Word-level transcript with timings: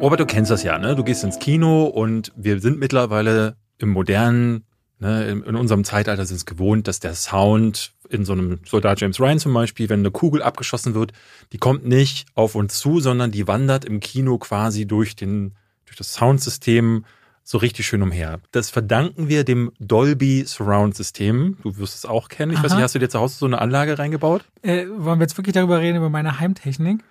Robert, 0.00 0.20
du 0.20 0.26
kennst 0.26 0.50
das 0.50 0.62
ja, 0.62 0.78
ne? 0.78 0.94
Du 0.94 1.02
gehst 1.02 1.24
ins 1.24 1.40
Kino 1.40 1.86
und 1.86 2.30
wir 2.36 2.60
sind 2.60 2.78
mittlerweile 2.78 3.56
im 3.78 3.88
modernen, 3.88 4.64
ne, 5.00 5.28
in, 5.30 5.56
unserem 5.56 5.82
Zeitalter 5.82 6.24
sind 6.24 6.36
es 6.36 6.46
gewohnt, 6.46 6.86
dass 6.86 7.00
der 7.00 7.14
Sound 7.14 7.94
in 8.10 8.24
so 8.24 8.34
einem 8.34 8.60
Soldat 8.64 9.00
James 9.00 9.18
Ryan 9.18 9.40
zum 9.40 9.54
Beispiel, 9.54 9.88
wenn 9.88 10.00
eine 10.00 10.12
Kugel 10.12 10.40
abgeschossen 10.40 10.94
wird, 10.94 11.12
die 11.52 11.58
kommt 11.58 11.84
nicht 11.84 12.26
auf 12.34 12.54
uns 12.54 12.78
zu, 12.78 13.00
sondern 13.00 13.32
die 13.32 13.48
wandert 13.48 13.84
im 13.84 13.98
Kino 13.98 14.38
quasi 14.38 14.86
durch 14.86 15.16
den, 15.16 15.56
durch 15.86 15.96
das 15.96 16.12
Soundsystem 16.12 17.06
so 17.46 17.58
richtig 17.58 17.86
schön 17.86 18.02
umher. 18.02 18.40
Das 18.52 18.70
verdanken 18.70 19.28
wir 19.28 19.44
dem 19.44 19.70
Dolby 19.78 20.44
Surround 20.46 20.96
System. 20.96 21.58
Du 21.62 21.76
wirst 21.76 21.94
es 21.94 22.06
auch 22.06 22.28
kennen. 22.28 22.52
Ich 22.52 22.58
Aha. 22.58 22.64
weiß 22.64 22.72
nicht, 22.74 22.82
hast 22.82 22.94
du 22.94 22.98
dir 22.98 23.08
zu 23.10 23.20
Hause 23.20 23.36
so 23.38 23.46
eine 23.46 23.60
Anlage 23.60 23.98
reingebaut? 23.98 24.44
Äh, 24.62 24.86
wollen 24.96 25.18
wir 25.20 25.24
jetzt 25.24 25.36
wirklich 25.36 25.52
darüber 25.54 25.78
reden, 25.80 25.98
über 25.98 26.08
meine 26.10 26.40
Heimtechnik? 26.40 27.04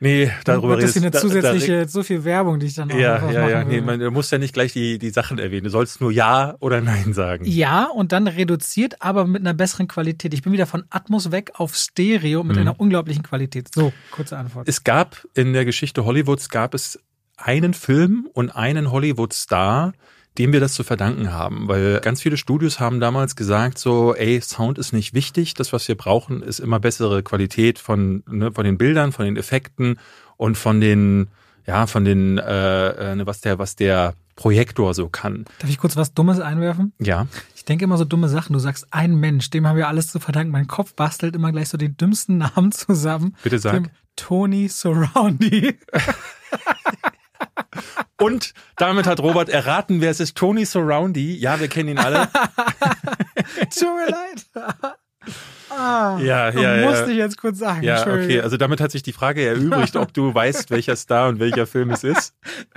Nee, 0.00 0.30
darüber 0.44 0.70
Wird 0.70 0.82
das 0.82 0.82
redest 0.82 0.94
hier 0.94 1.02
eine 1.02 1.10
da- 1.12 1.18
da- 1.20 1.22
zusätzliche, 1.52 1.88
so 1.88 2.02
viel 2.02 2.24
Werbung, 2.24 2.58
die 2.58 2.66
ich 2.66 2.74
dann 2.74 2.90
auch 2.90 2.96
Ja, 2.96 3.20
noch 3.20 3.30
ja, 3.30 3.48
ja. 3.48 3.64
Nee, 3.64 3.80
man, 3.80 4.00
du 4.00 4.10
musst 4.10 4.32
ja 4.32 4.38
nicht 4.38 4.52
gleich 4.52 4.72
die, 4.72 4.98
die 4.98 5.10
Sachen 5.10 5.38
erwähnen. 5.38 5.64
Du 5.64 5.70
sollst 5.70 6.00
nur 6.00 6.10
Ja 6.10 6.56
oder 6.58 6.80
Nein 6.80 7.12
sagen. 7.14 7.44
Ja, 7.46 7.84
und 7.84 8.10
dann 8.12 8.26
reduziert, 8.26 9.00
aber 9.00 9.24
mit 9.26 9.42
einer 9.42 9.54
besseren 9.54 9.86
Qualität. 9.86 10.34
Ich 10.34 10.42
bin 10.42 10.52
wieder 10.52 10.66
von 10.66 10.84
Atmos 10.90 11.30
weg 11.30 11.52
auf 11.54 11.76
Stereo 11.76 12.42
mit 12.42 12.56
Mhm. 12.56 12.62
einer 12.62 12.80
unglaublichen 12.80 13.22
Qualität. 13.22 13.68
So, 13.72 13.92
kurze 14.10 14.36
Antwort. 14.36 14.68
Es 14.68 14.82
gab 14.82 15.24
in 15.34 15.52
der 15.52 15.64
Geschichte 15.64 16.04
Hollywoods 16.04 16.48
gab 16.48 16.74
es 16.74 16.98
einen 17.36 17.74
Film 17.74 18.28
und 18.32 18.50
einen 18.50 18.90
Hollywood-Star, 18.90 19.92
dem 20.38 20.52
wir 20.52 20.60
das 20.60 20.74
zu 20.74 20.82
verdanken 20.82 21.32
haben, 21.32 21.68
weil 21.68 22.00
ganz 22.00 22.20
viele 22.20 22.36
Studios 22.36 22.80
haben 22.80 22.98
damals 22.98 23.36
gesagt 23.36 23.78
so, 23.78 24.14
ey, 24.14 24.40
Sound 24.40 24.78
ist 24.78 24.92
nicht 24.92 25.14
wichtig, 25.14 25.54
das 25.54 25.72
was 25.72 25.86
wir 25.86 25.96
brauchen 25.96 26.42
ist 26.42 26.58
immer 26.58 26.80
bessere 26.80 27.22
Qualität 27.22 27.78
von 27.78 28.24
ne, 28.28 28.50
von 28.52 28.64
den 28.64 28.76
Bildern, 28.76 29.12
von 29.12 29.24
den 29.24 29.36
Effekten 29.36 29.98
und 30.36 30.56
von 30.56 30.80
den 30.80 31.28
ja, 31.66 31.86
von 31.86 32.04
den 32.04 32.38
äh, 32.38 33.12
äh, 33.12 33.26
was 33.26 33.40
der 33.42 33.58
was 33.58 33.76
der 33.76 34.14
Projektor 34.34 34.92
so 34.94 35.08
kann. 35.08 35.44
Darf 35.60 35.70
ich 35.70 35.78
kurz 35.78 35.96
was 35.96 36.12
Dummes 36.14 36.40
einwerfen? 36.40 36.92
Ja. 36.98 37.28
Ich 37.54 37.64
denke 37.64 37.84
immer 37.84 37.96
so 37.96 38.04
dumme 38.04 38.28
Sachen. 38.28 38.52
Du 38.52 38.58
sagst, 38.58 38.88
ein 38.90 39.14
Mensch, 39.14 39.50
dem 39.50 39.66
haben 39.66 39.76
wir 39.76 39.86
alles 39.86 40.08
zu 40.08 40.18
verdanken. 40.18 40.50
Mein 40.50 40.66
Kopf 40.66 40.94
bastelt 40.94 41.36
immer 41.36 41.52
gleich 41.52 41.68
so 41.68 41.78
den 41.78 41.96
dümmsten 41.96 42.38
Namen 42.56 42.72
zusammen. 42.72 43.36
Bitte 43.44 43.60
sag. 43.60 43.74
Dem 43.74 43.90
Tony 44.16 44.68
Surroundy. 44.68 45.78
Und 48.20 48.54
damit 48.76 49.06
hat 49.06 49.20
Robert 49.20 49.48
erraten, 49.48 50.00
wer 50.00 50.10
es 50.10 50.20
ist. 50.20 50.36
Tony 50.36 50.64
Surroundy. 50.64 51.36
Ja, 51.36 51.60
wir 51.60 51.68
kennen 51.68 51.90
ihn 51.90 51.98
alle. 51.98 52.28
Tut 53.74 53.82
mir 53.96 54.08
leid. 54.10 54.46
Ah, 55.70 56.18
Ja, 56.20 56.50
ja, 56.50 56.76
ja. 56.76 56.88
Musste 56.90 57.10
ich 57.10 57.16
jetzt 57.16 57.38
kurz 57.38 57.58
sagen. 57.58 57.82
Ja, 57.82 58.02
okay. 58.02 58.40
Also 58.42 58.56
damit 58.58 58.80
hat 58.80 58.92
sich 58.92 59.02
die 59.02 59.12
Frage 59.14 59.44
erübrigt, 59.44 59.96
ob 59.96 60.12
du 60.12 60.32
weißt, 60.34 60.70
welcher 60.70 60.94
Star 60.96 61.28
und 61.28 61.40
welcher 61.40 61.66
Film 61.66 61.90
es 61.90 62.04
ist. 62.04 62.34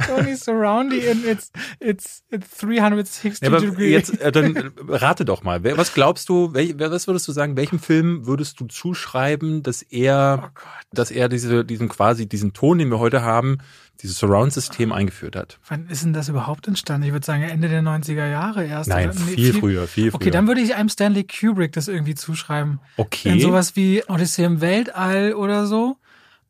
Tony 0.08 0.36
Surroundy 0.36 1.00
in 1.00 1.28
its, 1.28 1.52
its, 1.80 2.24
its 2.30 2.58
360 2.58 3.42
Ja, 3.42 3.50
aber 3.50 3.60
degree. 3.60 3.92
jetzt 3.92 4.20
äh, 4.22 4.32
dann 4.32 4.72
rate 4.88 5.26
doch 5.26 5.44
mal. 5.44 5.62
Was 5.78 5.94
glaubst 5.94 6.30
du? 6.30 6.54
Was 6.54 7.08
würdest 7.08 7.28
du 7.28 7.34
sagen? 7.34 7.58
Welchem 7.58 7.80
Film 7.80 8.26
würdest 8.26 8.60
du 8.62 8.66
zuschreiben, 8.66 9.62
dass 9.62 9.82
er, 9.82 10.52
oh 10.56 10.60
dass 10.94 11.12
er 11.12 11.28
diese, 11.30 11.66
diesen 11.66 11.90
quasi 11.90 12.28
diesen 12.28 12.54
Ton, 12.54 12.78
den 12.80 12.90
wir 12.90 13.00
heute 13.00 13.22
haben, 13.22 13.58
dieses 14.02 14.20
Surround-System 14.20 14.92
eingeführt 14.92 15.36
hat? 15.36 15.60
Wann 15.68 15.88
ist 15.88 16.04
denn 16.04 16.14
das 16.14 16.30
überhaupt 16.30 16.68
entstanden? 16.68 17.08
Ich 17.08 17.14
würde 17.14 17.26
sagen 17.26 17.44
Ende 17.44 17.70
der 17.70 17.82
90er 17.82 18.30
Jahre 18.30 18.66
erst. 18.66 18.90
Nein? 18.90 19.12
Nee, 19.28 19.36
viel 19.36 19.54
früher, 19.54 19.88
viel 19.88 20.12
früher. 20.12 20.16
Okay, 20.16 20.32
dann 20.32 20.48
würde 20.48 20.62
ich 20.62 20.76
einem 20.76 20.90
Stanley 20.90 21.26
Kubrick 21.26 21.74
das 21.74 21.88
irgendwie 21.88 22.16
zuschreiben. 22.16 22.80
Okay. 22.98 23.34
In 23.34 23.40
sowas 23.40 23.76
wie 23.76 24.04
Odyssee 24.08 24.44
im 24.44 24.62
Weltall 24.62 25.34
oder 25.34 25.66
so. 25.66 25.98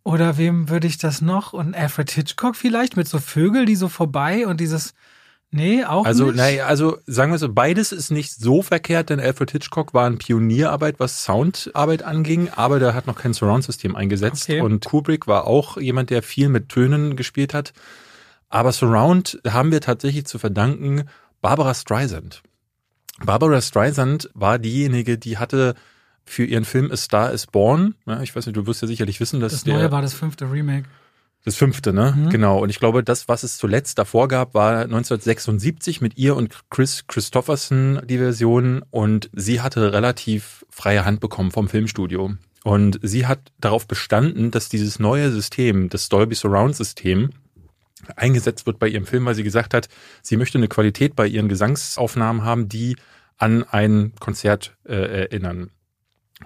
Oder 0.03 0.37
wem 0.37 0.69
würde 0.69 0.87
ich 0.87 0.97
das 0.97 1.21
noch? 1.21 1.53
Und 1.53 1.75
Alfred 1.75 2.09
Hitchcock 2.11 2.55
vielleicht 2.55 2.95
mit 2.95 3.07
so 3.07 3.19
Vögel, 3.19 3.65
die 3.65 3.75
so 3.75 3.89
vorbei 3.89 4.47
und 4.47 4.59
dieses. 4.61 4.93
Nee, 5.49 5.85
auch 5.85 6.05
Also, 6.05 6.25
nicht. 6.25 6.35
naja, 6.35 6.65
also 6.65 6.97
sagen 7.05 7.31
wir 7.31 7.37
so, 7.39 7.51
beides 7.51 7.91
ist 7.93 8.11
nicht 8.11 8.33
so 8.33 8.61
verkehrt, 8.61 9.09
denn 9.09 9.19
Alfred 9.19 9.51
Hitchcock 9.51 9.93
war 9.93 10.05
eine 10.05 10.17
Pionierarbeit, 10.17 10.99
was 10.99 11.23
Soundarbeit 11.23 12.03
anging, 12.03 12.49
aber 12.49 12.79
der 12.79 12.93
hat 12.93 13.07
noch 13.07 13.17
kein 13.17 13.33
Surround-System 13.33 13.95
eingesetzt. 13.95 14.43
Okay. 14.49 14.59
Und 14.61 14.83
Kubrick 14.85 15.25
war 15.25 15.47
auch 15.47 15.77
jemand, 15.77 16.09
der 16.09 16.21
viel 16.21 16.49
mit 16.49 16.67
Tönen 16.69 17.15
gespielt 17.15 17.53
hat. 17.53 17.71
Aber 18.49 18.71
Surround 18.73 19.39
haben 19.47 19.71
wir 19.71 19.79
tatsächlich 19.81 20.25
zu 20.25 20.37
verdanken 20.37 21.05
Barbara 21.41 21.73
Streisand. 21.73 22.43
Barbara 23.23 23.61
Streisand 23.61 24.29
war 24.33 24.59
diejenige, 24.59 25.17
die 25.17 25.37
hatte 25.37 25.75
für 26.25 26.43
ihren 26.43 26.65
Film 26.65 26.91
A 26.91 26.97
Star 26.97 27.31
is 27.31 27.47
Born, 27.47 27.95
ja, 28.05 28.21
ich 28.21 28.35
weiß 28.35 28.45
nicht, 28.45 28.57
du 28.57 28.67
wirst 28.67 28.81
ja 28.81 28.87
sicherlich 28.87 29.19
wissen, 29.21 29.39
dass 29.39 29.53
das 29.53 29.63
der 29.63 29.75
neue 29.75 29.91
war 29.91 30.01
das 30.01 30.13
fünfte 30.13 30.51
Remake. 30.51 30.87
Das 31.47 31.55
fünfte, 31.55 31.93
ne? 31.93 32.13
Mhm. 32.15 32.29
Genau. 32.29 32.59
Und 32.59 32.69
ich 32.69 32.79
glaube, 32.79 33.03
das, 33.03 33.29
was 33.29 33.43
es 33.43 33.57
zuletzt 33.57 33.97
davor 33.97 34.27
gab, 34.27 34.53
war 34.53 34.81
1976 34.81 36.01
mit 36.01 36.17
ihr 36.17 36.35
und 36.35 36.69
Chris 36.69 37.05
Christopherson 37.07 38.01
die 38.05 38.17
Version. 38.17 38.83
Und 38.91 39.29
sie 39.33 39.61
hatte 39.61 39.93
relativ 39.93 40.65
freie 40.69 41.05
Hand 41.05 41.21
bekommen 41.21 41.51
vom 41.51 41.69
Filmstudio. 41.69 42.33
Und 42.65 42.99
sie 43.01 43.27
hat 43.27 43.53
darauf 43.59 43.87
bestanden, 43.87 44.51
dass 44.51 44.67
dieses 44.67 44.99
neue 44.99 45.31
System, 45.31 45.87
das 45.87 46.09
Dolby 46.09 46.35
Surround 46.35 46.75
System, 46.75 47.29
eingesetzt 48.17 48.65
wird 48.65 48.77
bei 48.77 48.89
ihrem 48.89 49.05
Film, 49.05 49.25
weil 49.25 49.35
sie 49.35 49.43
gesagt 49.43 49.73
hat, 49.73 49.87
sie 50.21 50.35
möchte 50.35 50.57
eine 50.57 50.67
Qualität 50.67 51.15
bei 51.15 51.27
ihren 51.27 51.47
Gesangsaufnahmen 51.47 52.43
haben, 52.43 52.67
die 52.67 52.97
an 53.37 53.63
ein 53.63 54.11
Konzert 54.19 54.75
äh, 54.83 55.21
erinnern. 55.21 55.71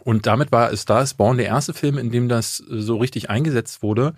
Und 0.04 0.28
damit 0.28 0.52
war 0.52 0.76
Star 0.78 1.02
is 1.02 1.16
Born 1.16 1.38
der 1.38 1.48
erste 1.48 1.74
Film, 1.74 1.98
in 1.98 2.12
dem 2.12 2.30
das 2.30 2.58
so 2.58 2.98
richtig 2.98 3.32
eingesetzt 3.32 3.82
wurde. 3.82 4.14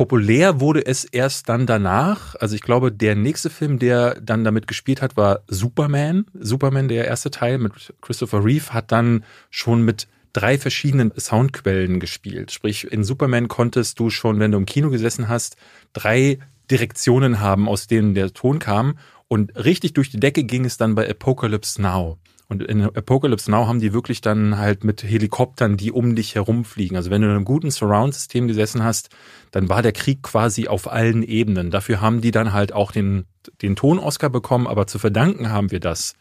Populär 0.00 0.60
wurde 0.60 0.86
es 0.86 1.04
erst 1.04 1.50
dann 1.50 1.66
danach. 1.66 2.34
Also 2.36 2.54
ich 2.54 2.62
glaube, 2.62 2.90
der 2.90 3.14
nächste 3.14 3.50
Film, 3.50 3.78
der 3.78 4.18
dann 4.18 4.44
damit 4.44 4.66
gespielt 4.66 5.02
hat, 5.02 5.18
war 5.18 5.40
Superman. 5.46 6.24
Superman, 6.32 6.88
der 6.88 7.04
erste 7.04 7.30
Teil 7.30 7.58
mit 7.58 7.92
Christopher 8.00 8.42
Reeve, 8.42 8.72
hat 8.72 8.92
dann 8.92 9.24
schon 9.50 9.82
mit 9.82 10.08
drei 10.32 10.56
verschiedenen 10.56 11.12
Soundquellen 11.18 12.00
gespielt. 12.00 12.50
Sprich, 12.50 12.90
in 12.90 13.04
Superman 13.04 13.48
konntest 13.48 14.00
du 14.00 14.08
schon, 14.08 14.40
wenn 14.40 14.52
du 14.52 14.56
im 14.56 14.64
Kino 14.64 14.88
gesessen 14.88 15.28
hast, 15.28 15.58
drei 15.92 16.38
Direktionen 16.70 17.40
haben, 17.40 17.68
aus 17.68 17.86
denen 17.86 18.14
der 18.14 18.32
Ton 18.32 18.58
kam. 18.58 18.96
Und 19.28 19.54
richtig 19.54 19.92
durch 19.92 20.08
die 20.08 20.18
Decke 20.18 20.44
ging 20.44 20.64
es 20.64 20.78
dann 20.78 20.94
bei 20.94 21.10
Apocalypse 21.10 21.82
Now. 21.82 22.16
Und 22.50 22.64
in 22.64 22.82
Apocalypse 22.82 23.48
Now 23.48 23.68
haben 23.68 23.78
die 23.78 23.92
wirklich 23.92 24.22
dann 24.22 24.58
halt 24.58 24.82
mit 24.82 25.04
Helikoptern, 25.04 25.76
die 25.76 25.92
um 25.92 26.16
dich 26.16 26.34
herumfliegen. 26.34 26.96
Also 26.96 27.08
wenn 27.08 27.22
du 27.22 27.28
in 27.28 27.34
einem 27.34 27.44
guten 27.44 27.70
Surround-System 27.70 28.48
gesessen 28.48 28.82
hast, 28.82 29.10
dann 29.52 29.68
war 29.68 29.82
der 29.82 29.92
Krieg 29.92 30.24
quasi 30.24 30.66
auf 30.66 30.90
allen 30.90 31.22
Ebenen. 31.22 31.70
Dafür 31.70 32.00
haben 32.00 32.20
die 32.20 32.32
dann 32.32 32.52
halt 32.52 32.72
auch 32.72 32.90
den, 32.90 33.26
den 33.62 33.76
Ton-Oscar 33.76 34.30
bekommen, 34.30 34.66
aber 34.66 34.88
zu 34.88 34.98
verdanken 34.98 35.50
haben 35.50 35.70
wir 35.70 35.78
das 35.78 36.14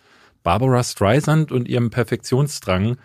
Barbara 0.43 0.83
Streisand 0.83 1.51
und 1.51 1.67
ihrem 1.67 1.89
Perfektionsdrang, 1.89 2.97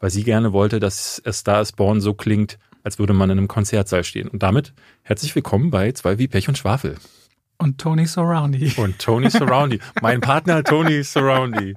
weil 0.00 0.10
sie 0.10 0.24
gerne 0.24 0.54
wollte, 0.54 0.80
dass 0.80 1.20
A 1.26 1.34
Star 1.34 1.60
is 1.60 1.72
Born 1.72 2.00
so 2.00 2.14
klingt, 2.14 2.58
als 2.82 2.98
würde 2.98 3.12
man 3.12 3.28
in 3.28 3.36
einem 3.36 3.48
Konzertsaal 3.48 4.04
stehen. 4.04 4.28
Und 4.28 4.42
damit 4.42 4.72
herzlich 5.02 5.34
willkommen 5.36 5.70
bei 5.70 5.92
Zwei 5.92 6.16
wie 6.16 6.28
Pech 6.28 6.48
und 6.48 6.56
Schwafel. 6.56 6.96
Und 7.58 7.76
Tony 7.76 8.06
Surroundy. 8.06 8.72
Und 8.78 8.98
Tony 8.98 9.28
Surroundy. 9.28 9.80
mein 10.00 10.22
Partner 10.22 10.64
Tony 10.64 11.02
Surroundy. 11.04 11.74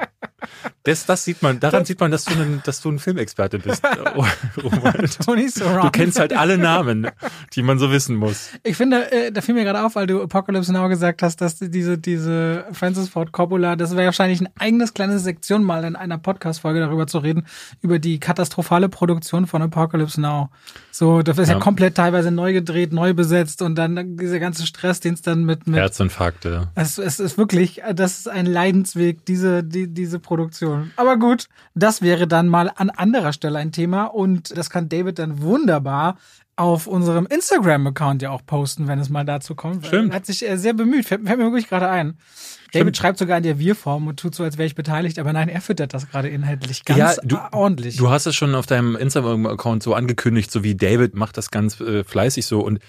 Das, 0.83 1.05
das 1.05 1.23
sieht 1.23 1.41
man, 1.41 1.59
daran 1.59 1.85
sieht 1.85 1.99
man, 1.99 2.11
dass 2.11 2.25
du 2.25 2.33
ein, 2.33 2.61
dass 2.65 2.81
du 2.81 2.89
ein 2.89 2.99
Filmexperte 2.99 3.59
bist. 3.59 3.81
Robert. 4.63 5.17
Tony 5.25 5.47
Surroundy. 5.49 5.81
Du 5.83 5.91
kennst 5.91 6.19
halt 6.19 6.33
alle 6.35 6.57
Namen, 6.57 7.07
die 7.53 7.63
man 7.63 7.79
so 7.79 7.91
wissen 7.91 8.15
muss. 8.15 8.49
Ich 8.63 8.75
finde, 8.77 9.11
äh, 9.11 9.31
da 9.31 9.41
fiel 9.41 9.55
mir 9.55 9.63
gerade 9.63 9.83
auf, 9.85 9.95
weil 9.95 10.07
du 10.07 10.21
Apocalypse 10.21 10.71
Now 10.73 10.89
gesagt 10.89 11.21
hast, 11.21 11.41
dass 11.41 11.57
diese, 11.57 11.97
diese 11.97 12.65
Francis 12.73 13.09
Ford 13.09 13.31
Coppola, 13.31 13.75
das 13.75 13.95
wäre 13.95 14.05
wahrscheinlich 14.07 14.41
ein 14.41 14.49
eigenes 14.59 14.93
kleines 14.93 15.23
Sektion 15.23 15.63
mal 15.63 15.83
in 15.85 15.95
einer 15.95 16.17
Podcast-Folge 16.17 16.79
darüber 16.81 17.07
zu 17.07 17.19
reden, 17.19 17.45
über 17.81 17.99
die 17.99 18.19
katastrophale 18.19 18.89
Produktion 18.89 19.47
von 19.47 19.61
Apocalypse 19.61 20.19
Now. 20.19 20.49
So, 20.91 21.21
das 21.21 21.37
ist 21.37 21.47
ja, 21.47 21.55
Ja. 21.55 21.59
komplett 21.59 21.95
teilweise 21.95 22.31
neu 22.31 22.51
gedreht, 22.53 22.93
neu 22.93 23.13
besetzt 23.13 23.61
und 23.61 23.75
dann 23.75 24.17
dieser 24.17 24.39
ganze 24.39 24.65
Stress, 24.67 24.99
den 24.99 25.13
es 25.13 25.21
dann 25.21 25.43
mit, 25.45 25.65
mit 25.67 25.77
Herzinfarkte. 25.77 26.69
es, 26.75 26.97
es 26.97 27.19
ist 27.19 27.37
wirklich, 27.37 27.81
das 27.95 28.19
ist 28.19 28.27
ein 28.27 28.45
Leidensweg, 28.45 29.25
diese, 29.25 29.63
die, 29.63 29.87
diese 29.87 30.19
Produktion. 30.19 30.32
Aber 30.97 31.17
gut, 31.17 31.47
das 31.75 32.01
wäre 32.01 32.27
dann 32.27 32.47
mal 32.47 32.71
an 32.75 32.89
anderer 32.89 33.33
Stelle 33.33 33.59
ein 33.59 33.71
Thema 33.71 34.05
und 34.05 34.57
das 34.57 34.69
kann 34.69 34.89
David 34.89 35.19
dann 35.19 35.41
wunderbar 35.41 36.17
auf 36.55 36.85
unserem 36.85 37.25
Instagram-Account 37.25 38.21
ja 38.21 38.29
auch 38.29 38.45
posten, 38.45 38.87
wenn 38.87 38.99
es 38.99 39.09
mal 39.09 39.25
dazu 39.25 39.55
kommt. 39.55 39.87
Stimmt. 39.87 40.11
Er 40.11 40.15
hat 40.17 40.25
sich 40.27 40.47
äh, 40.47 40.55
sehr 40.57 40.73
bemüht, 40.73 41.05
fällt, 41.05 41.25
fällt 41.25 41.39
mir 41.39 41.45
wirklich 41.45 41.67
gerade 41.67 41.89
ein. 41.89 42.15
David 42.73 42.95
schreibt 42.95 43.17
sogar 43.17 43.37
in 43.37 43.43
der 43.43 43.57
Wir-Form 43.57 44.05
und 44.07 44.19
tut 44.19 44.35
so, 44.35 44.43
als 44.43 44.57
wäre 44.59 44.67
ich 44.67 44.75
beteiligt, 44.75 45.17
aber 45.17 45.33
nein, 45.33 45.49
er 45.49 45.61
füttert 45.61 45.93
das 45.95 46.09
gerade 46.09 46.27
inhaltlich 46.29 46.85
ganz 46.85 46.99
Ja, 46.99 47.13
du- 47.23 47.37
ordentlich. 47.51 47.97
Du 47.97 48.09
hast 48.11 48.27
es 48.27 48.35
schon 48.35 48.53
auf 48.53 48.67
deinem 48.67 48.95
Instagram-Account 48.95 49.81
so 49.81 49.95
angekündigt, 49.95 50.51
so 50.51 50.63
wie 50.63 50.75
David 50.75 51.15
macht 51.15 51.37
das 51.37 51.49
ganz 51.49 51.79
äh, 51.81 52.03
fleißig 52.03 52.45
so. 52.45 52.61
Und 52.61 52.79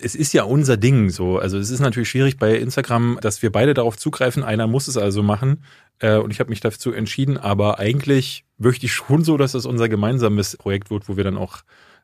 es 0.00 0.14
ist 0.14 0.32
ja 0.32 0.44
unser 0.44 0.76
Ding 0.76 1.10
so. 1.10 1.38
Also 1.38 1.58
es 1.58 1.70
ist 1.70 1.80
natürlich 1.80 2.08
schwierig 2.08 2.38
bei 2.38 2.56
Instagram, 2.56 3.18
dass 3.20 3.42
wir 3.42 3.52
beide 3.52 3.74
darauf 3.74 3.96
zugreifen. 3.96 4.42
Einer 4.42 4.66
muss 4.66 4.88
es 4.88 4.96
also 4.96 5.22
machen. 5.22 5.64
Äh, 6.00 6.16
und 6.16 6.30
ich 6.30 6.40
habe 6.40 6.50
mich 6.50 6.60
dazu 6.60 6.92
entschieden. 6.92 7.38
Aber 7.38 7.78
eigentlich 7.78 8.44
möchte 8.58 8.86
ich 8.86 8.92
schon 8.92 9.24
so, 9.24 9.36
dass 9.36 9.52
das 9.52 9.66
unser 9.66 9.88
gemeinsames 9.88 10.56
Projekt 10.56 10.90
wird, 10.90 11.08
wo 11.08 11.16
wir 11.16 11.24
dann 11.24 11.38
auch 11.38 11.62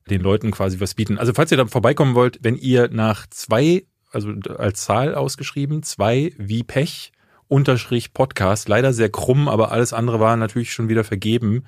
den 0.09 0.21
Leuten 0.21 0.51
quasi 0.51 0.81
was 0.81 0.95
bieten. 0.95 1.19
Also 1.19 1.33
falls 1.35 1.51
ihr 1.51 1.57
da 1.57 1.67
vorbeikommen 1.67 2.15
wollt, 2.15 2.39
wenn 2.43 2.57
ihr 2.57 2.89
nach 2.89 3.27
zwei, 3.29 3.85
also 4.11 4.33
als 4.59 4.85
Zahl 4.85 5.15
ausgeschrieben, 5.15 5.83
zwei 5.83 6.33
wie 6.39 6.63
Pech 6.63 7.13
unterstrich 7.49 8.13
Podcast, 8.13 8.69
leider 8.69 8.93
sehr 8.93 9.11
krumm, 9.11 9.49
aber 9.49 9.73
alles 9.73 9.93
andere 9.93 10.21
war 10.21 10.37
natürlich 10.37 10.73
schon 10.73 10.89
wieder 10.89 11.05
vergeben 11.05 11.65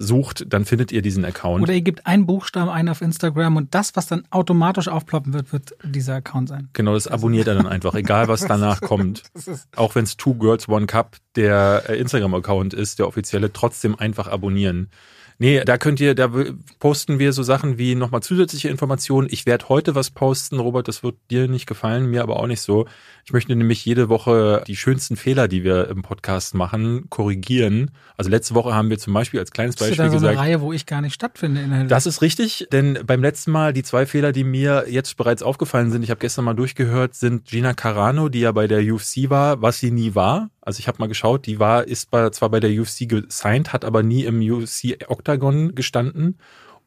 sucht, 0.00 0.46
dann 0.48 0.64
findet 0.64 0.90
ihr 0.92 1.02
diesen 1.02 1.24
Account. 1.24 1.62
Oder 1.62 1.74
ihr 1.74 1.82
gebt 1.82 2.06
einen 2.06 2.26
Buchstaben 2.26 2.70
ein 2.70 2.88
auf 2.88 3.02
Instagram 3.02 3.56
und 3.56 3.74
das, 3.74 3.94
was 3.94 4.06
dann 4.06 4.24
automatisch 4.30 4.88
aufploppen 4.88 5.34
wird, 5.34 5.52
wird 5.52 5.74
dieser 5.84 6.14
Account 6.14 6.48
sein. 6.48 6.70
Genau, 6.72 6.94
das 6.94 7.06
abonniert 7.06 7.46
er 7.46 7.54
dann 7.54 7.66
einfach, 7.66 7.94
egal 7.94 8.26
was 8.26 8.40
danach 8.40 8.80
kommt. 8.80 9.22
Auch 9.76 9.94
wenn 9.94 10.04
es 10.04 10.16
Two 10.16 10.34
Girls 10.34 10.68
One 10.68 10.86
Cup 10.86 11.18
der 11.36 11.84
äh, 11.88 11.98
Instagram-Account 11.98 12.72
ist, 12.72 12.98
der 12.98 13.06
offizielle, 13.06 13.52
trotzdem 13.52 13.94
einfach 13.94 14.26
abonnieren. 14.26 14.90
Nee, 15.40 15.64
da 15.64 15.78
könnt 15.78 16.00
ihr, 16.00 16.14
da 16.14 16.30
posten 16.80 17.18
wir 17.18 17.32
so 17.32 17.42
Sachen 17.42 17.78
wie 17.78 17.94
nochmal 17.94 18.22
zusätzliche 18.22 18.68
Informationen. 18.68 19.26
Ich 19.30 19.46
werde 19.46 19.70
heute 19.70 19.94
was 19.94 20.10
posten, 20.10 20.60
Robert, 20.60 20.86
das 20.86 21.02
wird 21.02 21.16
dir 21.30 21.48
nicht 21.48 21.66
gefallen, 21.66 22.10
mir 22.10 22.22
aber 22.22 22.38
auch 22.38 22.46
nicht 22.46 22.60
so. 22.60 22.86
Ich 23.24 23.32
möchte 23.32 23.56
nämlich 23.56 23.82
jede 23.86 24.10
Woche 24.10 24.62
die 24.66 24.76
schönsten 24.76 25.16
Fehler, 25.16 25.48
die 25.48 25.64
wir 25.64 25.88
im 25.88 26.02
Podcast 26.02 26.54
machen, 26.54 27.06
korrigieren. 27.08 27.90
Also 28.18 28.30
letzte 28.30 28.54
Woche 28.54 28.74
haben 28.74 28.90
wir 28.90 28.98
zum 28.98 29.14
Beispiel 29.14 29.40
als 29.40 29.50
kleines 29.50 29.76
Beispiel 29.76 29.96
das 29.96 30.08
ist 30.08 30.12
ja 30.12 30.18
so 30.18 30.26
eine 30.26 30.36
Reihe, 30.36 30.60
wo 30.60 30.74
ich 30.74 30.84
gar 30.84 31.00
nicht 31.00 31.14
stattfinde. 31.14 31.62
In 31.62 31.88
das 31.88 32.04
ist 32.04 32.20
richtig, 32.20 32.68
denn 32.70 32.98
beim 33.06 33.22
letzten 33.22 33.50
Mal 33.50 33.72
die 33.72 33.82
zwei 33.82 34.04
Fehler, 34.04 34.32
die 34.32 34.44
mir 34.44 34.84
jetzt 34.90 35.16
bereits 35.16 35.42
aufgefallen 35.42 35.90
sind, 35.90 36.02
ich 36.02 36.10
habe 36.10 36.20
gestern 36.20 36.44
mal 36.44 36.52
durchgehört, 36.52 37.14
sind 37.14 37.46
Gina 37.46 37.72
Carano, 37.72 38.28
die 38.28 38.40
ja 38.40 38.52
bei 38.52 38.66
der 38.66 38.80
UFC 38.80 39.30
war, 39.30 39.62
was 39.62 39.78
sie 39.78 39.90
nie 39.90 40.14
war. 40.14 40.50
Also 40.62 40.78
ich 40.78 40.88
habe 40.88 40.98
mal 40.98 41.06
geschaut, 41.06 41.46
die 41.46 41.58
war, 41.58 41.86
ist 41.86 42.10
bei, 42.10 42.30
zwar 42.30 42.50
bei 42.50 42.60
der 42.60 42.70
UFC 42.70 43.08
gesigned, 43.08 43.72
hat 43.72 43.84
aber 43.84 44.02
nie 44.02 44.24
im 44.24 44.40
UFC 44.40 44.98
Octagon 45.08 45.74
gestanden. 45.74 46.38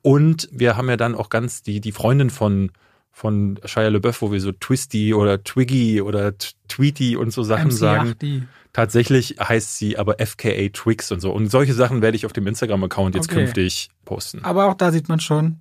Und 0.01 0.47
wir 0.51 0.77
haben 0.77 0.89
ja 0.89 0.97
dann 0.97 1.15
auch 1.15 1.29
ganz 1.29 1.63
die, 1.63 1.81
die 1.81 1.91
Freundin 1.91 2.29
von, 2.29 2.71
von 3.11 3.59
Shia 3.65 3.87
LeBeouf, 3.87 4.21
wo 4.21 4.31
wir 4.31 4.41
so 4.41 4.51
Twisty 4.51 5.13
oder 5.13 5.43
Twiggy 5.43 6.01
oder 6.01 6.33
Tweety 6.67 7.15
und 7.15 7.31
so 7.31 7.41
Sachen 7.43 7.69
MC 7.69 7.73
sagen. 7.73 8.47
Tatsächlich 8.73 9.37
heißt 9.39 9.77
sie 9.77 9.97
aber 9.97 10.17
FKA 10.19 10.69
Twix 10.69 11.11
und 11.11 11.19
so. 11.19 11.31
Und 11.31 11.49
solche 11.49 11.73
Sachen 11.73 12.01
werde 12.01 12.17
ich 12.17 12.25
auf 12.25 12.33
dem 12.33 12.47
Instagram-Account 12.47 13.15
jetzt 13.15 13.29
Okay. 13.29 13.41
künftig 13.41 13.89
posten. 14.03 14.43
Aber 14.43 14.65
auch 14.65 14.73
da 14.75 14.91
sieht 14.91 15.09
man 15.09 15.19
schon, 15.19 15.59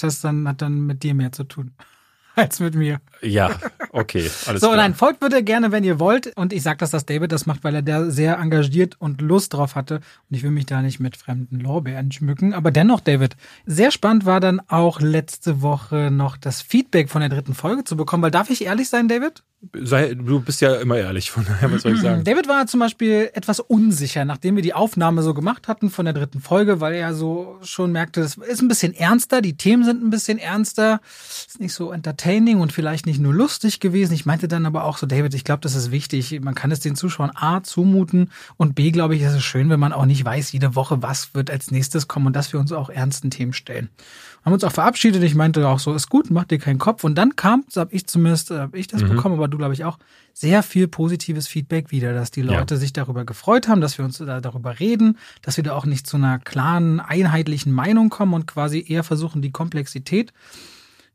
das 0.00 0.20
dann 0.20 0.48
hat 0.48 0.62
dann 0.62 0.86
mit 0.86 1.02
dir 1.02 1.14
mehr 1.14 1.32
zu 1.32 1.44
tun 1.44 1.72
als 2.36 2.60
mit 2.60 2.74
mir. 2.74 3.00
Ja, 3.22 3.58
okay, 3.90 4.30
alles 4.46 4.60
So, 4.60 4.68
klar. 4.68 4.76
nein, 4.76 4.94
folgt 4.94 5.20
bitte 5.20 5.42
gerne, 5.42 5.72
wenn 5.72 5.84
ihr 5.84 5.98
wollt. 5.98 6.36
Und 6.36 6.52
ich 6.52 6.62
sage, 6.62 6.78
dass 6.78 6.90
das 6.90 7.06
David 7.06 7.32
das 7.32 7.46
macht, 7.46 7.64
weil 7.64 7.74
er 7.74 7.82
da 7.82 8.10
sehr 8.10 8.38
engagiert 8.38 8.96
und 9.00 9.20
Lust 9.20 9.54
drauf 9.54 9.74
hatte. 9.76 9.96
Und 9.96 10.36
ich 10.36 10.42
will 10.42 10.50
mich 10.50 10.66
da 10.66 10.82
nicht 10.82 11.00
mit 11.00 11.16
fremden 11.16 11.60
Lorbeeren 11.60 12.10
schmücken. 12.12 12.52
Aber 12.54 12.70
dennoch, 12.70 13.00
David, 13.00 13.36
sehr 13.66 13.90
spannend 13.90 14.24
war 14.26 14.40
dann 14.40 14.60
auch 14.68 15.00
letzte 15.00 15.62
Woche 15.62 16.10
noch 16.10 16.36
das 16.36 16.62
Feedback 16.62 17.08
von 17.10 17.20
der 17.20 17.30
dritten 17.30 17.54
Folge 17.54 17.84
zu 17.84 17.96
bekommen. 17.96 18.22
Weil 18.22 18.30
darf 18.30 18.50
ich 18.50 18.64
ehrlich 18.64 18.88
sein, 18.88 19.08
David? 19.08 19.42
Sei, 19.72 20.14
du 20.14 20.40
bist 20.40 20.60
ja 20.60 20.74
immer 20.76 20.96
ehrlich, 20.96 21.30
von 21.30 21.44
daher, 21.44 21.72
was 21.72 21.82
soll 21.82 21.94
ich 21.94 22.00
sagen? 22.00 22.24
David 22.24 22.48
war 22.48 22.66
zum 22.66 22.80
Beispiel 22.80 23.30
etwas 23.34 23.60
unsicher, 23.60 24.24
nachdem 24.24 24.56
wir 24.56 24.62
die 24.62 24.74
Aufnahme 24.74 25.22
so 25.22 25.34
gemacht 25.34 25.68
hatten 25.68 25.90
von 25.90 26.04
der 26.04 26.14
dritten 26.14 26.40
Folge, 26.40 26.80
weil 26.80 26.94
er 26.94 27.14
so 27.14 27.58
schon 27.62 27.92
merkte, 27.92 28.20
das 28.20 28.36
ist 28.36 28.62
ein 28.62 28.68
bisschen 28.68 28.94
ernster, 28.94 29.40
die 29.40 29.56
Themen 29.56 29.84
sind 29.84 30.02
ein 30.02 30.10
bisschen 30.10 30.38
ernster, 30.38 31.00
ist 31.46 31.60
nicht 31.60 31.74
so 31.74 31.92
entertaining 31.92 32.60
und 32.60 32.72
vielleicht 32.72 33.06
nicht 33.06 33.20
nur 33.20 33.34
lustig 33.34 33.80
gewesen. 33.80 34.12
Ich 34.14 34.26
meinte 34.26 34.48
dann 34.48 34.66
aber 34.66 34.84
auch 34.84 34.98
so, 34.98 35.06
David, 35.06 35.34
ich 35.34 35.44
glaube, 35.44 35.60
das 35.60 35.74
ist 35.74 35.90
wichtig. 35.90 36.40
Man 36.40 36.54
kann 36.54 36.70
es 36.70 36.80
den 36.80 36.96
Zuschauern 36.96 37.32
A 37.34 37.62
zumuten 37.62 38.30
und 38.56 38.74
B, 38.74 38.90
glaube 38.90 39.14
ich, 39.16 39.22
ist 39.22 39.34
es 39.34 39.44
schön, 39.44 39.70
wenn 39.70 39.80
man 39.80 39.92
auch 39.92 40.06
nicht 40.06 40.24
weiß, 40.24 40.52
jede 40.52 40.74
Woche, 40.74 41.02
was 41.02 41.34
wird 41.34 41.50
als 41.50 41.70
nächstes 41.70 42.08
kommen 42.08 42.26
und 42.26 42.36
dass 42.36 42.52
wir 42.52 42.60
uns 42.60 42.72
auch 42.72 42.90
ernsten 42.90 43.30
Themen 43.30 43.52
stellen. 43.52 43.88
Haben 44.44 44.52
uns 44.52 44.64
auch 44.64 44.72
verabschiedet. 44.72 45.22
Ich 45.22 45.34
meinte 45.34 45.66
auch 45.66 45.78
so, 45.78 45.94
ist 45.94 46.10
gut, 46.10 46.30
mach 46.30 46.44
dir 46.44 46.58
keinen 46.58 46.78
Kopf. 46.78 47.02
Und 47.02 47.14
dann 47.14 47.34
kam, 47.34 47.64
so 47.68 47.80
habe 47.80 47.94
ich 47.94 48.06
zumindest, 48.06 48.50
äh, 48.50 48.58
hab 48.58 48.74
ich 48.74 48.86
das 48.86 49.02
bekommen, 49.02 49.36
aber 49.36 49.48
du 49.48 49.56
glaube 49.56 49.72
ich 49.72 49.84
auch, 49.84 49.98
sehr 50.34 50.62
viel 50.62 50.86
positives 50.88 51.48
Feedback 51.48 51.90
wieder, 51.92 52.12
dass 52.12 52.30
die 52.30 52.42
Ja. 52.42 52.58
Leute 52.58 52.76
sich 52.76 52.92
darüber 52.92 53.24
gefreut 53.24 53.68
haben, 53.68 53.80
dass 53.80 53.96
wir 53.96 54.04
uns 54.04 54.18
da 54.18 54.40
darüber 54.40 54.80
reden, 54.80 55.16
dass 55.42 55.56
wir 55.56 55.64
da 55.64 55.72
auch 55.74 55.86
nicht 55.86 56.06
zu 56.06 56.16
einer 56.18 56.38
klaren, 56.38 57.00
einheitlichen 57.00 57.72
Meinung 57.72 58.10
kommen 58.10 58.34
und 58.34 58.46
quasi 58.46 58.84
eher 58.86 59.04
versuchen, 59.04 59.40
die 59.40 59.52
Komplexität 59.52 60.32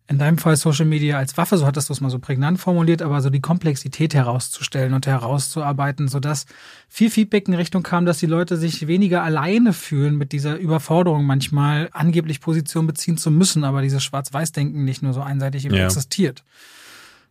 in 0.09 0.17
deinem 0.17 0.39
Fall 0.39 0.55
Social 0.55 0.85
Media 0.87 1.19
als 1.19 1.37
Waffe, 1.37 1.57
so 1.57 1.67
hattest 1.67 1.89
du 1.89 1.93
es 1.93 2.01
mal 2.01 2.09
so 2.09 2.17
prägnant 2.17 2.59
formuliert, 2.59 3.03
aber 3.03 3.21
so 3.21 3.29
die 3.29 3.41
Komplexität 3.41 4.15
herauszustellen 4.15 4.93
und 4.95 5.05
herauszuarbeiten, 5.05 6.07
sodass 6.07 6.47
viel 6.87 7.11
Feedback 7.11 7.47
in 7.47 7.53
Richtung 7.53 7.83
kam, 7.83 8.07
dass 8.07 8.17
die 8.17 8.25
Leute 8.25 8.57
sich 8.57 8.87
weniger 8.87 9.21
alleine 9.23 9.71
fühlen 9.71 10.17
mit 10.17 10.31
dieser 10.31 10.57
Überforderung, 10.57 11.25
manchmal 11.25 11.89
angeblich 11.91 12.41
Position 12.41 12.87
beziehen 12.87 13.17
zu 13.17 13.29
müssen, 13.29 13.63
aber 13.63 13.83
dieses 13.83 14.03
Schwarz-Weiß-Denken 14.03 14.83
nicht 14.83 15.03
nur 15.03 15.13
so 15.13 15.21
einseitig 15.21 15.65
Ja. 15.65 15.85
existiert. 15.85 16.43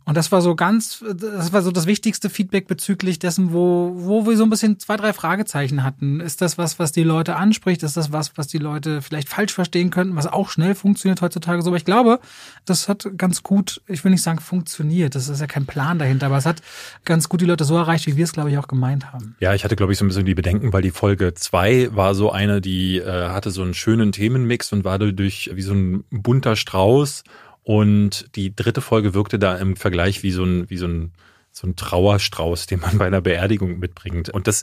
Und 0.09 0.17
das 0.17 0.33
war 0.33 0.41
so 0.41 0.55
ganz, 0.55 1.05
das 1.15 1.53
war 1.53 1.61
so 1.61 1.71
das 1.71 1.85
wichtigste 1.85 2.31
Feedback 2.31 2.67
bezüglich 2.67 3.19
dessen, 3.19 3.53
wo, 3.53 3.93
wo 3.95 4.27
wir 4.27 4.39
so 4.39 4.45
ein 4.45 4.49
bisschen 4.49 4.79
zwei, 4.79 4.97
drei 4.97 5.13
Fragezeichen 5.13 5.85
hatten. 5.85 6.21
Ist 6.21 6.41
das 6.41 6.57
was, 6.57 6.79
was 6.79 6.93
die 6.93 7.03
Leute 7.03 7.37
anspricht? 7.37 7.83
Ist 7.83 7.99
das 7.99 8.11
was, 8.11 8.39
was 8.39 8.47
die 8.47 8.57
Leute 8.57 9.03
vielleicht 9.03 9.29
falsch 9.29 9.53
verstehen 9.53 9.91
könnten, 9.91 10.17
was 10.17 10.27
auch 10.27 10.49
schnell 10.49 10.75
funktioniert 10.75 11.21
heutzutage 11.21 11.61
so? 11.61 11.69
Aber 11.69 11.77
ich 11.77 11.85
glaube, 11.85 12.21
das 12.65 12.89
hat 12.89 13.07
ganz 13.19 13.43
gut, 13.43 13.83
ich 13.87 14.03
will 14.03 14.11
nicht 14.11 14.23
sagen 14.23 14.39
funktioniert, 14.39 15.15
das 15.15 15.29
ist 15.29 15.43
ja 15.43 15.47
kein 15.47 15.67
Plan 15.67 15.99
dahinter, 15.99 16.29
aber 16.29 16.39
es 16.39 16.47
hat 16.47 16.63
ganz 17.05 17.29
gut 17.29 17.43
die 17.43 17.45
Leute 17.45 17.65
so 17.65 17.77
erreicht, 17.77 18.07
wie 18.07 18.17
wir 18.17 18.25
es, 18.25 18.33
glaube 18.33 18.51
ich, 18.51 18.57
auch 18.57 18.69
gemeint 18.69 19.13
haben. 19.13 19.37
Ja, 19.41 19.53
ich 19.53 19.63
hatte, 19.63 19.77
glaube 19.77 19.93
ich, 19.93 19.99
so 19.99 20.07
ein 20.07 20.09
bisschen 20.09 20.25
die 20.25 20.35
Bedenken, 20.35 20.73
weil 20.73 20.81
die 20.81 20.91
Folge 20.91 21.35
zwei 21.35 21.95
war 21.95 22.15
so 22.15 22.33
eine, 22.33 22.63
die 22.63 22.97
äh, 22.97 23.29
hatte 23.29 23.51
so 23.51 23.61
einen 23.61 23.75
schönen 23.75 24.13
Themenmix 24.13 24.73
und 24.73 24.85
war 24.85 24.99
dadurch 24.99 25.51
wie 25.53 25.61
so 25.61 25.75
ein 25.75 26.05
bunter 26.11 26.57
Strauß. 26.57 27.25
Und 27.69 28.35
die 28.35 28.57
dritte 28.57 28.81
Folge 28.81 29.13
wirkte 29.13 29.39
da 29.39 29.55
im 29.55 29.77
Vergleich 29.77 30.23
wie 30.23 30.31
so 30.31 30.43
ein, 30.43 30.71
wie 30.71 30.79
so 30.79 30.87
ein, 30.87 31.13
so 31.53 31.67
ein 31.67 31.77
Trauerstrauß, 31.77 32.67
den 32.67 32.81
man 32.81 32.97
bei 32.99 33.07
einer 33.07 33.21
Beerdigung 33.21 33.79
mitbringt. 33.79 34.31
Und 34.31 34.47
das 34.47 34.63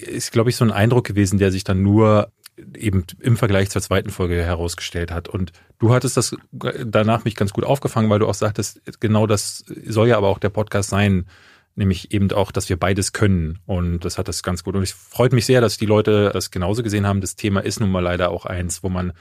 ist, 0.00 0.32
glaube 0.32 0.50
ich, 0.50 0.56
so 0.56 0.64
ein 0.64 0.72
Eindruck 0.72 1.04
gewesen, 1.04 1.38
der 1.38 1.52
sich 1.52 1.62
dann 1.62 1.84
nur 1.84 2.32
eben 2.76 3.04
im 3.20 3.36
Vergleich 3.36 3.70
zur 3.70 3.80
zweiten 3.80 4.10
Folge 4.10 4.42
herausgestellt 4.42 5.12
hat. 5.12 5.28
Und 5.28 5.52
du 5.78 5.94
hattest 5.94 6.16
das 6.16 6.34
danach 6.50 7.24
mich 7.24 7.36
ganz 7.36 7.52
gut 7.52 7.62
aufgefangen, 7.62 8.10
weil 8.10 8.18
du 8.18 8.26
auch 8.26 8.34
sagtest, 8.34 8.80
genau 8.98 9.28
das 9.28 9.64
soll 9.86 10.08
ja 10.08 10.16
aber 10.16 10.26
auch 10.26 10.40
der 10.40 10.50
Podcast 10.50 10.90
sein, 10.90 11.26
nämlich 11.76 12.12
eben 12.12 12.32
auch, 12.32 12.50
dass 12.50 12.68
wir 12.68 12.76
beides 12.76 13.12
können. 13.12 13.60
Und 13.66 14.04
das 14.04 14.18
hat 14.18 14.26
das 14.26 14.42
ganz 14.42 14.64
gut. 14.64 14.74
Und 14.74 14.82
es 14.82 14.90
freut 14.90 15.32
mich 15.32 15.46
sehr, 15.46 15.60
dass 15.60 15.78
die 15.78 15.86
Leute 15.86 16.30
das 16.32 16.50
genauso 16.50 16.82
gesehen 16.82 17.06
haben. 17.06 17.20
Das 17.20 17.36
Thema 17.36 17.60
ist 17.60 17.78
nun 17.78 17.92
mal 17.92 18.00
leider 18.02 18.30
auch 18.30 18.46
eins, 18.46 18.82
wo 18.82 18.88
man, 18.88 19.12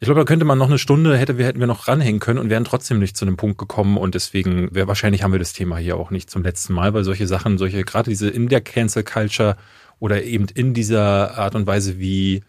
ich 0.00 0.06
glaube, 0.06 0.20
da 0.20 0.24
könnte 0.24 0.46
man 0.46 0.56
noch 0.56 0.68
eine 0.68 0.78
Stunde, 0.78 1.18
hätte 1.18 1.36
wir, 1.36 1.44
hätten 1.44 1.60
wir 1.60 1.66
noch 1.66 1.86
ranhängen 1.86 2.20
können 2.20 2.38
und 2.38 2.48
wären 2.48 2.64
trotzdem 2.64 2.98
nicht 3.00 3.18
zu 3.18 3.26
einem 3.26 3.36
Punkt 3.36 3.58
gekommen. 3.58 3.98
Und 3.98 4.14
deswegen, 4.14 4.70
wahrscheinlich 4.72 5.22
haben 5.22 5.32
wir 5.32 5.38
das 5.38 5.52
Thema 5.52 5.76
hier 5.76 5.98
auch 5.98 6.10
nicht 6.10 6.30
zum 6.30 6.42
letzten 6.42 6.72
Mal, 6.72 6.94
weil 6.94 7.04
solche 7.04 7.26
Sachen, 7.26 7.58
solche, 7.58 7.84
gerade 7.84 8.08
diese 8.08 8.30
in 8.30 8.48
der 8.48 8.62
Cancel 8.62 9.04
Culture 9.04 9.58
oder 9.98 10.22
eben 10.22 10.46
in 10.54 10.72
dieser 10.72 11.36
Art 11.36 11.54
und 11.54 11.66
Weise, 11.66 11.98
wie 11.98 12.42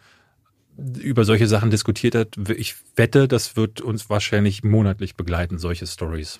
über 0.97 1.25
solche 1.25 1.47
Sachen 1.47 1.71
diskutiert 1.71 2.15
hat, 2.15 2.37
ich 2.55 2.75
wette, 2.95 3.27
das 3.27 3.57
wird 3.57 3.81
uns 3.81 4.09
wahrscheinlich 4.09 4.63
monatlich 4.63 5.15
begleiten, 5.15 5.59
solche 5.59 5.87
Stories. 5.87 6.39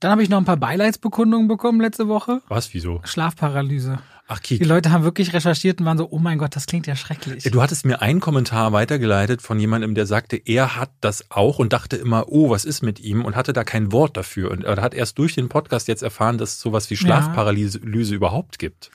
Dann 0.00 0.10
habe 0.10 0.22
ich 0.22 0.28
noch 0.30 0.38
ein 0.38 0.44
paar 0.46 0.56
Beileidsbekundungen 0.56 1.46
bekommen 1.46 1.80
letzte 1.80 2.08
Woche. 2.08 2.40
Was, 2.48 2.72
wieso? 2.74 3.00
Schlafparalyse. 3.04 3.98
Ach, 4.32 4.38
Die 4.38 4.58
Kik. 4.58 4.66
Leute 4.66 4.92
haben 4.92 5.02
wirklich 5.02 5.34
recherchiert 5.34 5.80
und 5.80 5.86
waren 5.86 5.98
so, 5.98 6.06
oh 6.10 6.18
mein 6.20 6.38
Gott, 6.38 6.54
das 6.54 6.66
klingt 6.66 6.86
ja 6.86 6.94
schrecklich. 6.94 7.42
Du 7.50 7.60
hattest 7.60 7.84
mir 7.84 8.00
einen 8.00 8.20
Kommentar 8.20 8.72
weitergeleitet 8.72 9.42
von 9.42 9.58
jemandem, 9.58 9.94
der 9.96 10.06
sagte, 10.06 10.36
er 10.36 10.76
hat 10.76 10.90
das 11.00 11.30
auch 11.30 11.58
und 11.58 11.72
dachte 11.72 11.96
immer, 11.96 12.28
oh, 12.28 12.48
was 12.48 12.64
ist 12.64 12.80
mit 12.82 13.00
ihm 13.00 13.24
und 13.24 13.34
hatte 13.34 13.52
da 13.52 13.64
kein 13.64 13.90
Wort 13.90 14.16
dafür. 14.16 14.52
Und 14.52 14.62
er 14.64 14.80
hat 14.80 14.94
erst 14.94 15.18
durch 15.18 15.34
den 15.34 15.48
Podcast 15.48 15.88
jetzt 15.88 16.02
erfahren, 16.02 16.38
dass 16.38 16.54
es 16.54 16.60
sowas 16.60 16.88
wie 16.90 16.96
Schlafparalyse 16.96 18.14
überhaupt 18.14 18.58
gibt. 18.58 18.90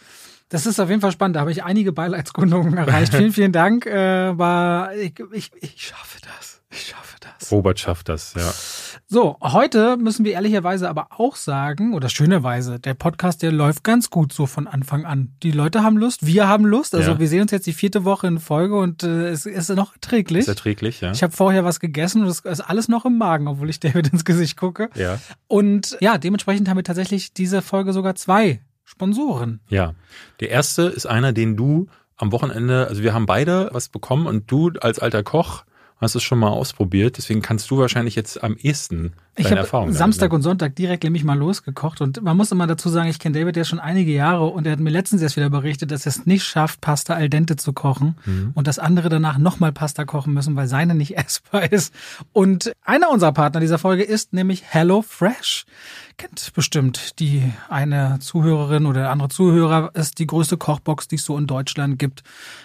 Das 0.49 0.65
ist 0.65 0.79
auf 0.79 0.89
jeden 0.89 1.01
Fall 1.01 1.11
spannend. 1.11 1.35
Da 1.35 1.41
habe 1.41 1.51
ich 1.51 1.63
einige 1.63 1.91
Beileidskundungen 1.91 2.77
erreicht. 2.77 3.13
vielen, 3.13 3.33
vielen 3.33 3.51
Dank. 3.51 3.85
Äh, 3.85 4.37
war, 4.37 4.95
ich, 4.95 5.15
ich, 5.33 5.51
ich 5.59 5.81
schaffe 5.85 6.19
das. 6.21 6.54
Ich 6.75 6.87
schaffe 6.87 7.15
das. 7.21 7.51
Robert 7.51 7.79
schafft 7.79 8.09
das, 8.09 8.33
ja. 8.35 8.51
So, 9.07 9.37
heute 9.41 9.95
müssen 9.95 10.25
wir 10.25 10.33
ehrlicherweise 10.33 10.89
aber 10.89 11.07
auch 11.17 11.37
sagen, 11.37 11.93
oder 11.93 12.09
schönerweise, 12.09 12.79
der 12.79 12.93
Podcast, 12.95 13.41
der 13.43 13.53
läuft 13.53 13.83
ganz 13.85 14.09
gut 14.09 14.33
so 14.33 14.45
von 14.45 14.67
Anfang 14.67 15.05
an. 15.05 15.33
Die 15.41 15.51
Leute 15.51 15.83
haben 15.83 15.97
Lust, 15.97 16.25
wir 16.25 16.47
haben 16.49 16.65
Lust. 16.65 16.93
Also 16.93 17.11
Ja. 17.11 17.19
wir 17.19 17.27
sehen 17.29 17.43
uns 17.43 17.51
jetzt 17.51 17.65
die 17.65 17.73
vierte 17.73 18.03
Woche 18.03 18.27
in 18.27 18.39
Folge 18.39 18.75
und 18.77 19.03
äh, 19.03 19.29
es 19.29 19.45
ist 19.45 19.69
noch 19.69 19.93
erträglich. 19.93 20.41
Ist 20.41 20.47
erträglich, 20.49 20.99
ja. 20.99 21.11
Ich 21.11 21.23
habe 21.23 21.31
vorher 21.33 21.63
was 21.63 21.79
gegessen 21.79 22.23
und 22.23 22.27
es 22.27 22.39
ist 22.41 22.59
alles 22.61 22.89
noch 22.89 23.05
im 23.05 23.17
Magen, 23.17 23.47
obwohl 23.47 23.69
ich 23.69 23.79
David 23.79 24.09
ins 24.11 24.25
Gesicht 24.25 24.57
gucke. 24.57 24.89
Ja. 24.95 25.19
Und 25.47 25.95
ja, 26.01 26.17
dementsprechend 26.17 26.67
haben 26.67 26.77
wir 26.77 26.83
tatsächlich 26.83 27.33
diese 27.33 27.61
Folge 27.61 27.93
sogar 27.93 28.15
zwei 28.15 28.59
Sponsoren. 28.83 29.61
Ja. 29.69 29.93
Der 30.41 30.49
erste 30.49 30.83
ist 30.83 31.05
einer, 31.05 31.31
den 31.31 31.55
du 31.55 31.87
am 32.17 32.31
Wochenende, 32.31 32.87
also 32.87 33.01
wir 33.03 33.13
haben 33.13 33.25
beide 33.25 33.69
was 33.71 33.89
bekommen 33.89 34.25
und 34.27 34.49
du 34.51 34.71
als 34.81 34.99
alter 34.99 35.23
Koch 35.23 35.63
hast 35.97 36.15
es 36.15 36.23
schon 36.23 36.39
mal 36.39 36.49
ausprobiert, 36.49 37.17
deswegen 37.17 37.41
kannst 37.41 37.69
du 37.71 37.77
wahrscheinlich 37.77 38.15
jetzt 38.15 38.43
am 38.43 38.55
ehesten 38.57 39.13
Ich 39.37 39.51
habe 39.51 39.91
Samstag 39.91 40.31
ne? 40.31 40.35
und 40.35 40.41
Sonntag 40.43 40.75
direkt 40.75 41.03
nämlich 41.03 41.23
mal 41.23 41.37
losgekocht 41.37 41.99
und 41.99 42.21
man 42.21 42.37
muss 42.37 42.51
immer 42.51 42.67
dazu 42.67 42.89
sagen, 42.89 43.09
ich 43.09 43.19
kenne 43.19 43.37
David 43.37 43.57
ja 43.57 43.65
schon 43.65 43.79
einige 43.79 44.11
Jahre 44.11 44.45
und 44.45 44.65
er 44.65 44.73
hat 44.73 44.79
mir 44.79 44.89
letztens 44.89 45.21
erst 45.21 45.35
wieder 45.35 45.49
berichtet, 45.49 45.91
dass 45.91 46.05
er 46.05 46.11
es 46.11 46.25
nicht 46.25 46.43
schafft, 46.45 46.79
Pasta 46.79 47.15
al 47.15 47.29
dente 47.29 47.57
zu 47.57 47.73
kochen 47.73 48.15
mhm. 48.25 48.51
und 48.55 48.67
dass 48.67 48.79
andere 48.79 49.09
danach 49.09 49.37
nochmal 49.37 49.73
Pasta 49.73 50.05
kochen 50.05 50.33
müssen, 50.33 50.55
weil 50.55 50.67
seine 50.67 50.95
nicht 50.95 51.17
essbar 51.17 51.71
ist. 51.71 51.93
Und 52.31 52.71
einer 52.83 53.09
unserer 53.09 53.33
Partner 53.33 53.59
dieser 53.59 53.77
Folge 53.77 54.03
ist 54.03 54.31
nämlich 54.31 54.63
Hello 54.67 55.01
Fresh 55.01 55.65
kennt 56.17 56.53
bestimmt 56.53 57.19
die 57.19 57.51
eine 57.69 58.19
Zuhörerin 58.19 58.85
oder 58.85 59.01
der 59.01 59.11
andere 59.11 59.29
Zuhörer, 59.29 59.91
ist 59.93 60.19
die 60.19 60.27
größte 60.27 60.57
Kochbox, 60.57 61.07
die 61.07 61.15
es 61.15 61.25
so 61.25 61.37
in 61.37 61.47
Deutschland 61.47 61.99
gibt. 61.99 62.23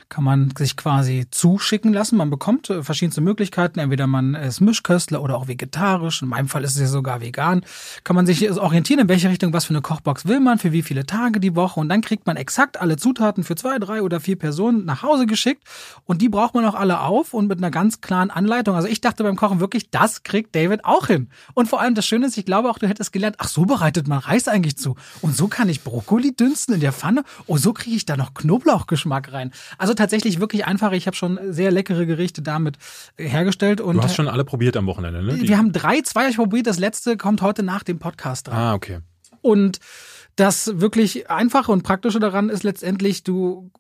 Kann 0.09 0.25
man 0.25 0.53
sich 0.57 0.77
quasi 0.77 1.27
zuschicken 1.31 1.93
lassen. 1.93 2.17
Man 2.17 2.31
bekommt 2.31 2.71
äh, 2.71 2.83
verschiedenste 2.83 3.21
Möglichkeiten. 3.21 3.79
Entweder 3.79 4.07
man 4.07 4.35
ist 4.35 4.61
Mischköstler 4.61 5.23
oder 5.23 5.37
auch 5.37 5.49
vegetarisch. 5.49 6.23
In 6.23 6.29
meinem 6.29 6.49
Fall 6.49 6.60
ist 6.65 6.75
es 6.75 6.81
ja 6.81 6.87
sogar 6.87 7.21
vegan. 7.21 7.63
Kann 8.05 8.17
man 8.17 8.27
sich 8.27 8.51
orientieren, 8.51 9.01
in 9.01 9.09
welche 9.09 9.29
Richtung, 9.29 9.53
was 9.53 9.65
für 9.65 9.75
eine 9.75 9.83
Kochbox 9.83 10.27
will 10.27 10.41
man, 10.41 10.59
für 10.59 10.73
wie 10.73 10.83
viele 10.83 11.07
Tage 11.07 11.41
die 11.41 11.57
Woche. 11.57 11.81
Und 11.81 11.89
dann 11.89 12.01
kriegt 12.01 12.27
man 12.27 12.37
exakt 12.37 12.81
alle 12.81 12.97
Zutaten 12.97 13.45
für 13.45 13.57
zwei, 13.57 13.79
drei 13.79 14.03
oder 14.03 14.21
vier 14.21 14.37
Personen 14.37 14.85
nach 14.85 15.03
Hause 15.03 15.27
geschickt. 15.27 15.63
Und 16.05 16.23
die 16.23 16.29
braucht 16.29 16.55
man 16.55 16.65
auch 16.65 16.75
alle 16.75 17.01
auf 17.01 17.35
und 17.35 17.47
mit 17.47 17.59
einer 17.59 17.71
ganz 17.71 18.01
klaren 18.01 18.31
Anleitung. 18.31 18.75
Also 18.77 18.89
ich 18.89 19.01
dachte 19.01 19.23
beim 19.23 19.37
Kochen 19.37 19.61
wirklich, 19.61 19.91
das 19.91 20.23
kriegt 20.23 20.55
David 20.55 20.85
auch 20.85 21.07
hin. 21.07 21.29
Und 21.55 21.69
vor 21.69 21.81
allem 21.81 21.95
das 21.95 22.07
Schöne 22.07 22.27
ist, 22.27 22.37
ich 22.37 22.47
glaube 22.47 22.71
auch, 22.71 22.79
du 22.79 22.89
hättest 22.89 23.13
gelernt, 23.13 23.37
ach, 23.39 23.49
so 23.49 23.65
bereitet 23.65 24.09
man 24.09 24.19
Reis 24.19 24.49
eigentlich 24.49 24.77
zu. 24.77 24.97
Und 25.21 25.37
so 25.37 25.49
kann 25.49 25.69
ich 25.69 25.83
Brokkoli 25.83 26.35
dünsten 26.35 26.75
in 26.75 26.81
der 26.81 26.93
Pfanne. 26.93 27.25
Oh, 27.47 27.57
so 27.57 27.73
kriege 27.73 27.97
ich 27.97 28.07
da 28.07 28.17
noch 28.17 28.35
Knoblauchgeschmack 28.35 29.33
rein. 29.33 29.53
Also 29.79 29.95
tatsächlich 29.95 30.41
wirklich 30.41 30.67
einfach. 30.67 30.93
Ich 30.93 31.07
habe 31.07 31.17
schon 31.17 31.39
sehr 31.51 31.71
leckere 31.71 32.07
Gerichte 32.07 32.43
damit 32.43 32.79
hergestellt. 33.17 33.81
Und 33.81 33.97
du 33.97 34.03
hast 34.03 34.17
schon 34.17 34.29
alle 34.29 34.45
probiert 34.45 34.77
am 34.77 34.87
Wochenende, 34.87 35.23
ne? 35.23 35.35
Die 35.35 35.49
wir 35.49 35.59
haben 35.59 35.73
drei, 35.73 36.01
zwei 36.03 36.29
ich 36.29 36.39
probiert. 36.51 36.67
Das 36.67 36.79
letzte 36.79 37.17
kommt 37.17 37.43
heute 37.43 37.63
nach 37.63 37.83
dem 37.83 37.99
Podcast 37.99 38.49
dran. 38.49 38.57
Ah, 38.57 38.75
okay. 38.75 38.99
Und 39.41 39.79
das 40.37 40.81
wirklich 40.81 41.31
einfache 41.31 41.73
und 41.73 41.83
praktische 41.83 42.19
daran 42.21 42.51
ist 42.51 42.63
letztendlich, 42.63 43.25
du 43.25 43.71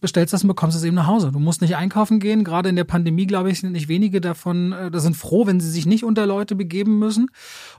bestellst 0.00 0.32
das 0.32 0.42
und 0.42 0.48
bekommst 0.48 0.76
es 0.76 0.84
eben 0.84 0.94
nach 0.94 1.06
Hause. 1.06 1.32
Du 1.32 1.38
musst 1.38 1.62
nicht 1.62 1.74
einkaufen 1.76 2.20
gehen. 2.20 2.44
Gerade 2.44 2.68
in 2.68 2.76
der 2.76 2.84
Pandemie, 2.84 3.26
glaube 3.26 3.50
ich, 3.50 3.60
sind 3.60 3.72
nicht 3.72 3.88
wenige 3.88 4.20
davon, 4.20 4.72
äh, 4.72 4.90
da 4.90 5.00
sind 5.00 5.16
froh, 5.16 5.46
wenn 5.46 5.58
sie 5.58 5.70
sich 5.70 5.86
nicht 5.86 6.04
unter 6.04 6.26
Leute 6.26 6.54
begeben 6.54 6.98
müssen. 6.98 7.30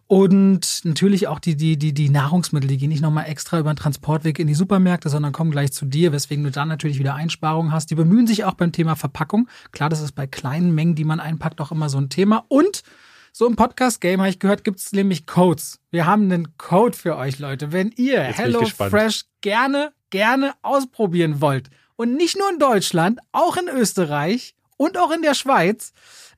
Und 0.08 0.82
natürlich 0.84 1.28
auch 1.28 1.40
die, 1.40 1.56
die, 1.56 1.78
die, 1.78 1.94
die 1.94 2.10
Nahrungsmittel, 2.10 2.68
die 2.68 2.78
gehen 2.78 2.90
nicht 2.90 3.04
nochmal 3.04 3.28
extra 3.28 3.60
über 3.60 3.72
den 3.72 3.78
Transportweg 3.78 4.40
in 4.40 4.48
die 4.48 4.56
Supermärkte, 4.56 5.10
sondern 5.10 5.32
kommen 5.32 5.52
gleich 5.52 5.72
zu 5.72 5.86
dir, 5.86 6.12
weswegen 6.12 6.44
du 6.44 6.52
dann 6.52 6.68
natürlich 6.68 6.98
wieder 6.98 7.14
Einsparungen 7.14 7.72
hast. 7.72 7.92
Die 7.92 7.96
bemühen 7.96 8.26
sich 8.26 8.44
auch 8.46 8.56
beim 8.56 8.72
Thema 8.72 8.96
Verpackung. 8.96 9.48
Klar, 9.72 9.90
das 9.90 10.02
ist 10.02 10.14
bei 10.14 10.26
kleinen 10.26 10.74
Mengen, 10.74 10.96
die 10.96 11.06
man 11.06 11.20
einpackt, 11.20 11.62
auch 11.62 11.72
immer 11.72 11.90
so 11.90 12.00
ein 12.00 12.10
Thema. 12.10 12.46
Und 12.48 12.82
so 13.38 13.46
im 13.48 13.58
Podcast-Game 13.58 14.22
habe 14.22 14.30
ich 14.30 14.40
gehört, 14.40 14.64
gibt 14.64 14.80
es 14.80 14.94
nämlich 14.94 15.28
Codes. 15.28 15.82
Wir 15.92 16.06
haben 16.06 16.32
einen 16.32 16.58
Code 16.58 16.96
für 16.96 17.18
euch, 17.18 17.38
Leute. 17.38 17.74
Wenn 17.74 17.92
ihr 17.98 18.22
Hello 18.22 18.66
Fresh 18.66 19.26
gerne 19.42 19.92
gerne 20.10 20.54
ausprobieren 20.62 21.42
wollt 21.42 21.70
und 21.98 22.16
nicht 22.16 22.38
nur 22.38 22.50
in 22.50 22.60
Deutschland, 22.60 23.20
auch 23.34 23.58
in 23.58 23.68
Österreich 23.68 24.56
und 24.78 24.98
auch 24.98 25.12
in 25.12 25.22
der 25.22 25.34
Schweiz, 25.34 25.92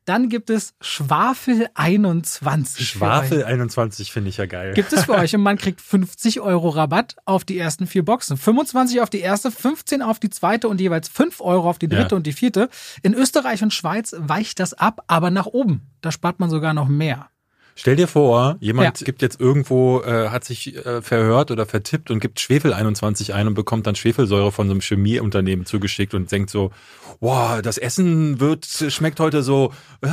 dann 0.08 0.30
gibt 0.30 0.50
es 0.50 0.74
Schwafel 0.80 1.68
21. 1.74 2.88
Schwafel 2.88 3.44
21 3.44 4.14
finde 4.14 4.30
ich 4.30 4.38
ja 4.38 4.46
geil. 4.46 4.74
Gibt 4.74 4.94
es 4.94 5.04
für 5.04 5.12
euch 5.18 5.36
und 5.36 5.42
man 5.42 5.58
kriegt 5.58 5.82
50 5.82 6.40
Euro 6.40 6.70
Rabatt 6.70 7.18
auf 7.26 7.44
die 7.44 7.58
ersten 7.58 7.88
vier 7.88 8.06
Boxen. 8.06 8.38
25 8.38 9.02
auf 9.02 9.10
die 9.10 9.20
erste, 9.20 9.52
15 9.52 10.02
auf 10.02 10.20
die 10.20 10.30
zweite 10.30 10.70
und 10.70 10.80
jeweils 10.80 11.10
5 11.10 11.42
Euro 11.42 11.70
auf 11.70 11.78
die 11.78 11.90
dritte 11.90 12.12
ja. 12.12 12.16
und 12.16 12.26
die 12.26 12.32
vierte. 12.32 12.70
In 13.04 13.14
Österreich 13.14 13.62
und 13.64 13.74
Schweiz 13.74 14.16
weicht 14.18 14.62
das 14.62 14.74
ab, 14.74 15.04
aber 15.08 15.30
nach 15.30 15.46
oben. 15.46 15.82
Da 16.00 16.14
spart 16.14 16.40
man 16.40 16.50
sogar 16.50 16.74
noch 16.74 16.88
mehr. 16.88 17.30
Stell 17.80 17.96
dir 17.96 18.08
vor, 18.08 18.58
jemand 18.60 19.00
ja. 19.00 19.06
gibt 19.06 19.22
jetzt 19.22 19.40
irgendwo, 19.40 20.02
äh, 20.02 20.30
hat 20.30 20.44
sich 20.44 20.76
äh, 20.84 21.04
verhört 21.04 21.52
oder 21.52 21.68
vertippt 21.68 22.10
und 22.10 22.20
gibt 22.20 22.40
Schwefel 22.40 22.74
21 22.74 23.36
ein 23.36 23.46
und 23.46 23.54
bekommt 23.54 23.86
dann 23.86 23.94
Schwefelsäure 23.94 24.52
von 24.52 24.66
so 24.66 24.72
einem 24.72 24.82
Chemieunternehmen 24.82 25.64
zugeschickt 25.68 26.16
und 26.16 26.32
denkt 26.32 26.50
so, 26.50 26.72
wow, 27.20 27.62
das 27.62 27.78
Essen 27.78 28.40
wird, 28.40 28.66
schmeckt 28.66 29.20
heute 29.20 29.44
so, 29.44 29.72
äh, 30.02 30.08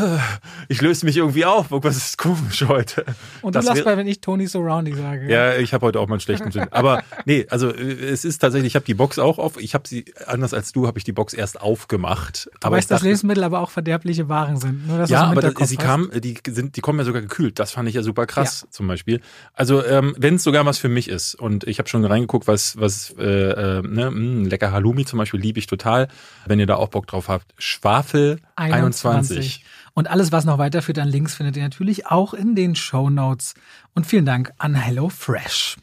ich 0.69 0.83
löse 0.83 1.07
mich 1.07 1.17
irgendwie 1.17 1.45
auf, 1.45 1.67
was 1.71 1.97
ist 1.97 2.19
komisch 2.19 2.65
heute. 2.69 3.05
Und 3.43 3.55
du 3.55 3.59
das 3.59 3.67
lachst 3.67 3.85
bei, 3.85 3.97
wenn 3.97 4.07
ich 4.07 4.21
Tony 4.21 4.47
Surroundy 4.47 4.95
sage. 4.95 5.31
Ja, 5.31 5.57
ich 5.57 5.73
habe 5.73 5.87
heute 5.87 6.01
auch 6.01 6.07
mal 6.07 6.15
einen 6.15 6.21
schlechten 6.21 6.51
Sinn. 6.51 6.67
Aber 6.71 7.03
nee, 7.25 7.47
also 7.51 7.71
äh, 7.71 7.93
es 7.93 8.25
ist 8.25 8.39
tatsächlich, 8.39 8.73
ich 8.73 8.77
habe 8.77 8.87
die 8.87 8.95
Box 8.95 9.19
auch 9.19 9.39
auf, 9.39 9.61
ich 9.61 9.75
habe 9.75 9.89
sie, 9.89 10.05
anders 10.27 10.55
als 10.55 10.73
du, 10.73 10.87
habe 10.87 10.99
ich 10.99 11.05
die 11.05 11.13
Box 11.13 11.35
erst 11.35 11.61
aufgemacht. 11.61 12.51
Du 12.61 12.67
aber 12.67 12.77
weißt, 12.77 12.91
dass 12.91 13.03
Lebensmittel 13.03 13.43
aber 13.43 13.61
auch 13.61 13.71
verderbliche 13.71 14.29
Waren 14.29 14.59
sind. 14.59 14.87
Nur, 14.87 15.05
ja, 15.05 15.25
aber 15.25 15.41
das, 15.41 15.69
sie 15.69 15.77
kam, 15.77 16.11
die, 16.15 16.39
sind, 16.47 16.77
die 16.77 16.81
kommen 16.81 16.99
ja 16.99 17.05
sogar 17.05 17.23
gekühlt 17.23 17.55
das 17.65 17.73
fand 17.73 17.89
ich 17.89 17.95
ja 17.95 18.03
super 18.03 18.27
krass 18.27 18.63
ja. 18.63 18.71
zum 18.71 18.87
Beispiel. 18.87 19.21
Also 19.53 19.85
ähm, 19.85 20.15
wenn 20.19 20.35
es 20.37 20.43
sogar 20.43 20.67
was 20.67 20.79
für 20.79 20.89
mich 20.89 21.09
ist 21.09 21.35
und 21.35 21.65
ich 21.65 21.79
habe 21.79 21.89
schon 21.89 22.05
reingeguckt, 22.05 22.47
was 22.47 22.79
was 22.79 23.15
äh, 23.19 23.23
äh, 23.23 23.83
ne, 23.83 24.11
mh, 24.11 24.17
hm, 24.17 24.47
lecker 24.47 24.73
Halloumi 24.73 25.05
zum 25.05 25.19
Beispiel 25.19 25.41
liebe 25.41 25.59
ich 25.59 25.67
total. 25.67 26.09
Wenn 26.47 26.61
ihr 26.61 26.67
da 26.67 26.77
auch 26.77 26.84
Bock 26.89 27.07
drauf 27.07 27.29
habt, 27.29 27.55
Schwafel 27.59 28.41
21. 28.57 29.07
21. 29.07 29.65
Und 29.95 30.11
alles, 30.11 30.33
was 30.33 30.45
noch 30.45 30.59
weiterführt 30.59 30.99
an 30.99 31.09
Links, 31.09 31.35
findet 31.35 31.57
ihr 31.57 31.63
natürlich 31.63 32.07
auch 32.07 32.35
in 32.35 32.55
den 32.55 32.75
Show 32.75 33.11
Notes. 33.11 33.55
Und 33.95 34.07
vielen 34.07 34.27
Dank 34.27 34.53
an 34.59 34.75
HelloFresh. 34.75 35.77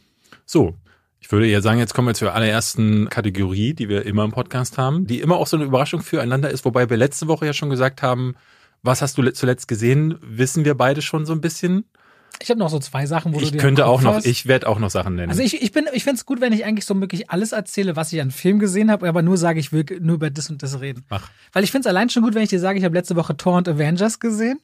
So, 0.46 0.75
ich 1.20 1.31
würde 1.31 1.48
ja 1.48 1.62
sagen, 1.62 1.79
jetzt 1.79 1.93
kommen 1.93 2.10
wir 2.10 2.13
zur 2.13 2.34
allerersten 2.34 3.08
Kategorie, 3.10 3.74
die 3.74 3.88
wir 3.88 4.05
immer 4.05 4.25
im 4.25 4.31
Podcast 4.31 4.77
haben, 4.77 5.08
die 5.08 5.22
immer 5.22 5.38
auch 5.38 5.48
so 5.48 5.55
eine 5.55 5.65
Überraschung 5.65 6.01
füreinander 6.01 6.50
ist, 6.50 6.65
wobei 6.65 6.89
wir 6.89 6.98
letzte 6.98 7.27
Woche 7.27 7.46
ja 7.46 7.53
schon 7.53 7.70
gesagt 7.70 8.01
haben, 8.01 8.36
was 8.84 9.01
hast 9.01 9.17
du 9.17 9.31
zuletzt 9.31 9.67
gesehen? 9.67 10.17
Wissen 10.22 10.65
wir 10.65 10.75
beide 10.75 11.01
schon 11.01 11.25
so 11.25 11.34
ein 11.34 11.39
bisschen? 11.39 11.86
Ich 12.42 12.50
habe 12.50 12.60
noch 12.60 12.70
so 12.70 12.80
zwei 12.80 13.06
Sachen, 13.06 13.34
wo 13.34 13.38
ich 13.40 13.46
du 13.46 13.52
dir 13.52 13.58
könnte 13.58 13.86
auch 13.86 14.02
noch, 14.02 14.16
hast. 14.16 14.26
ich 14.26 14.48
werde 14.48 14.68
auch 14.68 14.80
noch 14.80 14.90
Sachen 14.90 15.16
nennen. 15.16 15.30
Also 15.30 15.42
ich, 15.42 15.62
ich 15.62 15.72
bin, 15.72 15.86
ich 15.94 16.04
finde 16.04 16.18
es 16.18 16.26
gut, 16.26 16.42
wenn 16.42 16.54
ich 16.54 16.66
eigentlich 16.66 16.86
so 16.86 17.00
wirklich 17.00 17.30
alles 17.30 17.52
erzähle, 17.52 17.96
was 17.96 18.12
ich 18.14 18.22
an 18.22 18.32
Film 18.32 18.60
gesehen 18.60 18.92
habe, 18.92 19.08
aber 19.08 19.22
nur 19.22 19.38
sage, 19.38 19.60
ich 19.60 19.72
will 19.72 19.86
nur 20.00 20.16
über 20.16 20.30
das 20.30 20.50
und 20.50 20.64
das 20.64 20.82
reden. 20.82 21.04
Mach. 21.10 21.30
Weil 21.54 21.64
ich 21.64 21.72
finde 21.72 21.88
es 21.88 21.90
allein 21.90 22.10
schon 22.10 22.24
gut, 22.24 22.36
wenn 22.36 22.44
ich 22.44 22.50
dir 22.50 22.60
sage, 22.60 22.80
ich 22.80 22.86
habe 22.86 22.96
letzte 22.96 23.16
Woche 23.16 23.38
Thor 23.38 23.58
und 23.58 23.68
Avengers 23.70 24.20
gesehen. 24.20 24.60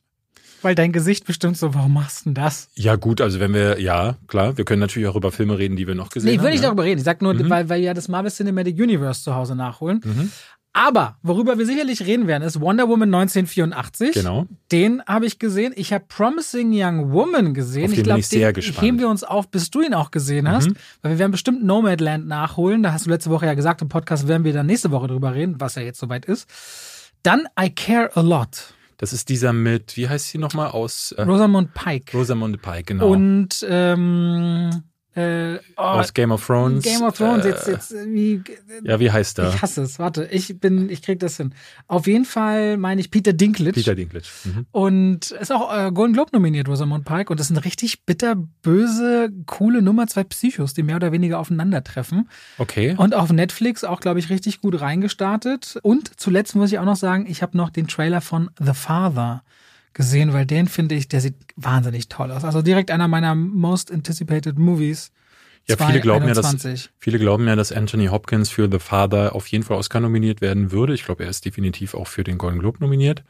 Weil 0.61 0.73
dein 0.73 0.91
Gesicht 0.91 1.25
bestimmt 1.25 1.55
so, 1.55 1.75
warum 1.75 1.93
machst 1.93 2.21
du 2.21 2.23
denn 2.25 2.33
das? 2.33 2.69
Ja, 2.73 2.95
gut, 2.95 3.21
also 3.21 3.39
wenn 3.39 3.53
wir, 3.53 3.79
ja, 3.79 4.17
klar, 4.27 4.57
wir 4.57 4.65
können 4.65 4.79
natürlich 4.79 5.07
auch 5.07 5.15
über 5.15 5.31
Filme 5.31 5.59
reden, 5.59 5.75
die 5.75 5.85
wir 5.85 5.93
noch 5.93 6.09
gesehen 6.09 6.29
nee, 6.31 6.37
haben. 6.37 6.43
Nee, 6.43 6.49
will 6.49 6.55
ich 6.55 6.61
ja. 6.61 6.67
darüber 6.67 6.83
reden. 6.83 6.97
Ich 6.97 7.05
sag 7.05 7.21
nur, 7.21 7.33
mhm. 7.35 7.49
weil, 7.49 7.69
weil 7.69 7.79
wir 7.79 7.87
ja 7.87 7.93
das 7.93 8.07
Marvel 8.07 8.31
Cinematic 8.31 8.75
Universe 8.75 9.23
zu 9.23 9.35
Hause 9.35 9.55
nachholen. 9.55 10.01
Mhm. 10.03 10.31
Aber 10.77 11.17
worüber 11.23 11.57
wir 11.57 11.65
sicherlich 11.65 12.05
reden 12.05 12.27
werden, 12.27 12.43
ist 12.43 12.61
Wonder 12.61 12.87
Woman 12.87 13.11
1984. 13.11 14.11
Genau. 14.13 14.45
Den 14.71 15.01
habe 15.07 15.25
ich 15.25 15.39
gesehen. 15.39 15.73
Ich 15.75 15.91
habe 15.91 16.05
Promising 16.07 16.69
Young 16.71 17.11
Woman 17.11 17.55
gesehen. 17.55 17.85
Auf 17.85 17.91
den 17.93 17.97
ich 17.97 18.03
glaube, 18.03 18.21
den 18.21 18.53
gespannt. 18.53 18.85
heben 18.85 18.99
wir 18.99 19.09
uns 19.09 19.23
auf, 19.23 19.49
bis 19.49 19.71
du 19.71 19.81
ihn 19.81 19.95
auch 19.95 20.11
gesehen 20.11 20.47
hast. 20.47 20.69
Mhm. 20.69 20.75
Weil 21.01 21.13
wir 21.13 21.17
werden 21.17 21.31
bestimmt 21.31 21.63
Nomadland 21.63 22.27
nachholen. 22.27 22.83
Da 22.83 22.93
hast 22.93 23.07
du 23.07 23.09
letzte 23.09 23.31
Woche 23.31 23.47
ja 23.47 23.55
gesagt, 23.55 23.81
im 23.81 23.89
Podcast 23.89 24.27
werden 24.27 24.43
wir 24.43 24.53
dann 24.53 24.67
nächste 24.67 24.91
Woche 24.91 25.07
drüber 25.07 25.33
reden, 25.33 25.55
was 25.57 25.73
ja 25.73 25.81
jetzt 25.81 25.99
soweit 25.99 26.25
ist. 26.25 26.47
Dann 27.23 27.47
I 27.59 27.71
Care 27.71 28.15
a 28.15 28.21
Lot. 28.21 28.75
Das 28.97 29.13
ist 29.13 29.29
dieser 29.29 29.53
mit, 29.53 29.97
wie 29.97 30.07
heißt 30.07 30.27
sie 30.27 30.37
nochmal 30.37 30.69
aus? 30.69 31.11
Äh, 31.11 31.23
Rosamund 31.23 31.73
Pike. 31.73 32.15
Rosamund 32.15 32.61
Pike, 32.61 32.83
genau. 32.83 33.09
Und 33.09 33.65
ähm, 33.67 34.69
äh, 35.17 35.59
oh, 35.77 35.81
Aus 35.81 36.13
Game 36.13 36.31
of 36.31 36.45
Thrones. 36.45 36.83
Game 36.83 37.01
of 37.01 37.17
Thrones, 37.17 37.43
äh, 37.43 37.49
jetzt, 37.49 37.67
jetzt, 37.67 37.91
wie. 37.91 38.43
Ja, 38.83 38.99
wie 38.99 39.09
heißt 39.09 39.39
der? 39.39 39.49
Ich 39.49 39.61
hasse 39.63 39.81
es, 39.81 39.97
warte, 39.97 40.25
ich 40.25 40.59
bin, 40.59 40.91
ich 40.91 41.01
krieg 41.01 41.19
das 41.19 41.37
hin. 41.37 41.55
Auf 41.87 42.05
jeden 42.05 42.23
Fall 42.23 42.77
meine 42.77 43.01
ich 43.01 43.09
Peter 43.09 43.33
Dinklage. 43.33 43.73
Peter 43.73 43.95
Dinklage. 43.95 44.27
Mhm. 44.43 44.67
Und 44.71 45.31
ist 45.31 45.51
auch 45.51 45.75
äh, 45.75 45.91
Golden 45.91 46.13
Globe 46.13 46.29
nominiert, 46.33 46.67
Rosamund 46.67 47.03
Pike. 47.03 47.31
Und 47.31 47.39
das 47.39 47.49
eine 47.49 47.65
richtig 47.65 48.05
bitterböse, 48.05 49.31
coole 49.47 49.81
Nummer, 49.81 50.05
zwei 50.05 50.23
Psychos, 50.23 50.75
die 50.75 50.83
mehr 50.83 50.97
oder 50.97 51.11
weniger 51.11 51.39
aufeinandertreffen. 51.39 52.29
Okay. 52.59 52.93
Und 52.95 53.15
auf 53.15 53.31
Netflix 53.31 53.83
auch, 53.83 53.99
glaube 53.99 54.19
ich, 54.19 54.29
richtig 54.29 54.61
gut 54.61 54.79
reingestartet. 54.79 55.79
Und 55.81 56.19
zuletzt 56.19 56.55
muss 56.55 56.71
ich 56.71 56.77
auch 56.77 56.85
noch 56.85 56.95
sagen, 56.95 57.25
ich 57.27 57.41
habe 57.41 57.57
noch 57.57 57.71
den 57.71 57.87
Trailer 57.87 58.21
von 58.21 58.51
The 58.59 58.73
Father 58.73 59.41
gesehen, 59.97 60.31
weil 60.31 60.45
den 60.45 60.67
finde 60.67 60.95
ich, 60.95 61.09
der 61.09 61.19
sieht 61.19 61.35
wahnsinnig 61.55 62.07
toll 62.07 62.31
aus. 62.31 62.45
Also 62.45 62.61
direkt 62.61 62.91
einer 62.91 63.07
meiner 63.07 63.35
most 63.35 63.91
anticipated 63.91 64.57
Movies. 64.57 65.11
Ja, 65.65 65.75
viele 65.75 65.99
glauben 65.99 66.27
ja, 66.27 66.33
dass, 66.33 66.89
viele 66.99 67.19
glauben 67.19 67.45
ja, 67.47 67.57
dass 67.57 67.73
Anthony 67.73 68.05
Hopkins 68.05 68.49
für 68.49 68.69
The 68.71 68.79
Father 68.79 69.35
auf 69.35 69.47
jeden 69.47 69.65
Fall 69.65 69.75
Oscar 69.75 69.99
nominiert 69.99 70.39
werden 70.39 70.71
würde. 70.71 70.93
Ich 70.93 71.03
glaube, 71.03 71.25
er 71.25 71.29
ist 71.29 71.43
definitiv 71.43 71.93
auch 71.93 72.07
für 72.07 72.23
den 72.23 72.37
Golden 72.37 72.59
Globe 72.59 72.77
nominiert. 72.79 73.23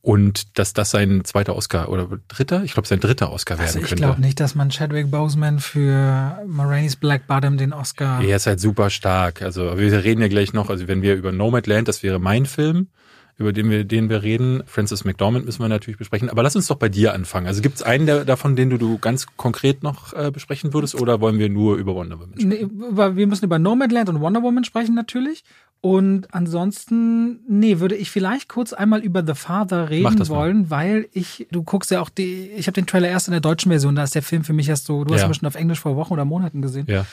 Und 0.00 0.58
dass 0.58 0.72
das 0.72 0.90
sein 0.90 1.24
zweiter 1.24 1.56
Oscar 1.56 1.88
oder 1.88 2.08
dritter, 2.28 2.64
ich 2.64 2.72
glaube, 2.72 2.88
sein 2.88 3.00
dritter 3.00 3.30
Oscar 3.30 3.58
also 3.58 3.74
werden 3.74 3.84
ich 3.84 3.88
könnte. 3.88 3.94
Ich 3.94 4.00
glaube 4.00 4.20
nicht, 4.20 4.40
dass 4.40 4.54
man 4.54 4.70
Chadwick 4.70 5.10
Boseman 5.10 5.60
für 5.60 6.42
Maraine's 6.46 6.96
Black 6.96 7.26
Bottom 7.26 7.58
den 7.58 7.72
Oscar. 7.72 8.22
Er 8.22 8.36
ist 8.36 8.46
halt 8.46 8.60
super 8.60 8.90
stark. 8.90 9.40
Also 9.42 9.78
wir 9.78 10.04
reden 10.04 10.20
ja 10.20 10.28
gleich 10.28 10.52
noch, 10.52 10.68
also 10.68 10.88
wenn 10.88 11.02
wir 11.02 11.14
über 11.14 11.32
Nomadland, 11.32 11.86
das 11.86 12.02
wäre 12.02 12.18
mein 12.18 12.44
Film, 12.46 12.88
über 13.36 13.52
den 13.52 13.70
wir, 13.70 13.84
den 13.84 14.08
wir 14.08 14.22
reden. 14.22 14.62
Francis 14.66 15.04
McDormand 15.04 15.44
müssen 15.44 15.60
wir 15.60 15.68
natürlich 15.68 15.98
besprechen. 15.98 16.30
Aber 16.30 16.42
lass 16.42 16.54
uns 16.54 16.68
doch 16.68 16.76
bei 16.76 16.88
dir 16.88 17.14
anfangen. 17.14 17.46
Also 17.46 17.62
gibt 17.62 17.76
es 17.76 17.82
einen 17.82 18.06
der, 18.06 18.24
davon, 18.24 18.56
den 18.56 18.70
du, 18.70 18.78
du 18.78 18.98
ganz 18.98 19.26
konkret 19.36 19.82
noch 19.82 20.12
äh, 20.12 20.30
besprechen 20.30 20.72
würdest, 20.72 20.94
oder 20.94 21.20
wollen 21.20 21.38
wir 21.38 21.48
nur 21.48 21.76
über 21.76 21.94
Wonder 21.94 22.18
Woman 22.20 22.38
sprechen? 22.38 22.48
Nee, 22.48 23.16
wir 23.16 23.26
müssen 23.26 23.44
über 23.44 23.58
Nomadland 23.58 24.08
und 24.08 24.20
Wonder 24.20 24.42
Woman 24.42 24.64
sprechen 24.64 24.94
natürlich. 24.94 25.44
Und 25.84 26.32
ansonsten, 26.32 27.40
nee, 27.46 27.78
würde 27.78 27.94
ich 27.94 28.10
vielleicht 28.10 28.48
kurz 28.48 28.72
einmal 28.72 29.00
über 29.00 29.22
The 29.22 29.34
Father 29.34 29.90
reden 29.90 30.28
wollen, 30.30 30.70
weil 30.70 31.08
ich, 31.12 31.46
du 31.50 31.62
guckst 31.62 31.90
ja 31.90 32.00
auch 32.00 32.08
die, 32.08 32.48
ich 32.56 32.68
habe 32.68 32.72
den 32.72 32.86
Trailer 32.86 33.08
erst 33.08 33.28
in 33.28 33.32
der 33.32 33.42
deutschen 33.42 33.70
Version, 33.70 33.94
da 33.94 34.02
ist 34.02 34.14
der 34.14 34.22
Film 34.22 34.44
für 34.44 34.54
mich 34.54 34.66
erst 34.70 34.86
so, 34.86 35.04
du 35.04 35.12
ja. 35.12 35.20
hast 35.20 35.28
ihn 35.28 35.34
schon 35.34 35.46
auf 35.46 35.56
Englisch 35.56 35.80
vor 35.80 35.94
Wochen 35.96 36.14
oder 36.14 36.24
Monaten 36.24 36.62
gesehen. 36.62 36.86
Ja. 36.88 37.04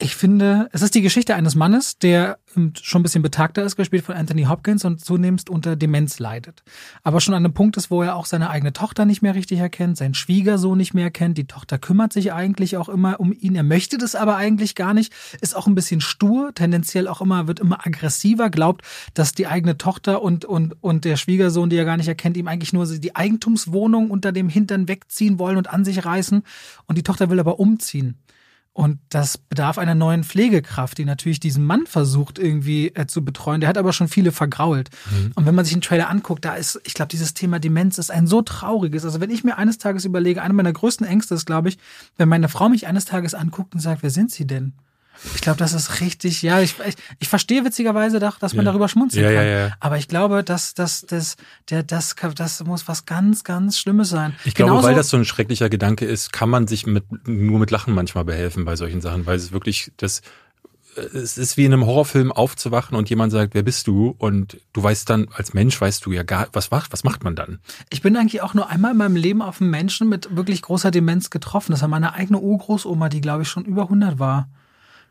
Ich 0.00 0.16
finde, 0.16 0.68
es 0.72 0.82
ist 0.82 0.96
die 0.96 1.02
Geschichte 1.02 1.36
eines 1.36 1.54
Mannes, 1.54 1.98
der 1.98 2.38
schon 2.80 3.00
ein 3.00 3.02
bisschen 3.02 3.22
betagter 3.22 3.62
ist, 3.62 3.76
gespielt 3.76 4.04
von 4.04 4.14
Anthony 4.14 4.44
Hopkins 4.44 4.84
und 4.84 5.04
zunehmend 5.04 5.48
unter 5.50 5.76
Demenz 5.76 6.18
leidet. 6.18 6.62
Aber 7.02 7.20
schon 7.20 7.34
an 7.34 7.44
einem 7.44 7.54
Punkt 7.54 7.76
ist, 7.76 7.90
wo 7.90 8.02
er 8.02 8.16
auch 8.16 8.26
seine 8.26 8.50
eigene 8.50 8.72
Tochter 8.72 9.04
nicht 9.04 9.22
mehr 9.22 9.34
richtig 9.34 9.58
erkennt, 9.58 9.96
seinen 9.96 10.14
Schwiegersohn 10.14 10.76
nicht 10.76 10.94
mehr 10.94 11.04
erkennt. 11.04 11.38
Die 11.38 11.46
Tochter 11.46 11.78
kümmert 11.78 12.12
sich 12.12 12.32
eigentlich 12.32 12.76
auch 12.76 12.88
immer 12.88 13.20
um 13.20 13.32
ihn. 13.32 13.54
Er 13.54 13.62
möchte 13.62 13.98
das 13.98 14.14
aber 14.14 14.36
eigentlich 14.36 14.74
gar 14.74 14.94
nicht. 14.94 15.12
Ist 15.40 15.56
auch 15.56 15.66
ein 15.66 15.74
bisschen 15.74 16.00
stur, 16.00 16.52
tendenziell 16.54 17.08
auch 17.08 17.20
immer, 17.20 17.46
wird 17.46 17.60
immer 17.60 17.86
aggressiver, 17.86 18.50
glaubt, 18.50 18.82
dass 19.14 19.32
die 19.32 19.46
eigene 19.46 19.78
Tochter 19.78 20.22
und, 20.22 20.44
und, 20.44 20.82
und 20.82 21.04
der 21.04 21.16
Schwiegersohn, 21.16 21.70
die 21.70 21.76
er 21.76 21.84
gar 21.84 21.96
nicht 21.96 22.08
erkennt, 22.08 22.36
ihm 22.36 22.48
eigentlich 22.48 22.72
nur 22.72 22.86
die 22.86 23.16
Eigentumswohnung 23.16 24.10
unter 24.10 24.32
dem 24.32 24.48
Hintern 24.48 24.88
wegziehen 24.88 25.38
wollen 25.38 25.56
und 25.56 25.70
an 25.70 25.84
sich 25.84 26.04
reißen. 26.04 26.42
Und 26.86 26.98
die 26.98 27.02
Tochter 27.02 27.30
will 27.30 27.40
aber 27.40 27.58
umziehen. 27.58 28.16
Und 28.76 28.98
das 29.08 29.38
bedarf 29.38 29.78
einer 29.78 29.94
neuen 29.94 30.22
Pflegekraft, 30.22 30.98
die 30.98 31.06
natürlich 31.06 31.40
diesen 31.40 31.64
Mann 31.64 31.86
versucht 31.86 32.38
irgendwie 32.38 32.88
äh, 32.88 33.06
zu 33.06 33.24
betreuen. 33.24 33.60
Der 33.62 33.70
hat 33.70 33.78
aber 33.78 33.94
schon 33.94 34.06
viele 34.06 34.32
vergrault. 34.32 34.90
Mhm. 35.10 35.32
Und 35.34 35.46
wenn 35.46 35.54
man 35.54 35.64
sich 35.64 35.72
den 35.72 35.80
Trailer 35.80 36.10
anguckt, 36.10 36.44
da 36.44 36.56
ist, 36.56 36.78
ich 36.84 36.92
glaube, 36.92 37.08
dieses 37.08 37.32
Thema 37.32 37.58
Demenz 37.58 37.96
ist 37.96 38.10
ein 38.10 38.26
so 38.26 38.42
trauriges. 38.42 39.06
Also 39.06 39.18
wenn 39.18 39.30
ich 39.30 39.44
mir 39.44 39.56
eines 39.56 39.78
Tages 39.78 40.04
überlege, 40.04 40.42
eine 40.42 40.52
meiner 40.52 40.74
größten 40.74 41.06
Ängste 41.06 41.34
ist, 41.34 41.46
glaube 41.46 41.70
ich, 41.70 41.78
wenn 42.18 42.28
meine 42.28 42.50
Frau 42.50 42.68
mich 42.68 42.86
eines 42.86 43.06
Tages 43.06 43.32
anguckt 43.32 43.72
und 43.72 43.80
sagt, 43.80 44.02
wer 44.02 44.10
sind 44.10 44.30
Sie 44.30 44.46
denn? 44.46 44.74
Ich 45.34 45.40
glaube, 45.40 45.58
das 45.58 45.72
ist 45.72 46.00
richtig, 46.00 46.42
ja, 46.42 46.60
ich, 46.60 46.74
ich, 46.86 46.94
ich 47.18 47.28
verstehe 47.28 47.64
witzigerweise 47.64 48.18
doch, 48.18 48.38
dass 48.38 48.54
man 48.54 48.64
ja. 48.64 48.72
darüber 48.72 48.88
schmunzeln 48.88 49.24
ja, 49.24 49.32
kann. 49.32 49.46
Ja, 49.46 49.76
Aber 49.80 49.98
ich 49.98 50.08
glaube, 50.08 50.44
dass 50.44 50.74
das, 50.74 51.06
das, 51.06 51.36
der, 51.70 51.82
das, 51.82 52.14
das 52.34 52.64
muss 52.64 52.88
was 52.88 53.06
ganz, 53.06 53.44
ganz 53.44 53.78
Schlimmes 53.78 54.08
sein. 54.10 54.34
Ich 54.44 54.54
glaube, 54.54 54.70
Genauso, 54.70 54.88
weil 54.88 54.94
das 54.94 55.08
so 55.08 55.16
ein 55.16 55.24
schrecklicher 55.24 55.68
Gedanke 55.68 56.04
ist, 56.04 56.32
kann 56.32 56.50
man 56.50 56.66
sich 56.66 56.86
mit, 56.86 57.04
nur 57.26 57.58
mit 57.58 57.70
Lachen 57.70 57.94
manchmal 57.94 58.24
behelfen 58.24 58.64
bei 58.64 58.76
solchen 58.76 59.00
Sachen, 59.00 59.26
weil 59.26 59.36
es 59.36 59.52
wirklich, 59.52 59.92
das, 59.96 60.22
es 60.96 61.38
ist 61.38 61.56
wie 61.56 61.64
in 61.64 61.72
einem 61.72 61.86
Horrorfilm 61.86 62.32
aufzuwachen 62.32 62.96
und 62.96 63.10
jemand 63.10 63.32
sagt, 63.32 63.54
wer 63.54 63.62
bist 63.62 63.86
du? 63.86 64.14
Und 64.18 64.58
du 64.72 64.82
weißt 64.82 65.08
dann, 65.08 65.28
als 65.32 65.54
Mensch 65.54 65.80
weißt 65.80 66.04
du 66.06 66.12
ja 66.12 66.22
gar, 66.22 66.48
was 66.52 66.70
macht, 66.70 66.92
was 66.92 67.04
macht 67.04 67.24
man 67.24 67.36
dann? 67.36 67.58
Ich 67.90 68.02
bin 68.02 68.16
eigentlich 68.16 68.42
auch 68.42 68.54
nur 68.54 68.70
einmal 68.70 68.92
in 68.92 68.98
meinem 68.98 69.16
Leben 69.16 69.42
auf 69.42 69.60
einen 69.60 69.70
Menschen 69.70 70.08
mit 70.08 70.34
wirklich 70.34 70.62
großer 70.62 70.90
Demenz 70.90 71.30
getroffen. 71.30 71.72
Das 71.72 71.82
war 71.82 71.88
meine 71.88 72.14
eigene 72.14 72.38
Urgroßoma, 72.38 73.08
die 73.08 73.20
glaube 73.20 73.42
ich 73.42 73.48
schon 73.48 73.64
über 73.64 73.82
100 73.82 74.18
war 74.18 74.48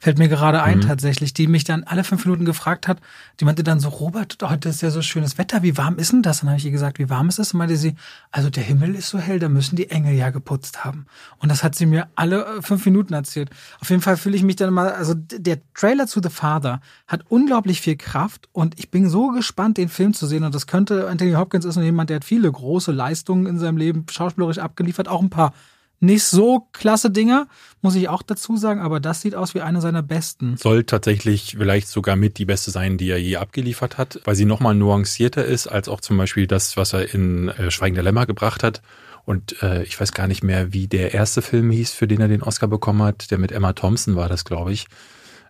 fällt 0.05 0.19
mir 0.19 0.29
gerade 0.29 0.61
ein 0.61 0.77
mhm. 0.77 0.81
tatsächlich, 0.81 1.33
die 1.33 1.47
mich 1.47 1.63
dann 1.63 1.83
alle 1.83 2.03
fünf 2.03 2.25
Minuten 2.25 2.45
gefragt 2.45 2.87
hat. 2.87 2.99
Die 3.39 3.45
meinte 3.45 3.63
dann 3.63 3.79
so, 3.79 3.89
Robert, 3.89 4.37
heute 4.43 4.69
ist 4.69 4.83
ja 4.83 4.91
so 4.91 5.01
schönes 5.01 5.39
Wetter, 5.39 5.63
wie 5.63 5.77
warm 5.77 5.97
ist 5.97 6.11
denn 6.11 6.21
das? 6.21 6.41
Dann 6.41 6.49
habe 6.49 6.59
ich 6.59 6.65
ihr 6.65 6.71
gesagt, 6.71 6.99
wie 6.99 7.09
warm 7.09 7.27
ist 7.27 7.39
es? 7.39 7.53
Und 7.53 7.57
meinte 7.57 7.75
sie, 7.75 7.95
also 8.29 8.51
der 8.51 8.61
Himmel 8.61 8.93
ist 8.93 9.09
so 9.09 9.17
hell, 9.17 9.39
da 9.39 9.49
müssen 9.49 9.75
die 9.75 9.89
Engel 9.89 10.13
ja 10.13 10.29
geputzt 10.29 10.85
haben. 10.85 11.07
Und 11.39 11.49
das 11.49 11.63
hat 11.63 11.73
sie 11.73 11.87
mir 11.87 12.07
alle 12.13 12.45
äh, 12.45 12.61
fünf 12.61 12.85
Minuten 12.85 13.15
erzählt. 13.15 13.49
Auf 13.81 13.89
jeden 13.89 14.03
Fall 14.03 14.15
fühle 14.15 14.35
ich 14.35 14.43
mich 14.43 14.57
dann 14.57 14.71
mal, 14.71 14.91
also 14.91 15.15
der 15.15 15.57
Trailer 15.73 16.05
zu 16.05 16.21
The 16.21 16.29
Father 16.29 16.81
hat 17.07 17.21
unglaublich 17.29 17.81
viel 17.81 17.97
Kraft 17.97 18.47
und 18.51 18.77
ich 18.77 18.91
bin 18.91 19.09
so 19.09 19.29
gespannt, 19.29 19.77
den 19.77 19.89
Film 19.89 20.13
zu 20.13 20.27
sehen. 20.27 20.43
Und 20.43 20.53
das 20.53 20.67
könnte, 20.67 21.07
Anthony 21.07 21.31
Hopkins 21.31 21.65
ist 21.65 21.77
nur 21.77 21.85
jemand, 21.85 22.11
der 22.11 22.17
hat 22.17 22.25
viele 22.25 22.51
große 22.51 22.91
Leistungen 22.91 23.47
in 23.47 23.57
seinem 23.57 23.77
Leben 23.77 24.05
schauspielerisch 24.07 24.59
abgeliefert, 24.59 25.07
auch 25.07 25.23
ein 25.23 25.31
paar 25.31 25.51
nicht 25.99 26.23
so 26.23 26.67
klasse 26.73 27.09
Dinger, 27.09 27.47
muss 27.81 27.95
ich 27.95 28.09
auch 28.09 28.21
dazu 28.21 28.57
sagen, 28.57 28.81
aber 28.81 28.99
das 28.99 29.21
sieht 29.21 29.35
aus 29.35 29.53
wie 29.55 29.61
eine 29.61 29.81
seiner 29.81 30.03
besten. 30.03 30.57
Soll 30.57 30.83
tatsächlich 30.83 31.55
vielleicht 31.57 31.87
sogar 31.87 32.15
mit 32.15 32.37
die 32.37 32.45
beste 32.45 32.71
sein, 32.71 32.97
die 32.97 33.09
er 33.09 33.21
je 33.21 33.37
abgeliefert 33.37 33.97
hat, 33.97 34.19
weil 34.25 34.35
sie 34.35 34.45
nochmal 34.45 34.75
nuancierter 34.75 35.45
ist, 35.45 35.67
als 35.67 35.87
auch 35.87 36.01
zum 36.01 36.17
Beispiel 36.17 36.47
das, 36.47 36.77
was 36.77 36.93
er 36.93 37.13
in 37.13 37.49
äh, 37.49 37.71
Schweigen 37.71 37.95
der 37.95 38.03
Lämmer 38.03 38.25
gebracht 38.25 38.63
hat. 38.63 38.81
Und 39.23 39.61
äh, 39.63 39.83
ich 39.83 39.99
weiß 39.99 40.11
gar 40.11 40.27
nicht 40.27 40.43
mehr, 40.43 40.71
wie 40.73 40.87
der 40.87 41.13
erste 41.13 41.41
Film 41.41 41.71
hieß, 41.71 41.93
für 41.93 42.07
den 42.07 42.21
er 42.21 42.27
den 42.27 42.43
Oscar 42.43 42.67
bekommen 42.67 43.01
hat. 43.01 43.31
Der 43.31 43.39
mit 43.39 43.51
Emma 43.51 43.73
Thompson 43.73 44.15
war 44.15 44.29
das, 44.29 44.45
glaube 44.45 44.71
ich. 44.71 44.85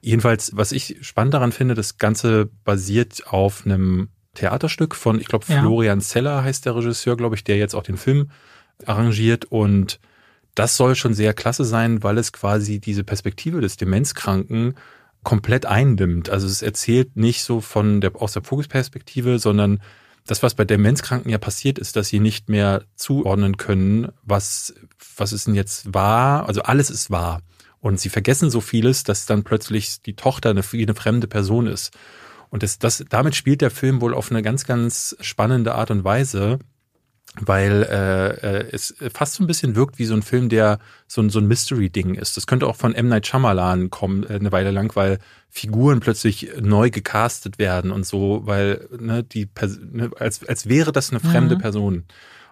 Jedenfalls, 0.01 0.51
was 0.53 0.71
ich 0.71 0.97
spannend 1.01 1.33
daran 1.33 1.51
finde, 1.51 1.73
das 1.73 1.97
Ganze 1.97 2.49
basiert 2.63 3.27
auf 3.27 3.65
einem 3.65 4.09
Theaterstück 4.35 4.95
von, 4.95 5.19
ich 5.19 5.27
glaube, 5.27 5.45
Florian 5.45 5.99
ja. 5.99 6.05
Zeller 6.05 6.43
heißt 6.43 6.65
der 6.65 6.75
Regisseur, 6.75 7.17
glaube 7.17 7.35
ich, 7.35 7.43
der 7.43 7.57
jetzt 7.57 7.73
auch 7.73 7.83
den 7.83 7.97
Film 7.97 8.29
arrangiert 8.85 9.45
und 9.45 9.99
das 10.55 10.77
soll 10.77 10.95
schon 10.95 11.13
sehr 11.13 11.33
klasse 11.33 11.65
sein, 11.65 12.01
weil 12.03 12.17
es 12.17 12.31
quasi 12.33 12.79
diese 12.79 13.03
Perspektive 13.03 13.61
des 13.61 13.77
Demenzkranken 13.77 14.75
komplett 15.23 15.65
eindimmt. 15.65 16.29
Also 16.29 16.47
es 16.47 16.61
erzählt 16.61 17.17
nicht 17.17 17.43
so 17.43 17.61
von 17.61 17.99
der, 17.99 18.15
aus 18.15 18.33
der 18.33 18.43
Vogelperspektive, 18.43 19.39
sondern 19.39 19.81
das, 20.25 20.41
was 20.41 20.55
bei 20.55 20.65
Demenzkranken 20.65 21.29
ja 21.29 21.37
passiert, 21.37 21.77
ist, 21.77 21.95
dass 21.95 22.07
sie 22.07 22.19
nicht 22.19 22.49
mehr 22.49 22.83
zuordnen 22.95 23.57
können, 23.57 24.11
was, 24.23 24.73
was 25.17 25.33
ist 25.33 25.47
denn 25.47 25.55
jetzt 25.55 25.93
wahr? 25.93 26.47
Also 26.47 26.63
alles 26.63 26.89
ist 26.89 27.11
wahr. 27.11 27.41
Und 27.79 27.99
sie 27.99 28.09
vergessen 28.09 28.49
so 28.49 28.61
vieles, 28.61 29.03
dass 29.03 29.27
dann 29.27 29.43
plötzlich 29.43 30.01
die 30.01 30.15
Tochter 30.15 30.49
eine, 30.49 30.63
eine 30.73 30.95
fremde 30.95 31.27
Person 31.27 31.67
ist. 31.67 31.93
Und 32.49 32.63
das, 32.63 32.79
das, 32.79 33.03
damit 33.09 33.35
spielt 33.35 33.61
der 33.61 33.69
Film 33.69 34.01
wohl 34.01 34.13
auf 34.13 34.31
eine 34.31 34.41
ganz, 34.41 34.65
ganz 34.65 35.15
spannende 35.19 35.75
Art 35.75 35.91
und 35.91 36.03
Weise 36.03 36.59
weil 37.41 37.83
äh, 37.83 38.27
äh, 38.59 38.69
es 38.71 38.95
fast 39.13 39.35
so 39.35 39.43
ein 39.43 39.47
bisschen 39.47 39.75
wirkt 39.75 39.99
wie 39.99 40.05
so 40.05 40.13
ein 40.13 40.21
Film, 40.21 40.49
der 40.49 40.79
so 41.07 41.21
ein, 41.21 41.29
so 41.29 41.39
ein 41.39 41.47
Mystery-Ding 41.47 42.15
ist. 42.15 42.37
Das 42.37 42.47
könnte 42.47 42.67
auch 42.67 42.75
von 42.75 42.95
M. 42.95 43.07
Night 43.07 43.27
Shyamalan 43.27 43.89
kommen, 43.89 44.23
äh, 44.23 44.33
eine 44.33 44.51
Weile 44.51 44.71
lang, 44.71 44.95
weil 44.95 45.19
Figuren 45.49 45.99
plötzlich 45.99 46.49
neu 46.59 46.89
gecastet 46.89 47.59
werden 47.59 47.91
und 47.91 48.05
so, 48.05 48.41
weil 48.45 48.87
ne, 48.99 49.23
die 49.23 49.49
ne, 49.91 50.11
als, 50.19 50.45
als 50.47 50.67
wäre 50.67 50.91
das 50.91 51.11
eine 51.11 51.19
fremde 51.19 51.55
mhm. 51.55 51.61
Person. 51.61 52.03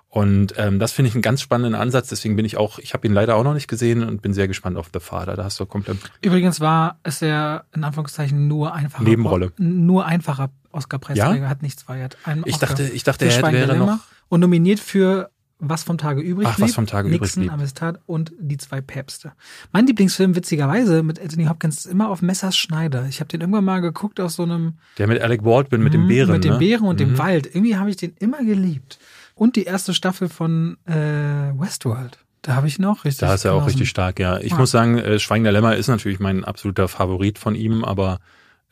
Und 0.09 0.53
ähm, 0.57 0.77
das 0.77 0.91
finde 0.91 1.09
ich 1.09 1.15
einen 1.15 1.23
ganz 1.23 1.41
spannenden 1.41 1.73
Ansatz. 1.73 2.09
Deswegen 2.09 2.35
bin 2.35 2.45
ich 2.45 2.55
auch, 2.55 2.77
ich 2.77 2.93
habe 2.93 3.07
ihn 3.07 3.13
leider 3.13 3.35
auch 3.35 3.43
noch 3.43 3.55
nicht 3.55 3.67
gesehen 3.67 4.03
und 4.03 4.21
bin 4.21 4.31
sehr 4.31 4.47
gespannt 4.47 4.77
auf 4.77 4.91
The 4.93 4.99
Father. 4.99 5.35
Da 5.35 5.43
hast 5.43 5.59
du 5.59 5.65
komplett. 5.65 5.97
Übrigens 6.21 6.59
war 6.59 6.99
es 7.01 7.21
ja 7.21 7.63
in 7.73 7.83
Anführungszeichen 7.83 8.47
nur 8.47 8.75
einfacher. 8.75 9.03
Nebenrolle. 9.03 9.53
Nur 9.57 10.05
einfacher 10.05 10.51
Oscar-Preisträger, 10.71 11.45
ja? 11.45 11.49
hat 11.49 11.63
nichts 11.63 11.81
feiert. 11.81 12.15
Ich 12.45 12.59
dachte, 12.59 12.83
ich 12.83 13.03
dachte, 13.03 13.25
er 13.25 13.51
wäre 13.51 13.75
noch 13.75 13.99
und 14.33 14.39
nominiert 14.39 14.79
für 14.79 15.29
was 15.59 15.83
vom 15.83 15.99
Tage 15.99 16.19
übrig 16.19 16.47
Ach, 16.49 16.55
blieb, 16.55 16.65
was 16.65 16.73
vom 16.73 16.87
Tage 16.87 17.07
Nixon, 17.07 17.25
übrig 17.25 17.35
blieb. 17.35 17.53
Amistad 17.53 17.99
und 18.07 18.33
Die 18.39 18.57
zwei 18.57 18.81
Päpste. 18.81 19.33
Mein 19.71 19.85
Lieblingsfilm, 19.85 20.35
witzigerweise, 20.35 21.03
mit 21.03 21.21
Anthony 21.21 21.45
Hopkins 21.45 21.77
ist 21.77 21.85
immer 21.85 22.09
auf 22.09 22.23
Messers 22.23 22.57
Schneider. 22.57 23.05
Ich 23.07 23.19
habe 23.19 23.27
den 23.27 23.41
irgendwann 23.41 23.63
mal 23.63 23.79
geguckt 23.79 24.19
aus 24.19 24.35
so 24.35 24.43
einem... 24.43 24.73
Der 24.97 25.05
mit 25.05 25.21
Alec 25.21 25.43
Baldwin, 25.43 25.83
mit 25.83 25.93
dem 25.93 26.05
mhm, 26.05 26.07
Bären. 26.07 26.31
Mit 26.31 26.43
dem 26.45 26.53
ne? 26.53 26.57
Bären 26.57 26.87
und 26.87 26.95
mhm. 26.95 27.05
dem 27.05 27.17
Wald. 27.19 27.45
Irgendwie 27.45 27.77
habe 27.77 27.91
ich 27.91 27.95
den 27.95 28.15
immer 28.17 28.43
geliebt. 28.43 28.97
Und 29.35 29.55
die 29.55 29.65
erste 29.65 29.93
Staffel 29.93 30.29
von 30.29 30.77
äh, 30.87 30.93
Westworld. 30.93 32.17
Da 32.41 32.55
habe 32.55 32.67
ich 32.67 32.79
noch 32.79 33.05
richtig. 33.05 33.19
Da 33.19 33.35
ist 33.35 33.45
er 33.45 33.53
auch 33.53 33.67
richtig 33.67 33.87
stark, 33.87 34.19
ja. 34.19 34.39
Ich 34.39 34.51
ja. 34.51 34.57
muss 34.57 34.71
sagen, 34.71 34.97
äh, 34.97 35.19
Schweigen 35.19 35.43
der 35.43 35.53
Lämmer 35.53 35.75
ist 35.75 35.89
natürlich 35.89 36.19
mein 36.19 36.43
absoluter 36.43 36.87
Favorit 36.87 37.37
von 37.37 37.53
ihm, 37.53 37.85
aber 37.85 38.19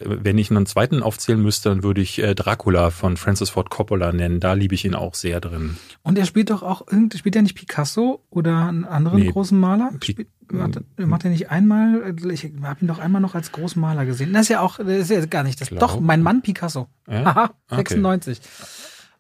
wenn 0.06 0.38
ich 0.38 0.52
einen 0.52 0.66
zweiten 0.66 1.04
aufzählen 1.04 1.42
müsste, 1.42 1.70
dann 1.70 1.84
würde 1.84 2.02
ich 2.02 2.22
äh, 2.22 2.36
Dracula 2.36 2.90
von 2.90 3.18
Francis 3.18 3.50
Ford 3.50 3.70
Coppola 3.70 4.12
nennen. 4.12 4.40
Da 4.40 4.54
liebe 4.54 4.76
ich 4.76 4.86
ihn 4.86 4.96
auch 4.96 5.16
sehr 5.16 5.40
drin. 5.40 5.78
Und 6.04 6.18
er 6.18 6.26
spielt 6.26 6.50
doch 6.50 6.64
auch, 6.64 6.86
spielt 7.16 7.36
er 7.36 7.42
nicht 7.42 7.56
Picasso 7.56 8.24
oder 8.30 8.68
einen 8.68 8.86
anderen 8.86 9.20
nee, 9.20 9.32
großen 9.32 9.60
Maler? 9.60 9.92
Spielt, 10.02 10.28
macht, 10.52 10.80
macht 10.98 11.24
er 11.26 11.32
nicht 11.32 11.50
einmal, 11.50 12.16
ich 12.32 12.52
habe 12.64 12.82
ihn 12.82 12.88
doch 12.88 13.00
einmal 13.00 13.22
noch 13.22 13.36
als 13.36 13.52
großen 13.52 13.82
Maler 13.82 14.06
gesehen. 14.06 14.34
Das 14.34 14.44
ist 14.44 14.50
ja 14.50 14.62
auch, 14.62 14.78
das 14.78 14.88
ist 14.88 15.10
ja 15.10 15.26
gar 15.26 15.44
nicht 15.44 15.62
das. 15.62 15.70
Doch, 15.70 16.00
mein 16.00 16.22
Mann 16.22 16.42
Picasso. 16.42 16.88
Ja? 17.08 17.26
Aha, 17.26 17.52
96. 17.70 18.40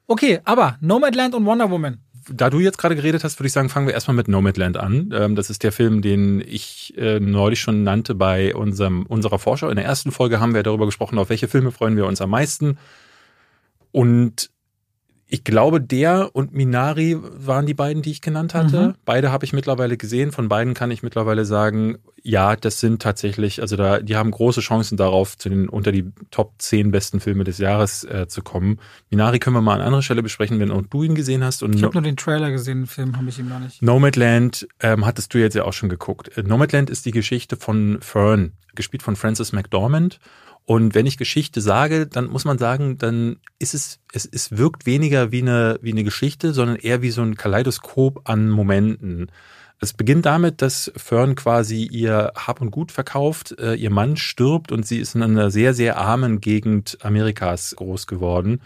Okay. 0.07 0.35
okay, 0.35 0.41
aber 0.45 0.77
Nomadland 0.81 1.35
und 1.35 1.45
Wonder 1.45 1.69
Woman 1.69 1.99
da 2.29 2.49
du 2.49 2.59
jetzt 2.59 2.77
gerade 2.77 2.95
geredet 2.95 3.23
hast, 3.23 3.39
würde 3.39 3.47
ich 3.47 3.53
sagen, 3.53 3.69
fangen 3.69 3.87
wir 3.87 3.93
erstmal 3.93 4.15
mit 4.15 4.27
Nomadland 4.27 4.77
an. 4.77 5.11
Ähm, 5.13 5.35
das 5.35 5.49
ist 5.49 5.63
der 5.63 5.71
Film, 5.71 6.01
den 6.01 6.41
ich 6.45 6.93
äh, 6.97 7.19
neulich 7.19 7.59
schon 7.59 7.83
nannte 7.83 8.15
bei 8.15 8.53
unserem, 8.55 9.05
unserer 9.05 9.39
Vorschau. 9.39 9.69
In 9.69 9.75
der 9.75 9.85
ersten 9.85 10.11
Folge 10.11 10.39
haben 10.39 10.53
wir 10.53 10.63
darüber 10.63 10.85
gesprochen, 10.85 11.17
auf 11.17 11.29
welche 11.29 11.47
Filme 11.47 11.71
freuen 11.71 11.95
wir 11.95 12.05
uns 12.05 12.21
am 12.21 12.29
meisten. 12.29 12.77
Und 13.91 14.49
ich 15.27 15.45
glaube, 15.45 15.79
der 15.79 16.35
und 16.35 16.53
Minari 16.53 17.17
waren 17.21 17.65
die 17.65 17.73
beiden, 17.73 18.01
die 18.01 18.11
ich 18.11 18.21
genannt 18.21 18.53
hatte. 18.53 18.89
Mhm. 18.89 18.93
Beide 19.05 19.31
habe 19.31 19.45
ich 19.45 19.53
mittlerweile 19.53 19.95
gesehen. 19.95 20.33
Von 20.33 20.49
beiden 20.49 20.73
kann 20.73 20.91
ich 20.91 21.03
mittlerweile 21.03 21.45
sagen, 21.45 21.99
ja, 22.23 22.55
das 22.55 22.79
sind 22.79 23.01
tatsächlich, 23.01 23.61
also 23.61 23.75
da, 23.75 23.99
die 23.99 24.15
haben 24.15 24.31
große 24.31 24.61
Chancen 24.61 24.97
darauf, 24.97 25.37
zu 25.37 25.49
den 25.49 25.69
unter 25.69 25.91
die 25.91 26.11
Top 26.29 26.53
10 26.59 26.91
besten 26.91 27.19
Filme 27.19 27.43
des 27.43 27.57
Jahres 27.57 28.03
äh, 28.03 28.27
zu 28.27 28.41
kommen. 28.41 28.79
Minari 29.09 29.39
können 29.39 29.55
wir 29.55 29.61
mal 29.61 29.75
an 29.75 29.81
anderer 29.81 30.01
Stelle 30.01 30.21
besprechen, 30.23 30.59
wenn 30.59 30.71
auch 30.71 30.83
du 30.83 31.03
ihn 31.03 31.15
gesehen 31.15 31.43
hast. 31.43 31.63
Und 31.63 31.75
ich 31.75 31.83
habe 31.83 31.93
nur 31.93 32.03
den 32.03 32.17
Trailer 32.17 32.51
gesehen, 32.51 32.81
den 32.81 32.87
Film 32.87 33.17
habe 33.17 33.29
ich 33.29 33.39
ihm 33.39 33.49
noch 33.49 33.59
nicht. 33.59 33.81
Nomadland 33.81 34.67
ähm, 34.79 35.05
hattest 35.05 35.33
du 35.33 35.39
jetzt 35.39 35.55
ja 35.55 35.65
auch 35.65 35.73
schon 35.73 35.89
geguckt. 35.89 36.31
Nomadland 36.37 36.89
ist 36.89 37.05
die 37.05 37.11
Geschichte 37.11 37.57
von 37.57 37.97
Fern, 38.01 38.53
gespielt 38.75 39.03
von 39.03 39.15
Francis 39.15 39.51
McDormand. 39.51 40.19
Und 40.65 40.93
wenn 40.93 41.05
ich 41.05 41.17
Geschichte 41.17 41.59
sage, 41.59 42.05
dann 42.07 42.27
muss 42.27 42.45
man 42.45 42.57
sagen, 42.57 42.97
dann 42.97 43.37
ist 43.57 43.73
es, 43.73 43.99
es, 44.13 44.29
es 44.31 44.57
wirkt 44.57 44.85
weniger 44.85 45.31
wie 45.31 45.41
eine, 45.41 45.79
wie 45.81 45.91
eine 45.91 46.03
Geschichte, 46.03 46.53
sondern 46.53 46.77
eher 46.77 47.01
wie 47.01 47.11
so 47.11 47.21
ein 47.23 47.35
Kaleidoskop 47.35 48.29
an 48.29 48.49
Momenten. 48.49 49.31
Es 49.83 49.93
beginnt 49.93 50.27
damit, 50.27 50.61
dass 50.61 50.91
Fern 50.95 51.33
quasi 51.33 51.85
ihr 51.85 52.33
Hab 52.35 52.61
und 52.61 52.69
Gut 52.69 52.91
verkauft, 52.91 53.57
äh, 53.57 53.73
ihr 53.73 53.89
Mann 53.89 54.15
stirbt 54.15 54.71
und 54.71 54.85
sie 54.85 54.99
ist 54.99 55.15
in 55.15 55.23
einer 55.23 55.49
sehr, 55.49 55.73
sehr 55.73 55.97
armen 55.97 56.39
Gegend 56.39 56.99
Amerikas 57.01 57.75
groß 57.75 58.05
geworden, 58.05 58.61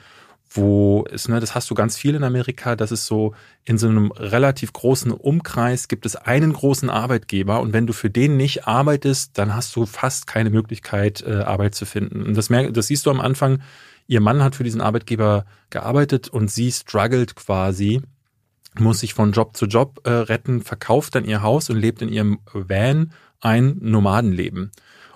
wo 0.49 1.05
es, 1.09 1.29
ne, 1.29 1.39
das 1.39 1.55
hast 1.55 1.69
du 1.69 1.73
ganz 1.73 1.95
viel 1.95 2.15
in 2.15 2.25
Amerika, 2.25 2.75
das 2.75 2.91
ist 2.91 3.05
so, 3.05 3.33
in 3.63 3.77
so 3.77 3.87
einem 3.87 4.11
relativ 4.11 4.73
großen 4.73 5.13
Umkreis 5.13 5.87
gibt 5.87 6.05
es 6.05 6.17
einen 6.17 6.51
großen 6.51 6.89
Arbeitgeber 6.89 7.61
und 7.61 7.71
wenn 7.71 7.87
du 7.87 7.93
für 7.93 8.09
den 8.09 8.35
nicht 8.35 8.67
arbeitest, 8.67 9.37
dann 9.37 9.55
hast 9.55 9.73
du 9.77 9.85
fast 9.85 10.27
keine 10.27 10.49
Möglichkeit, 10.49 11.23
äh, 11.25 11.43
Arbeit 11.43 11.75
zu 11.75 11.85
finden. 11.85 12.23
Und 12.23 12.35
das, 12.35 12.49
merk, 12.49 12.73
das 12.73 12.87
siehst 12.87 13.05
du 13.05 13.09
am 13.09 13.21
Anfang, 13.21 13.61
ihr 14.07 14.19
Mann 14.19 14.43
hat 14.43 14.57
für 14.57 14.65
diesen 14.65 14.81
Arbeitgeber 14.81 15.45
gearbeitet 15.69 16.27
und 16.27 16.51
sie 16.51 16.73
struggelt 16.73 17.37
quasi 17.37 18.01
muss 18.79 18.99
sich 18.99 19.13
von 19.13 19.31
Job 19.31 19.55
zu 19.55 19.65
Job 19.65 20.01
äh, 20.03 20.09
retten, 20.09 20.61
verkauft 20.61 21.15
dann 21.15 21.25
ihr 21.25 21.41
Haus 21.41 21.69
und 21.69 21.77
lebt 21.77 22.01
in 22.01 22.09
ihrem 22.09 22.39
Van 22.53 23.11
ein 23.41 23.77
Nomadenleben. 23.79 24.71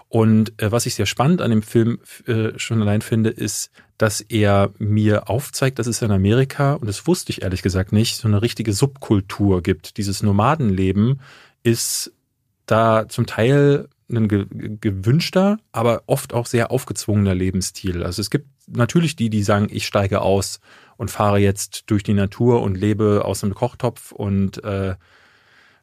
Und 0.08 0.60
äh, 0.62 0.72
was 0.72 0.86
ich 0.86 0.96
sehr 0.96 1.06
spannend 1.06 1.42
an 1.42 1.52
dem 1.52 1.62
Film 1.62 2.00
äh, 2.26 2.58
schon 2.58 2.82
allein 2.82 3.02
finde, 3.02 3.30
ist, 3.30 3.72
dass 3.98 4.22
er 4.22 4.72
mir 4.80 5.30
aufzeigt, 5.30 5.78
dass 5.78 5.88
es 5.88 6.02
in 6.02 6.12
Amerika, 6.12 6.74
und 6.74 6.88
das 6.88 7.06
wusste 7.06 7.32
ich 7.32 7.44
ehrlich 7.44 7.62
gesagt 7.62 7.92
nicht, 7.92 8.18
so 8.18 8.28
eine 8.28 8.42
richtige 8.42 8.74
Subkultur 8.74 9.62
gibt. 9.62 9.98
Dieses 9.98 10.24
Nomadenleben 10.24 11.20
ist 11.64 12.12
da 12.66 13.08
zum 13.08 13.26
Teil 13.26 13.88
ein 14.10 14.28
ge 14.28 14.48
gewünschter, 14.82 15.60
aber 15.72 16.04
oft 16.08 16.34
auch 16.34 16.48
sehr 16.48 16.72
aufgezwungener 16.72 17.36
Lebensstil. 17.36 18.04
Also 18.04 18.22
es 18.22 18.30
gibt 18.30 18.48
natürlich 18.68 19.16
die, 19.16 19.30
die 19.30 19.44
sagen, 19.44 19.68
ich 19.70 19.86
steige 19.86 20.22
aus 20.22 20.60
und 21.00 21.10
fahre 21.10 21.40
jetzt 21.40 21.86
durch 21.90 22.04
die 22.04 22.14
Natur 22.14 22.62
und 22.62 22.76
lebe 22.76 23.24
aus 23.24 23.42
einem 23.42 23.56
Kochtopf 23.56 24.12
und 24.12 24.62
äh, 24.66 24.96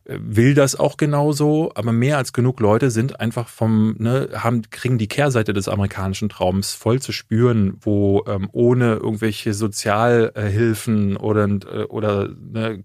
will 0.09 0.55
das 0.55 0.77
auch 0.77 0.97
genauso, 0.97 1.73
aber 1.75 1.93
mehr 1.93 2.17
als 2.19 2.33
genug 2.33 2.61
Leute 2.61 2.91
sind 2.91 3.21
einfach 3.21 3.49
vom, 3.49 3.97
ne, 3.99 4.29
haben, 4.35 4.63
kriegen 4.71 4.99
die 4.99 5.09
Kehrseite 5.09 5.53
des 5.53 5.69
amerikanischen 5.69 6.29
Traums 6.29 6.75
voll 6.75 7.01
zu 7.01 7.13
spüren, 7.13 7.77
wo 7.81 8.25
ähm, 8.27 8.49
ohne 8.53 8.95
irgendwelche 8.95 9.53
Sozialhilfen 9.53 11.17
oder, 11.17 11.49
oder 11.89 12.29
ne, 12.29 12.85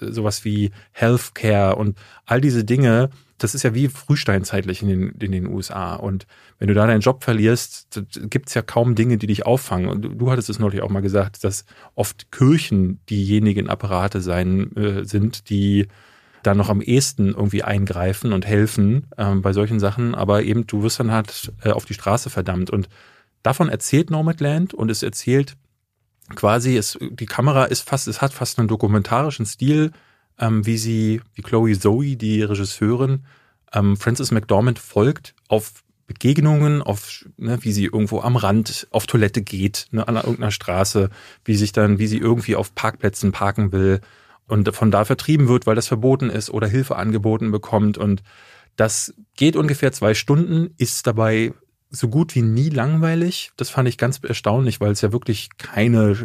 sowas 0.00 0.44
wie 0.44 0.70
Healthcare 0.92 1.76
und 1.76 1.98
all 2.24 2.40
diese 2.40 2.64
Dinge 2.64 3.10
das 3.38 3.54
ist 3.54 3.62
ja 3.62 3.74
wie 3.74 3.88
frühsteinzeitlich 3.88 4.80
in 4.82 4.88
den, 4.88 5.08
in 5.20 5.32
den 5.32 5.48
USA. 5.48 5.96
Und 5.96 6.26
wenn 6.58 6.68
du 6.68 6.74
da 6.74 6.86
deinen 6.86 7.00
Job 7.00 7.24
verlierst, 7.24 8.00
gibt 8.30 8.48
es 8.48 8.54
ja 8.54 8.62
kaum 8.62 8.94
Dinge, 8.94 9.18
die 9.18 9.26
dich 9.26 9.44
auffangen. 9.44 9.88
Und 9.88 10.02
du, 10.02 10.08
du 10.10 10.30
hattest 10.30 10.48
es 10.48 10.58
neulich 10.58 10.82
auch 10.82 10.88
mal 10.88 11.02
gesagt, 11.02 11.42
dass 11.42 11.64
oft 11.94 12.30
Kirchen 12.30 13.00
diejenigen 13.10 13.68
Apparate 13.68 14.20
sein 14.20 14.74
äh, 14.76 15.04
sind, 15.04 15.50
die 15.50 15.88
da 16.46 16.54
noch 16.54 16.68
am 16.68 16.80
ehesten 16.80 17.28
irgendwie 17.28 17.62
eingreifen 17.62 18.32
und 18.32 18.46
helfen 18.46 19.06
ähm, 19.18 19.42
bei 19.42 19.52
solchen 19.52 19.80
Sachen. 19.80 20.14
Aber 20.14 20.42
eben, 20.42 20.66
du 20.66 20.82
wirst 20.82 21.00
dann 21.00 21.10
halt 21.10 21.52
äh, 21.62 21.70
auf 21.70 21.84
die 21.84 21.94
Straße 21.94 22.30
verdammt. 22.30 22.70
Und 22.70 22.88
davon 23.42 23.68
erzählt 23.68 24.10
Nomadland 24.10 24.74
und 24.74 24.90
es 24.90 25.02
erzählt 25.02 25.56
quasi, 26.34 26.76
es, 26.76 26.98
die 27.00 27.26
Kamera 27.26 27.64
ist 27.64 27.88
fast, 27.88 28.08
es 28.08 28.22
hat 28.22 28.32
fast 28.32 28.58
einen 28.58 28.68
dokumentarischen 28.68 29.46
Stil 29.46 29.92
ähm, 30.38 30.66
wie 30.66 30.78
sie, 30.78 31.20
wie 31.34 31.42
Chloe 31.42 31.78
Zoe, 31.78 32.16
die 32.16 32.42
Regisseurin, 32.42 33.24
ähm, 33.72 33.96
Frances 33.96 34.30
McDormand 34.30 34.78
folgt 34.78 35.34
auf 35.48 35.84
Begegnungen, 36.06 36.82
auf 36.82 37.24
ne, 37.36 37.58
wie 37.62 37.72
sie 37.72 37.84
irgendwo 37.84 38.20
am 38.20 38.36
Rand 38.36 38.86
auf 38.90 39.06
Toilette 39.06 39.42
geht, 39.42 39.86
ne, 39.90 40.06
an 40.06 40.16
irgendeiner 40.16 40.50
Straße, 40.50 41.10
wie 41.44 41.56
sich 41.56 41.72
dann, 41.72 41.98
wie 41.98 42.06
sie 42.06 42.18
irgendwie 42.18 42.56
auf 42.56 42.74
Parkplätzen 42.74 43.32
parken 43.32 43.72
will 43.72 44.00
und 44.46 44.74
von 44.74 44.90
da 44.90 45.04
vertrieben 45.04 45.48
wird, 45.48 45.66
weil 45.66 45.76
das 45.76 45.88
verboten 45.88 46.30
ist 46.30 46.50
oder 46.50 46.66
Hilfe 46.66 46.96
angeboten 46.96 47.50
bekommt. 47.50 47.98
Und 47.98 48.22
das 48.76 49.14
geht 49.36 49.56
ungefähr 49.56 49.92
zwei 49.92 50.14
Stunden, 50.14 50.74
ist 50.76 51.06
dabei 51.06 51.54
so 51.90 52.08
gut 52.08 52.34
wie 52.34 52.42
nie 52.42 52.70
langweilig. 52.70 53.52
Das 53.56 53.70
fand 53.70 53.88
ich 53.88 53.98
ganz 53.98 54.20
erstaunlich, 54.22 54.80
weil 54.80 54.92
es 54.92 55.00
ja 55.00 55.12
wirklich 55.12 55.50
keine 55.58 56.16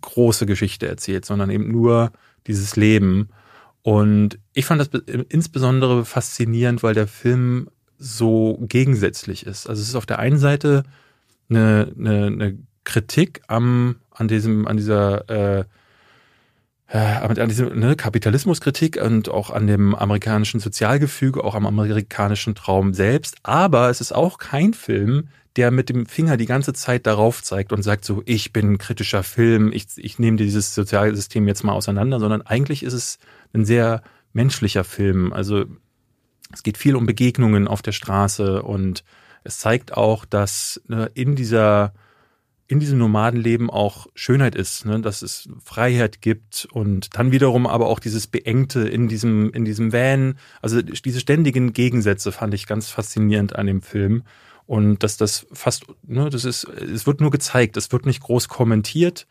große 0.00 0.46
Geschichte 0.46 0.86
erzählt, 0.86 1.24
sondern 1.24 1.50
eben 1.50 1.70
nur 1.70 2.12
dieses 2.46 2.76
Leben. 2.76 3.28
Und 3.82 4.38
ich 4.54 4.64
fand 4.64 4.80
das 4.80 4.88
insbesondere 5.28 6.04
faszinierend, 6.04 6.82
weil 6.82 6.94
der 6.94 7.08
Film 7.08 7.68
so 7.98 8.58
gegensätzlich 8.62 9.44
ist. 9.46 9.68
Also 9.68 9.82
es 9.82 9.88
ist 9.88 9.94
auf 9.96 10.06
der 10.06 10.20
einen 10.20 10.38
Seite 10.38 10.84
eine, 11.50 11.92
eine, 11.98 12.26
eine 12.26 12.58
Kritik 12.84 13.42
am, 13.48 13.96
an 14.10 14.28
diesem, 14.28 14.66
an 14.66 14.76
dieser 14.76 15.28
äh, 15.28 15.64
an 16.98 17.48
diese 17.48 17.64
ne, 17.64 17.96
Kapitalismuskritik 17.96 19.00
und 19.02 19.30
auch 19.30 19.50
an 19.50 19.66
dem 19.66 19.94
amerikanischen 19.94 20.60
Sozialgefüge, 20.60 21.42
auch 21.42 21.54
am 21.54 21.66
amerikanischen 21.66 22.54
Traum 22.54 22.92
selbst. 22.92 23.36
Aber 23.42 23.88
es 23.88 24.02
ist 24.02 24.14
auch 24.14 24.36
kein 24.36 24.74
Film, 24.74 25.28
der 25.56 25.70
mit 25.70 25.88
dem 25.88 26.06
Finger 26.06 26.36
die 26.36 26.46
ganze 26.46 26.74
Zeit 26.74 27.06
darauf 27.06 27.42
zeigt 27.42 27.72
und 27.72 27.82
sagt 27.82 28.04
so, 28.04 28.22
ich 28.26 28.52
bin 28.52 28.72
ein 28.72 28.78
kritischer 28.78 29.22
Film, 29.22 29.72
ich, 29.72 29.86
ich 29.96 30.18
nehme 30.18 30.36
dieses 30.36 30.74
Sozialsystem 30.74 31.48
jetzt 31.48 31.64
mal 31.64 31.72
auseinander, 31.72 32.20
sondern 32.20 32.42
eigentlich 32.42 32.82
ist 32.82 32.94
es 32.94 33.18
ein 33.54 33.64
sehr 33.64 34.02
menschlicher 34.32 34.84
Film. 34.84 35.32
Also 35.32 35.64
es 36.52 36.62
geht 36.62 36.76
viel 36.76 36.96
um 36.96 37.06
Begegnungen 37.06 37.68
auf 37.68 37.80
der 37.82 37.92
Straße 37.92 38.62
und 38.62 39.04
es 39.44 39.58
zeigt 39.58 39.96
auch, 39.96 40.24
dass 40.24 40.80
ne, 40.86 41.10
in 41.14 41.36
dieser 41.36 41.92
in 42.68 42.80
diesem 42.80 42.98
Nomadenleben 42.98 43.70
auch 43.70 44.06
Schönheit 44.14 44.54
ist, 44.54 44.86
ne? 44.86 45.00
dass 45.00 45.22
es 45.22 45.48
Freiheit 45.62 46.22
gibt 46.22 46.66
und 46.72 47.16
dann 47.16 47.32
wiederum 47.32 47.66
aber 47.66 47.86
auch 47.86 47.98
dieses 47.98 48.26
Beengte 48.26 48.88
in 48.88 49.08
diesem, 49.08 49.50
in 49.52 49.64
diesem 49.64 49.92
Van. 49.92 50.38
Also 50.62 50.80
diese 50.80 51.20
ständigen 51.20 51.72
Gegensätze 51.72 52.32
fand 52.32 52.54
ich 52.54 52.66
ganz 52.66 52.88
faszinierend 52.88 53.56
an 53.56 53.66
dem 53.66 53.82
Film. 53.82 54.22
Und 54.66 55.02
dass 55.02 55.16
das 55.16 55.46
fast, 55.52 55.84
ne, 56.06 56.30
das 56.30 56.44
ist, 56.44 56.64
es 56.64 57.06
wird 57.06 57.20
nur 57.20 57.30
gezeigt, 57.30 57.76
es 57.76 57.92
wird 57.92 58.06
nicht 58.06 58.22
groß 58.22 58.48
kommentiert. 58.48 59.26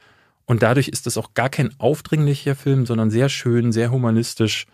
Und 0.45 0.61
dadurch 0.61 0.89
ist 0.89 1.05
das 1.05 1.17
auch 1.17 1.33
gar 1.33 1.49
kein 1.49 1.73
aufdringlicher 1.79 2.55
Film, 2.55 2.85
sondern 2.85 3.09
sehr 3.09 3.29
schön, 3.29 3.71
sehr 3.71 3.91
humanistisch. 3.91 4.67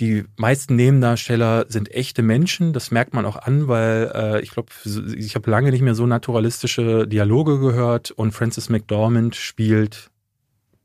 Die 0.00 0.24
meisten 0.36 0.74
Nebendarsteller 0.74 1.66
sind 1.68 1.92
echte 1.92 2.22
Menschen, 2.22 2.72
das 2.72 2.90
merkt 2.90 3.14
man 3.14 3.24
auch 3.24 3.36
an, 3.36 3.68
weil 3.68 4.10
äh, 4.14 4.40
ich 4.40 4.50
glaube, 4.50 4.72
ich 5.16 5.36
habe 5.36 5.50
lange 5.50 5.70
nicht 5.70 5.82
mehr 5.82 5.94
so 5.94 6.06
naturalistische 6.06 7.06
Dialoge 7.06 7.60
gehört 7.60 8.10
und 8.10 8.32
Frances 8.32 8.68
McDormand 8.68 9.36
spielt 9.36 10.10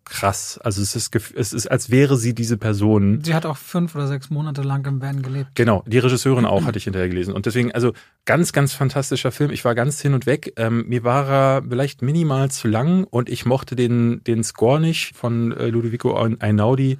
krass. 0.09 0.59
Also 0.63 0.81
es 0.81 0.95
ist, 0.95 1.15
es 1.35 1.53
ist, 1.53 1.67
als 1.67 1.89
wäre 1.89 2.17
sie 2.17 2.33
diese 2.33 2.57
Person. 2.57 3.23
Sie 3.23 3.33
hat 3.33 3.45
auch 3.45 3.57
fünf 3.57 3.95
oder 3.95 4.07
sechs 4.07 4.29
Monate 4.29 4.61
lang 4.61 4.85
im 4.85 5.01
Van 5.01 5.21
gelebt. 5.21 5.51
Genau, 5.55 5.83
die 5.87 5.99
Regisseurin 5.99 6.45
auch 6.45 6.65
hatte 6.65 6.77
ich 6.77 6.83
hinterher 6.83 7.09
gelesen. 7.09 7.33
Und 7.33 7.45
deswegen, 7.45 7.71
also 7.71 7.93
ganz, 8.25 8.51
ganz 8.51 8.73
fantastischer 8.73 9.31
Film. 9.31 9.51
Ich 9.51 9.63
war 9.65 9.75
ganz 9.75 10.01
hin 10.01 10.13
und 10.13 10.25
weg. 10.25 10.53
Ähm, 10.57 10.85
mir 10.87 11.03
war 11.03 11.29
er 11.29 11.63
vielleicht 11.67 12.01
minimal 12.01 12.51
zu 12.51 12.67
lang 12.67 13.05
und 13.05 13.29
ich 13.29 13.45
mochte 13.45 13.75
den, 13.75 14.23
den 14.23 14.43
Score 14.43 14.79
nicht 14.79 15.15
von 15.15 15.51
äh, 15.51 15.67
Ludovico 15.67 16.15
Einaudi 16.39 16.97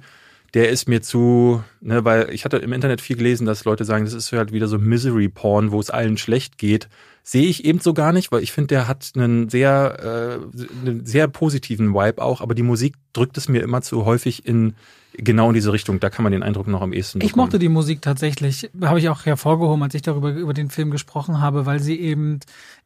der 0.54 0.68
ist 0.70 0.88
mir 0.88 1.02
zu, 1.02 1.62
ne, 1.80 2.04
weil 2.04 2.30
ich 2.30 2.44
hatte 2.44 2.56
im 2.58 2.72
Internet 2.72 3.00
viel 3.00 3.16
gelesen, 3.16 3.46
dass 3.46 3.64
Leute 3.64 3.84
sagen, 3.84 4.04
das 4.04 4.14
ist 4.14 4.32
halt 4.32 4.52
wieder 4.52 4.68
so 4.68 4.78
Misery 4.78 5.28
Porn, 5.28 5.70
wo 5.70 5.80
es 5.80 5.90
allen 5.90 6.16
schlecht 6.16 6.58
geht. 6.58 6.88
Sehe 7.22 7.46
ich 7.46 7.64
eben 7.64 7.80
so 7.80 7.94
gar 7.94 8.12
nicht, 8.12 8.32
weil 8.32 8.42
ich 8.42 8.52
finde, 8.52 8.68
der 8.68 8.88
hat 8.88 9.12
einen 9.14 9.48
sehr, 9.48 10.40
äh, 10.42 10.86
einen 10.86 11.06
sehr 11.06 11.28
positiven 11.28 11.94
Vibe 11.94 12.22
auch, 12.22 12.40
aber 12.40 12.54
die 12.54 12.62
Musik 12.62 12.94
drückt 13.12 13.36
es 13.36 13.48
mir 13.48 13.62
immer 13.62 13.82
zu 13.82 14.04
häufig 14.04 14.46
in 14.46 14.74
genau 15.22 15.48
in 15.48 15.54
diese 15.54 15.72
Richtung. 15.72 16.00
Da 16.00 16.10
kann 16.10 16.22
man 16.22 16.32
den 16.32 16.42
Eindruck 16.42 16.66
noch 16.66 16.82
am 16.82 16.92
ehesten 16.92 17.18
bekommen. 17.18 17.30
Ich 17.30 17.36
mochte 17.36 17.58
die 17.58 17.68
Musik 17.68 18.02
tatsächlich, 18.02 18.70
habe 18.82 18.98
ich 18.98 19.08
auch 19.08 19.26
hervorgehoben, 19.26 19.82
als 19.82 19.94
ich 19.94 20.02
darüber 20.02 20.32
über 20.32 20.54
den 20.54 20.70
Film 20.70 20.90
gesprochen 20.90 21.40
habe, 21.40 21.66
weil 21.66 21.80
sie 21.80 21.98
eben 21.98 22.40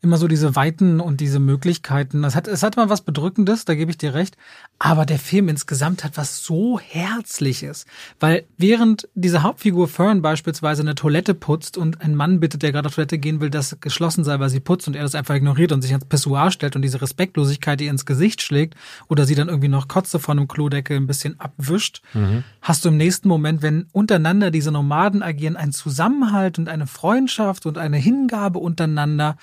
immer 0.05 0.19
so 0.19 0.29
diese 0.29 0.55
Weiten 0.55 1.01
und 1.01 1.21
diese 1.21 1.41
Möglichkeiten, 1.41 2.23
das 2.23 2.37
hat, 2.37 2.47
es 2.47 2.63
hat 2.63 2.77
mal 2.77 2.91
was 2.91 3.01
Bedrückendes, 3.01 3.65
da 3.65 3.75
gebe 3.75 3.91
ich 3.91 3.99
dir 3.99 4.15
recht, 4.15 4.37
aber 4.79 5.07
der 5.07 5.19
Film 5.19 5.49
insgesamt 5.49 6.05
hat 6.05 6.17
was 6.17 6.45
so 6.45 6.79
Herzliches, 6.79 7.87
weil 8.21 8.45
während 8.59 9.09
diese 9.15 9.43
Hauptfigur 9.43 9.89
Fern 9.89 10.21
beispielsweise 10.21 10.83
eine 10.83 10.95
Toilette 10.95 11.35
putzt 11.35 11.79
und 11.79 12.03
ein 12.03 12.15
Mann 12.15 12.39
bittet, 12.39 12.63
der 12.63 12.73
gerade 12.73 12.89
auf 12.89 12.95
Toilette 12.95 13.19
gehen 13.19 13.41
will, 13.41 13.51
dass 13.51 13.81
geschlossen 13.81 14.25
sei, 14.25 14.39
weil 14.39 14.51
sie 14.51 14.61
putzt 14.61 14.87
und 14.87 14.95
er 14.95 15.03
das 15.03 15.15
einfach 15.15 15.35
ignoriert 15.35 15.73
und 15.73 15.83
sich 15.83 15.93
ans 15.93 16.05
Pessoir 16.05 16.51
stellt 16.51 16.77
und 16.77 16.83
diese 16.83 17.01
Respektlosigkeit 17.01 17.81
ihr 17.81 17.91
ins 17.91 18.05
Gesicht 18.05 18.43
schlägt 18.43 18.75
oder 19.09 19.25
sie 19.25 19.35
dann 19.35 19.49
irgendwie 19.49 19.69
noch 19.69 19.89
Kotze 19.89 20.19
von 20.19 20.39
einem 20.39 20.49
Klodeckel 20.49 20.99
ein 20.99 21.07
bisschen 21.07 21.41
abwischt, 21.41 22.03
mhm. 22.13 22.24
Hast 22.63 22.85
du 22.85 22.89
im 22.89 22.97
nächsten 22.97 23.29
Moment, 23.29 23.63
wenn 23.63 23.87
untereinander 23.93 24.51
diese 24.51 24.71
Nomaden 24.71 25.23
agieren, 25.23 25.57
einen 25.57 25.73
Zusammenhalt 25.73 26.59
und 26.59 26.69
eine 26.69 26.87
Freundschaft 26.87 27.67
und 27.67 27.79
eine 27.79 27.97
Hingabe 27.97 28.59
untereinander, 28.59 29.37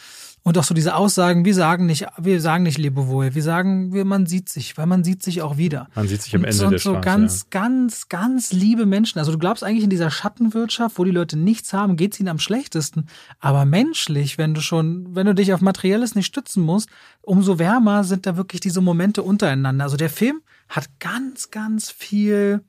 und 0.43 0.57
auch 0.57 0.63
so 0.63 0.73
diese 0.73 0.95
Aussagen, 0.95 1.45
wir 1.45 1.53
sagen 1.53 1.85
nicht, 1.85 2.07
wir 2.17 2.41
sagen 2.41 2.63
nicht 2.63 2.79
Lebewohl, 2.79 3.35
wir 3.35 3.43
sagen, 3.43 3.93
wir, 3.93 4.05
man 4.05 4.25
sieht 4.25 4.49
sich, 4.49 4.75
weil 4.75 4.87
man 4.87 5.03
sieht 5.03 5.21
sich 5.21 5.43
auch 5.43 5.57
wieder. 5.57 5.87
Man 5.93 6.07
sieht 6.07 6.23
sich 6.23 6.35
am 6.35 6.43
Ende 6.43 6.65
und 6.65 6.71
der 6.71 6.79
so 6.79 6.91
Straße. 6.91 7.05
ganz, 7.05 7.41
ja. 7.41 7.47
ganz, 7.61 8.09
ganz 8.09 8.51
liebe 8.51 8.87
Menschen. 8.87 9.19
Also 9.19 9.31
du 9.31 9.37
glaubst 9.37 9.63
eigentlich 9.63 9.83
in 9.83 9.91
dieser 9.91 10.09
Schattenwirtschaft, 10.09 10.97
wo 10.97 11.03
die 11.03 11.11
Leute 11.11 11.37
nichts 11.37 11.73
haben, 11.73 11.95
geht's 11.95 12.19
ihnen 12.19 12.29
am 12.29 12.39
schlechtesten. 12.39 13.05
Aber 13.39 13.65
menschlich, 13.65 14.39
wenn 14.39 14.55
du 14.55 14.61
schon, 14.61 15.15
wenn 15.15 15.27
du 15.27 15.35
dich 15.35 15.53
auf 15.53 15.61
Materielles 15.61 16.15
nicht 16.15 16.25
stützen 16.25 16.63
musst, 16.63 16.89
umso 17.21 17.59
wärmer 17.59 18.03
sind 18.03 18.25
da 18.25 18.35
wirklich 18.35 18.61
diese 18.61 18.81
Momente 18.81 19.21
untereinander. 19.21 19.83
Also 19.83 19.97
der 19.97 20.09
Film 20.09 20.41
hat 20.71 20.89
ganz, 20.99 21.51
ganz 21.51 21.91
viel 21.91 22.63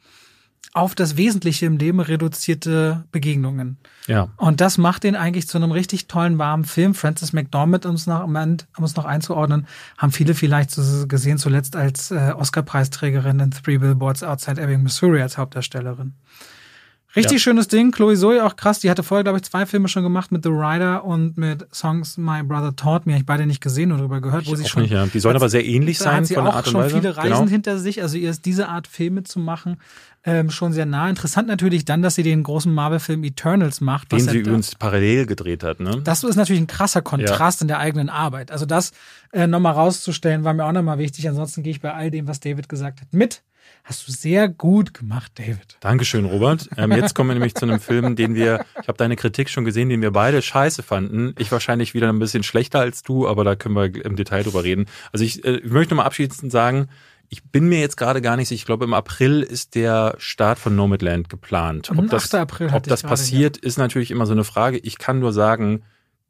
auf 0.75 0.95
das 0.95 1.17
Wesentliche 1.17 1.67
im 1.67 1.77
Leben 1.77 2.01
reduzierte 2.01 3.05
Begegnungen. 3.13 3.77
Ja. 4.07 4.29
Und 4.37 4.63
das 4.63 4.79
macht 4.79 5.05
den 5.05 5.17
eigentlich 5.17 5.47
zu 5.47 5.59
einem 5.59 5.71
richtig 5.71 6.09
tollen, 6.09 6.39
warmen 6.39 6.65
Film. 6.65 6.95
Frances 6.95 7.35
McDormand, 7.35 7.85
um 7.85 7.95
es 7.95 8.07
noch, 8.07 8.25
um 8.25 8.85
es 8.85 8.97
noch 8.97 9.05
einzuordnen, 9.05 9.67
haben 9.99 10.13
viele 10.13 10.35
vielleicht 10.35 10.75
gesehen, 11.09 11.37
zuletzt 11.37 11.77
als 11.77 12.11
äh, 12.11 12.33
Oscar-Preisträgerin 12.35 13.41
in 13.41 13.51
Three 13.51 13.79
Billboards 13.79 14.23
Outside 14.23 14.61
Ebbing, 14.61 14.83
Missouri 14.83 15.21
als 15.21 15.37
Hauptdarstellerin. 15.37 16.15
Richtig 17.15 17.33
ja. 17.33 17.39
schönes 17.39 17.69
Ding. 17.69 17.93
Chloe 17.93 18.17
Zoe 18.17 18.45
auch 18.45 18.57
krass. 18.57 18.81
Die 18.81 18.91
hatte 18.91 19.03
vorher, 19.03 19.23
glaube 19.23 19.39
ich, 19.39 19.45
zwei 19.45 19.67
Filme 19.67 19.89
schon 19.89 20.03
gemacht 20.03 20.33
mit 20.33 20.43
The 20.43 20.51
Rider 20.51 21.05
und 21.05 21.37
mit 21.37 21.67
Songs 21.75 22.17
My 22.17 22.43
Brother 22.43 22.75
Taught 22.75 23.07
Me. 23.07 23.17
Ich 23.17 23.27
beide 23.27 23.47
nicht 23.47 23.61
gesehen 23.61 23.93
oder 23.93 23.99
darüber 23.99 24.21
gehört. 24.21 24.47
Wo 24.47 24.53
ich 24.55 24.59
sie 24.59 24.69
schon, 24.69 24.83
nicht, 24.83 24.93
ja. 24.93 25.07
Die 25.07 25.21
sollen 25.21 25.37
aber 25.37 25.49
sehr 25.49 25.65
ähnlich 25.65 25.99
sein 25.99 26.19
hat 26.19 26.27
sie 26.27 26.35
von 26.35 26.47
auch 26.47 26.51
der 26.51 26.57
Art 26.57 26.67
und 26.67 26.73
schon 26.73 26.81
Weise. 26.83 26.95
viele 26.97 27.17
Reisen 27.17 27.31
genau. 27.31 27.49
hinter 27.49 27.79
sich. 27.79 28.03
Also 28.03 28.17
ihr 28.17 28.31
ist 28.31 28.47
diese 28.47 28.69
Art 28.69 28.87
Filme 28.87 29.25
zu 29.25 29.39
machen 29.39 29.77
ähm, 30.25 30.51
schon 30.51 30.73
sehr 30.73 30.87
nah. 30.87 31.09
Interessant 31.09 31.49
natürlich 31.49 31.85
dann, 31.85 32.03
dass 32.03 32.15
sie 32.15 32.23
den 32.23 32.43
großen 32.43 32.73
Marvel-Film 32.73 33.25
Eternals 33.25 33.81
macht. 33.81 34.13
Den 34.13 34.21
sie 34.21 34.39
übrigens 34.39 34.75
parallel 34.75 35.27
gedreht 35.27 35.65
hat. 35.65 35.81
Ne? 35.81 36.01
Das 36.05 36.23
ist 36.23 36.37
natürlich 36.37 36.63
ein 36.63 36.69
krasser 36.69 37.03
Kontrast 37.03 37.61
ja. 37.61 37.65
in 37.65 37.69
der 37.69 37.79
eigenen 37.79 38.09
Arbeit. 38.09 38.51
Also 38.51 38.65
das 38.65 38.93
äh, 39.33 39.47
nochmal 39.47 39.73
rauszustellen, 39.73 40.45
war 40.45 40.55
mir 40.55 40.65
auch 40.65 40.73
nochmal 40.73 40.99
wichtig. 40.99 41.29
Ansonsten 41.29 41.63
gehe 41.63 41.73
ich 41.73 41.81
bei 41.81 41.93
all 41.93 42.11
dem, 42.11 42.29
was 42.29 42.41
David 42.41 42.69
gesagt 42.69 43.01
hat, 43.01 43.13
mit. 43.13 43.43
Hast 43.85 44.07
du 44.07 44.13
sehr 44.13 44.49
gut 44.49 44.95
gemacht, 44.95 45.33
David. 45.35 45.77
Dankeschön, 45.81 46.25
Robert. 46.25 46.69
Ähm, 46.77 46.93
jetzt 46.93 47.15
kommen 47.15 47.31
wir 47.31 47.35
nämlich 47.35 47.55
zu 47.55 47.65
einem 47.65 47.81
Film, 47.81 48.15
den 48.15 48.37
wir, 48.37 48.65
ich 48.81 48.87
habe 48.87 48.97
deine 48.97 49.17
Kritik 49.17 49.51
schon 49.51 49.65
gesehen, 49.65 49.89
den 49.89 50.03
wir 50.03 50.13
beide 50.13 50.41
scheiße 50.41 50.85
fanden. 50.85 51.35
Ich 51.39 51.51
wahrscheinlich 51.51 51.93
wieder 51.93 52.09
ein 52.09 52.21
bisschen 52.21 52.45
schlechter 52.45 52.79
als 52.79 53.03
du, 53.03 53.27
aber 53.27 53.43
da 53.43 53.57
können 53.57 53.75
wir 53.75 54.05
im 54.05 54.15
Detail 54.15 54.45
drüber 54.45 54.63
reden. 54.63 54.87
Also 55.13 55.25
ich, 55.25 55.45
äh, 55.45 55.57
ich 55.57 55.71
möchte 55.71 55.97
mal 55.97 56.05
abschließend 56.05 56.53
sagen, 56.53 56.89
ich 57.29 57.43
bin 57.43 57.69
mir 57.69 57.81
jetzt 57.81 57.97
gerade 57.97 58.21
gar 58.21 58.37
nicht 58.37 58.49
sicher. 58.49 58.61
Ich 58.61 58.67
glaube, 58.67 58.85
im 58.85 58.95
April 58.95 59.43
ist 59.43 59.75
der 59.75 60.15
Start 60.19 60.59
von 60.59 60.77
Nomadland 60.77 61.29
geplant. 61.29 61.91
Ob 61.91 62.09
das, 62.09 62.33
ob 62.35 62.83
das 62.85 63.03
passiert, 63.03 63.57
hier. 63.57 63.67
ist 63.67 63.79
natürlich 63.79 64.11
immer 64.11 64.27
so 64.27 64.33
eine 64.33 64.45
Frage. 64.45 64.79
Ich 64.79 64.99
kann 64.99 65.19
nur 65.19 65.33
sagen, 65.33 65.83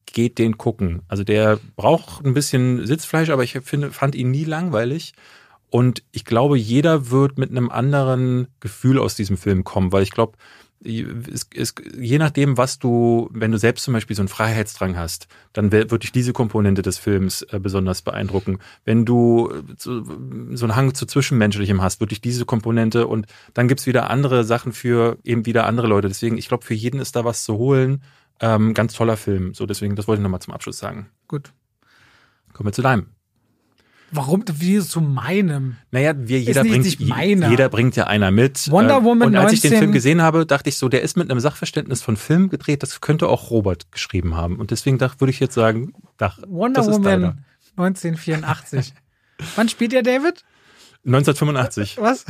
geht 0.06 0.38
den 0.38 0.58
gucken. 0.58 1.02
Also 1.08 1.24
der 1.24 1.58
braucht 1.76 2.24
ein 2.24 2.34
bisschen 2.34 2.86
Sitzfleisch, 2.86 3.30
aber 3.30 3.42
ich 3.42 3.58
finde, 3.64 3.90
fand 3.90 4.14
ihn 4.14 4.30
nie 4.30 4.44
langweilig. 4.44 5.12
Und 5.72 6.02
ich 6.12 6.26
glaube, 6.26 6.58
jeder 6.58 7.10
wird 7.10 7.38
mit 7.38 7.50
einem 7.50 7.70
anderen 7.70 8.48
Gefühl 8.60 8.98
aus 8.98 9.14
diesem 9.14 9.38
Film 9.38 9.64
kommen, 9.64 9.90
weil 9.90 10.02
ich 10.02 10.10
glaube, 10.10 10.36
es, 10.84 11.48
es, 11.54 11.74
je 11.98 12.18
nachdem, 12.18 12.58
was 12.58 12.78
du, 12.78 13.30
wenn 13.32 13.52
du 13.52 13.56
selbst 13.56 13.84
zum 13.84 13.94
Beispiel 13.94 14.14
so 14.14 14.20
einen 14.20 14.28
Freiheitsdrang 14.28 14.98
hast, 14.98 15.28
dann 15.54 15.72
wird 15.72 16.02
dich 16.02 16.12
diese 16.12 16.34
Komponente 16.34 16.82
des 16.82 16.98
Films 16.98 17.40
äh, 17.40 17.58
besonders 17.58 18.02
beeindrucken. 18.02 18.58
Wenn 18.84 19.06
du 19.06 19.50
so, 19.78 20.04
so 20.04 20.66
einen 20.66 20.76
Hang 20.76 20.92
zu 20.92 21.06
Zwischenmenschlichem 21.06 21.80
hast, 21.80 22.00
wird 22.00 22.10
dich 22.10 22.20
diese 22.20 22.44
Komponente 22.44 23.06
und 23.06 23.24
dann 23.54 23.66
gibt's 23.66 23.86
wieder 23.86 24.10
andere 24.10 24.44
Sachen 24.44 24.74
für 24.74 25.16
eben 25.24 25.46
wieder 25.46 25.64
andere 25.64 25.86
Leute. 25.86 26.08
Deswegen, 26.08 26.36
ich 26.36 26.48
glaube, 26.48 26.66
für 26.66 26.74
jeden 26.74 27.00
ist 27.00 27.16
da 27.16 27.24
was 27.24 27.44
zu 27.44 27.56
holen. 27.56 28.02
Ähm, 28.40 28.74
ganz 28.74 28.92
toller 28.92 29.16
Film. 29.16 29.54
So, 29.54 29.64
deswegen, 29.64 29.96
das 29.96 30.06
wollte 30.06 30.20
ich 30.20 30.22
nochmal 30.22 30.42
zum 30.42 30.52
Abschluss 30.52 30.76
sagen. 30.76 31.08
Gut. 31.28 31.54
Kommen 32.52 32.68
wir 32.68 32.74
zu 32.74 32.82
deinem. 32.82 33.21
Warum 34.14 34.44
wie 34.46 34.78
zu 34.80 35.00
meinem? 35.00 35.76
Naja, 35.90 36.12
wir, 36.16 36.38
jeder, 36.38 36.64
bringt, 36.64 36.84
jeder 37.00 37.68
bringt 37.70 37.96
ja 37.96 38.06
einer 38.08 38.30
mit. 38.30 38.70
Wonder 38.70 39.04
Woman 39.04 39.28
Und 39.28 39.36
als 39.36 39.54
ich 39.54 39.62
den 39.62 39.70
19 39.70 39.78
Film 39.78 39.92
gesehen 39.92 40.20
habe, 40.20 40.44
dachte 40.44 40.68
ich 40.68 40.76
so, 40.76 40.90
der 40.90 41.00
ist 41.00 41.16
mit 41.16 41.30
einem 41.30 41.40
Sachverständnis 41.40 42.02
von 42.02 42.18
Film 42.18 42.50
gedreht, 42.50 42.82
das 42.82 43.00
könnte 43.00 43.28
auch 43.28 43.50
Robert 43.50 43.90
geschrieben 43.90 44.36
haben. 44.36 44.56
Und 44.56 44.70
deswegen 44.70 44.98
dachte, 44.98 45.20
würde 45.20 45.30
ich 45.30 45.40
jetzt 45.40 45.54
sagen, 45.54 45.94
dach, 46.18 46.38
Wonder 46.46 46.84
Woman 46.84 47.02
deiner. 47.02 47.36
1984. 47.76 48.92
Wann 49.56 49.70
spielt 49.70 49.94
ihr 49.94 50.02
David? 50.02 50.44
1985. 51.06 51.96
Was? 51.98 52.26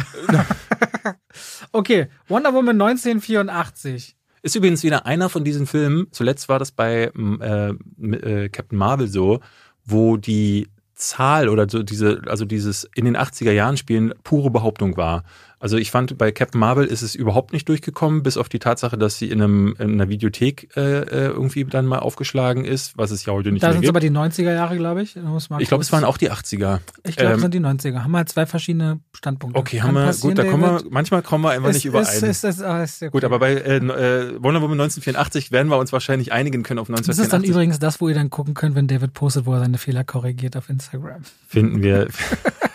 okay, 1.73 2.07
Wonder 2.29 2.55
Woman 2.55 2.81
1984. 2.81 4.16
Ist 4.42 4.55
übrigens 4.55 4.85
wieder 4.85 5.05
einer 5.05 5.29
von 5.29 5.45
diesen 5.45 5.66
Filmen, 5.66 6.07
zuletzt 6.12 6.49
war 6.49 6.61
das 6.61 6.71
bei 6.71 7.11
äh, 7.40 7.68
äh, 7.68 8.49
Captain 8.49 8.79
Marvel 8.79 9.09
so, 9.09 9.40
wo 9.85 10.16
die 10.16 10.68
Zahl 11.08 11.48
oder 11.48 11.68
so 11.68 11.82
diese, 11.82 12.22
also 12.26 12.44
dieses 12.44 12.88
in 12.94 13.04
den 13.04 13.16
80er 13.16 13.52
Jahren 13.52 13.76
spielen 13.76 14.14
pure 14.24 14.50
Behauptung 14.50 14.96
war. 14.96 15.24
Also 15.62 15.77
ich 15.77 15.92
fand, 15.92 16.18
bei 16.18 16.33
Captain 16.33 16.59
Marvel 16.59 16.85
ist 16.87 17.03
es 17.03 17.14
überhaupt 17.14 17.53
nicht 17.53 17.68
durchgekommen, 17.68 18.25
bis 18.25 18.37
auf 18.37 18.48
die 18.48 18.59
Tatsache, 18.59 18.98
dass 18.98 19.18
sie 19.18 19.31
in, 19.31 19.40
einem, 19.40 19.77
in 19.79 19.92
einer 19.92 20.09
Videothek 20.09 20.77
äh, 20.77 20.81
äh 20.81 21.27
irgendwie 21.29 21.64
dann 21.64 21.87
mal 21.87 22.01
aufgeschlagen 22.01 22.64
ist, 22.64 22.98
was 22.98 23.12
es 23.12 23.25
ja 23.25 23.33
heute 23.33 23.53
nicht 23.53 23.62
Da 23.62 23.68
mehr 23.68 23.75
sind 23.75 23.83
gibt. 23.83 23.90
aber 23.90 24.01
die 24.01 24.11
90er 24.11 24.53
Jahre, 24.53 24.77
glaube 24.77 25.03
ich. 25.03 25.14
Ich 25.61 25.68
glaube, 25.68 25.85
es 25.85 25.92
waren 25.92 26.03
auch 26.03 26.16
die 26.16 26.33
80er. 26.33 26.81
Ich 27.05 27.14
glaube, 27.14 27.35
ähm, 27.35 27.37
es 27.37 27.42
sind 27.42 27.55
die 27.55 27.61
90er. 27.61 28.03
Haben 28.03 28.11
wir 28.11 28.18
halt 28.18 28.29
zwei 28.29 28.44
verschiedene 28.44 28.98
Standpunkte. 29.12 29.57
Okay, 29.57 29.79
Kann 29.79 29.94
haben 29.94 29.94
wir, 29.94 30.12
gut, 30.20 30.37
da 30.37 30.42
kommen 30.42 30.62
wir, 30.64 30.83
manchmal 30.90 31.22
kommen 31.22 31.44
wir 31.44 31.51
einfach 31.51 31.68
Ist- 31.68 31.77
nicht 31.77 31.85
überein. 31.85 32.07
Ist, 32.07 32.22
ist, 32.25 32.42
ist, 32.42 32.61
ah, 32.61 32.83
ist 32.83 33.01
okay. 33.01 33.12
Gut, 33.12 33.22
aber 33.22 33.38
bei 33.38 33.53
äh, 33.53 33.77
äh, 33.77 34.42
Wonder 34.42 34.62
Woman 34.62 34.81
1984 34.81 35.53
werden 35.53 35.68
wir 35.68 35.79
uns 35.79 35.92
wahrscheinlich 35.92 36.33
einigen 36.33 36.64
können 36.64 36.81
auf 36.81 36.88
das 36.88 37.09
1984. 37.09 37.22
ist 37.22 37.33
dann 37.33 37.44
übrigens 37.44 37.79
das, 37.79 38.01
wo 38.01 38.09
ihr 38.09 38.16
dann 38.16 38.31
gucken 38.31 38.55
könnt, 38.55 38.75
wenn 38.75 38.88
David 38.88 39.14
postet, 39.14 39.46
wo 39.46 39.53
er 39.53 39.61
seine 39.61 39.79
Fehler 39.79 40.03
korrigiert 40.03 40.57
auf 40.57 40.68
Instagram. 40.68 41.22
Finden 41.46 41.85
wir. 41.85 42.09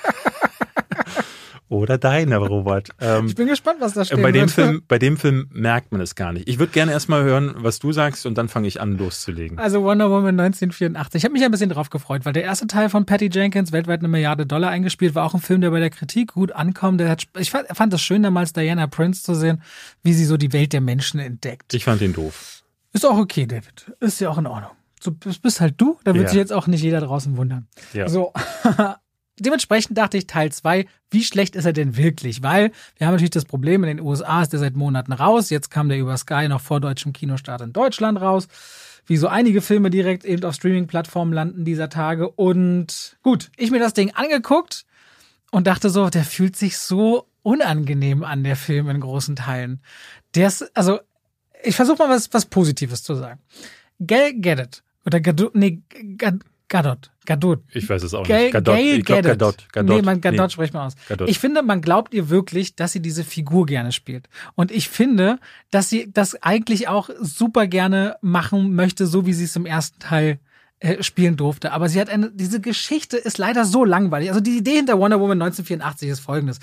Oder 1.70 1.98
deine, 1.98 2.38
Robert. 2.38 2.90
Ähm, 3.00 3.26
Ich 3.28 3.36
bin 3.36 3.48
gespannt, 3.48 3.82
was 3.82 3.94
da 3.94 4.06
steht. 4.06 4.22
bei, 4.22 4.32
dem 4.32 4.48
Film, 4.50 4.82
bei 4.88 4.98
dem 5.00 5.18
Film 5.18 5.48
merkt 5.52 5.92
man 5.92 6.02
es 6.02 6.16
gar 6.16 6.32
nicht. 6.34 6.48
Ich 6.50 6.60
würde 6.60 6.72
gerne 6.72 6.92
erstmal 6.94 7.24
hören, 7.24 7.54
was 7.58 7.80
du 7.80 7.92
sagst 7.92 8.26
und 8.26 8.38
dann 8.38 8.48
fange 8.48 8.68
ich 8.68 8.80
an 8.82 8.98
loszulegen. 8.98 9.60
Also 9.60 9.84
Wonder 9.84 10.10
Woman 10.10 10.40
1984. 10.40 11.20
Ich 11.20 11.24
habe 11.26 11.34
mich 11.34 11.44
ein 11.44 11.52
bisschen 11.52 11.70
drauf 11.70 11.90
gefreut, 11.90 12.26
weil 12.26 12.34
der 12.34 12.44
erste 12.44 12.68
Teil 12.68 12.90
von 12.90 13.06
Patty 13.06 13.30
Jenkins, 13.32 13.72
weltweit 13.72 14.00
eine 14.00 14.08
Milliarde 14.08 14.46
Dollar 14.46 14.70
eingespielt, 14.70 15.14
war 15.16 15.26
auch 15.26 15.34
ein 15.34 15.42
Film, 15.42 15.62
der 15.62 15.72
bei 15.72 15.80
der 15.80 15.90
Kritik 15.90 16.34
gut 16.34 16.52
ankommt. 16.54 17.00
Der 17.02 17.10
hat, 17.10 17.24
ich 17.38 17.52
fand, 17.52 17.68
fand 17.76 17.94
es 17.94 18.02
schön, 18.02 18.24
damals 18.24 18.54
Diana 18.54 18.88
Prince 18.88 19.24
zu 19.24 19.36
sehen, 19.36 19.62
wie 20.04 20.14
sie 20.14 20.26
so 20.26 20.38
die 20.38 20.54
Welt 20.54 20.74
der 20.74 20.82
Menschen 20.82 21.20
entdeckt. 21.20 21.74
Ich 21.74 21.84
fand 21.84 22.02
ihn 22.02 22.14
doof. 22.14 22.64
Ist 22.94 23.06
auch 23.06 23.18
okay, 23.18 23.46
David. 23.46 23.92
Ist 24.00 24.20
ja 24.22 24.30
auch 24.30 24.38
in 24.38 24.48
Ordnung. 24.48 24.72
So 25.00 25.12
bist 25.12 25.42
bist 25.44 25.62
halt 25.62 25.76
du, 25.78 26.00
da 26.04 26.14
wird 26.16 26.24
Ja. 26.24 26.30
sich 26.30 26.38
jetzt 26.40 26.52
auch 26.54 26.66
nicht 26.66 26.82
jeder 26.82 27.02
draußen 27.02 27.38
wundern. 27.38 27.68
Ja. 27.94 28.08
So. 28.10 28.34
Dementsprechend 29.40 29.98
dachte 29.98 30.18
ich 30.18 30.28
Teil 30.28 30.52
2, 30.52 30.86
wie 31.12 31.24
schlecht 31.24 31.56
ist 31.56 31.66
er 31.66 31.74
denn 31.74 31.96
wirklich? 31.96 32.42
Weil 32.44 32.72
wir 32.98 33.08
haben 33.08 33.14
natürlich 33.14 33.30
das 33.32 33.46
Problem, 33.46 33.84
in 33.84 33.98
den 33.98 34.06
USA 34.06 34.42
ist 34.42 34.52
der 34.52 34.60
seit 34.60 34.76
Monaten 34.76 35.14
raus, 35.14 35.50
jetzt 35.50 35.70
kam 35.70 35.90
der 35.90 36.00
über 36.00 36.18
Sky 36.18 36.48
noch 36.48 36.62
vor 36.62 36.80
deutschem 36.80 37.14
Kinostart 37.14 37.62
in 37.62 37.74
Deutschland 37.74 38.20
raus. 38.20 38.48
Wie 39.06 39.18
so 39.18 39.28
einige 39.28 39.62
Filme 39.62 39.90
direkt 39.90 40.26
eben 40.26 40.44
auf 40.44 40.56
Streaming-Plattformen 40.56 41.32
landen 41.32 41.64
dieser 41.66 41.90
Tage. 41.90 42.30
Und 42.30 43.18
gut, 43.24 43.52
ich 43.56 43.72
mir 43.72 43.80
das 43.80 43.94
Ding 43.94 44.12
angeguckt 44.16 44.86
und 45.52 45.66
dachte 45.68 45.90
so, 45.90 46.10
der 46.10 46.26
fühlt 46.26 46.56
sich 46.58 46.78
so 46.78 47.26
unangenehm 47.42 48.24
an, 48.24 48.44
der 48.44 48.58
Film 48.58 48.90
in 48.90 49.00
großen 49.00 49.38
Teilen. 49.38 49.82
Der 50.36 50.48
ist, 50.48 50.76
also, 50.76 51.00
ich 51.64 51.76
versuche 51.76 52.00
mal 52.00 52.10
was, 52.10 52.34
was 52.34 52.46
Positives 52.48 53.04
zu 53.04 53.16
sagen. 53.16 53.40
Gal 54.06 54.34
Gadot, 54.34 54.84
oder 55.06 55.22
Gadot, 55.22 55.56
nee, 55.56 55.82
Gad- 56.18 56.44
Gadot, 56.70 57.12
Gadot, 57.26 57.64
Ich 57.72 57.90
weiß 57.90 58.04
es 58.04 58.14
auch 58.14 58.24
Gail, 58.28 58.44
nicht. 58.46 58.54
Gadot. 58.54 58.76
Gail 58.76 58.98
ich 59.00 59.06
Gadot. 59.06 59.24
Gadot. 59.40 59.68
Gadot. 59.72 59.96
Nee, 59.96 60.02
man, 60.02 60.20
Gadot 60.20 60.48
Nee. 60.48 60.50
spricht 60.52 60.74
man 60.74 60.88
aus. 60.88 60.94
Gadot. 61.08 61.30
Ich 61.30 61.40
finde, 61.40 61.64
man 61.64 61.82
glaubt 61.82 62.14
ihr 62.14 62.30
wirklich, 62.30 62.76
dass 62.76 62.92
sie 62.92 63.02
diese 63.02 63.24
Figur 63.24 63.66
gerne 63.66 63.92
spielt. 63.94 64.28
Und 64.56 64.72
ich 64.72 64.90
finde, 64.90 65.40
dass 65.72 65.90
sie 65.90 66.12
das 66.12 66.36
eigentlich 66.44 66.88
auch 66.90 67.10
super 67.22 67.68
gerne 67.68 68.18
machen 68.22 68.76
möchte, 68.76 69.08
so 69.08 69.26
wie 69.26 69.34
sie 69.34 69.46
es 69.46 69.56
im 69.56 69.66
ersten 69.66 70.00
Teil 70.00 70.40
äh, 70.80 71.02
spielen 71.04 71.38
durfte. 71.38 71.72
Aber 71.72 71.88
sie 71.90 72.00
hat 72.02 72.10
eine, 72.10 72.32
diese 72.32 72.60
Geschichte 72.60 73.16
ist 73.18 73.38
leider 73.38 73.64
so 73.66 73.86
langweilig. 73.86 74.30
Also 74.30 74.42
die 74.42 74.58
Idee 74.58 74.76
hinter 74.76 75.00
Wonder 75.00 75.20
Woman 75.20 75.42
1984 75.42 76.10
ist 76.10 76.20
folgendes. 76.20 76.60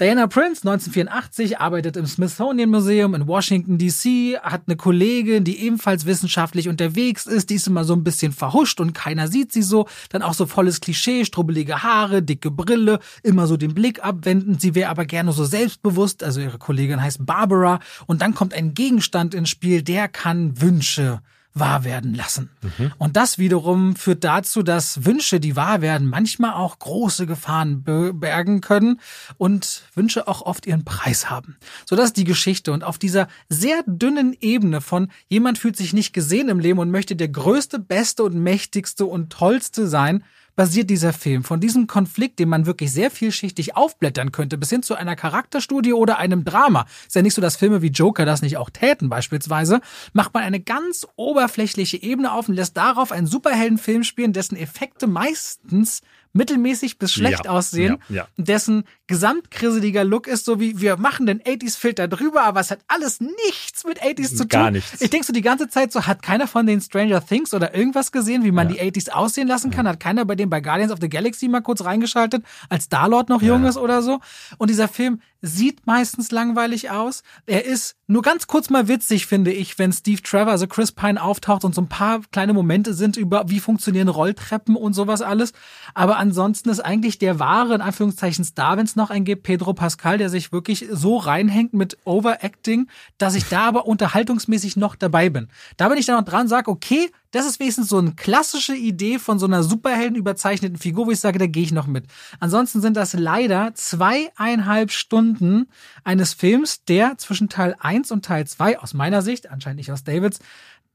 Diana 0.00 0.26
Prince, 0.26 0.66
1984, 0.66 1.58
arbeitet 1.58 1.96
im 1.96 2.06
Smithsonian 2.06 2.70
Museum 2.70 3.14
in 3.14 3.26
Washington, 3.26 3.76
D.C., 3.76 4.38
hat 4.42 4.62
eine 4.66 4.76
Kollegin, 4.76 5.44
die 5.44 5.60
ebenfalls 5.60 6.06
wissenschaftlich 6.06 6.68
unterwegs 6.68 7.26
ist, 7.26 7.50
die 7.50 7.56
ist 7.56 7.66
immer 7.66 7.84
so 7.84 7.92
ein 7.92 8.02
bisschen 8.02 8.32
verhuscht 8.32 8.80
und 8.80 8.94
keiner 8.94 9.28
sieht 9.28 9.52
sie 9.52 9.62
so. 9.62 9.86
Dann 10.08 10.22
auch 10.22 10.34
so 10.34 10.46
volles 10.46 10.80
Klischee, 10.80 11.24
strubbelige 11.24 11.82
Haare, 11.82 12.22
dicke 12.22 12.50
Brille, 12.50 13.00
immer 13.22 13.46
so 13.46 13.56
den 13.56 13.74
Blick 13.74 14.02
abwenden. 14.02 14.58
Sie 14.58 14.74
wäre 14.74 14.90
aber 14.90 15.04
gerne 15.04 15.32
so 15.32 15.44
selbstbewusst, 15.44 16.24
also 16.24 16.40
ihre 16.40 16.58
Kollegin 16.58 17.02
heißt 17.02 17.24
Barbara. 17.26 17.80
Und 18.06 18.22
dann 18.22 18.34
kommt 18.34 18.54
ein 18.54 18.74
Gegenstand 18.74 19.34
ins 19.34 19.50
Spiel, 19.50 19.82
der 19.82 20.08
kann 20.08 20.60
Wünsche 20.60 21.20
wahr 21.54 21.84
werden 21.84 22.14
lassen. 22.14 22.50
Und 22.98 23.16
das 23.16 23.38
wiederum 23.38 23.94
führt 23.96 24.24
dazu, 24.24 24.62
dass 24.62 25.04
Wünsche, 25.04 25.38
die 25.38 25.54
wahr 25.54 25.80
werden, 25.82 26.08
manchmal 26.08 26.54
auch 26.54 26.78
große 26.78 27.26
Gefahren 27.26 27.82
be- 27.82 28.14
bergen 28.14 28.60
können 28.60 29.00
und 29.36 29.82
Wünsche 29.94 30.28
auch 30.28 30.42
oft 30.42 30.66
ihren 30.66 30.84
Preis 30.84 31.28
haben. 31.28 31.56
So 31.84 31.94
das 31.94 32.06
ist 32.06 32.16
die 32.16 32.24
Geschichte. 32.24 32.72
Und 32.72 32.84
auf 32.84 32.98
dieser 32.98 33.28
sehr 33.48 33.82
dünnen 33.86 34.34
Ebene 34.40 34.80
von 34.80 35.08
jemand 35.28 35.58
fühlt 35.58 35.76
sich 35.76 35.92
nicht 35.92 36.12
gesehen 36.12 36.48
im 36.48 36.58
Leben 36.58 36.78
und 36.78 36.90
möchte 36.90 37.16
der 37.16 37.28
größte, 37.28 37.78
beste 37.78 38.22
und 38.24 38.34
mächtigste 38.34 39.04
und 39.04 39.30
tollste 39.30 39.86
sein, 39.88 40.24
basiert 40.56 40.90
dieser 40.90 41.12
Film. 41.12 41.44
Von 41.44 41.60
diesem 41.60 41.86
Konflikt, 41.86 42.38
den 42.38 42.48
man 42.48 42.66
wirklich 42.66 42.92
sehr 42.92 43.10
vielschichtig 43.10 43.76
aufblättern 43.76 44.32
könnte, 44.32 44.58
bis 44.58 44.70
hin 44.70 44.82
zu 44.82 44.94
einer 44.94 45.16
Charakterstudie 45.16 45.92
oder 45.92 46.18
einem 46.18 46.44
Drama. 46.44 46.86
Ist 47.06 47.14
ja 47.14 47.22
nicht 47.22 47.34
so, 47.34 47.42
dass 47.42 47.56
Filme 47.56 47.82
wie 47.82 47.88
Joker 47.88 48.24
das 48.24 48.42
nicht 48.42 48.56
auch 48.56 48.70
täten 48.70 49.08
beispielsweise. 49.08 49.80
Macht 50.12 50.34
man 50.34 50.42
eine 50.42 50.60
ganz 50.60 51.06
oberflächliche 51.16 52.02
Ebene 52.02 52.32
auf 52.32 52.48
und 52.48 52.54
lässt 52.54 52.76
darauf 52.76 53.12
einen 53.12 53.26
Superheldenfilm 53.26 54.04
spielen, 54.04 54.32
dessen 54.32 54.56
Effekte 54.56 55.06
meistens 55.06 56.02
mittelmäßig 56.32 56.98
bis 56.98 57.12
schlecht 57.12 57.44
Ja, 57.44 57.50
aussehen, 57.50 57.98
ja, 58.08 58.16
ja. 58.16 58.28
dessen 58.36 58.84
gesamtgrisseliger 59.06 60.04
Look 60.04 60.26
ist 60.26 60.44
so 60.44 60.60
wie, 60.60 60.80
wir 60.80 60.96
machen 60.96 61.26
den 61.26 61.40
80s-Filter 61.40 62.08
drüber, 62.08 62.44
aber 62.44 62.60
es 62.60 62.70
hat 62.70 62.80
alles 62.88 63.20
nichts 63.20 63.84
mit 63.84 64.02
80s 64.02 64.30
zu 64.30 64.36
tun. 64.38 64.48
Gar 64.48 64.70
nichts. 64.70 65.00
Ich 65.00 65.10
denke 65.10 65.26
so 65.26 65.32
die 65.32 65.42
ganze 65.42 65.68
Zeit 65.68 65.92
so, 65.92 66.06
hat 66.06 66.22
keiner 66.22 66.46
von 66.46 66.66
den 66.66 66.80
Stranger 66.80 67.24
Things 67.24 67.52
oder 67.52 67.74
irgendwas 67.74 68.12
gesehen, 68.12 68.44
wie 68.44 68.52
man 68.52 68.68
die 68.68 68.80
80s 68.80 69.10
aussehen 69.10 69.48
lassen 69.48 69.70
kann? 69.70 69.86
Hat 69.86 70.00
keiner 70.00 70.24
bei 70.24 70.34
dem 70.34 70.50
bei 70.50 70.60
Guardians 70.60 70.92
of 70.92 70.98
the 71.00 71.08
Galaxy 71.08 71.48
mal 71.48 71.60
kurz 71.60 71.84
reingeschaltet, 71.84 72.44
als 72.68 72.84
Star-Lord 72.84 73.28
noch 73.28 73.42
jung 73.42 73.64
ist 73.64 73.76
oder 73.76 74.02
so? 74.02 74.20
Und 74.58 74.70
dieser 74.70 74.88
Film 74.88 75.20
sieht 75.42 75.86
meistens 75.86 76.30
langweilig 76.30 76.90
aus. 76.90 77.24
Er 77.46 77.64
ist 77.64 77.96
nur 78.06 78.22
ganz 78.22 78.46
kurz 78.46 78.70
mal 78.70 78.86
witzig, 78.86 79.26
finde 79.26 79.52
ich, 79.52 79.78
wenn 79.78 79.92
Steve 79.92 80.22
Trevor, 80.22 80.52
also 80.52 80.68
Chris 80.68 80.92
Pine 80.92 81.20
auftaucht 81.20 81.64
und 81.64 81.74
so 81.74 81.82
ein 81.82 81.88
paar 81.88 82.20
kleine 82.30 82.52
Momente 82.52 82.94
sind 82.94 83.16
über, 83.16 83.44
wie 83.48 83.58
funktionieren 83.58 84.08
Rolltreppen 84.08 84.76
und 84.76 84.92
sowas 84.94 85.20
alles. 85.20 85.52
Aber 85.94 86.16
ansonsten 86.18 86.68
ist 86.68 86.80
eigentlich 86.80 87.18
der 87.18 87.40
wahre, 87.40 87.74
in 87.74 87.80
Anführungszeichen, 87.80 88.44
Star, 88.44 88.76
wenn 88.76 88.84
es 88.86 88.96
noch 88.96 89.10
einen 89.10 89.24
gibt, 89.24 89.42
Pedro 89.42 89.74
Pascal, 89.74 90.16
der 90.16 90.30
sich 90.30 90.52
wirklich 90.52 90.86
so 90.90 91.16
reinhängt 91.16 91.74
mit 91.74 91.98
Overacting, 92.04 92.88
dass 93.18 93.34
ich 93.34 93.48
da 93.48 93.62
aber 93.62 93.86
unterhaltungsmäßig 93.86 94.76
noch 94.76 94.94
dabei 94.94 95.28
bin. 95.28 95.48
Da 95.76 95.88
bin 95.88 95.98
ich 95.98 96.06
dann 96.06 96.16
noch 96.16 96.24
dran, 96.24 96.46
sage, 96.46 96.70
okay, 96.70 97.10
das 97.32 97.46
ist 97.46 97.58
wenigstens 97.58 97.88
so 97.88 97.98
eine 97.98 98.12
klassische 98.12 98.74
Idee 98.74 99.18
von 99.18 99.38
so 99.38 99.46
einer 99.46 99.62
Superhelden 99.62 100.16
überzeichneten 100.16 100.78
Figur, 100.78 101.06
wo 101.06 101.10
ich 101.10 101.20
sage, 101.20 101.38
da 101.38 101.46
gehe 101.46 101.64
ich 101.64 101.72
noch 101.72 101.86
mit. 101.86 102.04
Ansonsten 102.38 102.80
sind 102.80 102.96
das 102.96 103.14
leider 103.14 103.72
zweieinhalb 103.74 104.92
Stunden 104.92 105.68
eines 106.04 106.34
Films, 106.34 106.84
der 106.84 107.18
zwischen 107.18 107.48
Teil 107.48 107.74
1 107.80 108.12
und 108.12 108.24
Teil 108.24 108.46
2 108.46 108.78
aus 108.78 108.94
meiner 108.94 109.22
Sicht, 109.22 109.50
anscheinend 109.50 109.78
nicht 109.78 109.90
aus 109.90 110.04
Davids, 110.04 110.38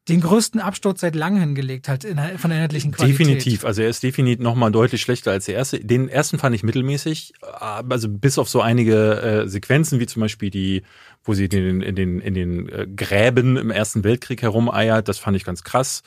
den 0.08 0.22
größten 0.22 0.62
Absturz 0.62 1.02
seit 1.02 1.16
langem 1.16 1.42
hingelegt 1.42 1.90
hat 1.90 2.04
in 2.06 2.18
von 2.38 2.50
der 2.50 2.60
inhaltlichen 2.60 2.92
Qualität. 2.92 3.20
Definitiv. 3.20 3.66
Also 3.66 3.82
er 3.82 3.90
ist 3.90 4.04
definitiv 4.04 4.42
nochmal 4.42 4.72
deutlich 4.72 5.02
schlechter 5.02 5.32
als 5.32 5.46
der 5.46 5.56
erste. 5.56 5.80
Den 5.80 6.08
ersten 6.08 6.40
fand 6.40 6.56
ich 6.56 6.64
mittelmäßig, 6.64 7.34
also 7.42 8.08
bis 8.08 8.38
auf 8.38 8.48
so 8.48 8.62
einige 8.62 9.22
äh, 9.22 9.50
Sequenzen, 9.50 10.00
wie 10.00 10.06
zum 10.06 10.22
Beispiel 10.22 10.50
die, 10.50 10.84
wo 11.24 11.34
sie 11.34 11.46
in 11.46 11.50
den, 11.50 11.82
in 11.82 11.96
den, 11.96 12.20
in 12.22 12.34
den 12.34 12.70
äh, 12.70 12.88
Gräben 12.88 13.58
im 13.58 13.70
Ersten 13.70 14.04
Weltkrieg 14.04 14.42
herumeiert, 14.42 15.10
das 15.10 15.18
fand 15.18 15.36
ich 15.36 15.44
ganz 15.44 15.64
krass. 15.64 16.04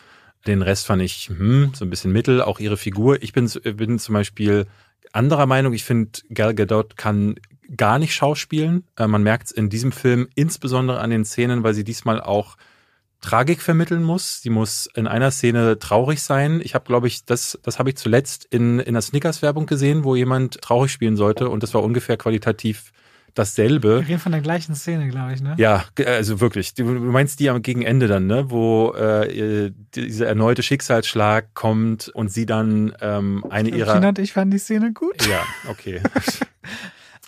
Den 0.46 0.62
Rest 0.62 0.87
fand 0.87 1.03
ich 1.03 1.29
hm, 1.29 1.72
so 1.74 1.85
ein 1.85 1.90
bisschen 1.90 2.12
mittel, 2.12 2.42
auch 2.42 2.61
ihre 2.61 2.76
Figur. 2.76 3.22
Ich 3.22 3.33
bin, 3.33 3.50
bin 3.76 3.98
zum 3.98 4.14
Beispiel 4.14 4.66
anderer 5.12 5.46
Meinung. 5.46 5.72
Ich 5.72 5.85
finde, 5.85 6.12
Gal 6.33 6.55
Gadot 6.55 6.96
kann 6.96 7.37
gar 7.76 7.98
nicht 7.98 8.14
schauspielen. 8.14 8.85
Äh, 8.96 9.07
man 9.07 9.22
merkt 9.22 9.46
es 9.46 9.53
in 9.53 9.68
diesem 9.68 9.92
Film 9.92 10.29
insbesondere 10.35 11.00
an 11.00 11.11
den 11.11 11.24
Szenen, 11.24 11.62
weil 11.62 11.74
sie 11.74 11.85
diesmal 11.85 12.20
auch 12.20 12.57
Tragik 13.20 13.61
vermitteln 13.61 14.03
muss. 14.03 14.40
Sie 14.40 14.50
muss 14.50 14.88
in 14.94 15.07
einer 15.07 15.31
Szene 15.31 15.79
traurig 15.79 16.22
sein. 16.22 16.61
Ich 16.64 16.74
habe, 16.74 16.87
glaube 16.87 17.07
ich, 17.07 17.24
das, 17.26 17.59
das 17.62 17.79
habe 17.79 17.90
ich 17.90 17.96
zuletzt 17.96 18.46
in, 18.46 18.79
in 18.79 18.94
der 18.94 19.03
Snickers-Werbung 19.03 19.66
gesehen, 19.66 20.05
wo 20.05 20.16
jemand 20.16 20.61
traurig 20.62 20.90
spielen 20.90 21.16
sollte 21.16 21.50
und 21.50 21.62
das 21.62 21.74
war 21.74 21.83
ungefähr 21.83 22.16
qualitativ 22.16 22.92
dasselbe. 23.34 24.00
Wir 24.00 24.08
reden 24.08 24.18
von 24.20 24.32
der 24.32 24.40
gleichen 24.40 24.74
Szene, 24.74 25.08
glaube 25.08 25.32
ich, 25.32 25.42
ne? 25.42 25.54
Ja, 25.58 25.84
also 26.06 26.40
wirklich. 26.40 26.74
Du 26.74 26.84
meinst 26.84 27.40
die 27.40 27.50
am 27.50 27.62
gegen 27.62 27.82
Ende 27.82 28.06
dann, 28.08 28.26
ne? 28.26 28.50
Wo 28.50 28.92
äh, 28.92 29.72
dieser 29.94 30.26
erneute 30.26 30.62
Schicksalsschlag 30.62 31.54
kommt 31.54 32.08
und 32.08 32.30
sie 32.32 32.46
dann 32.46 32.92
ähm, 33.00 33.44
eine 33.50 33.68
ihrer. 33.70 33.94
Tina 33.94 34.08
und 34.10 34.18
ich 34.18 34.32
fanden 34.32 34.52
die 34.52 34.58
Szene 34.58 34.92
gut. 34.92 35.26
Ja, 35.26 35.42
okay. 35.68 36.00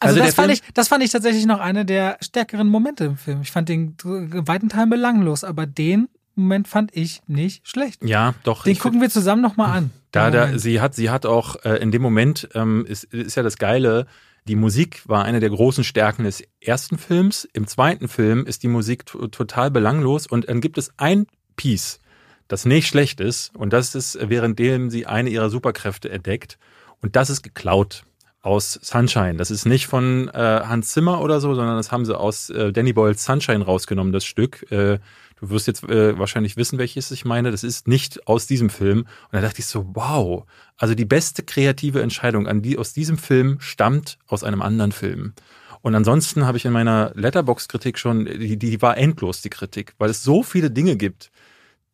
Also, 0.04 0.16
Also 0.16 0.26
das, 0.26 0.34
fand 0.34 0.46
Film- 0.50 0.60
ich, 0.66 0.74
das 0.74 0.88
fand 0.88 1.04
ich 1.04 1.10
tatsächlich 1.12 1.46
noch 1.46 1.60
eine 1.60 1.84
der 1.84 2.16
stärkeren 2.20 2.66
Momente 2.66 3.04
im 3.04 3.16
Film. 3.16 3.40
Ich 3.42 3.52
fand 3.52 3.68
den 3.68 3.94
weiten 4.02 4.68
Teilen 4.68 4.90
belanglos, 4.90 5.44
aber 5.44 5.64
den 5.64 6.08
Moment 6.34 6.66
fand 6.66 6.90
ich 6.96 7.20
nicht 7.28 7.68
schlecht. 7.68 8.02
Ja, 8.02 8.34
doch. 8.42 8.64
Den 8.64 8.76
gucken 8.78 9.00
wir 9.00 9.10
zusammen 9.10 9.42
nochmal 9.42 9.78
an. 9.78 9.90
Da, 10.10 10.32
da, 10.32 10.46
Moment. 10.46 10.60
sie 10.60 10.80
hat, 10.80 10.96
sie 10.96 11.08
hat 11.10 11.24
auch 11.24 11.54
äh, 11.64 11.76
in 11.76 11.92
dem 11.92 12.02
Moment 12.02 12.48
ähm, 12.54 12.84
ist, 12.88 13.04
ist 13.04 13.36
ja 13.36 13.44
das 13.44 13.58
Geile. 13.58 14.06
Die 14.48 14.56
Musik 14.56 15.02
war 15.06 15.24
eine 15.24 15.38
der 15.38 15.50
großen 15.50 15.84
Stärken 15.84 16.24
des 16.24 16.42
ersten 16.60 16.98
Films. 16.98 17.48
Im 17.52 17.66
zweiten 17.66 18.08
Film 18.08 18.44
ist 18.44 18.62
die 18.64 18.68
Musik 18.68 19.06
to- 19.06 19.28
total 19.28 19.70
belanglos 19.70 20.26
und 20.26 20.48
dann 20.48 20.60
gibt 20.60 20.78
es 20.78 20.92
ein 20.96 21.26
Piece, 21.54 22.00
das 22.48 22.64
nicht 22.64 22.88
schlecht 22.88 23.20
ist 23.20 23.54
und 23.56 23.72
das 23.72 23.94
ist 23.94 24.18
währenddem 24.20 24.90
sie 24.90 25.06
eine 25.06 25.30
ihrer 25.30 25.48
Superkräfte 25.48 26.10
entdeckt 26.10 26.58
und 27.00 27.14
das 27.14 27.30
ist 27.30 27.42
geklaut 27.42 28.04
aus 28.40 28.72
Sunshine. 28.82 29.36
Das 29.36 29.52
ist 29.52 29.64
nicht 29.66 29.86
von 29.86 30.28
äh, 30.28 30.32
Hans 30.64 30.88
Zimmer 30.88 31.20
oder 31.20 31.40
so, 31.40 31.54
sondern 31.54 31.76
das 31.76 31.92
haben 31.92 32.04
sie 32.04 32.18
aus 32.18 32.50
äh, 32.50 32.72
Danny 32.72 32.92
Boyles 32.92 33.24
Sunshine 33.24 33.64
rausgenommen, 33.64 34.12
das 34.12 34.24
Stück. 34.24 34.70
Äh, 34.72 34.98
du 35.42 35.50
wirst 35.50 35.66
jetzt 35.66 35.82
äh, 35.84 36.18
wahrscheinlich 36.18 36.56
wissen, 36.56 36.78
welches 36.78 37.10
ich 37.10 37.24
meine. 37.24 37.50
Das 37.50 37.64
ist 37.64 37.88
nicht 37.88 38.26
aus 38.26 38.46
diesem 38.46 38.70
Film. 38.70 39.00
Und 39.00 39.32
da 39.32 39.40
dachte 39.40 39.58
ich 39.58 39.66
so, 39.66 39.90
wow. 39.94 40.44
Also 40.78 40.94
die 40.94 41.04
beste 41.04 41.42
kreative 41.42 42.00
Entscheidung 42.00 42.46
an 42.46 42.62
die 42.62 42.78
aus 42.78 42.92
diesem 42.92 43.18
Film 43.18 43.58
stammt 43.60 44.18
aus 44.28 44.44
einem 44.44 44.62
anderen 44.62 44.92
Film. 44.92 45.34
Und 45.82 45.96
ansonsten 45.96 46.46
habe 46.46 46.56
ich 46.58 46.64
in 46.64 46.72
meiner 46.72 47.10
Letterbox-Kritik 47.14 47.98
schon, 47.98 48.24
die, 48.24 48.56
die 48.56 48.80
war 48.80 48.96
endlos, 48.96 49.42
die 49.42 49.50
Kritik, 49.50 49.94
weil 49.98 50.10
es 50.10 50.22
so 50.22 50.44
viele 50.44 50.70
Dinge 50.70 50.96
gibt. 50.96 51.32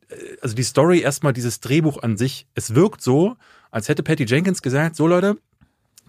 Äh, 0.09 0.15
Also 0.43 0.55
die 0.55 0.63
Story, 0.63 1.01
erstmal 1.01 1.33
dieses 1.33 1.61
Drehbuch 1.61 2.03
an 2.03 2.19
sich, 2.19 2.47
es 2.55 2.75
wirkt 2.75 3.01
so, 3.01 3.37
als 3.71 3.89
hätte 3.89 4.03
Patty 4.03 4.25
Jenkins 4.25 4.61
gesagt, 4.61 4.95
so 4.95 5.07
Leute, 5.07 5.39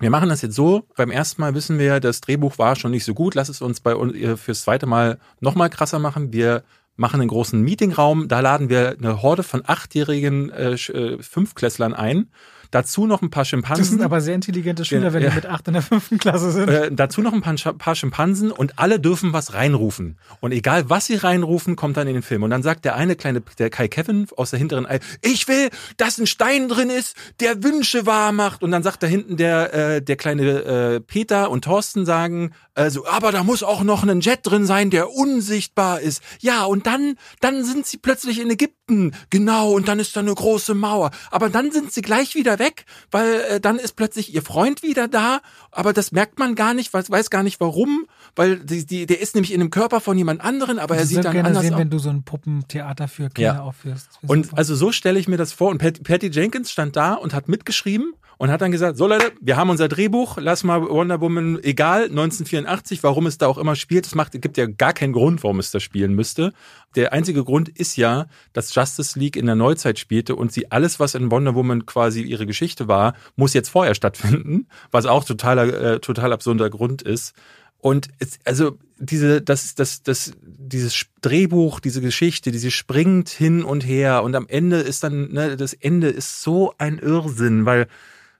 wir 0.01 0.09
machen 0.09 0.29
das 0.29 0.41
jetzt 0.41 0.55
so. 0.55 0.87
Beim 0.95 1.11
ersten 1.11 1.41
Mal 1.41 1.55
wissen 1.55 1.77
wir, 1.77 1.99
das 1.99 2.21
Drehbuch 2.21 2.57
war 2.57 2.75
schon 2.75 2.91
nicht 2.91 3.03
so 3.03 3.13
gut. 3.13 3.35
Lass 3.35 3.49
es 3.49 3.61
uns 3.61 3.79
bei 3.79 3.95
uns 3.95 4.13
äh, 4.13 4.37
fürs 4.37 4.61
zweite 4.61 4.85
Mal 4.85 5.19
nochmal 5.39 5.69
krasser 5.69 5.99
machen. 5.99 6.33
Wir 6.33 6.63
machen 6.99 7.21
einen 7.21 7.29
großen 7.29 7.61
Meetingraum. 7.61 8.27
Da 8.27 8.41
laden 8.41 8.69
wir 8.69 8.95
eine 8.97 9.21
Horde 9.21 9.43
von 9.43 9.63
achtjährigen 9.65 10.51
äh, 10.51 10.73
äh, 10.73 11.21
Fünfklässlern 11.21 11.93
ein. 11.93 12.29
Dazu 12.71 13.07
noch 13.07 13.23
ein 13.23 13.31
paar 13.31 13.45
Schimpansen. 13.45 13.81
das 13.81 13.89
sind 13.89 14.03
aber 14.03 14.21
sehr 14.21 14.35
intelligente 14.35 14.85
Schüler, 14.85 15.11
wenn 15.11 15.23
ja. 15.23 15.29
die 15.29 15.37
mit 15.37 15.47
acht 15.47 15.67
in 15.67 15.73
der 15.73 15.81
fünften 15.81 16.19
Klasse 16.19 16.51
sind. 16.51 16.69
Äh, 16.69 16.91
dazu 16.91 17.21
noch 17.21 17.33
ein 17.33 17.41
paar, 17.41 17.55
paar 17.55 17.95
Schimpansen 17.95 18.51
und 18.51 18.77
alle 18.77 18.99
dürfen 18.99 19.33
was 19.33 19.55
reinrufen. 19.55 20.19
Und 20.39 20.51
egal, 20.51 20.87
was 20.87 21.07
sie 21.07 21.15
reinrufen, 21.15 21.75
kommt 21.75 21.97
dann 21.97 22.07
in 22.07 22.13
den 22.13 22.21
Film. 22.21 22.43
Und 22.43 22.51
dann 22.51 22.61
sagt 22.61 22.85
der 22.85 22.95
eine 22.95 23.15
kleine, 23.15 23.41
der 23.57 23.71
Kai 23.71 23.87
Kevin 23.87 24.27
aus 24.37 24.51
der 24.51 24.59
hinteren 24.59 24.85
Ei, 24.85 24.99
ich 25.23 25.47
will, 25.47 25.69
dass 25.97 26.19
ein 26.19 26.27
Stein 26.27 26.69
drin 26.69 26.91
ist, 26.91 27.15
der 27.39 27.63
Wünsche 27.63 28.05
wahr 28.05 28.31
macht. 28.33 28.61
Und 28.61 28.69
dann 28.69 28.83
sagt 28.83 29.01
da 29.01 29.07
hinten 29.07 29.35
der, 29.35 29.73
äh, 29.73 30.01
der 30.03 30.15
kleine 30.15 30.43
äh, 30.43 30.99
Peter 30.99 31.49
und 31.49 31.63
Thorsten 31.63 32.05
sagen, 32.05 32.51
also, 32.79 33.05
aber 33.07 33.31
da 33.31 33.43
muss 33.43 33.63
auch 33.63 33.83
noch 33.83 34.03
ein 34.03 34.21
Jet 34.21 34.39
drin 34.43 34.65
sein, 34.65 34.89
der 34.89 35.11
unsichtbar 35.11 35.99
ist. 36.01 36.21
Ja, 36.39 36.63
und 36.65 36.85
dann, 36.87 37.15
dann 37.41 37.63
sind 37.63 37.85
sie 37.85 37.97
plötzlich 37.97 38.39
in 38.39 38.49
Ägypten. 38.49 39.13
Genau, 39.29 39.71
und 39.73 39.87
dann 39.87 39.99
ist 39.99 40.15
da 40.15 40.21
eine 40.21 40.33
große 40.33 40.73
Mauer. 40.73 41.11
Aber 41.31 41.49
dann 41.49 41.71
sind 41.71 41.91
sie 41.93 42.01
gleich 42.01 42.35
wieder 42.35 42.57
weg, 42.59 42.85
weil 43.11 43.41
äh, 43.49 43.59
dann 43.59 43.77
ist 43.77 43.95
plötzlich 43.95 44.33
ihr 44.33 44.41
Freund 44.41 44.81
wieder 44.83 45.07
da, 45.07 45.41
aber 45.71 45.93
das 45.93 46.11
merkt 46.11 46.39
man 46.39 46.55
gar 46.55 46.73
nicht, 46.73 46.93
weiß, 46.93 47.11
weiß 47.11 47.29
gar 47.29 47.43
nicht 47.43 47.59
warum, 47.59 48.05
weil 48.35 48.57
die, 48.59 48.85
die, 48.85 49.05
der 49.05 49.21
ist 49.21 49.35
nämlich 49.35 49.53
in 49.53 49.59
dem 49.59 49.69
Körper 49.69 49.99
von 50.01 50.17
jemand 50.17 50.41
anderen, 50.41 50.79
aber 50.79 50.95
er 50.95 51.03
ich 51.03 51.09
sieht 51.09 51.17
würde 51.17 51.23
dann 51.25 51.33
gerne 51.33 51.47
anders 51.49 51.63
sehen, 51.63 51.73
aus. 51.75 51.79
wenn 51.79 51.89
du 51.89 51.99
so 51.99 52.09
ein 52.09 52.23
Puppentheater 52.23 53.07
für 53.07 53.29
Kinder 53.29 53.53
Ja. 53.55 53.61
aufführst. 53.61 54.09
Und 54.25 54.45
super. 54.47 54.57
also 54.57 54.75
so 54.75 54.91
stelle 54.91 55.19
ich 55.19 55.27
mir 55.27 55.37
das 55.37 55.53
vor. 55.53 55.69
Und 55.69 55.77
Pat, 55.77 56.01
Patty 56.03 56.27
Jenkins 56.27 56.71
stand 56.71 56.95
da 56.95 57.13
und 57.13 57.33
hat 57.33 57.47
mitgeschrieben 57.47 58.13
und 58.37 58.49
hat 58.49 58.61
dann 58.61 58.71
gesagt, 58.71 58.97
so 58.97 59.05
Leute, 59.05 59.33
wir 59.41 59.57
haben 59.57 59.69
unser 59.69 59.87
Drehbuch, 59.89 60.37
lass 60.39 60.63
mal 60.63 60.81
Wonder 60.81 61.19
Woman, 61.21 61.59
egal, 61.61 62.03
1984, 62.05 62.68
warum 63.03 63.25
es 63.25 63.37
da 63.37 63.47
auch 63.47 63.57
immer 63.57 63.75
spielt, 63.75 64.05
es 64.05 64.15
macht, 64.15 64.39
gibt 64.41 64.57
ja 64.57 64.65
gar 64.65 64.93
keinen 64.93 65.13
Grund, 65.13 65.43
warum 65.43 65.59
es 65.59 65.71
da 65.71 65.79
spielen 65.79 66.13
müsste. 66.13 66.53
Der 66.95 67.13
einzige 67.13 67.43
Grund 67.43 67.69
ist 67.69 67.97
ja, 67.97 68.27
dass 68.53 68.73
Justice 68.73 69.17
League 69.17 69.35
in 69.35 69.45
der 69.45 69.55
Neuzeit 69.55 69.99
spielte 69.99 70.35
und 70.35 70.51
sie 70.51 70.71
alles, 70.71 70.99
was 70.99 71.15
in 71.15 71.31
Wonder 71.31 71.55
Woman 71.55 71.85
quasi 71.85 72.21
ihre 72.21 72.45
Geschichte 72.45 72.87
war, 72.87 73.13
muss 73.35 73.53
jetzt 73.53 73.69
vorher 73.69 73.95
stattfinden, 73.95 74.67
was 74.91 75.05
auch 75.05 75.23
totaler, 75.23 75.95
äh, 75.95 75.99
total 75.99 76.33
absurder 76.33 76.69
Grund 76.69 77.01
ist. 77.01 77.33
Und 77.81 78.09
es, 78.19 78.39
also 78.43 78.77
diese, 78.97 79.41
das, 79.41 79.73
das, 79.75 80.03
das, 80.03 80.33
dieses 80.41 81.05
Drehbuch, 81.21 81.79
diese 81.79 82.01
Geschichte, 82.01 82.51
diese 82.51 82.71
springt 82.71 83.29
hin 83.29 83.63
und 83.63 83.85
her 83.85 84.23
und 84.23 84.35
am 84.35 84.47
Ende 84.47 84.77
ist 84.77 85.03
dann, 85.03 85.31
ne, 85.31 85.55
das 85.55 85.73
Ende 85.73 86.09
ist 86.09 86.41
so 86.41 86.73
ein 86.77 86.99
Irrsinn, 86.99 87.65
weil 87.65 87.87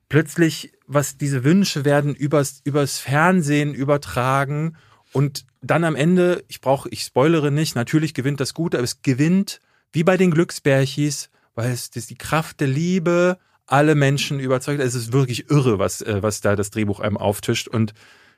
plötzlich, 0.10 0.74
was 0.88 1.17
diese 1.17 1.43
Wünsche 1.43 1.86
werden 1.86 2.15
übers, 2.15 2.62
übers 2.63 2.98
Fernsehen 3.00 3.74
übertragen 3.74 4.76
und 5.13 5.45
dann 5.62 5.84
am 5.84 5.95
Ende, 5.95 6.43
ich 6.48 6.62
brauche, 6.62 6.89
ich 6.89 7.04
spoilere 7.04 7.52
nicht, 7.52 7.76
natürlich 7.76 8.13
gewinnt 8.13 8.39
das 8.39 8.54
Gute, 8.54 8.78
aber 8.78 8.86
es 8.86 9.02
gewinnt 9.02 9.60
wie 9.91 10.04
bei 10.04 10.17
den 10.17 10.32
Glücksbärchis, 10.32 11.30
weil 11.56 11.72
es 11.72 11.89
die 11.91 12.17
Kraft 12.17 12.60
der 12.60 12.67
Liebe 12.67 13.38
alle 13.65 13.95
Menschen 13.95 14.39
überzeugt. 14.39 14.82
Es 14.82 14.95
ist 14.95 15.13
wirklich 15.13 15.50
irre, 15.50 15.80
was, 15.80 16.02
äh, 16.02 16.22
was 16.22 16.41
da 16.41 16.56
das 16.56 16.72
Drehbuch 16.72 17.00
einem 17.00 17.17
auftischt 17.17 17.67
und 17.67 17.93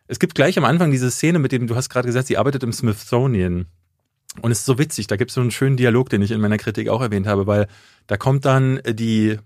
es 0.08 0.20
gibt 0.20 0.36
gleich 0.36 0.58
am 0.58 0.66
Anfang 0.66 0.92
diese 0.92 1.10
Szene 1.10 1.40
mit 1.40 1.54
dem, 1.54 1.68
du 1.68 1.76
hast 1.78 1.88
gerade 1.88 2.06
gesagt, 2.06 2.28
sie 2.28 2.38
arbeitet 2.38 2.64
im 2.64 2.74
Smithsonian. 2.74 3.68
Und 4.42 4.52
es 4.52 4.60
ist 4.60 4.66
so 4.66 4.78
witzig, 4.78 5.08
da 5.08 5.16
gibt 5.16 5.32
es 5.32 5.36
so 5.36 5.42
einen 5.42 5.52
schönen 5.52 5.78
Dialog, 5.78 6.10
den 6.10 6.22
ich 6.22 6.32
in 6.32 6.42
meiner 6.42 6.58
Kritik 6.58 6.90
auch 6.90 7.02
erwähnt 7.02 7.28
habe, 7.28 7.48
weil 7.48 7.68
da 8.08 8.18
kommt 8.18 8.44
dann 8.44 8.82
die, 8.86 9.38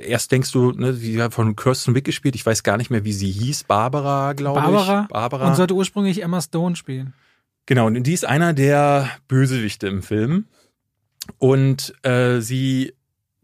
erst 0.00 0.32
denkst 0.32 0.52
du, 0.52 0.72
ne, 0.72 0.92
die 0.92 1.20
hat 1.20 1.34
von 1.34 1.56
Kirsten 1.56 1.94
Wick 1.94 2.04
gespielt, 2.04 2.34
ich 2.34 2.44
weiß 2.44 2.62
gar 2.62 2.76
nicht 2.76 2.90
mehr, 2.90 3.04
wie 3.04 3.12
sie 3.12 3.30
hieß, 3.30 3.64
Barbara, 3.64 4.32
glaube 4.32 4.60
Barbara, 4.60 5.02
ich. 5.02 5.08
Barbara. 5.08 5.48
und 5.48 5.56
sollte 5.56 5.74
ursprünglich 5.74 6.22
Emma 6.22 6.40
Stone 6.40 6.76
spielen. 6.76 7.14
Genau, 7.66 7.86
und 7.86 8.02
die 8.02 8.12
ist 8.12 8.24
einer 8.24 8.52
der 8.52 9.08
Bösewichte 9.28 9.86
im 9.86 10.02
Film. 10.02 10.46
Und 11.38 11.94
äh, 12.02 12.40
sie 12.40 12.94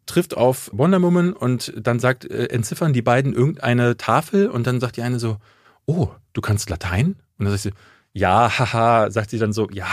trifft 0.07 0.37
auf 0.37 0.70
Wonder 0.72 1.03
Woman 1.03 1.32
und 1.32 1.72
dann 1.76 2.01
sagt, 2.01 2.24
äh, 2.24 2.47
entziffern 2.47 2.93
die 2.93 3.03
beiden 3.03 3.34
irgendeine 3.34 3.97
Tafel 3.97 4.49
und 4.49 4.66
dann 4.66 4.80
sagt 4.80 4.97
die 4.97 5.03
eine 5.03 5.18
so, 5.18 5.37
oh, 5.84 6.09
du 6.32 6.41
kannst 6.41 6.70
Latein? 6.70 7.16
Und 7.39 7.45
dann 7.45 7.51
sagt 7.51 7.62
sie, 7.62 7.72
ja, 8.12 8.59
haha, 8.59 9.11
sagt 9.11 9.30
sie 9.30 9.39
dann 9.39 9.53
so, 9.53 9.68
ja, 9.70 9.87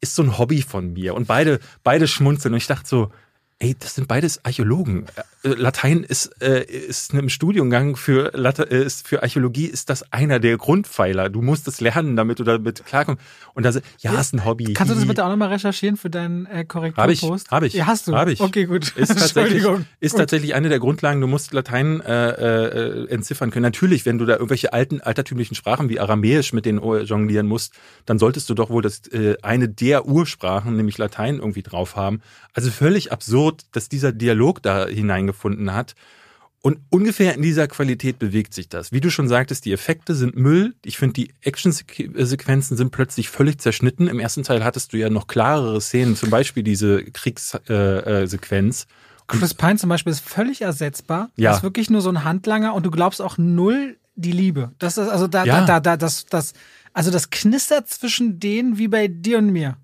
ist 0.00 0.14
so 0.14 0.22
ein 0.22 0.38
Hobby 0.38 0.62
von 0.62 0.92
mir. 0.92 1.14
Und 1.14 1.26
beide, 1.26 1.60
beide 1.82 2.06
schmunzeln. 2.06 2.52
Und 2.52 2.58
ich 2.58 2.66
dachte 2.66 2.86
so, 2.86 3.10
ey, 3.58 3.74
das 3.78 3.94
sind 3.94 4.06
beides 4.06 4.44
Archäologen. 4.44 5.06
Äh, 5.44 5.48
Latein 5.50 6.04
ist, 6.04 6.30
äh, 6.42 6.64
ist 6.64 7.12
im 7.12 7.28
Studiengang 7.28 7.96
für, 7.96 8.30
Late, 8.34 8.70
äh, 8.70 8.84
ist 8.84 9.06
für 9.06 9.22
Archäologie 9.22 9.66
ist 9.66 9.90
das 9.90 10.10
einer 10.12 10.40
der 10.40 10.56
Grundpfeiler. 10.56 11.28
Du 11.28 11.42
musst 11.42 11.68
es 11.68 11.80
lernen, 11.80 12.16
damit 12.16 12.38
du 12.38 12.44
damit 12.44 12.84
klarkommst. 12.86 13.22
Und 13.52 13.64
da 13.64 13.72
ja, 14.00 14.18
ist 14.18 14.34
ein 14.34 14.44
Hobby. 14.44 14.72
Kannst 14.72 14.92
du 14.92 14.96
das 14.96 15.06
bitte 15.06 15.24
auch 15.24 15.28
nochmal 15.28 15.50
recherchieren 15.50 15.96
für 15.96 16.10
deinen 16.10 16.46
äh, 16.46 16.64
Korrekturpost? 16.64 17.02
Habe 17.02 17.12
ich, 17.12 17.50
habe 17.50 17.66
ich. 17.66 17.72
Ja, 17.74 17.86
hast 17.86 18.08
du. 18.08 18.14
Habe 18.14 18.32
ich. 18.32 18.40
Okay, 18.40 18.64
gut. 18.64 18.96
Ist 18.96 19.08
tatsächlich, 19.18 19.64
ist 20.00 20.16
tatsächlich 20.16 20.54
eine 20.54 20.68
der 20.68 20.78
Grundlagen. 20.78 21.20
Du 21.20 21.26
musst 21.26 21.52
Latein 21.52 22.00
äh, 22.00 22.30
äh, 22.30 23.08
entziffern 23.08 23.50
können. 23.50 23.62
Natürlich, 23.62 24.06
wenn 24.06 24.18
du 24.18 24.24
da 24.24 24.34
irgendwelche 24.34 24.72
alten 24.72 25.00
altertümlichen 25.00 25.54
Sprachen 25.54 25.88
wie 25.88 26.00
Aramäisch 26.00 26.52
mit 26.52 26.64
denen 26.64 26.82
jonglieren 27.04 27.46
musst, 27.46 27.74
dann 28.06 28.18
solltest 28.18 28.48
du 28.50 28.54
doch 28.54 28.70
wohl 28.70 28.82
das 28.82 29.06
äh, 29.08 29.36
eine 29.42 29.68
der 29.68 30.06
Ursprachen, 30.06 30.76
nämlich 30.76 30.98
Latein, 30.98 31.36
irgendwie 31.36 31.62
drauf 31.62 31.96
haben. 31.96 32.22
Also 32.54 32.70
völlig 32.70 33.12
absurd, 33.12 33.62
dass 33.72 33.88
dieser 33.88 34.12
Dialog 34.12 34.62
da 34.62 34.86
hineingefunden 35.34 35.72
hat. 35.72 35.94
Und 36.62 36.78
ungefähr 36.88 37.34
in 37.34 37.42
dieser 37.42 37.68
Qualität 37.68 38.18
bewegt 38.18 38.54
sich 38.54 38.70
das. 38.70 38.90
Wie 38.90 39.02
du 39.02 39.10
schon 39.10 39.28
sagtest, 39.28 39.66
die 39.66 39.72
Effekte 39.72 40.14
sind 40.14 40.34
Müll. 40.34 40.74
Ich 40.82 40.96
finde, 40.96 41.12
die 41.12 41.30
Actionsequenzen 41.42 42.78
sind 42.78 42.90
plötzlich 42.90 43.28
völlig 43.28 43.60
zerschnitten. 43.60 44.08
Im 44.08 44.18
ersten 44.18 44.44
Teil 44.44 44.64
hattest 44.64 44.94
du 44.94 44.96
ja 44.96 45.10
noch 45.10 45.26
klarere 45.26 45.78
Szenen, 45.82 46.16
zum 46.16 46.30
Beispiel 46.30 46.62
diese 46.62 47.04
Kriegssequenz. 47.04 48.82
Äh, 48.84 48.86
Chris 49.26 49.52
Pine 49.52 49.76
zum 49.76 49.90
Beispiel 49.90 50.12
ist 50.12 50.26
völlig 50.26 50.62
ersetzbar. 50.62 51.30
Ja. 51.36 51.54
Ist 51.54 51.62
wirklich 51.62 51.90
nur 51.90 52.00
so 52.00 52.08
ein 52.08 52.24
Handlanger 52.24 52.72
und 52.74 52.86
du 52.86 52.90
glaubst 52.90 53.20
auch 53.20 53.36
null 53.36 53.98
die 54.14 54.32
Liebe. 54.32 54.72
Das 54.78 54.96
ist 54.96 55.08
also 55.08 55.26
da, 55.26 55.44
Ja. 55.44 55.60
da, 55.60 55.66
da, 55.66 55.80
da, 55.80 55.96
das, 55.98 56.24
das, 56.24 56.54
also 56.94 57.10
das 57.10 57.28
knistert 57.28 57.90
zwischen 57.90 58.40
denen 58.40 58.78
wie 58.78 58.88
bei 58.88 59.08
dir 59.08 59.36
und 59.36 59.50
mir. 59.50 59.76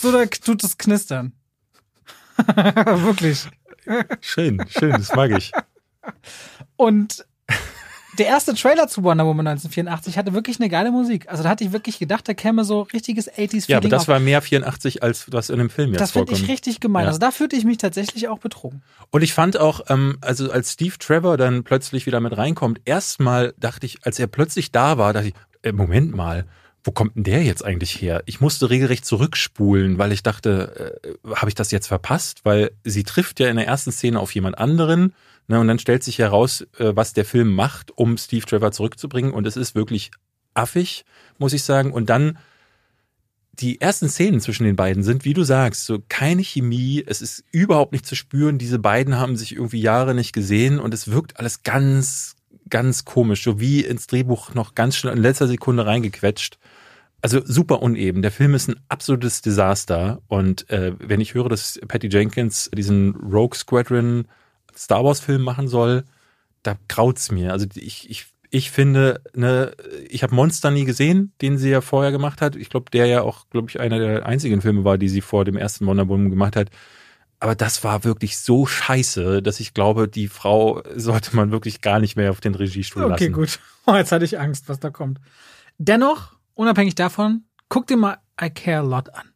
So 0.00 0.10
da 0.10 0.26
tut 0.26 0.64
es 0.64 0.76
knistern. 0.76 1.34
Wirklich. 2.46 3.46
Schön, 4.20 4.62
schön, 4.68 4.92
das 4.92 5.14
mag 5.14 5.30
ich. 5.36 5.52
Und 6.76 7.24
der 8.18 8.26
erste 8.26 8.54
Trailer 8.54 8.88
zu 8.88 9.04
Wonder 9.04 9.24
Woman 9.26 9.46
1984 9.46 10.18
hatte 10.18 10.32
wirklich 10.32 10.58
eine 10.58 10.68
geile 10.68 10.90
Musik. 10.90 11.28
Also 11.28 11.42
da 11.44 11.50
hatte 11.50 11.62
ich 11.62 11.72
wirklich 11.72 11.98
gedacht, 11.98 12.28
da 12.28 12.34
käme 12.34 12.64
so 12.64 12.82
richtiges 12.82 13.30
80s-Feeling 13.30 13.62
Ja, 13.68 13.76
aber 13.78 13.88
das 13.88 14.02
auf. 14.02 14.08
war 14.08 14.18
mehr 14.18 14.42
84 14.42 15.02
als 15.02 15.30
was 15.32 15.50
in 15.50 15.58
dem 15.58 15.70
Film 15.70 15.90
jetzt 15.90 16.00
Das 16.00 16.10
finde 16.12 16.32
ich 16.32 16.48
richtig 16.48 16.80
gemein. 16.80 17.02
Ja. 17.02 17.08
Also 17.08 17.20
da 17.20 17.30
fühlte 17.30 17.54
ich 17.56 17.64
mich 17.64 17.78
tatsächlich 17.78 18.28
auch 18.28 18.38
betrogen. 18.38 18.82
Und 19.10 19.22
ich 19.22 19.32
fand 19.34 19.58
auch, 19.58 19.82
ähm, 19.88 20.18
also 20.20 20.50
als 20.50 20.72
Steve 20.72 20.98
Trevor 20.98 21.36
dann 21.36 21.62
plötzlich 21.62 22.06
wieder 22.06 22.20
mit 22.20 22.36
reinkommt, 22.36 22.80
erstmal 22.84 23.54
dachte 23.58 23.86
ich, 23.86 23.98
als 24.04 24.18
er 24.18 24.26
plötzlich 24.26 24.72
da 24.72 24.98
war, 24.98 25.12
dachte 25.12 25.28
ich, 25.28 25.34
äh, 25.62 25.72
Moment 25.72 26.14
mal, 26.14 26.46
wo 26.88 26.92
kommt 26.92 27.16
denn 27.16 27.24
der 27.24 27.42
jetzt 27.42 27.62
eigentlich 27.62 28.00
her? 28.00 28.22
Ich 28.24 28.40
musste 28.40 28.70
regelrecht 28.70 29.04
zurückspulen, 29.04 29.98
weil 29.98 30.10
ich 30.10 30.22
dachte, 30.22 31.02
äh, 31.04 31.34
habe 31.34 31.50
ich 31.50 31.54
das 31.54 31.70
jetzt 31.70 31.86
verpasst? 31.86 32.46
Weil 32.46 32.70
sie 32.82 33.04
trifft 33.04 33.40
ja 33.40 33.50
in 33.50 33.56
der 33.56 33.66
ersten 33.66 33.92
Szene 33.92 34.18
auf 34.18 34.34
jemand 34.34 34.56
anderen. 34.56 35.12
Ne, 35.48 35.60
und 35.60 35.68
dann 35.68 35.78
stellt 35.78 36.02
sich 36.02 36.18
heraus, 36.18 36.62
äh, 36.78 36.96
was 36.96 37.12
der 37.12 37.26
Film 37.26 37.54
macht, 37.54 37.90
um 37.98 38.16
Steve 38.16 38.46
Trevor 38.46 38.72
zurückzubringen. 38.72 39.34
Und 39.34 39.46
es 39.46 39.58
ist 39.58 39.74
wirklich 39.74 40.12
affig, 40.54 41.04
muss 41.36 41.52
ich 41.52 41.62
sagen. 41.62 41.92
Und 41.92 42.08
dann 42.08 42.38
die 43.52 43.82
ersten 43.82 44.08
Szenen 44.08 44.40
zwischen 44.40 44.64
den 44.64 44.76
beiden 44.76 45.02
sind, 45.02 45.26
wie 45.26 45.34
du 45.34 45.44
sagst, 45.44 45.84
so 45.84 45.98
keine 46.08 46.42
Chemie, 46.42 47.04
es 47.06 47.20
ist 47.20 47.44
überhaupt 47.52 47.92
nicht 47.92 48.06
zu 48.06 48.14
spüren. 48.14 48.56
Diese 48.56 48.78
beiden 48.78 49.18
haben 49.18 49.36
sich 49.36 49.54
irgendwie 49.54 49.82
Jahre 49.82 50.14
nicht 50.14 50.32
gesehen 50.32 50.78
und 50.78 50.94
es 50.94 51.10
wirkt 51.10 51.38
alles 51.38 51.62
ganz, 51.64 52.34
ganz 52.70 53.04
komisch, 53.04 53.44
so 53.44 53.60
wie 53.60 53.82
ins 53.82 54.06
Drehbuch 54.06 54.54
noch 54.54 54.74
ganz 54.74 54.96
schnell 54.96 55.12
in 55.12 55.22
letzter 55.22 55.48
Sekunde 55.48 55.84
reingequetscht. 55.84 56.56
Also 57.20 57.40
super 57.44 57.82
uneben. 57.82 58.22
Der 58.22 58.30
Film 58.30 58.54
ist 58.54 58.68
ein 58.68 58.80
absolutes 58.88 59.42
Desaster. 59.42 60.22
Und 60.28 60.68
äh, 60.70 60.92
wenn 60.98 61.20
ich 61.20 61.34
höre, 61.34 61.48
dass 61.48 61.80
Patty 61.88 62.08
Jenkins 62.08 62.70
diesen 62.72 63.14
Rogue 63.16 63.56
Squadron 63.56 64.26
Star 64.76 65.04
Wars 65.04 65.20
Film 65.20 65.42
machen 65.42 65.66
soll, 65.66 66.04
da 66.62 66.76
graut's 66.88 67.32
mir. 67.32 67.52
Also 67.52 67.66
ich, 67.74 68.08
ich, 68.08 68.26
ich 68.50 68.70
finde, 68.70 69.20
ne, 69.34 69.72
ich 70.08 70.22
habe 70.22 70.34
Monster 70.34 70.70
nie 70.70 70.84
gesehen, 70.84 71.32
den 71.42 71.58
sie 71.58 71.70
ja 71.70 71.80
vorher 71.80 72.12
gemacht 72.12 72.40
hat. 72.40 72.54
Ich 72.54 72.70
glaube, 72.70 72.90
der 72.92 73.06
ja 73.06 73.22
auch, 73.22 73.48
glaube 73.50 73.68
ich, 73.68 73.80
einer 73.80 73.98
der 73.98 74.26
einzigen 74.26 74.60
Filme 74.60 74.84
war, 74.84 74.96
die 74.98 75.08
sie 75.08 75.20
vor 75.20 75.44
dem 75.44 75.56
ersten 75.56 75.86
Wonder 75.86 76.08
Woman 76.08 76.30
gemacht 76.30 76.54
hat. 76.54 76.70
Aber 77.40 77.54
das 77.54 77.84
war 77.84 78.04
wirklich 78.04 78.38
so 78.38 78.66
scheiße, 78.66 79.42
dass 79.42 79.60
ich 79.60 79.74
glaube, 79.74 80.08
die 80.08 80.28
Frau 80.28 80.82
sollte 80.94 81.34
man 81.36 81.50
wirklich 81.50 81.80
gar 81.80 82.00
nicht 82.00 82.16
mehr 82.16 82.30
auf 82.30 82.40
den 82.40 82.54
Regiestuhl 82.54 83.02
Okay, 83.04 83.26
lassen. 83.28 83.32
gut. 83.32 83.58
Oh, 83.86 83.94
jetzt 83.94 84.12
hatte 84.12 84.26
ich 84.26 84.38
Angst, 84.38 84.68
was 84.68 84.80
da 84.80 84.90
kommt. 84.90 85.18
Dennoch, 85.78 86.32
unabhängig 86.58 86.94
davon, 86.94 87.44
guck 87.68 87.86
dir 87.86 87.96
mal 87.96 88.18
I 88.40 88.50
Care 88.50 88.78
a 88.80 88.82
Lot 88.82 89.14
an. 89.14 89.30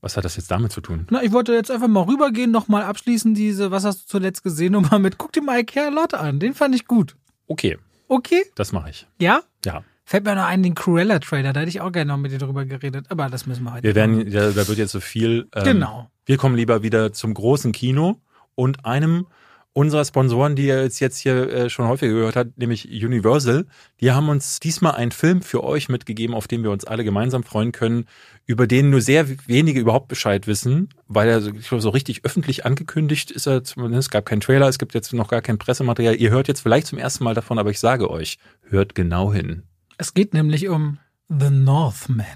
Was 0.00 0.16
hat 0.16 0.24
das 0.24 0.36
jetzt 0.36 0.50
damit 0.50 0.70
zu 0.72 0.80
tun? 0.80 1.06
Na, 1.10 1.22
ich 1.22 1.32
wollte 1.32 1.52
jetzt 1.52 1.70
einfach 1.70 1.88
mal 1.88 2.02
rübergehen, 2.02 2.50
nochmal 2.50 2.82
abschließen, 2.82 3.34
diese, 3.34 3.70
was 3.70 3.84
hast 3.84 4.02
du 4.02 4.06
zuletzt 4.06 4.42
gesehen, 4.44 4.76
und 4.76 4.90
mal 4.90 4.98
mit, 4.98 5.18
guck 5.18 5.32
dir 5.32 5.42
mal 5.42 5.58
I 5.60 5.64
Care 5.64 5.88
a 5.88 5.90
Lot 5.90 6.14
an. 6.14 6.38
Den 6.38 6.54
fand 6.54 6.74
ich 6.74 6.86
gut. 6.86 7.16
Okay, 7.46 7.78
Okay? 8.08 8.42
das 8.54 8.72
mache 8.72 8.90
ich. 8.90 9.06
Ja? 9.20 9.40
Ja. 9.64 9.82
Fällt 10.04 10.24
mir 10.24 10.34
noch 10.34 10.44
ein, 10.46 10.62
den 10.62 10.74
Cruella-Trailer, 10.74 11.52
da 11.52 11.60
hätte 11.60 11.68
ich 11.68 11.80
auch 11.82 11.92
gerne 11.92 12.10
noch 12.12 12.16
mit 12.18 12.32
dir 12.32 12.38
drüber 12.38 12.64
geredet, 12.64 13.06
aber 13.10 13.28
das 13.28 13.46
müssen 13.46 13.64
wir 13.64 13.74
heute. 13.74 13.82
Wir 13.82 13.94
werden, 13.94 14.30
da, 14.30 14.50
da 14.52 14.66
wird 14.68 14.78
jetzt 14.78 14.92
so 14.92 15.00
viel. 15.00 15.48
Ähm, 15.54 15.64
Genau. 15.64 16.10
Wir 16.24 16.36
kommen 16.38 16.56
lieber 16.56 16.82
wieder 16.82 17.12
zum 17.12 17.34
großen 17.34 17.72
Kino 17.72 18.20
und 18.54 18.84
einem 18.86 19.26
unserer 19.72 20.04
Sponsoren, 20.04 20.56
die 20.56 20.66
ihr 20.66 20.82
jetzt, 20.82 21.18
hier 21.18 21.52
äh, 21.52 21.70
schon 21.70 21.86
häufiger 21.86 22.12
gehört 22.12 22.36
habt, 22.36 22.58
nämlich 22.58 22.88
Universal. 22.88 23.66
Die 24.00 24.10
haben 24.10 24.28
uns 24.28 24.60
diesmal 24.60 24.94
einen 24.94 25.12
Film 25.12 25.42
für 25.42 25.62
euch 25.62 25.88
mitgegeben, 25.88 26.34
auf 26.34 26.48
den 26.48 26.62
wir 26.62 26.70
uns 26.70 26.84
alle 26.84 27.04
gemeinsam 27.04 27.44
freuen 27.44 27.72
können, 27.72 28.06
über 28.46 28.66
den 28.66 28.90
nur 28.90 29.00
sehr 29.00 29.28
wenige 29.46 29.78
überhaupt 29.78 30.08
Bescheid 30.08 30.46
wissen, 30.46 30.88
weil 31.06 31.28
er 31.28 31.40
so, 31.40 31.52
ich 31.52 31.68
glaube, 31.68 31.82
so 31.82 31.90
richtig 31.90 32.24
öffentlich 32.24 32.66
angekündigt 32.66 33.30
ist 33.30 33.46
er 33.46 33.62
zumindest. 33.62 34.08
Es 34.08 34.10
gab 34.10 34.26
keinen 34.26 34.40
Trailer, 34.40 34.68
es 34.68 34.78
gibt 34.78 34.94
jetzt 34.94 35.12
noch 35.12 35.28
gar 35.28 35.42
kein 35.42 35.58
Pressematerial. 35.58 36.16
Ihr 36.16 36.30
hört 36.30 36.48
jetzt 36.48 36.60
vielleicht 36.60 36.88
zum 36.88 36.98
ersten 36.98 37.24
Mal 37.24 37.34
davon, 37.34 37.58
aber 37.58 37.70
ich 37.70 37.78
sage 37.78 38.10
euch, 38.10 38.38
hört 38.68 38.94
genau 38.94 39.32
hin. 39.32 39.62
Es 39.96 40.14
geht 40.14 40.34
nämlich 40.34 40.68
um 40.68 40.98
The 41.28 41.50
Northman. 41.50 42.26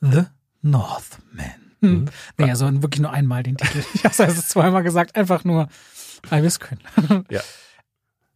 The 0.00 0.24
Northman. 0.62 1.68
Hm. 1.80 2.06
Nee, 2.36 2.50
also 2.50 2.66
wirklich 2.82 3.00
nur 3.00 3.12
einmal 3.12 3.42
den 3.42 3.56
Titel. 3.56 3.82
Ich 3.94 4.04
habe 4.04 4.32
es 4.32 4.48
zweimal 4.48 4.82
gesagt, 4.82 5.16
einfach 5.16 5.44
nur, 5.44 5.68
weil 6.28 6.42
wir 6.42 6.50
können. 6.60 6.82
Ja. 7.30 7.40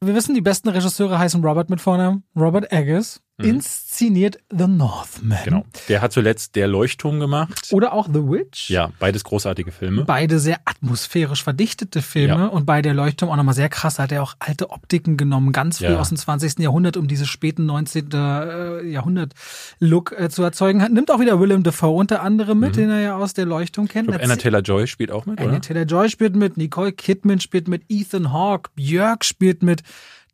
Wir 0.00 0.14
wissen, 0.16 0.34
die 0.34 0.40
besten 0.40 0.68
Regisseure 0.68 1.18
heißen 1.18 1.44
Robert 1.44 1.70
mit 1.70 1.80
Vornamen. 1.80 2.24
Robert 2.34 2.72
Eggers 2.72 3.20
inszeniert 3.40 4.38
The 4.50 4.66
Northman. 4.66 5.38
Genau. 5.44 5.64
Der 5.88 6.00
hat 6.02 6.12
zuletzt 6.12 6.54
Der 6.54 6.68
Leuchtturm 6.68 7.18
gemacht. 7.20 7.68
Oder 7.72 7.92
auch 7.92 8.06
The 8.06 8.20
Witch. 8.28 8.70
Ja, 8.70 8.90
beides 8.98 9.24
großartige 9.24 9.72
Filme. 9.72 10.04
Beide 10.04 10.38
sehr 10.38 10.60
atmosphärisch 10.64 11.42
verdichtete 11.42 12.02
Filme 12.02 12.34
Ja. 12.34 12.46
und 12.46 12.66
bei 12.66 12.82
der 12.82 12.94
Leuchtturm 12.94 13.30
auch 13.30 13.36
nochmal 13.36 13.54
sehr 13.54 13.68
krass. 13.68 13.98
Hat 13.98 14.12
er 14.12 14.22
auch 14.22 14.34
alte 14.38 14.70
Optiken 14.70 15.16
genommen, 15.16 15.52
ganz 15.52 15.78
früh 15.78 15.86
Ja. 15.86 15.98
aus 16.00 16.08
dem 16.10 16.18
20. 16.18 16.58
Jahrhundert, 16.62 16.96
um 16.96 17.08
diese 17.08 17.26
späten 17.26 17.66
19. 17.66 18.10
äh, 18.12 18.82
Jahrhundert-Look 18.86 20.12
äh, 20.18 20.28
zu 20.28 20.42
erzeugen. 20.42 20.82
Hat, 20.82 20.92
nimmt 20.92 21.10
auch 21.10 21.20
wieder 21.20 21.40
Willem 21.40 21.62
Dafoe 21.62 21.96
unter 21.96 22.22
anderem 22.22 22.60
mit, 22.60 22.76
den 22.76 22.90
er 22.90 23.00
ja 23.00 23.16
aus 23.16 23.34
der 23.34 23.46
Leuchtturm 23.46 23.88
kennt. 23.88 24.08
Mhm. 24.08 24.14
Ich 24.14 24.18
glaube, 24.20 24.32
Anna 24.32 24.40
Taylor-Joy 24.40 24.86
spielt 24.86 25.10
auch 25.10 25.26
mit, 25.26 25.38
Anya 25.40 25.52
oder? 25.52 25.60
Taylor-Joy 25.60 26.08
spielt 26.10 26.36
mit, 26.36 26.56
Nicole 26.56 26.92
Kidman 26.92 27.40
spielt 27.40 27.68
mit, 27.68 27.82
Ethan 27.88 28.32
Hawke, 28.32 28.70
Björk 28.74 29.24
spielt 29.24 29.62
mit. 29.62 29.82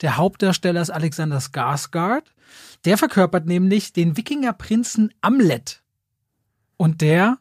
Der 0.02 0.16
Hauptdarsteller 0.16 0.80
ist 0.80 0.90
Alexander 0.90 1.38
Skarsgård. 1.38 2.22
Der 2.84 2.98
verkörpert 2.98 3.46
nämlich 3.46 3.92
den 3.92 4.16
Wikingerprinzen 4.16 5.12
Amlet. 5.20 5.82
Und 6.76 7.00
der 7.00 7.38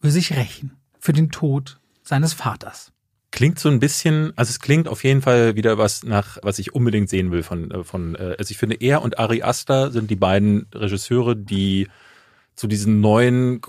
will 0.00 0.10
sich 0.10 0.36
rächen 0.36 0.76
für 0.98 1.12
den 1.12 1.30
Tod 1.30 1.80
seines 2.02 2.32
Vaters. 2.32 2.92
Klingt 3.32 3.58
so 3.58 3.68
ein 3.68 3.80
bisschen, 3.80 4.32
also 4.36 4.50
es 4.50 4.60
klingt 4.60 4.88
auf 4.88 5.04
jeden 5.04 5.20
Fall 5.20 5.56
wieder 5.56 5.76
was 5.76 6.04
nach, 6.04 6.38
was 6.42 6.58
ich 6.58 6.74
unbedingt 6.74 7.10
sehen 7.10 7.30
will 7.32 7.42
von, 7.42 7.70
äh, 7.70 7.84
von 7.84 8.14
äh, 8.14 8.36
also 8.38 8.50
ich 8.50 8.58
finde, 8.58 8.76
er 8.76 9.02
und 9.02 9.18
Ari 9.18 9.42
Aster 9.42 9.90
sind 9.90 10.10
die 10.10 10.16
beiden 10.16 10.68
Regisseure, 10.72 11.36
die 11.36 11.88
zu 12.54 12.66
diesen 12.66 13.00
neuen, 13.00 13.60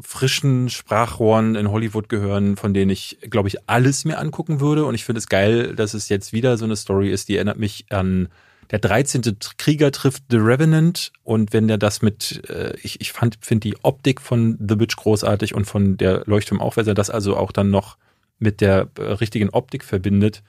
frischen 0.00 0.70
Sprachrohren 0.70 1.56
in 1.56 1.72
Hollywood 1.72 2.08
gehören, 2.08 2.56
von 2.56 2.72
denen 2.72 2.92
ich, 2.92 3.18
glaube 3.28 3.48
ich, 3.48 3.68
alles 3.68 4.04
mir 4.04 4.18
angucken 4.18 4.60
würde. 4.60 4.84
Und 4.84 4.94
ich 4.94 5.04
finde 5.04 5.18
es 5.18 5.28
geil, 5.28 5.74
dass 5.74 5.92
es 5.92 6.08
jetzt 6.08 6.32
wieder 6.32 6.56
so 6.56 6.64
eine 6.64 6.76
Story 6.76 7.10
ist, 7.10 7.28
die 7.28 7.34
erinnert 7.34 7.58
mich 7.58 7.86
an 7.90 8.28
der 8.70 8.78
13. 8.78 9.38
Krieger 9.56 9.92
trifft 9.92 10.24
The 10.30 10.36
Revenant 10.36 11.12
und 11.24 11.52
wenn 11.52 11.68
der 11.68 11.78
das 11.78 12.02
mit, 12.02 12.48
äh, 12.50 12.76
ich, 12.82 13.00
ich 13.00 13.12
fand, 13.12 13.38
finde 13.40 13.68
die 13.68 13.76
Optik 13.82 14.20
von 14.20 14.58
The 14.60 14.78
Witch 14.78 14.96
großartig 14.96 15.54
und 15.54 15.64
von 15.64 15.96
der 15.96 16.22
Leuchtturm 16.26 16.60
auch, 16.60 16.76
wenn 16.76 16.86
er 16.86 16.94
das 16.94 17.10
also 17.10 17.36
auch 17.36 17.52
dann 17.52 17.70
noch 17.70 17.96
mit 18.38 18.60
der 18.60 18.88
äh, 18.98 19.02
richtigen 19.02 19.50
Optik 19.50 19.84
verbindet, 19.84 20.42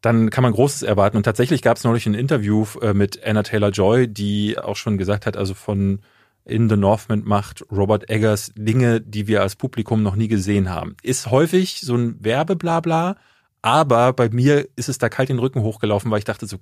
dann 0.00 0.30
kann 0.30 0.42
man 0.42 0.52
Großes 0.52 0.82
erwarten. 0.82 1.18
Und 1.18 1.24
tatsächlich 1.24 1.60
gab 1.60 1.76
es 1.76 1.84
neulich 1.84 2.06
ein 2.06 2.14
Interview 2.14 2.66
äh, 2.80 2.94
mit 2.94 3.22
Anna 3.24 3.42
Taylor-Joy, 3.42 4.08
die 4.08 4.58
auch 4.58 4.76
schon 4.76 4.96
gesagt 4.96 5.26
hat, 5.26 5.36
also 5.36 5.54
von 5.54 6.00
in 6.46 6.70
The 6.70 6.76
Northman 6.76 7.22
macht 7.24 7.62
Robert 7.70 8.08
Eggers 8.08 8.52
Dinge, 8.56 9.02
die 9.02 9.26
wir 9.26 9.42
als 9.42 9.56
Publikum 9.56 10.02
noch 10.02 10.16
nie 10.16 10.28
gesehen 10.28 10.70
haben. 10.70 10.96
Ist 11.02 11.30
häufig 11.30 11.82
so 11.82 11.94
ein 11.94 12.16
Werbeblabla, 12.24 13.16
aber 13.60 14.14
bei 14.14 14.30
mir 14.30 14.66
ist 14.74 14.88
es 14.88 14.96
da 14.96 15.10
kalt 15.10 15.28
den 15.28 15.38
Rücken 15.38 15.60
hochgelaufen, 15.60 16.10
weil 16.10 16.18
ich 16.18 16.24
dachte 16.24 16.46
so, 16.46 16.56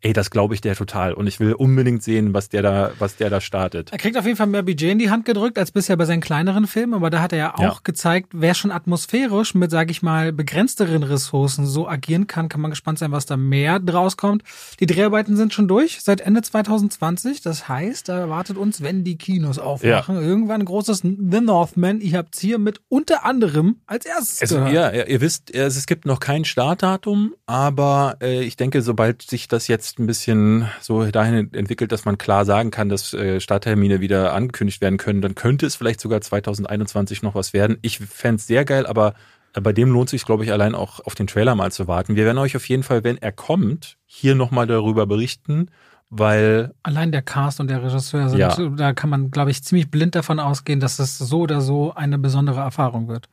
ey, 0.00 0.12
das 0.12 0.30
glaube 0.30 0.54
ich 0.54 0.60
der 0.60 0.76
total. 0.76 1.12
Und 1.12 1.26
ich 1.26 1.40
will 1.40 1.52
unbedingt 1.52 2.02
sehen, 2.02 2.32
was 2.34 2.48
der 2.48 2.62
da, 2.62 2.92
was 2.98 3.16
der 3.16 3.30
da 3.30 3.40
startet. 3.40 3.90
Er 3.92 3.98
kriegt 3.98 4.16
auf 4.16 4.24
jeden 4.24 4.36
Fall 4.36 4.46
mehr 4.46 4.62
Budget 4.62 4.92
in 4.92 4.98
die 4.98 5.10
Hand 5.10 5.24
gedrückt 5.24 5.58
als 5.58 5.72
bisher 5.72 5.96
bei 5.96 6.04
seinen 6.04 6.20
kleineren 6.20 6.66
Filmen, 6.66 6.94
aber 6.94 7.10
da 7.10 7.20
hat 7.20 7.32
er 7.32 7.38
ja 7.38 7.54
auch 7.54 7.60
ja. 7.60 7.78
gezeigt, 7.82 8.28
wer 8.32 8.54
schon 8.54 8.70
atmosphärisch 8.70 9.54
mit, 9.54 9.70
sage 9.70 9.90
ich 9.90 10.02
mal, 10.02 10.32
begrenzteren 10.32 11.02
Ressourcen 11.02 11.66
so 11.66 11.88
agieren 11.88 12.26
kann, 12.26 12.48
kann 12.48 12.60
man 12.60 12.70
gespannt 12.70 12.98
sein, 12.98 13.10
was 13.10 13.26
da 13.26 13.36
mehr 13.36 13.80
draus 13.80 14.16
kommt. 14.16 14.42
Die 14.80 14.86
Dreharbeiten 14.86 15.36
sind 15.36 15.52
schon 15.52 15.68
durch 15.68 16.00
seit 16.00 16.20
Ende 16.20 16.42
2020. 16.42 17.40
Das 17.40 17.68
heißt, 17.68 18.08
da 18.08 18.18
erwartet 18.18 18.56
uns, 18.56 18.82
wenn 18.82 19.04
die 19.04 19.18
Kinos 19.18 19.58
aufmachen, 19.58 20.16
ja. 20.16 20.22
irgendwann 20.22 20.62
ein 20.62 20.64
großes 20.64 21.00
The 21.00 21.40
Northman. 21.40 22.00
Ich 22.00 22.14
hab's 22.14 22.38
hier 22.38 22.58
mit 22.58 22.80
unter 22.88 23.24
anderem 23.24 23.76
als 23.86 24.06
erstes 24.06 24.42
es, 24.42 24.50
gehört. 24.50 24.72
Ja, 24.72 24.90
ihr 24.92 25.20
wisst, 25.20 25.52
es 25.54 25.86
gibt 25.86 26.06
noch 26.06 26.20
kein 26.20 26.44
Startdatum, 26.44 27.34
aber 27.46 28.16
äh, 28.20 28.42
ich 28.42 28.56
denke, 28.56 28.82
sobald 28.82 29.22
sich 29.22 29.48
das 29.48 29.68
jetzt 29.68 29.87
jetzt 29.88 29.98
ein 29.98 30.06
bisschen 30.06 30.68
so 30.80 31.04
dahin 31.10 31.52
entwickelt, 31.52 31.92
dass 31.92 32.04
man 32.04 32.18
klar 32.18 32.44
sagen 32.44 32.70
kann, 32.70 32.88
dass 32.88 33.14
äh, 33.14 33.40
Starttermine 33.40 34.00
wieder 34.00 34.32
angekündigt 34.34 34.80
werden 34.80 34.98
können, 34.98 35.22
dann 35.22 35.34
könnte 35.34 35.66
es 35.66 35.76
vielleicht 35.76 36.00
sogar 36.00 36.20
2021 36.20 37.22
noch 37.22 37.34
was 37.34 37.52
werden. 37.52 37.78
Ich 37.82 37.98
fände 37.98 38.36
es 38.36 38.46
sehr 38.46 38.64
geil, 38.64 38.86
aber 38.86 39.14
bei 39.54 39.72
dem 39.72 39.90
lohnt 39.90 40.10
sich, 40.10 40.24
glaube 40.24 40.44
ich, 40.44 40.52
allein 40.52 40.74
auch 40.74 41.00
auf 41.00 41.14
den 41.14 41.26
Trailer 41.26 41.54
mal 41.54 41.72
zu 41.72 41.88
warten. 41.88 42.16
Wir 42.16 42.24
werden 42.24 42.38
euch 42.38 42.54
auf 42.54 42.68
jeden 42.68 42.82
Fall, 42.82 43.02
wenn 43.02 43.16
er 43.16 43.32
kommt, 43.32 43.96
hier 44.04 44.34
nochmal 44.34 44.66
darüber 44.66 45.06
berichten, 45.06 45.70
weil. 46.10 46.74
Allein 46.82 47.10
der 47.12 47.22
Cast 47.22 47.58
und 47.58 47.68
der 47.68 47.82
Regisseur 47.82 48.28
sind, 48.28 48.38
ja. 48.38 48.54
da 48.54 48.92
kann 48.92 49.10
man, 49.10 49.30
glaube 49.30 49.50
ich, 49.50 49.64
ziemlich 49.64 49.90
blind 49.90 50.14
davon 50.14 50.38
ausgehen, 50.38 50.80
dass 50.80 50.98
es 50.98 51.18
so 51.18 51.40
oder 51.40 51.60
so 51.60 51.94
eine 51.94 52.18
besondere 52.18 52.60
Erfahrung 52.60 53.08
wird. 53.08 53.28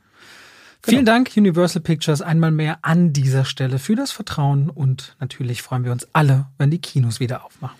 Genau. 0.85 0.97
Vielen 0.97 1.05
Dank, 1.05 1.31
Universal 1.35 1.81
Pictures, 1.81 2.21
einmal 2.21 2.51
mehr 2.51 2.77
an 2.83 3.11
dieser 3.11 3.43
Stelle 3.43 3.79
für 3.79 3.95
das 3.95 4.11
Vertrauen 4.11 4.69
und 4.69 5.15
natürlich 5.19 5.63
freuen 5.63 5.83
wir 5.83 5.91
uns 5.91 6.07
alle, 6.13 6.45
wenn 6.59 6.69
die 6.69 6.77
Kinos 6.79 7.19
wieder 7.19 7.43
aufmachen. 7.43 7.75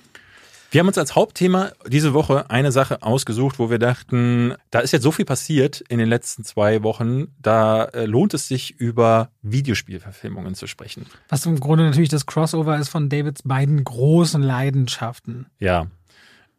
Wir 0.71 0.79
haben 0.79 0.87
uns 0.87 0.97
als 0.97 1.15
Hauptthema 1.15 1.71
diese 1.87 2.13
Woche 2.13 2.49
eine 2.49 2.71
Sache 2.71 3.03
ausgesucht, 3.03 3.59
wo 3.59 3.69
wir 3.69 3.77
dachten, 3.77 4.55
da 4.71 4.79
ist 4.79 4.91
jetzt 4.91 5.03
so 5.03 5.11
viel 5.11 5.23
passiert 5.23 5.81
in 5.87 5.99
den 5.99 6.09
letzten 6.09 6.43
zwei 6.43 6.81
Wochen, 6.81 7.27
da 7.39 7.85
äh, 7.85 8.05
lohnt 8.05 8.33
es 8.33 8.47
sich 8.47 8.77
über 8.79 9.29
Videospielverfilmungen 9.43 10.55
zu 10.55 10.65
sprechen. 10.65 11.05
Was 11.29 11.45
im 11.45 11.59
Grunde 11.59 11.85
natürlich 11.85 12.09
das 12.09 12.25
Crossover 12.25 12.77
ist 12.77 12.89
von 12.89 13.07
Davids 13.07 13.43
beiden 13.43 13.83
großen 13.83 14.41
Leidenschaften. 14.41 15.45
Ja. 15.59 15.87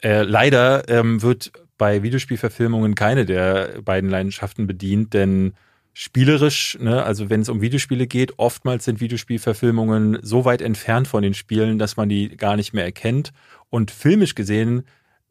Äh, 0.01 0.22
leider 0.22 0.88
ähm, 0.88 1.20
wird 1.22 1.51
bei 1.76 2.03
Videospielverfilmungen 2.03 2.94
keine 2.94 3.26
der 3.26 3.82
beiden 3.82 4.09
Leidenschaften 4.09 4.66
bedient, 4.66 5.12
denn 5.12 5.55
spielerisch, 5.99 6.76
ne, 6.78 7.03
also 7.05 7.30
wenn 7.30 7.40
es 7.40 7.49
um 7.49 7.62
Videospiele 7.62 8.07
geht, 8.07 8.38
oftmals 8.38 8.84
sind 8.84 9.01
Videospielverfilmungen 9.01 10.18
so 10.20 10.44
weit 10.44 10.61
entfernt 10.61 11.09
von 11.09 11.22
den 11.22 11.32
Spielen, 11.32 11.78
dass 11.78 11.97
man 11.97 12.11
die 12.11 12.36
gar 12.36 12.57
nicht 12.57 12.74
mehr 12.74 12.84
erkennt. 12.84 13.32
Und 13.70 13.90
filmisch 13.90 14.34
gesehen 14.34 14.82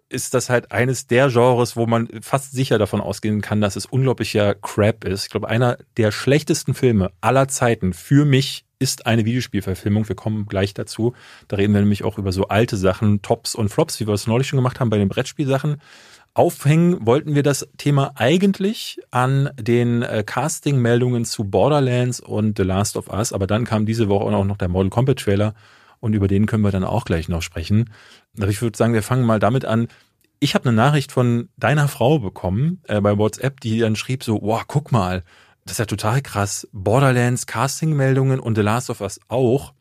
ist 0.09 0.34
das 0.34 0.49
halt 0.49 0.72
eines 0.72 1.05
der 1.05 1.30
Genres, 1.30 1.76
wo 1.76 1.86
man 1.86 2.09
fast 2.22 2.53
sicher 2.53 2.80
davon 2.80 2.99
ausgehen 2.99 3.41
kann, 3.41 3.61
dass 3.61 3.76
es 3.76 3.86
unglaublicher 3.86 4.55
Crap 4.55 5.03
ist. 5.03 5.26
Ich 5.26 5.30
glaube, 5.30 5.49
einer 5.49 5.78
der 5.97 6.11
schlechtesten 6.11 6.74
Filme 6.74 7.11
aller 7.22 7.47
Zeiten 7.47 7.93
für 7.93 8.26
mich 8.26 8.66
ist 8.80 9.05
eine 9.05 9.24
Videospielverfilmung. 9.24 10.09
Wir 10.09 10.16
kommen 10.16 10.47
gleich 10.47 10.74
dazu. 10.74 11.13
Da 11.47 11.57
reden 11.57 11.76
wir 11.76 11.82
nämlich 11.82 12.03
auch 12.03 12.18
über 12.18 12.32
so 12.32 12.47
alte 12.47 12.76
Sachen, 12.76 13.22
Tops 13.22 13.53
und 13.53 13.70
Flops, 13.70 13.99
wie 13.99 14.07
wir 14.07 14.16
es 14.16 14.26
neulich 14.26 14.47
schon 14.47 14.57
gemacht 14.57 14.80
haben 14.80 14.89
bei 14.89 14.97
den 14.97 15.09
Brettspielsachen. 15.09 15.80
Aufhängen 16.36 17.06
wollten 17.06 17.34
wir 17.34 17.44
das 17.44 17.66
Thema 17.78 18.12
eigentlich 18.16 19.00
an 19.10 19.50
den 19.58 20.02
äh, 20.02 20.22
Casting-Meldungen 20.26 21.24
zu 21.24 21.46
Borderlands 21.46 22.20
und 22.20 22.58
The 22.58 22.64
Last 22.64 22.98
of 22.98 23.08
Us, 23.08 23.32
aber 23.32 23.48
dann 23.48 23.64
kam 23.64 23.86
diese 23.86 24.10
Woche 24.10 24.26
auch 24.26 24.44
noch 24.44 24.58
der 24.58 24.68
Model 24.68 24.90
Combat 24.90 25.18
Trailer 25.18 25.56
und 26.02 26.14
über 26.14 26.28
den 26.28 26.46
können 26.46 26.62
wir 26.62 26.72
dann 26.72 26.84
auch 26.84 27.06
gleich 27.06 27.30
noch 27.30 27.42
sprechen. 27.42 27.90
Aber 28.38 28.50
ich 28.50 28.62
würde 28.62 28.78
sagen, 28.78 28.94
wir 28.94 29.02
fangen 29.02 29.26
mal 29.26 29.40
damit 29.40 29.64
an. 29.64 29.88
Ich 30.42 30.56
habe 30.56 30.68
eine 30.68 30.76
Nachricht 30.76 31.14
von 31.14 31.48
deiner 31.56 31.88
Frau 31.88 32.20
bekommen 32.20 32.82
äh, 32.84 33.00
bei 33.00 33.18
WhatsApp, 33.18 33.62
die 33.62 33.80
dann 33.80 33.96
schrieb 33.96 34.22
so, 34.22 34.42
wow, 34.42 34.62
guck 34.68 34.92
mal, 34.92 35.24
das 35.64 35.76
ist 35.76 35.80
ja 35.80 35.86
total 35.86 36.22
krass. 36.22 36.68
Borderlands, 36.74 37.48
Casting-Meldungen 37.48 38.42
und 38.42 38.56
The 38.56 38.62
Last 38.62 38.90
of 38.90 39.00
Us 39.00 39.22
auch. 39.30 39.74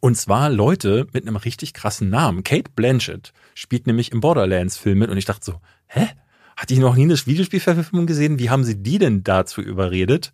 Und 0.00 0.16
zwar 0.16 0.48
Leute 0.48 1.06
mit 1.12 1.26
einem 1.26 1.36
richtig 1.36 1.74
krassen 1.74 2.08
Namen. 2.08 2.42
Kate 2.42 2.70
Blanchett 2.74 3.34
spielt 3.54 3.86
nämlich 3.86 4.12
im 4.12 4.20
Borderlands-Film 4.20 4.98
mit 4.98 5.10
und 5.10 5.18
ich 5.18 5.26
dachte 5.26 5.44
so, 5.44 5.60
hä? 5.86 6.08
Hat 6.56 6.70
die 6.70 6.78
noch 6.78 6.94
nie 6.96 7.02
eine 7.02 7.14
Videospielverfilmung 7.14 8.06
gesehen? 8.06 8.38
Wie 8.38 8.50
haben 8.50 8.64
sie 8.64 8.82
die 8.82 8.98
denn 8.98 9.24
dazu 9.24 9.60
überredet? 9.60 10.32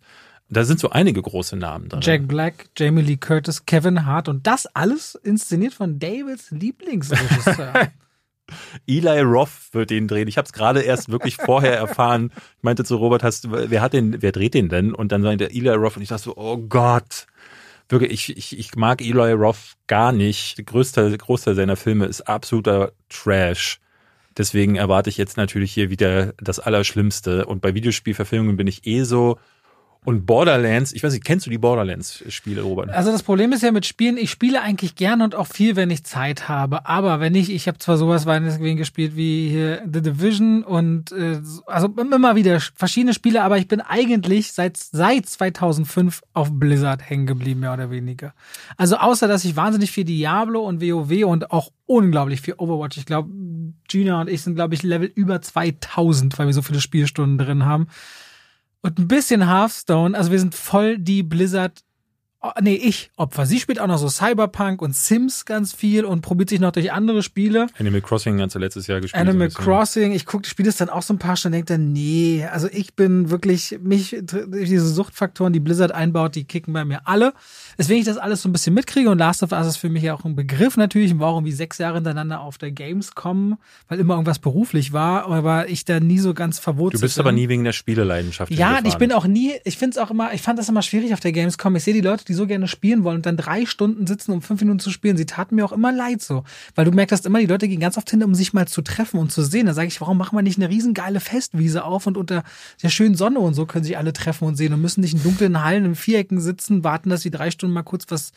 Da 0.49 0.65
sind 0.65 0.79
so 0.79 0.89
einige 0.89 1.21
große 1.21 1.55
Namen 1.55 1.87
drin. 1.87 2.01
Jack 2.03 2.27
Black, 2.27 2.69
Jamie 2.77 3.01
Lee 3.01 3.17
Curtis, 3.17 3.65
Kevin 3.65 4.05
Hart 4.05 4.27
und 4.27 4.45
das 4.45 4.67
alles 4.67 5.15
inszeniert 5.15 5.73
von 5.73 5.97
Davids 5.97 6.51
Lieblingsregisseur. 6.51 7.73
Eli 8.87 9.21
Roth 9.21 9.69
wird 9.71 9.91
den 9.91 10.09
drehen. 10.09 10.27
Ich 10.27 10.37
habe 10.37 10.45
es 10.45 10.51
gerade 10.51 10.81
erst 10.81 11.09
wirklich 11.09 11.37
vorher 11.37 11.77
erfahren. 11.77 12.31
Ich 12.57 12.63
meinte 12.63 12.83
zu 12.83 12.97
Robert, 12.97 13.23
hast, 13.23 13.49
wer 13.49 13.81
hat 13.81 13.93
den, 13.93 14.21
wer 14.21 14.33
dreht 14.33 14.53
den 14.53 14.67
denn? 14.67 14.93
Und 14.93 15.13
dann 15.13 15.23
sagte 15.23 15.49
Eli 15.49 15.69
Roth 15.69 15.95
und 15.95 16.03
ich 16.03 16.09
dachte 16.09 16.23
so, 16.23 16.37
oh 16.37 16.57
Gott. 16.57 17.27
Wirklich, 17.87 18.11
ich, 18.11 18.37
ich, 18.37 18.59
ich 18.59 18.75
mag 18.75 19.01
Eli 19.01 19.31
Roth 19.31 19.75
gar 19.87 20.11
nicht. 20.11 20.57
Der 20.57 20.65
größte 20.65 21.17
Großteil 21.17 21.55
seiner 21.55 21.77
Filme 21.77 22.05
ist 22.05 22.21
absoluter 22.21 22.91
Trash. 23.09 23.79
Deswegen 24.37 24.75
erwarte 24.75 25.09
ich 25.09 25.17
jetzt 25.17 25.37
natürlich 25.37 25.73
hier 25.73 25.89
wieder 25.89 26.33
das 26.37 26.59
Allerschlimmste. 26.59 27.45
Und 27.45 27.61
bei 27.61 27.73
Videospielverfilmungen 27.73 28.57
bin 28.57 28.67
ich 28.67 28.85
eh 28.87 29.03
so, 29.03 29.37
und 30.03 30.25
Borderlands, 30.25 30.93
ich 30.93 31.03
weiß 31.03 31.13
nicht, 31.13 31.23
kennst 31.23 31.45
du 31.45 31.51
die 31.51 31.59
Borderlands-Spiele, 31.59 32.63
Robert? 32.63 32.89
Also 32.89 33.11
das 33.11 33.21
Problem 33.21 33.51
ist 33.51 33.61
ja 33.61 33.71
mit 33.71 33.85
Spielen, 33.85 34.17
ich 34.17 34.31
spiele 34.31 34.59
eigentlich 34.59 34.95
gern 34.95 35.21
und 35.21 35.35
auch 35.35 35.45
viel, 35.45 35.75
wenn 35.75 35.91
ich 35.91 36.03
Zeit 36.03 36.49
habe. 36.49 36.87
Aber 36.87 37.19
wenn 37.19 37.35
ich, 37.35 37.51
ich 37.51 37.67
habe 37.67 37.77
zwar 37.77 37.97
sowas 37.97 38.25
meinetwegen 38.25 38.77
gespielt 38.77 39.15
wie 39.15 39.49
hier 39.49 39.83
The 39.85 40.01
Division 40.01 40.63
und 40.63 41.11
äh, 41.11 41.39
also 41.67 41.87
immer 41.87 42.35
wieder 42.35 42.59
verschiedene 42.73 43.13
Spiele, 43.13 43.43
aber 43.43 43.59
ich 43.59 43.67
bin 43.67 43.79
eigentlich 43.79 44.53
seit, 44.53 44.77
seit 44.77 45.27
2005 45.27 46.23
auf 46.33 46.49
Blizzard 46.51 47.07
hängen 47.07 47.27
geblieben, 47.27 47.59
mehr 47.59 47.73
oder 47.73 47.91
weniger. 47.91 48.33
Also 48.77 48.95
außer, 48.95 49.27
dass 49.27 49.45
ich 49.45 49.55
wahnsinnig 49.55 49.91
viel 49.91 50.05
Diablo 50.05 50.61
und 50.61 50.81
WoW 50.81 51.25
und 51.25 51.51
auch 51.51 51.71
unglaublich 51.85 52.41
viel 52.41 52.55
Overwatch. 52.57 52.97
Ich 52.97 53.05
glaube, 53.05 53.29
Gina 53.87 54.19
und 54.19 54.31
ich 54.31 54.41
sind, 54.41 54.55
glaube 54.55 54.73
ich, 54.73 54.81
Level 54.81 55.11
über 55.13 55.43
2000, 55.43 56.39
weil 56.39 56.47
wir 56.47 56.53
so 56.53 56.63
viele 56.63 56.81
Spielstunden 56.81 57.37
drin 57.37 57.65
haben. 57.65 57.87
Und 58.81 58.97
ein 58.97 59.07
bisschen 59.07 59.47
Hearthstone, 59.47 60.17
also 60.17 60.31
wir 60.31 60.39
sind 60.39 60.55
voll 60.55 60.97
die 60.97 61.23
Blizzard 61.23 61.83
nee, 62.61 62.75
ich 62.75 63.11
Opfer. 63.17 63.45
Sie 63.45 63.59
spielt 63.59 63.79
auch 63.79 63.87
noch 63.87 63.97
so 63.97 64.09
Cyberpunk 64.09 64.81
und 64.81 64.95
Sims 64.95 65.45
ganz 65.45 65.73
viel 65.73 66.05
und 66.05 66.21
probiert 66.21 66.49
sich 66.49 66.59
noch 66.59 66.71
durch 66.71 66.91
andere 66.91 67.21
Spiele. 67.23 67.67
Animal 67.77 68.01
Crossing 68.01 68.37
ganz 68.37 68.55
letztes 68.55 68.87
Jahr 68.87 68.99
gespielt. 69.01 69.21
Animal 69.27 69.49
Crossing, 69.49 70.11
ich 70.11 70.25
gucke, 70.25 70.47
spiele 70.47 70.67
das 70.67 70.77
dann 70.77 70.89
auch 70.89 71.03
so 71.03 71.13
ein 71.13 71.19
paar 71.19 71.37
Stunden 71.37 71.57
und 71.57 71.67
denke 71.67 71.73
dann, 71.73 71.93
nee, 71.93 72.45
also 72.51 72.67
ich 72.71 72.95
bin 72.95 73.29
wirklich, 73.29 73.77
mich, 73.81 74.15
diese 74.21 74.87
Suchtfaktoren, 74.87 75.53
die 75.53 75.59
Blizzard 75.59 75.91
einbaut, 75.91 76.35
die 76.35 76.45
kicken 76.45 76.73
bei 76.73 76.83
mir 76.85 77.01
alle. 77.07 77.33
Deswegen 77.77 77.99
ich 77.99 78.05
das 78.05 78.17
alles 78.17 78.41
so 78.41 78.49
ein 78.49 78.53
bisschen 78.53 78.73
mitkriege 78.73 79.09
und 79.09 79.17
Last 79.17 79.43
of 79.43 79.51
Us 79.51 79.67
ist 79.67 79.77
für 79.77 79.89
mich 79.89 80.03
ja 80.03 80.13
auch 80.15 80.25
ein 80.25 80.35
Begriff 80.35 80.77
natürlich, 80.77 81.19
warum 81.19 81.45
wie 81.45 81.51
sechs 81.51 81.77
Jahre 81.77 81.95
hintereinander 81.95 82.41
auf 82.41 82.57
der 82.57 82.71
Games 82.71 83.13
kommen, 83.13 83.57
weil 83.87 83.99
immer 83.99 84.15
irgendwas 84.15 84.39
beruflich 84.39 84.93
war, 84.93 85.25
aber 85.27 85.69
ich 85.69 85.85
da 85.85 85.99
nie 85.99 86.19
so 86.19 86.33
ganz 86.33 86.59
verwurzelt 86.59 87.01
Du 87.01 87.05
bist 87.05 87.15
bin. 87.15 87.21
aber 87.21 87.31
nie 87.31 87.49
wegen 87.49 87.63
der 87.63 87.73
Spieleleidenschaft 87.73 88.51
Ja, 88.51 88.79
ich 88.83 88.95
bin 88.95 89.11
auch 89.11 89.27
nie, 89.27 89.53
ich 89.63 89.77
finde 89.77 89.97
es 89.97 90.03
auch 90.03 90.09
immer, 90.11 90.33
ich 90.33 90.41
fand 90.41 90.57
das 90.57 90.69
immer 90.69 90.81
schwierig 90.81 91.13
auf 91.13 91.19
der 91.19 91.31
Gamescom. 91.31 91.75
Ich 91.75 91.83
sehe 91.83 91.93
die 91.93 92.01
Leute, 92.01 92.25
die 92.25 92.30
so 92.33 92.47
gerne 92.47 92.67
spielen 92.67 93.03
wollen 93.03 93.17
und 93.17 93.25
dann 93.25 93.37
drei 93.37 93.65
Stunden 93.65 94.07
sitzen, 94.07 94.31
um 94.31 94.41
fünf 94.41 94.61
Minuten 94.61 94.79
zu 94.79 94.91
spielen. 94.91 95.17
Sie 95.17 95.25
taten 95.25 95.55
mir 95.55 95.65
auch 95.65 95.71
immer 95.71 95.91
leid 95.91 96.21
so. 96.21 96.43
Weil 96.75 96.85
du 96.85 96.91
merkst 96.91 97.25
immer, 97.25 97.39
die 97.39 97.45
Leute 97.45 97.67
gehen 97.67 97.79
ganz 97.79 97.97
oft 97.97 98.09
hin, 98.09 98.23
um 98.23 98.35
sich 98.35 98.53
mal 98.53 98.67
zu 98.67 98.81
treffen 98.81 99.19
und 99.19 99.31
zu 99.31 99.43
sehen. 99.43 99.65
Da 99.65 99.73
sage 99.73 99.87
ich, 99.87 100.01
warum 100.01 100.17
machen 100.17 100.37
wir 100.37 100.41
nicht 100.41 100.57
eine 100.57 100.69
riesengeile 100.69 101.19
Festwiese 101.19 101.83
auf 101.83 102.07
und 102.07 102.17
unter 102.17 102.43
der 102.81 102.89
schönen 102.89 103.15
Sonne 103.15 103.39
und 103.39 103.53
so 103.53 103.65
können 103.65 103.83
sich 103.83 103.97
alle 103.97 104.13
treffen 104.13 104.45
und 104.45 104.55
sehen 104.55 104.73
und 104.73 104.81
müssen 104.81 105.01
nicht 105.01 105.13
in 105.13 105.23
dunklen 105.23 105.63
Hallen, 105.63 105.85
in 105.85 105.95
Vierecken 105.95 106.39
sitzen, 106.39 106.83
warten, 106.83 107.09
dass 107.09 107.21
sie 107.21 107.31
drei 107.31 107.51
Stunden 107.51 107.73
mal 107.73 107.83
kurz 107.83 108.05
was 108.09 108.31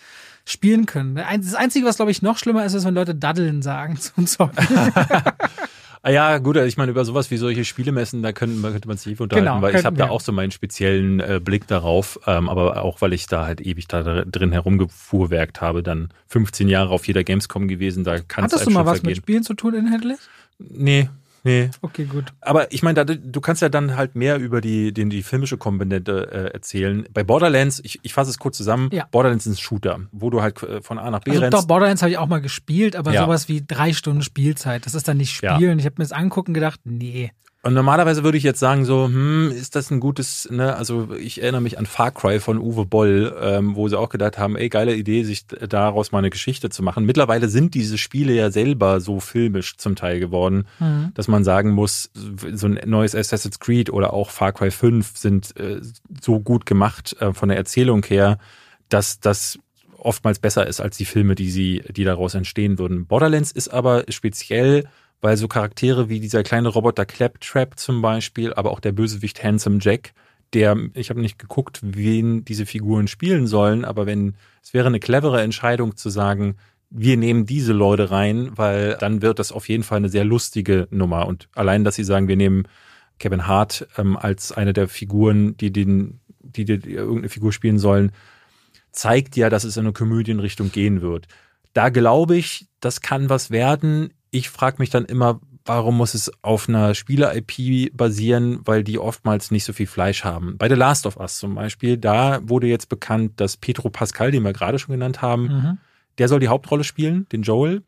spielen 0.45 0.86
können. 0.86 1.14
Das 1.16 1.55
Einzige, 1.55 1.86
was 1.86 1.97
glaube 1.97 2.11
ich 2.11 2.22
noch 2.22 2.38
schlimmer 2.38 2.64
ist, 2.64 2.74
ist, 2.74 2.84
wenn 2.84 2.95
Leute 2.95 3.14
Daddeln 3.14 3.62
sagen 3.62 3.97
zum 4.01 4.26
Zocken. 4.26 4.66
Ah 6.07 6.11
ja, 6.11 6.37
gut, 6.37 6.57
ich 6.59 6.77
meine, 6.77 6.91
über 6.91 7.03
sowas 7.07 7.31
wie 7.31 7.39
solche 7.39 7.65
Spielemessen, 7.65 8.23
da 8.23 8.33
könnte, 8.33 8.61
könnte 8.61 8.87
man 8.87 8.99
sich 8.99 9.19
unterhalten, 9.19 9.47
genau, 9.47 9.63
weil 9.63 9.75
ich 9.75 9.87
habe 9.87 9.97
da 9.97 10.11
auch 10.11 10.21
so 10.21 10.33
meinen 10.33 10.51
speziellen 10.51 11.19
äh, 11.19 11.41
Blick 11.43 11.67
darauf, 11.67 12.21
ähm, 12.27 12.51
aber 12.51 12.83
auch 12.83 13.01
weil 13.01 13.15
ich 13.15 13.27
da 13.27 13.47
halt 13.47 13.63
ewig 13.63 13.89
da 13.89 14.23
drin 14.27 14.53
herumgefuhrwerkt 14.53 15.63
habe, 15.63 15.83
dann 15.83 16.11
15 16.27 16.69
Jahre 16.69 16.91
auf 16.91 17.09
jeder 17.09 17.25
Gamescom 17.25 17.69
gewesen, 17.69 18.05
da 18.05 18.19
kann 18.19 18.45
es 18.45 18.53
Hattest 18.53 18.59
halt 18.59 18.67
du 18.67 18.71
mal 18.73 18.85
was 18.85 19.03
mit 19.03 19.17
Spielen 19.17 19.45
zu 19.45 19.55
tun 19.55 19.73
inhaltlich? 19.73 20.19
Nee, 20.59 21.09
Nee. 21.45 21.70
Okay, 21.82 22.05
gut. 22.07 22.32
Aber 22.40 22.72
ich 22.72 22.82
meine, 22.82 23.05
du 23.05 23.40
kannst 23.40 23.61
ja 23.62 23.68
dann 23.68 23.97
halt 23.97 24.14
mehr 24.16 24.38
über 24.38 24.61
die, 24.62 24.92
die, 24.95 25.09
die 25.09 25.22
filmische 25.22 25.59
Komponente 25.59 26.28
äh, 26.32 26.53
erzählen. 26.55 27.07
Bei 27.12 27.22
Borderlands, 27.22 27.80
ich, 27.84 28.01
ich 28.03 28.14
fasse 28.14 28.30
es 28.30 28.38
kurz 28.38 28.57
zusammen, 28.57 28.88
Ja. 28.92 29.07
Borderlands 29.11 29.47
ist 29.47 29.59
ein 29.59 29.61
Shooter, 29.62 30.01
wo 30.11 30.30
du 30.30 30.40
halt 30.40 30.62
äh, 30.62 30.80
von 30.80 30.99
A 30.99 31.11
nach 31.11 31.20
B 31.20 31.32
Also 31.32 31.42
rennst. 31.42 31.57
doch, 31.59 31.66
Borderlands 31.66 32.01
habe 32.03 32.11
ich 32.11 32.18
auch 32.18 32.26
mal 32.28 32.40
gespielt, 32.40 32.97
aber 32.97 33.12
Ja. 33.12 33.24
sowas 33.24 33.49
wie 33.49 33.62
drei 33.66 33.92
Stunden 33.92 34.22
Spielzeit, 34.22 34.86
das 34.86 34.95
ist 34.95 35.07
dann 35.07 35.18
nicht 35.18 35.42
Ja. 35.42 35.55
Spielen. 35.57 35.78
Ich 35.78 35.84
habe 35.84 35.97
mir 35.99 36.05
das 36.05 36.12
angucken 36.12 36.51
und 36.51 36.55
gedacht, 36.55 36.80
nee. 36.84 37.30
Und 37.65 37.73
normalerweise 37.73 38.25
würde 38.25 38.37
ich 38.37 38.45
jetzt 38.45 38.61
sagen 38.61 38.85
so, 38.85 39.07
hm, 39.07 39.51
ist 39.51 39.75
das 39.75 39.91
ein 39.91 39.99
gutes, 39.99 40.47
ne, 40.51 40.77
also 40.77 41.09
ich 41.19 41.41
erinnere 41.41 41.62
mich 41.62 41.79
an 41.79 41.87
Far 41.87 42.11
Cry 42.11 42.39
von 42.39 42.59
Uwe 42.59 42.85
Boll, 42.85 43.35
ähm, 43.41 43.75
wo 43.75 43.89
sie 43.89 43.99
auch 43.99 44.11
gedacht 44.11 44.37
haben, 44.37 44.55
ey, 44.57 44.69
geile 44.69 44.95
Idee, 44.95 45.25
sich 45.25 45.47
daraus 45.47 46.12
mal 46.12 46.19
eine 46.19 46.29
Geschichte 46.29 46.69
zu 46.69 46.83
machen. 46.83 47.07
Mittlerweile 47.07 47.49
sind 47.49 47.73
diese 47.73 47.97
Spiele 47.97 48.35
ja 48.35 48.51
selber 48.51 49.01
so 49.01 49.19
filmisch 49.19 49.79
zum 49.79 49.97
Teil 49.97 50.21
geworden, 50.21 50.67
Mhm. 50.79 51.12
dass 51.15 51.27
man 51.27 51.43
sagen 51.43 51.71
muss, 51.71 52.11
so 52.53 52.67
ein 52.67 52.79
neues 52.85 53.15
Assassin's 53.15 53.59
Creed 53.59 53.89
oder 53.89 54.12
auch 54.12 54.29
Far 54.29 54.53
Cry 54.53 54.71
5 54.71 55.17
sind 55.17 55.57
äh, 55.59 55.81
so 56.21 56.41
gut 56.41 56.67
gemacht 56.67 57.17
äh, 57.21 57.33
von 57.33 57.49
der 57.49 57.57
Erzählung 57.57 58.05
her, 58.05 58.37
dass 58.91 59.21
das 59.21 59.59
oftmals 59.97 60.39
besser 60.39 60.67
ist 60.67 60.81
als 60.81 60.99
die 60.99 61.07
Filme, 61.07 61.35
die 61.35 61.51
sie, 61.51 61.83
die 61.89 62.05
daraus 62.05 62.35
entstehen 62.35 62.79
würden. 62.79 63.07
Borderlands 63.07 63.53
ist 63.53 63.69
aber 63.69 64.05
speziell, 64.11 64.85
weil 65.21 65.37
so 65.37 65.49
Charaktere 65.49 66.09
wie 66.09 66.21
dieser 66.21 66.43
kleine 66.43 66.69
Roboter 66.69 67.07
Claptrap 67.07 67.79
zum 67.79 68.03
Beispiel, 68.03 68.53
aber 68.55 68.71
auch 68.71 68.81
der 68.81 68.93
Bösewicht 68.93 69.43
Handsome 69.43 69.79
Jack, 69.81 70.12
der, 70.53 70.77
ich 70.95 71.11
habe 71.11 71.21
nicht 71.21 71.39
geguckt, 71.39 71.81
wen 71.83 72.45
diese 72.45 72.67
Figuren 72.67 73.09
spielen 73.09 73.47
sollen, 73.47 73.85
aber 73.85 74.07
wenn 74.07 74.37
es 74.62 74.73
wäre 74.73 74.87
eine 74.87 75.01
clevere 75.01 75.43
Entscheidung 75.43 75.97
zu 75.97 76.11
sagen, 76.11 76.57
wir 76.91 77.17
nehmen 77.17 77.45
diese 77.45 77.73
Leute 77.73 78.11
rein, 78.11 78.51
weil 78.55 78.97
dann 79.01 79.21
wird 79.21 79.41
das 79.41 79.51
auf 79.51 79.69
jeden 79.69 79.83
Fall 79.83 79.99
eine 79.99 80.09
sehr 80.09 80.25
lustige 80.25 80.87
Nummer. 80.91 81.27
Und 81.27 81.49
allein, 81.55 81.83
dass 81.83 81.97
sie 81.97 82.05
sagen, 82.05 82.29
wir 82.29 82.37
nehmen 82.37 82.69
Kevin 83.19 83.47
Hart 83.49 83.89
ähm, 83.99 84.17
als 84.17 84.53
eine 84.53 84.73
der 84.73 84.87
Figuren, 84.87 85.57
die 85.57 85.73
den, 85.73 86.21
die, 86.39 86.65
die, 86.65 86.79
die 86.79 86.93
irgendeine 86.93 87.29
Figur 87.31 87.53
spielen 87.53 87.79
sollen, 87.79 88.12
zeigt 88.93 89.37
ja, 89.37 89.51
dass 89.51 89.65
es 89.65 89.77
in 89.77 89.85
eine 89.85 89.93
Komödienrichtung 89.93 90.71
gehen 90.71 91.03
wird. 91.03 91.27
Da 91.73 91.89
glaube 91.89 92.37
ich, 92.37 92.69
das 92.79 93.01
kann 93.01 93.29
was 93.29 93.51
werden. 93.51 94.12
Ich 94.35 94.51
frage 94.51 94.76
mich 94.80 94.91
dann 94.91 95.05
immer, 95.05 95.41
warum 95.64 95.97
muss 95.97 96.14
es 96.14 96.30
auf 96.43 96.68
einer 96.68 96.95
Spieler-IP 96.95 97.97
basieren, 97.97 98.59
weil 98.64 98.82
die 98.82 98.99
oftmals 98.99 99.51
nicht 99.53 99.64
so 99.64 99.72
viel 99.72 99.87
Fleisch 99.87 100.24
haben. 100.24 100.59
Bei 100.59 100.68
The 100.68 100.74
Last 100.74 101.07
of 101.07 101.16
Us 101.18 101.39
zum 101.39 101.55
Beispiel, 101.55 101.97
da 101.97 102.41
wurde 102.43 102.66
jetzt 102.66 102.89
bekannt, 102.89 103.41
dass 103.41 103.57
Pedro 103.57 103.91
Pascal, 103.91 104.32
den 104.32 104.43
wir 104.43 104.53
gerade 104.53 104.78
schon 104.80 104.93
genannt 104.93 105.22
haben, 105.22 105.43
Mhm. 105.45 105.78
der 106.18 106.28
soll 106.28 106.41
die 106.41 106.49
Hauptrolle 106.49 106.82
spielen, 106.82 107.26
den 107.30 107.43
Joel. 107.43 107.82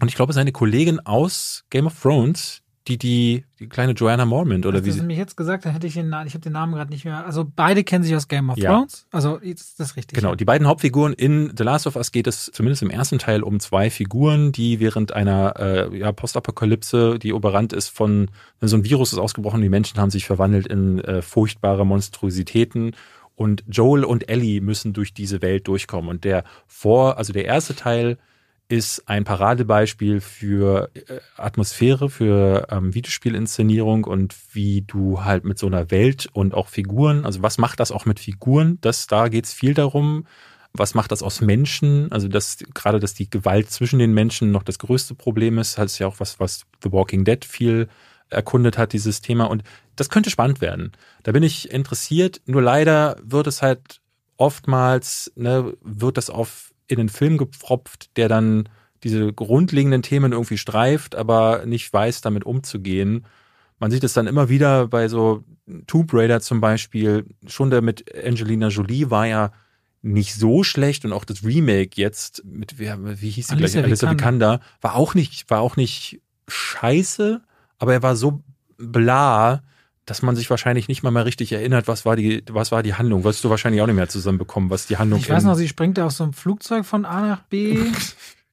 Und 0.00 0.08
ich 0.08 0.14
glaube, 0.14 0.32
seine 0.32 0.52
Kollegin 0.52 1.00
aus 1.00 1.64
Game 1.70 1.86
of 1.86 2.00
Thrones, 2.00 2.62
die 2.88 2.98
die, 2.98 3.44
die 3.58 3.68
kleine 3.68 3.92
Joanna 3.92 4.24
Mormont 4.24 4.64
oder 4.64 4.78
Hast 4.78 4.86
wie 4.86 4.90
sie. 4.92 5.02
mir 5.02 5.16
jetzt 5.16 5.36
gesagt, 5.36 5.64
dann 5.64 5.72
hätte 5.72 5.86
ich 5.86 5.94
den 5.94 6.08
Namen, 6.08 6.26
ich 6.26 6.34
habe 6.34 6.42
den 6.42 6.52
Namen 6.52 6.74
gerade 6.74 6.90
nicht 6.90 7.04
mehr. 7.04 7.26
Also 7.26 7.44
beide 7.44 7.82
kennen 7.82 8.04
sich 8.04 8.14
aus 8.14 8.28
Game 8.28 8.48
of 8.50 8.58
Ja. 8.58 8.72
Thrones. 8.72 9.06
Also 9.10 9.40
jetzt 9.42 9.62
ist 9.70 9.80
das 9.80 9.96
richtig. 9.96 10.16
Genau, 10.16 10.34
die 10.34 10.44
beiden 10.44 10.66
Hauptfiguren 10.66 11.12
in 11.12 11.52
The 11.56 11.64
Last 11.64 11.86
of 11.86 11.96
Us 11.96 12.12
geht 12.12 12.26
es 12.26 12.50
zumindest 12.52 12.82
im 12.82 12.90
ersten 12.90 13.18
Teil 13.18 13.42
um 13.42 13.58
zwei 13.58 13.90
Figuren, 13.90 14.52
die 14.52 14.78
während 14.78 15.12
einer 15.12 15.54
äh, 15.58 15.98
ja, 15.98 16.12
Postapokalypse, 16.12 17.18
die 17.18 17.30
überrannt 17.30 17.72
ist 17.72 17.88
von, 17.88 18.30
so 18.60 18.76
ein 18.76 18.84
Virus 18.84 19.12
ist 19.12 19.18
ausgebrochen, 19.18 19.62
die 19.62 19.68
Menschen 19.68 20.00
haben 20.00 20.10
sich 20.10 20.26
verwandelt 20.26 20.66
in 20.68 21.00
äh, 21.00 21.22
furchtbare 21.22 21.84
Monstrositäten 21.84 22.92
und 23.34 23.64
Joel 23.68 24.04
und 24.04 24.28
Ellie 24.30 24.60
müssen 24.60 24.92
durch 24.92 25.12
diese 25.12 25.42
Welt 25.42 25.68
durchkommen. 25.68 26.08
Und 26.08 26.24
der 26.24 26.44
vor, 26.66 27.18
also 27.18 27.32
der 27.32 27.44
erste 27.44 27.74
Teil 27.74 28.16
ist 28.68 29.08
ein 29.08 29.24
Paradebeispiel 29.24 30.20
für 30.20 30.90
äh, 30.94 31.20
Atmosphäre, 31.36 32.10
für 32.10 32.66
ähm, 32.70 32.94
Videospielinszenierung 32.94 34.04
und 34.04 34.34
wie 34.52 34.82
du 34.82 35.24
halt 35.24 35.44
mit 35.44 35.58
so 35.58 35.66
einer 35.66 35.90
Welt 35.90 36.28
und 36.32 36.54
auch 36.54 36.68
Figuren, 36.68 37.24
also 37.24 37.42
was 37.42 37.58
macht 37.58 37.80
das 37.80 37.92
auch 37.92 38.06
mit 38.06 38.18
Figuren? 38.18 38.78
Das, 38.80 39.06
da 39.06 39.28
geht's 39.28 39.52
viel 39.52 39.74
darum. 39.74 40.26
Was 40.72 40.94
macht 40.94 41.12
das 41.12 41.22
aus 41.22 41.40
Menschen? 41.40 42.10
Also 42.12 42.28
dass 42.28 42.58
gerade, 42.74 43.00
dass 43.00 43.14
die 43.14 43.30
Gewalt 43.30 43.70
zwischen 43.70 43.98
den 43.98 44.12
Menschen 44.12 44.50
noch 44.50 44.62
das 44.62 44.78
größte 44.78 45.14
Problem 45.14 45.58
ist, 45.58 45.78
das 45.78 45.92
ist 45.92 45.98
ja 45.98 46.06
auch 46.06 46.20
was, 46.20 46.40
was 46.40 46.66
The 46.82 46.92
Walking 46.92 47.24
Dead 47.24 47.44
viel 47.44 47.88
erkundet 48.28 48.76
hat, 48.76 48.92
dieses 48.92 49.20
Thema. 49.20 49.44
Und 49.44 49.62
das 49.94 50.10
könnte 50.10 50.30
spannend 50.30 50.60
werden. 50.60 50.92
Da 51.22 51.32
bin 51.32 51.42
ich 51.42 51.70
interessiert. 51.70 52.40
Nur 52.46 52.62
leider 52.62 53.16
wird 53.22 53.46
es 53.46 53.62
halt 53.62 54.00
oftmals, 54.36 55.32
ne, 55.36 55.72
wird 55.82 56.16
das 56.18 56.28
auf 56.28 56.65
in 56.88 56.98
den 56.98 57.08
Film 57.08 57.38
gepfropft, 57.38 58.16
der 58.16 58.28
dann 58.28 58.68
diese 59.02 59.32
grundlegenden 59.32 60.02
Themen 60.02 60.32
irgendwie 60.32 60.58
streift, 60.58 61.14
aber 61.14 61.64
nicht 61.66 61.92
weiß, 61.92 62.20
damit 62.20 62.44
umzugehen. 62.44 63.26
Man 63.78 63.90
sieht 63.90 64.04
es 64.04 64.14
dann 64.14 64.26
immer 64.26 64.48
wieder 64.48 64.88
bei 64.88 65.08
so 65.08 65.44
Tomb 65.86 66.12
Raider 66.12 66.40
zum 66.40 66.60
Beispiel. 66.60 67.26
Schon 67.46 67.70
der 67.70 67.82
mit 67.82 68.04
Angelina 68.24 68.68
Jolie 68.68 69.10
war 69.10 69.26
ja 69.26 69.52
nicht 70.02 70.34
so 70.34 70.62
schlecht 70.62 71.04
und 71.04 71.12
auch 71.12 71.24
das 71.24 71.44
Remake 71.44 71.90
jetzt 71.94 72.42
mit, 72.44 72.78
wie, 72.78 73.30
hieß 73.30 73.48
sie 73.48 73.54
Alicia 73.54 73.80
gleich? 73.80 73.90
Alicia. 73.90 74.10
Vikander 74.10 74.60
war 74.80 74.94
auch 74.94 75.14
nicht, 75.14 75.50
war 75.50 75.60
auch 75.60 75.76
nicht 75.76 76.20
scheiße, 76.48 77.42
aber 77.78 77.92
er 77.92 78.02
war 78.02 78.16
so 78.16 78.42
bla, 78.78 79.62
dass 80.06 80.22
man 80.22 80.34
sich 80.36 80.48
wahrscheinlich 80.50 80.88
nicht 80.88 81.02
mal 81.02 81.10
mehr 81.10 81.24
richtig 81.26 81.52
erinnert, 81.52 81.88
was 81.88 82.04
war 82.06 82.16
die, 82.16 82.42
was 82.48 82.72
war 82.72 82.82
die 82.82 82.94
Handlung. 82.94 83.24
Wirst 83.24 83.44
du 83.44 83.50
wahrscheinlich 83.50 83.82
auch 83.82 83.86
nicht 83.86 83.96
mehr 83.96 84.08
zusammenbekommen, 84.08 84.70
was 84.70 84.86
die 84.86 84.96
Handlung 84.96 85.20
Ich 85.20 85.28
weiß 85.28 85.44
noch, 85.44 85.54
sie 85.56 85.68
springt 85.68 85.98
aus 86.00 86.16
so 86.16 86.24
einem 86.24 86.32
Flugzeug 86.32 86.84
von 86.86 87.04
A 87.04 87.20
nach 87.26 87.42
B. 87.42 87.78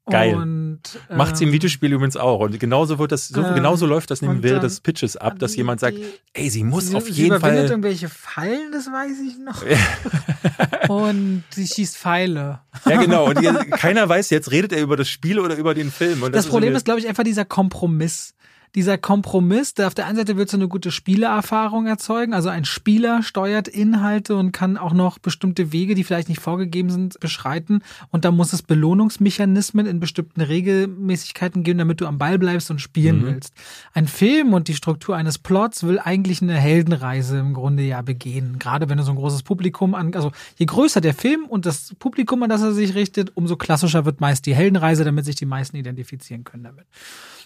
Geil. 0.10 0.36
Und, 0.36 0.82
ähm, 1.10 1.16
Macht 1.18 1.38
sie 1.38 1.46
im 1.46 1.54
Videospiel 1.54 1.94
übrigens 1.94 2.18
auch. 2.18 2.42
Und 2.42 2.60
genauso 2.60 3.00
wird 3.00 3.14
das, 3.14 3.30
so, 3.30 3.42
Ähm, 3.42 3.56
genauso 3.56 3.86
läuft 3.86 4.12
das 4.12 4.22
während 4.22 4.44
dann- 4.44 4.60
des 4.60 4.82
Pitches 4.82 5.16
ab, 5.16 5.40
dass 5.40 5.52
die- 5.52 5.58
jemand 5.60 5.80
sagt, 5.80 5.96
ey, 6.34 6.50
sie 6.50 6.66
muss 6.66 6.88
sie, 6.90 6.96
auf 6.98 7.06
sie 7.06 7.12
jeden 7.12 7.28
überwindet 7.38 7.62
Fall. 7.62 7.70
irgendwelche 7.70 8.10
Fallen, 8.10 8.74
das 8.74 8.88
weiß 8.88 9.18
ich 9.26 9.38
noch. 9.38 9.64
und 10.90 11.44
sie 11.52 11.68
schießt 11.68 11.98
Pfeile. 11.98 12.60
Ja, 12.86 13.00
genau. 13.02 13.28
Und 13.30 13.40
die, 13.40 13.48
keiner 13.72 14.08
weiß 14.10 14.30
jetzt, 14.32 14.52
redet 14.52 14.74
er 14.74 14.82
über 14.82 14.98
das 14.98 15.08
Spiel 15.08 15.40
oder 15.40 15.56
über 15.56 15.74
den 15.74 15.92
Film. 15.92 16.24
Und 16.24 16.36
Das, 16.36 16.48
Problem 16.48 16.70
irgendwie- 16.70 16.78
ist, 16.78 16.86
glaube 16.86 17.00
ich, 17.00 17.08
einfach 17.08 17.24
dieser 17.24 17.46
Kompromiss. 17.46 18.34
Dieser 18.76 18.98
Kompromiss, 18.98 19.76
der 19.76 19.86
auf 19.86 19.94
der 19.94 20.08
einen 20.08 20.16
Seite 20.16 20.36
willst 20.36 20.54
du 20.54 20.58
eine 20.58 20.68
gute 20.68 20.90
Spielererfahrung 20.90 21.86
erzeugen. 21.86 22.34
Also 22.34 22.50
ein 22.50 22.66
Spieler 22.66 23.22
steuert 23.22 23.68
Inhalte 23.68 24.36
und 24.36 24.52
kann 24.52 24.78
auch 24.78 24.94
noch 24.94 25.20
bestimmte 25.20 25.72
Wege, 25.72 25.94
die 25.94 26.04
vielleicht 26.04 26.28
nicht 26.28 26.42
vorgegeben 26.42 26.90
sind, 26.90 27.20
beschreiten. 27.20 27.84
Und 28.10 28.26
da 28.26 28.32
muss 28.32 28.52
es 28.52 28.64
Belohnungsmechanismen 28.64 29.86
in 29.86 30.00
bestimmten 30.00 30.42
Regelmäßigkeiten 30.42 31.64
geben, 31.64 31.78
damit 31.78 32.02
du 32.02 32.08
am 32.08 32.18
Ball 32.18 32.40
bleibst 32.40 32.72
und 32.72 32.80
spielen 32.80 33.22
Mhm. 33.22 33.26
willst. 33.28 33.54
Ein 33.94 34.08
Film 34.08 34.54
und 34.54 34.68
die 34.68 34.74
Struktur 34.74 35.16
eines 35.16 35.38
Plots 35.38 35.84
will 35.84 36.00
eigentlich 36.00 36.42
eine 36.42 36.56
Heldenreise 36.56 37.38
im 37.38 37.54
Grunde 37.54 37.84
ja 37.84 38.02
begehen. 38.02 38.58
Gerade 38.58 38.90
wenn 38.90 38.98
du 38.98 39.04
so 39.04 39.12
ein 39.12 39.18
großes 39.18 39.44
Publikum 39.44 39.94
an, 39.94 40.16
also 40.16 40.32
je 40.58 40.66
größer 40.66 41.00
der 41.00 41.14
Film 41.14 41.46
und 41.46 41.68
das 41.68 41.94
Publikum, 42.00 42.42
an 42.42 42.50
das 42.50 42.64
er 42.64 42.74
sich 42.74 42.96
richtet, 42.96 43.32
umso 43.36 43.56
klassischer 43.56 44.06
wird 44.06 44.20
meist 44.20 44.48
die 44.48 44.56
Heldenreise, 44.56 45.04
damit 45.04 45.26
sich 45.26 45.36
die 45.36 45.46
meisten 45.46 45.78
identifizieren 45.78 46.44
können 46.44 46.64
damit. 46.64 46.86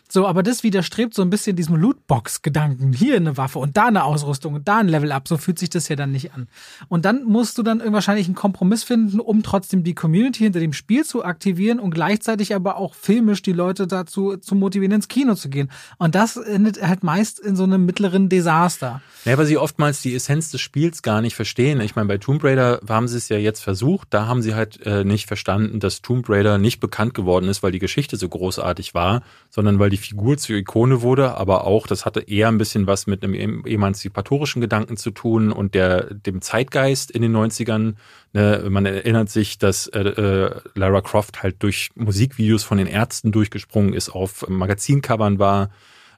So, 0.10 0.26
aber 0.26 0.42
das 0.42 0.64
widerstrebt 0.64 1.14
so 1.14 1.22
ein 1.22 1.30
bisschen 1.30 1.56
diesem 1.58 1.76
Lootbox-Gedanken. 1.76 2.94
Hier 2.94 3.18
eine 3.18 3.36
Waffe 3.36 3.60
und 3.60 3.76
da 3.76 3.88
eine 3.88 4.06
Ausrüstung 4.06 4.54
und 4.54 4.68
da 4.68 4.78
ein 4.78 4.88
Level-Up. 4.88 5.28
So 5.28 5.38
fühlt 5.38 5.60
sich 5.60 5.70
das 5.70 5.90
ja 5.90 5.98
dann 5.98 6.12
nicht 6.12 6.34
an. 6.34 6.48
Und 6.88 7.04
dann 7.04 7.26
musst 7.26 7.58
du 7.58 7.64
dann 7.64 7.82
wahrscheinlich 7.92 8.28
einen 8.28 8.36
Kompromiss 8.36 8.84
finden, 8.84 9.20
um 9.20 9.44
trotzdem 9.44 9.84
die 9.84 9.96
Community 9.96 10.44
hinter 10.44 10.62
dem 10.62 10.72
Spiel 10.72 11.04
zu 11.04 11.26
aktivieren 11.26 11.80
und 11.80 11.92
gleichzeitig 11.92 12.56
aber 12.56 12.78
auch 12.78 12.96
filmisch 12.96 13.42
die 13.42 13.52
Leute 13.52 13.86
dazu 13.86 14.38
zu 14.38 14.56
motivieren, 14.56 14.94
ins 14.94 15.10
Kino 15.10 15.36
zu 15.36 15.50
gehen. 15.50 15.70
Und 15.98 16.16
das 16.16 16.38
endet 16.38 16.82
halt 16.82 17.04
meist 17.04 17.40
in 17.40 17.58
so 17.58 17.64
einem 17.64 17.86
mittleren 17.86 18.30
Desaster. 18.30 19.02
Ja, 19.26 19.38
weil 19.38 19.46
sie 19.46 19.58
oftmals 19.58 20.02
die 20.02 20.16
Essenz 20.16 20.52
des 20.52 20.62
Spiels 20.62 21.02
gar 21.02 21.22
nicht 21.22 21.36
verstehen. 21.36 21.82
Ich 21.82 21.98
meine, 21.98 22.08
bei 22.08 22.18
Tomb 22.18 22.44
Raider 22.44 22.80
haben 22.88 23.10
sie 23.10 23.18
es 23.18 23.28
ja 23.28 23.38
jetzt 23.38 23.60
versucht. 23.60 24.08
Da 24.12 24.26
haben 24.26 24.42
sie 24.42 24.56
halt 24.56 24.86
äh, 24.86 25.04
nicht 25.04 25.28
verstanden, 25.28 25.82
dass 25.82 26.02
Tomb 26.02 26.30
Raider 26.30 26.58
nicht 26.58 26.80
bekannt 26.80 27.14
geworden 27.14 27.50
ist, 27.50 27.62
weil 27.62 27.74
die 27.74 27.80
Geschichte 27.80 28.16
so 28.16 28.30
großartig 28.30 28.94
war, 28.94 29.22
sondern 29.50 29.80
weil 29.80 29.90
die 29.90 29.97
Figur 29.98 30.38
zur 30.38 30.56
Ikone 30.56 31.02
wurde. 31.02 31.36
Aber 31.36 31.66
auch, 31.66 31.88
das 31.88 32.06
hatte 32.06 32.22
eher 32.22 32.48
ein 32.48 32.58
bisschen 32.58 32.88
was 32.88 33.08
mit 33.08 33.24
einem 33.24 33.34
em- 33.34 33.66
emanzipatorischen 33.66 34.62
Gedanken 34.62 34.98
zu 34.98 35.12
tun 35.12 35.52
und 35.52 35.74
der 35.76 36.14
dem 36.14 36.42
Zeitgeist 36.42 37.12
in 37.12 37.22
den 37.22 37.36
90ern. 37.36 37.96
Ne, 38.34 38.66
man 38.70 38.86
erinnert 38.86 39.30
sich, 39.30 39.58
dass 39.58 39.88
äh, 39.88 40.00
äh, 40.00 40.62
Lara 40.76 41.02
Croft 41.02 41.44
halt 41.44 41.64
durch 41.64 41.90
Musikvideos 41.96 42.64
von 42.64 42.78
den 42.78 42.88
Ärzten 42.88 43.32
durchgesprungen 43.32 43.94
ist, 43.94 44.10
auf 44.10 44.48
Magazincovern 44.48 45.40
war 45.40 45.70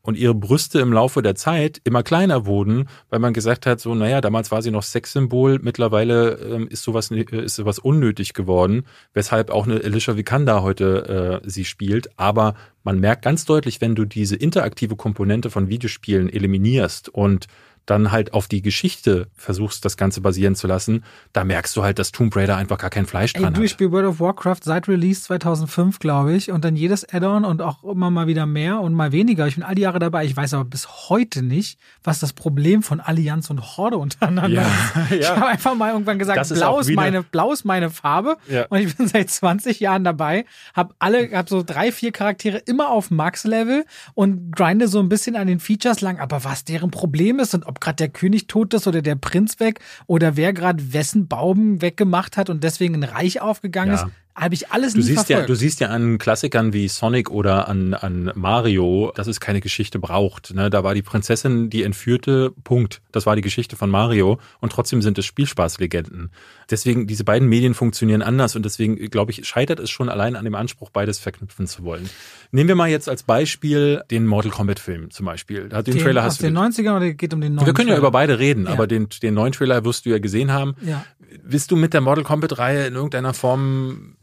und 0.01 0.17
ihre 0.17 0.35
Brüste 0.35 0.79
im 0.79 0.93
Laufe 0.93 1.21
der 1.21 1.35
Zeit 1.35 1.81
immer 1.83 2.03
kleiner 2.03 2.45
wurden, 2.45 2.87
weil 3.09 3.19
man 3.19 3.33
gesagt 3.33 3.65
hat, 3.65 3.79
so, 3.79 3.95
naja, 3.95 4.21
damals 4.21 4.51
war 4.51 4.61
sie 4.61 4.71
noch 4.71 4.83
Sexsymbol, 4.83 5.59
mittlerweile 5.61 6.33
ähm, 6.39 6.67
ist 6.67 6.83
sowas 6.83 7.11
ist 7.11 7.55
sowas 7.55 7.79
unnötig 7.79 8.33
geworden, 8.33 8.83
weshalb 9.13 9.51
auch 9.51 9.65
eine 9.65 9.83
Alicia 9.83 10.15
Vikander 10.15 10.63
heute 10.63 11.41
äh, 11.43 11.49
sie 11.49 11.65
spielt. 11.65 12.09
Aber 12.17 12.55
man 12.83 12.99
merkt 12.99 13.23
ganz 13.23 13.45
deutlich, 13.45 13.81
wenn 13.81 13.95
du 13.95 14.05
diese 14.05 14.35
interaktive 14.35 14.95
Komponente 14.95 15.49
von 15.49 15.69
Videospielen 15.69 16.29
eliminierst 16.29 17.09
und 17.09 17.47
dann 17.89 18.11
halt 18.11 18.33
auf 18.33 18.47
die 18.47 18.61
Geschichte 18.61 19.27
versuchst, 19.35 19.83
das 19.85 19.97
Ganze 19.97 20.21
basieren 20.21 20.55
zu 20.55 20.67
lassen, 20.67 21.03
da 21.33 21.43
merkst 21.43 21.75
du 21.75 21.83
halt, 21.83 21.99
dass 21.99 22.11
Tomb 22.11 22.35
Raider 22.35 22.55
einfach 22.57 22.77
gar 22.77 22.89
kein 22.89 23.05
Fleisch 23.05 23.33
Ey, 23.35 23.41
dran 23.41 23.53
du, 23.53 23.61
ich 23.61 23.71
hat. 23.71 23.75
spiele 23.77 23.91
World 23.91 24.07
of 24.07 24.19
Warcraft 24.19 24.59
seit 24.63 24.87
Release 24.87 25.23
2005, 25.23 25.99
glaube 25.99 26.33
ich. 26.33 26.51
Und 26.51 26.65
dann 26.65 26.75
jedes 26.75 27.07
Add-on 27.11 27.45
und 27.45 27.61
auch 27.61 27.83
immer 27.83 28.09
mal 28.11 28.27
wieder 28.27 28.45
mehr 28.45 28.79
und 28.79 28.93
mal 28.93 29.11
weniger. 29.11 29.47
Ich 29.47 29.55
bin 29.55 29.63
all 29.63 29.75
die 29.75 29.81
Jahre 29.81 29.99
dabei. 29.99 30.25
Ich 30.25 30.35
weiß 30.35 30.53
aber 30.53 30.65
bis 30.65 30.87
heute 31.09 31.41
nicht, 31.41 31.79
was 32.03 32.19
das 32.19 32.33
Problem 32.33 32.83
von 32.83 32.99
Allianz 32.99 33.49
und 33.49 33.77
Horde 33.77 33.97
untereinander 33.97 34.61
Ja, 34.61 34.67
ist. 34.67 35.11
Ich 35.19 35.21
ja. 35.25 35.35
habe 35.35 35.47
einfach 35.47 35.75
mal 35.75 35.91
irgendwann 35.91 36.19
gesagt, 36.19 36.37
Das 36.37 36.53
blau 36.53 36.79
ist, 36.79 36.91
meine, 36.91 37.23
blau 37.23 37.51
ist 37.51 37.65
meine 37.65 37.89
Farbe. 37.89 38.37
Ja. 38.47 38.65
Und 38.69 38.79
ich 38.79 38.95
bin 38.95 39.07
seit 39.09 39.29
20 39.29 39.79
Jahren 39.79 40.03
dabei. 40.03 40.45
Hab 40.73 40.93
alle, 40.99 41.29
hab 41.31 41.49
so 41.49 41.63
drei, 41.63 41.91
vier 41.91 42.11
Charaktere 42.11 42.57
immer 42.57 42.89
auf 42.89 43.09
Max-Level 43.11 43.85
und 44.13 44.51
grinde 44.55 44.87
so 44.87 44.99
ein 44.99 45.09
bisschen 45.09 45.35
an 45.35 45.47
den 45.47 45.59
Features 45.59 46.01
lang. 46.01 46.19
Aber 46.19 46.43
was 46.43 46.63
deren 46.65 46.91
Problem 46.91 47.39
ist 47.39 47.53
und 47.55 47.65
ob 47.65 47.78
gerade 47.79 47.95
der 47.97 48.09
König 48.09 48.47
tot 48.47 48.73
ist 48.73 48.87
oder 48.87 49.01
der 49.01 49.15
Prinz 49.15 49.59
weg 49.59 49.79
oder 50.07 50.35
wer 50.35 50.53
gerade 50.53 50.93
wessen 50.93 51.27
Baum 51.27 51.81
weggemacht 51.81 52.37
hat 52.37 52.49
und 52.49 52.63
deswegen 52.63 52.95
ein 52.95 53.03
Reich 53.03 53.41
aufgegangen 53.41 53.93
Ja. 53.95 54.03
ist, 54.03 54.11
habe 54.35 54.53
ich 54.55 54.71
alles 54.71 54.93
Du 54.93 55.01
siehst, 55.01 55.17
ja, 55.29 55.37
verfolgt. 55.37 55.49
du 55.49 55.55
siehst 55.55 55.79
ja 55.81 55.87
an 55.89 56.17
Klassikern 56.17 56.71
wie 56.71 56.87
Sonic 56.87 57.29
oder 57.29 57.67
an, 57.67 57.93
an 57.93 58.31
Mario, 58.35 59.11
dass 59.15 59.27
es 59.27 59.41
keine 59.41 59.59
Geschichte 59.59 59.99
braucht. 59.99 60.53
Ne? 60.53 60.69
Da 60.69 60.83
war 60.83 60.93
die 60.93 61.01
Prinzessin 61.01 61.69
die 61.69 61.83
entführte, 61.83 62.51
Punkt. 62.63 63.01
Das 63.11 63.25
war 63.25 63.35
die 63.35 63.41
Geschichte 63.41 63.75
von 63.75 63.89
Mario 63.89 64.39
und 64.61 64.71
trotzdem 64.71 65.01
sind 65.01 65.17
es 65.17 65.25
Spielspaßlegenden. 65.25 66.31
Deswegen, 66.69 67.05
diese 67.07 67.23
beiden 67.25 67.49
Medien 67.49 67.73
funktionieren 67.73 68.21
anders 68.21 68.55
und 68.55 68.63
deswegen, 68.63 68.95
glaube 69.09 69.31
ich, 69.31 69.45
scheitert 69.45 69.79
es 69.79 69.89
schon 69.89 70.07
allein 70.07 70.35
an 70.37 70.45
dem 70.45 70.55
Anspruch, 70.55 70.89
beides 70.89 71.19
verknüpfen 71.19 71.67
zu 71.67 71.83
wollen. 71.83 72.09
Nehmen 72.51 72.69
wir 72.69 72.75
mal 72.75 72.89
jetzt 72.89 73.09
als 73.09 73.23
Beispiel 73.23 74.03
den 74.09 74.25
Mortal 74.25 74.51
Kombat 74.51 74.79
Film 74.79 75.11
zum 75.11 75.25
Beispiel. 75.25 75.67
Den, 75.69 75.83
den, 75.83 75.97
Trailer 75.97 76.23
hast 76.23 76.39
du. 76.41 76.45
den 76.45 76.57
90ern 76.57 76.95
oder 76.95 77.11
geht 77.13 77.33
um 77.33 77.41
den 77.41 77.55
neuen 77.55 77.65
wir 77.67 77.73
können 77.73 77.89
ja 77.89 77.95
Trailer? 77.95 78.07
über 78.07 78.11
beide 78.11 78.39
reden, 78.39 78.65
Ja. 78.67 78.71
aber 78.71 78.87
den, 78.87 79.09
den 79.21 79.33
neuen 79.33 79.51
Trailer 79.51 79.83
wirst 79.83 80.05
du 80.05 80.11
ja 80.11 80.19
gesehen 80.19 80.51
haben. 80.53 80.75
Ja. 80.81 81.03
Bist 81.43 81.71
du 81.71 81.75
mit 81.75 81.93
der 81.93 82.01
Mortal 82.01 82.23
Kombat-Reihe 82.23 82.87
in 82.87 82.93
irgendeiner 82.95 83.33
Form, 83.33 84.15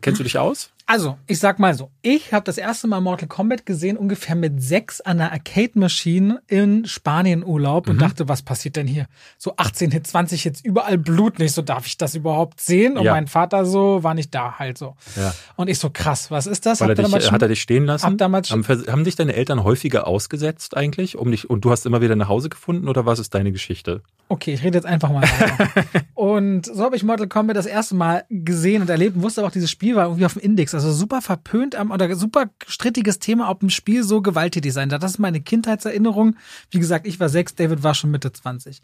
kennst 0.00 0.20
du 0.20 0.24
dich 0.24 0.38
aus? 0.38 0.70
Also, 0.92 1.16
ich 1.28 1.38
sag 1.38 1.60
mal 1.60 1.72
so, 1.72 1.92
ich 2.02 2.32
habe 2.32 2.42
das 2.44 2.58
erste 2.58 2.88
Mal 2.88 3.00
Mortal 3.00 3.28
Kombat 3.28 3.64
gesehen, 3.64 3.96
ungefähr 3.96 4.34
mit 4.34 4.60
sechs 4.60 5.00
an 5.00 5.18
der 5.18 5.30
Arcade-Machine 5.30 6.42
in 6.48 6.84
Spanien 6.84 7.44
Urlaub 7.44 7.86
Mhm. 7.86 7.92
und 7.92 8.02
dachte, 8.02 8.28
was 8.28 8.42
passiert 8.42 8.74
denn 8.74 8.88
hier? 8.88 9.06
So 9.38 9.54
18 9.56 9.92
Hits, 9.92 10.10
20 10.10 10.42
Hits, 10.42 10.60
überall 10.60 10.98
Blut 10.98 11.38
nicht, 11.38 11.52
so 11.54 11.62
darf 11.62 11.86
ich 11.86 11.96
das 11.96 12.16
überhaupt 12.16 12.60
sehen? 12.60 12.98
Und 12.98 13.04
Ja. 13.04 13.12
mein 13.12 13.28
Vater 13.28 13.64
so, 13.66 14.02
war 14.02 14.14
nicht 14.14 14.34
da 14.34 14.58
halt 14.58 14.78
so. 14.78 14.96
Ja. 15.14 15.32
Und 15.54 15.68
ich 15.70 15.78
so, 15.78 15.90
krass, 15.90 16.32
was 16.32 16.48
ist 16.48 16.66
das? 16.66 16.80
Weil 16.80 16.88
er 16.90 16.94
dich, 16.96 17.04
damals 17.04 17.24
schon- 17.26 17.34
hat 17.34 17.42
er 17.42 17.48
dich 17.48 17.62
stehen 17.62 17.84
lassen? 17.86 18.16
damals 18.18 18.50
haben, 18.50 18.64
haben 18.66 19.04
dich 19.04 19.14
deine 19.14 19.34
Eltern 19.36 19.62
häufiger 19.62 20.08
ausgesetzt 20.08 20.76
eigentlich, 20.76 21.16
um 21.16 21.30
dich 21.30 21.48
und 21.48 21.64
du 21.64 21.70
hast 21.70 21.86
immer 21.86 22.00
wieder 22.00 22.16
nach 22.16 22.28
Hause 22.28 22.48
gefunden 22.48 22.88
oder 22.88 23.06
was 23.06 23.20
ist 23.20 23.32
deine 23.32 23.52
Geschichte? 23.52 24.02
Okay, 24.28 24.54
ich 24.54 24.64
rede 24.64 24.76
jetzt 24.78 24.86
einfach 24.86 25.10
mal 25.12 25.22
und 26.14 26.66
so 26.66 26.82
habe 26.84 26.96
ich 26.96 27.02
Mortal 27.04 27.28
Kombat 27.28 27.56
das 27.56 27.66
erste 27.66 27.94
Mal 27.94 28.24
gesehen 28.28 28.82
und 28.82 28.90
erlebt 28.90 29.14
und 29.16 29.22
wusste 29.22 29.40
aber 29.40 29.48
auch, 29.48 29.52
dieses 29.52 29.70
Spiel 29.70 29.94
war 29.96 30.06
irgendwie 30.06 30.24
auf 30.26 30.32
dem 30.34 30.42
Index. 30.42 30.74
Also 30.80 30.92
super 30.94 31.20
verpönt 31.20 31.74
am, 31.74 31.90
oder 31.90 32.16
super 32.16 32.46
strittiges 32.66 33.18
Thema, 33.18 33.50
ob 33.50 33.62
ein 33.62 33.68
Spiel 33.68 34.02
so 34.02 34.22
gewalttätig 34.22 34.72
sein 34.72 34.88
darf. 34.88 35.00
Das 35.00 35.10
ist 35.12 35.18
meine 35.18 35.42
Kindheitserinnerung. 35.42 36.36
Wie 36.70 36.78
gesagt, 36.78 37.06
ich 37.06 37.20
war 37.20 37.28
sechs, 37.28 37.54
David 37.54 37.82
war 37.82 37.94
schon 37.94 38.10
Mitte 38.10 38.32
20. 38.32 38.80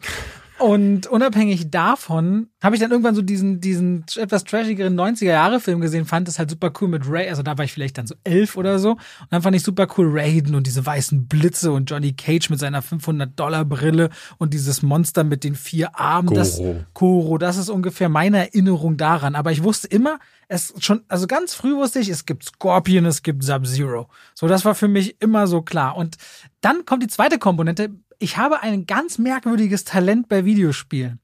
Und 0.59 1.05
unabhängig 1.07 1.69
davon 1.69 2.49
habe 2.63 2.75
ich 2.75 2.81
dann 2.81 2.91
irgendwann 2.91 3.13
so 3.13 3.21
diesen, 3.21 3.61
diesen 3.61 4.05
etwas 4.15 4.43
trashigeren 4.43 4.99
90er-Jahre-Film 4.99 5.81
gesehen, 5.81 6.05
fand 6.05 6.27
es 6.27 6.39
halt 6.39 6.49
super 6.49 6.71
cool 6.81 6.87
mit 6.87 7.03
Ray, 7.07 7.29
also 7.29 7.43
da 7.43 7.57
war 7.57 7.65
ich 7.65 7.73
vielleicht 7.73 7.97
dann 7.97 8.07
so 8.07 8.15
elf 8.23 8.57
oder 8.57 8.79
so. 8.79 8.91
Und 8.91 9.27
dann 9.29 9.41
fand 9.43 9.55
ich 9.55 9.63
super 9.63 9.87
cool 9.97 10.07
Raiden 10.11 10.55
und 10.55 10.65
diese 10.65 10.85
weißen 10.85 11.27
Blitze 11.27 11.71
und 11.71 11.89
Johnny 11.89 12.13
Cage 12.13 12.49
mit 12.49 12.59
seiner 12.59 12.81
500-Dollar-Brille 12.81 14.09
und 14.39 14.53
dieses 14.53 14.81
Monster 14.81 15.23
mit 15.23 15.43
den 15.43 15.55
vier 15.55 15.99
Armen. 15.99 16.33
Das, 16.33 16.57
Goro. 16.57 16.83
Koro, 16.93 17.37
das 17.37 17.57
ist 17.57 17.69
ungefähr 17.69 18.09
meine 18.09 18.37
Erinnerung 18.37 18.97
daran. 18.97 19.35
Aber 19.35 19.51
ich 19.51 19.63
wusste 19.63 19.87
immer, 19.87 20.19
es 20.47 20.73
schon, 20.79 21.03
also 21.07 21.27
ganz 21.27 21.53
früh 21.53 21.75
wusste 21.75 21.99
ich, 21.99 22.09
es 22.09 22.25
gibt 22.25 22.45
Scorpion, 22.45 23.05
es 23.05 23.21
gibt 23.21 23.43
Sub-Zero. 23.43 24.07
So, 24.33 24.47
das 24.47 24.65
war 24.65 24.75
für 24.75 24.87
mich 24.87 25.21
immer 25.21 25.45
so 25.47 25.61
klar. 25.61 25.97
Und 25.97 26.17
dann 26.61 26.85
kommt 26.85 27.03
die 27.03 27.07
zweite 27.07 27.37
Komponente. 27.37 27.89
Ich 28.19 28.37
habe 28.37 28.61
ein 28.61 28.85
ganz 28.85 29.17
merkwürdiges 29.17 29.83
Talent 29.83 30.27
bei 30.27 30.45
Videospielen. 30.45 31.19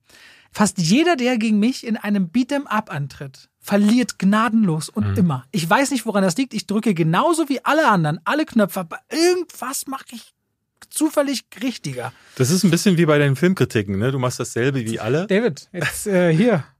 Fast 0.52 0.78
jeder, 0.78 1.16
der 1.16 1.38
gegen 1.38 1.60
mich 1.60 1.86
in 1.86 1.98
einem 1.98 2.28
Beat'em 2.28 2.66
Up 2.66 2.94
antritt, 2.94 3.50
verliert 3.60 4.20
gnadenlos 4.20 4.90
und 4.90 5.18
immer. 5.18 5.46
Ich 5.52 5.68
weiß 5.68 5.90
nicht, 5.90 6.06
woran 6.06 6.22
das 6.22 6.38
liegt. 6.38 6.54
Ich 6.54 6.68
drücke 6.68 6.94
genauso 6.94 7.50
wie 7.50 7.66
alle 7.66 7.88
anderen 7.88 8.20
alle 8.26 8.46
Knöpfe, 8.46 8.82
aber 8.82 9.00
irgendwas 9.10 9.88
mache 9.88 10.06
ich 10.12 10.34
zufällig 10.92 11.46
richtiger. 11.64 12.14
Das 12.36 12.52
ist 12.52 12.64
ein 12.64 12.70
bisschen 12.70 12.98
wie 12.98 13.08
bei 13.08 13.18
deinen 13.18 13.36
Filmkritiken, 13.36 13.98
ne? 13.98 14.12
Du 14.12 14.20
machst 14.20 14.40
dasselbe 14.40 14.86
wie 14.86 15.00
alle. 15.00 15.26
David, 15.26 15.70
jetzt 15.72 16.08
äh, 16.08 16.34
hier. 16.34 16.64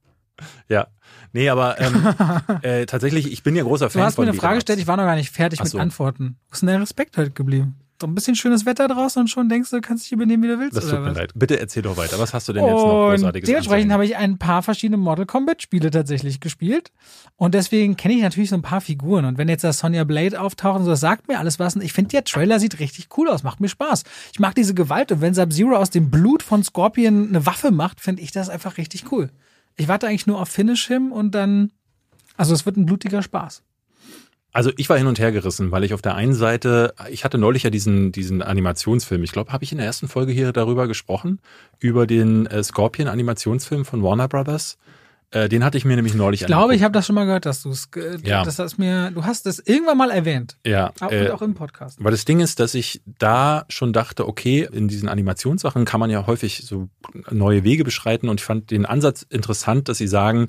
Ja. 0.68 0.88
Nee, 1.32 1.48
aber 1.48 1.80
ähm, 1.80 2.14
äh, 2.62 2.86
tatsächlich, 2.86 3.30
ich 3.30 3.44
bin 3.44 3.54
ja 3.54 3.62
großer 3.62 3.88
Fan 3.88 4.00
Du 4.00 4.06
hast 4.06 4.14
von 4.16 4.24
mir 4.24 4.32
eine 4.32 4.40
Frage 4.40 4.56
gestellt, 4.56 4.80
ich 4.80 4.88
war 4.88 4.96
noch 4.96 5.04
gar 5.04 5.14
nicht 5.14 5.30
fertig 5.30 5.60
Ach 5.60 5.64
mit 5.64 5.70
so. 5.70 5.78
Antworten. 5.78 6.38
Wo 6.48 6.54
ist 6.54 6.60
denn 6.62 6.66
der 6.66 6.80
Respekt 6.80 7.16
heute 7.16 7.30
geblieben? 7.30 7.76
So 8.00 8.08
ein 8.08 8.14
bisschen 8.14 8.34
schönes 8.34 8.66
Wetter 8.66 8.88
draußen 8.88 9.20
und 9.20 9.28
schon 9.28 9.48
denkst 9.48 9.70
du, 9.70 9.80
kannst 9.80 10.04
dich 10.04 10.12
übernehmen, 10.12 10.42
wie 10.42 10.48
du 10.48 10.58
willst. 10.58 10.76
Das 10.76 10.88
tut 10.88 10.98
mir 10.98 11.10
was? 11.10 11.16
leid. 11.16 11.32
Bitte 11.36 11.60
erzähl 11.60 11.82
doch 11.82 11.96
weiter. 11.96 12.18
Was 12.18 12.34
hast 12.34 12.48
du 12.48 12.52
denn 12.52 12.64
jetzt 12.64 12.72
noch 12.72 13.10
Großartiges 13.10 13.46
dementsprechend 13.46 13.92
habe 13.92 14.04
ich 14.04 14.16
ein 14.16 14.36
paar 14.36 14.62
verschiedene 14.62 14.96
Mortal 14.96 15.26
Kombat 15.26 15.62
Spiele 15.62 15.90
tatsächlich 15.90 16.40
gespielt. 16.40 16.90
Und 17.36 17.54
deswegen 17.54 17.96
kenne 17.96 18.14
ich 18.14 18.22
natürlich 18.22 18.50
so 18.50 18.56
ein 18.56 18.62
paar 18.62 18.80
Figuren. 18.80 19.24
Und 19.24 19.38
wenn 19.38 19.48
jetzt 19.48 19.62
da 19.62 19.72
Sonja 19.72 20.02
Blade 20.02 20.40
auftaucht 20.40 20.80
und 20.80 20.84
so, 20.84 20.90
das 20.90 21.00
sagt 21.00 21.28
mir 21.28 21.38
alles 21.38 21.60
was. 21.60 21.76
Und 21.76 21.82
ich 21.82 21.92
finde, 21.92 22.10
der 22.10 22.24
Trailer 22.24 22.58
sieht 22.58 22.80
richtig 22.80 23.08
cool 23.16 23.28
aus, 23.28 23.44
macht 23.44 23.60
mir 23.60 23.68
Spaß. 23.68 24.02
Ich 24.32 24.40
mag 24.40 24.56
diese 24.56 24.74
Gewalt. 24.74 25.12
Und 25.12 25.20
wenn 25.20 25.34
Sub-Zero 25.34 25.76
aus 25.76 25.90
dem 25.90 26.10
Blut 26.10 26.42
von 26.42 26.64
Scorpion 26.64 27.28
eine 27.28 27.46
Waffe 27.46 27.70
macht, 27.70 28.00
finde 28.00 28.22
ich 28.22 28.32
das 28.32 28.48
einfach 28.48 28.76
richtig 28.76 29.12
cool. 29.12 29.30
Ich 29.76 29.86
warte 29.86 30.08
eigentlich 30.08 30.26
nur 30.26 30.40
auf 30.40 30.48
Finish 30.48 30.86
him 30.86 31.12
und 31.12 31.32
dann, 31.34 31.70
also 32.36 32.54
es 32.54 32.66
wird 32.66 32.76
ein 32.76 32.86
blutiger 32.86 33.22
Spaß. 33.22 33.62
Also 34.54 34.70
ich 34.76 34.88
war 34.88 34.96
hin 34.96 35.08
und 35.08 35.18
her 35.18 35.32
gerissen, 35.32 35.72
weil 35.72 35.82
ich 35.82 35.94
auf 35.94 36.00
der 36.00 36.14
einen 36.14 36.32
Seite, 36.32 36.94
ich 37.10 37.24
hatte 37.24 37.38
neulich 37.38 37.64
ja 37.64 37.70
diesen, 37.70 38.12
diesen 38.12 38.40
Animationsfilm, 38.40 39.24
ich 39.24 39.32
glaube, 39.32 39.52
habe 39.52 39.64
ich 39.64 39.72
in 39.72 39.78
der 39.78 39.86
ersten 39.86 40.06
Folge 40.06 40.32
hier 40.32 40.52
darüber 40.52 40.86
gesprochen, 40.86 41.40
über 41.80 42.06
den 42.06 42.46
äh, 42.46 42.62
Scorpion-Animationsfilm 42.62 43.84
von 43.84 44.04
Warner 44.04 44.28
Brothers. 44.28 44.78
Äh, 45.32 45.48
den 45.48 45.64
hatte 45.64 45.76
ich 45.76 45.84
mir 45.84 45.96
nämlich 45.96 46.14
neulich 46.14 46.42
Ich 46.42 46.46
glaube, 46.46 46.76
ich 46.76 46.84
habe 46.84 46.92
das 46.92 47.04
schon 47.04 47.16
mal 47.16 47.24
gehört, 47.24 47.46
dass 47.46 47.64
du 47.64 47.70
es, 47.70 47.88
äh, 47.96 48.16
Ja. 48.22 48.44
dass 48.44 48.54
das 48.54 48.78
mir, 48.78 49.10
du 49.10 49.24
hast 49.24 49.46
es 49.46 49.58
irgendwann 49.58 49.98
mal 49.98 50.12
erwähnt. 50.12 50.56
Ja, 50.64 50.92
Auch, 51.00 51.10
äh, 51.10 51.22
und 51.26 51.30
auch 51.32 51.42
im 51.42 51.54
Podcast. 51.54 51.98
Weil 52.02 52.12
das 52.12 52.24
Ding 52.24 52.38
ist, 52.38 52.60
dass 52.60 52.74
ich 52.74 53.02
da 53.18 53.64
schon 53.68 53.92
dachte, 53.92 54.28
okay, 54.28 54.68
in 54.70 54.86
diesen 54.86 55.08
Animationssachen 55.08 55.84
kann 55.84 55.98
man 55.98 56.10
ja 56.10 56.28
häufig 56.28 56.64
so 56.64 56.88
neue 57.28 57.64
Wege 57.64 57.82
beschreiten 57.82 58.28
und 58.28 58.38
ich 58.38 58.44
fand 58.46 58.70
den 58.70 58.86
Ansatz 58.86 59.22
interessant, 59.22 59.88
dass 59.88 59.98
sie 59.98 60.06
sagen, 60.06 60.46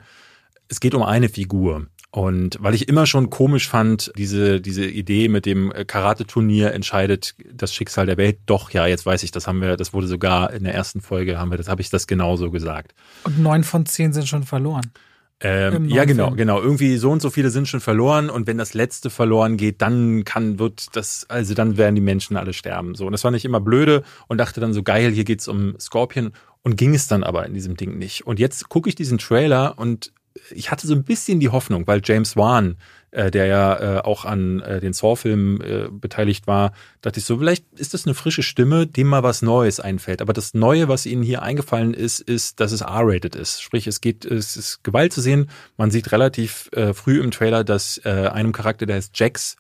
es 0.68 0.80
geht 0.80 0.94
um 0.94 1.02
eine 1.02 1.30
Figur. 1.30 1.88
Und 2.16 2.56
weil 2.62 2.74
ich 2.74 2.88
immer 2.88 3.06
schon 3.08 3.30
komisch 3.30 3.68
fand, 3.68 4.10
diese, 4.18 4.62
diese 4.62 4.86
Idee 4.86 5.28
mit 5.28 5.46
dem 5.46 5.74
äh, 5.74 5.84
Karate-Turnier 5.84 6.72
entscheidet 6.72 7.36
das 7.52 7.74
Schicksal 7.74 8.06
der 8.06 8.16
Welt. 8.16 8.38
Doch, 8.46 8.70
ja, 8.70 8.88
jetzt 8.88 9.06
weiß 9.06 9.22
ich, 9.24 9.32
das 9.32 9.48
haben 9.48 9.60
wir, 9.60 9.76
das 9.76 9.94
wurde 9.94 10.08
sogar 10.08 10.54
in 10.54 10.64
der 10.64 10.74
ersten 10.74 11.02
Folge, 11.02 11.38
haben 11.38 11.52
wir, 11.52 11.58
das 11.58 11.68
habe 11.68 11.82
ich 11.82 11.90
das 11.90 12.08
genauso 12.08 12.52
gesagt. 12.52 12.96
Und 13.26 13.40
neun 13.40 13.66
von 13.66 13.86
zehn 13.86 14.14
sind 14.14 14.30
schon 14.30 14.44
verloren. 14.44 14.94
Ähm, 15.42 15.90
ja, 15.90 16.06
genau, 16.06 16.28
Film. 16.28 16.38
genau. 16.38 16.62
Irgendwie 16.62 16.96
so 16.96 17.12
und 17.12 17.22
so 17.22 17.30
viele 17.30 17.50
sind 17.50 17.68
schon 17.68 17.82
verloren 17.82 18.30
und 18.30 18.48
wenn 18.48 18.58
das 18.58 18.74
letzte 18.74 19.10
verloren 19.10 19.58
geht, 19.58 19.82
dann 19.82 20.24
kann, 20.24 20.58
wird 20.58 20.96
das, 20.96 21.26
also 21.28 21.54
dann 21.54 21.76
werden 21.76 21.96
die 21.96 22.02
Menschen 22.02 22.38
alle 22.38 22.54
sterben. 22.54 22.96
So. 22.96 23.08
Und 23.08 23.12
das 23.12 23.24
fand 23.24 23.36
ich 23.36 23.44
immer 23.44 23.60
blöde 23.60 24.04
und 24.30 24.38
dachte 24.38 24.62
dann 24.62 24.72
so, 24.72 24.84
geil, 24.84 25.12
hier 25.12 25.26
geht's 25.26 25.50
um 25.50 25.78
Scorpion 25.82 26.32
und 26.62 26.78
ging 26.78 26.96
es 26.96 27.10
dann 27.10 27.26
aber 27.26 27.46
in 27.46 27.54
diesem 27.54 27.76
Ding 27.76 27.98
nicht. 27.98 28.26
Und 28.26 28.40
jetzt 28.40 28.70
gucke 28.70 28.88
ich 28.88 28.96
diesen 28.96 29.18
Trailer 29.18 29.78
und 29.78 30.14
ich 30.52 30.72
hatte 30.72 30.88
so 30.88 30.94
ein 30.94 31.04
bisschen 31.04 31.40
die 31.40 31.50
Hoffnung, 31.50 31.88
weil 31.88 32.02
James 32.04 32.36
Wan, 32.36 32.78
äh, 33.12 33.32
der 33.32 33.46
ja 33.46 33.98
äh, 33.98 34.02
auch 34.02 34.26
an 34.26 34.60
äh, 34.62 34.80
den 34.80 34.94
Saw-Filmen 34.94 35.62
äh, 35.62 35.88
beteiligt 35.90 36.48
war, 36.48 36.74
dachte 37.02 37.20
ich 37.20 37.26
so, 37.26 37.38
vielleicht 37.38 37.66
ist 37.78 37.94
das 37.94 38.06
eine 38.06 38.14
frische 38.14 38.44
Stimme, 38.44 38.86
dem 38.86 39.08
mal 39.08 39.24
was 39.24 39.42
Neues 39.42 39.80
einfällt. 39.80 40.22
Aber 40.22 40.34
das 40.34 40.54
Neue, 40.54 40.88
was 40.88 41.06
ihnen 41.06 41.24
hier 41.24 41.42
eingefallen 41.42 41.94
ist, 41.94 42.20
ist, 42.20 42.60
dass 42.60 42.72
es 42.72 42.82
R-rated 42.82 43.36
ist. 43.36 43.62
Sprich, 43.62 43.88
es 43.88 44.02
geht, 44.02 44.26
es 44.26 44.58
ist 44.58 44.84
Gewalt 44.84 45.14
zu 45.14 45.22
sehen. 45.22 45.50
Man 45.78 45.92
sieht 45.92 46.12
relativ 46.12 46.70
äh, 46.74 46.94
früh 46.94 47.22
im 47.22 47.32
Trailer, 47.32 47.64
dass 47.64 48.00
äh, 48.04 48.10
einem 48.10 48.52
Charakter, 48.52 48.86
der 48.86 48.98
heißt 48.98 49.18
Jax, 49.18 49.56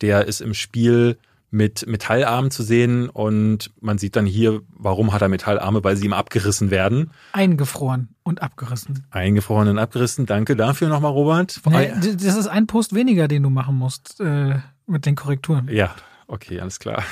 der 0.00 0.26
ist 0.26 0.40
im 0.40 0.54
Spiel 0.54 1.18
mit 1.50 1.86
Metallarmen 1.86 2.50
zu 2.50 2.62
sehen 2.62 3.08
und 3.08 3.72
man 3.80 3.98
sieht 3.98 4.14
dann 4.14 4.26
hier, 4.26 4.60
warum 4.68 5.12
hat 5.12 5.22
er 5.22 5.28
Metallarme, 5.28 5.82
weil 5.82 5.96
sie 5.96 6.04
ihm 6.04 6.12
abgerissen 6.12 6.70
werden. 6.70 7.10
Eingefroren 7.32 8.14
und 8.22 8.40
abgerissen. 8.40 9.06
Eingefroren 9.10 9.68
und 9.68 9.78
abgerissen. 9.78 10.26
Danke 10.26 10.54
dafür 10.54 10.88
nochmal, 10.88 11.12
Robert. 11.12 11.60
Nee, 11.68 11.92
das 11.98 12.36
ist 12.36 12.46
ein 12.46 12.66
Post 12.68 12.94
weniger, 12.94 13.26
den 13.26 13.42
du 13.42 13.50
machen 13.50 13.76
musst 13.76 14.20
äh, 14.20 14.58
mit 14.86 15.06
den 15.06 15.16
Korrekturen. 15.16 15.68
Ja, 15.70 15.94
okay, 16.28 16.60
alles 16.60 16.78
klar. 16.78 17.02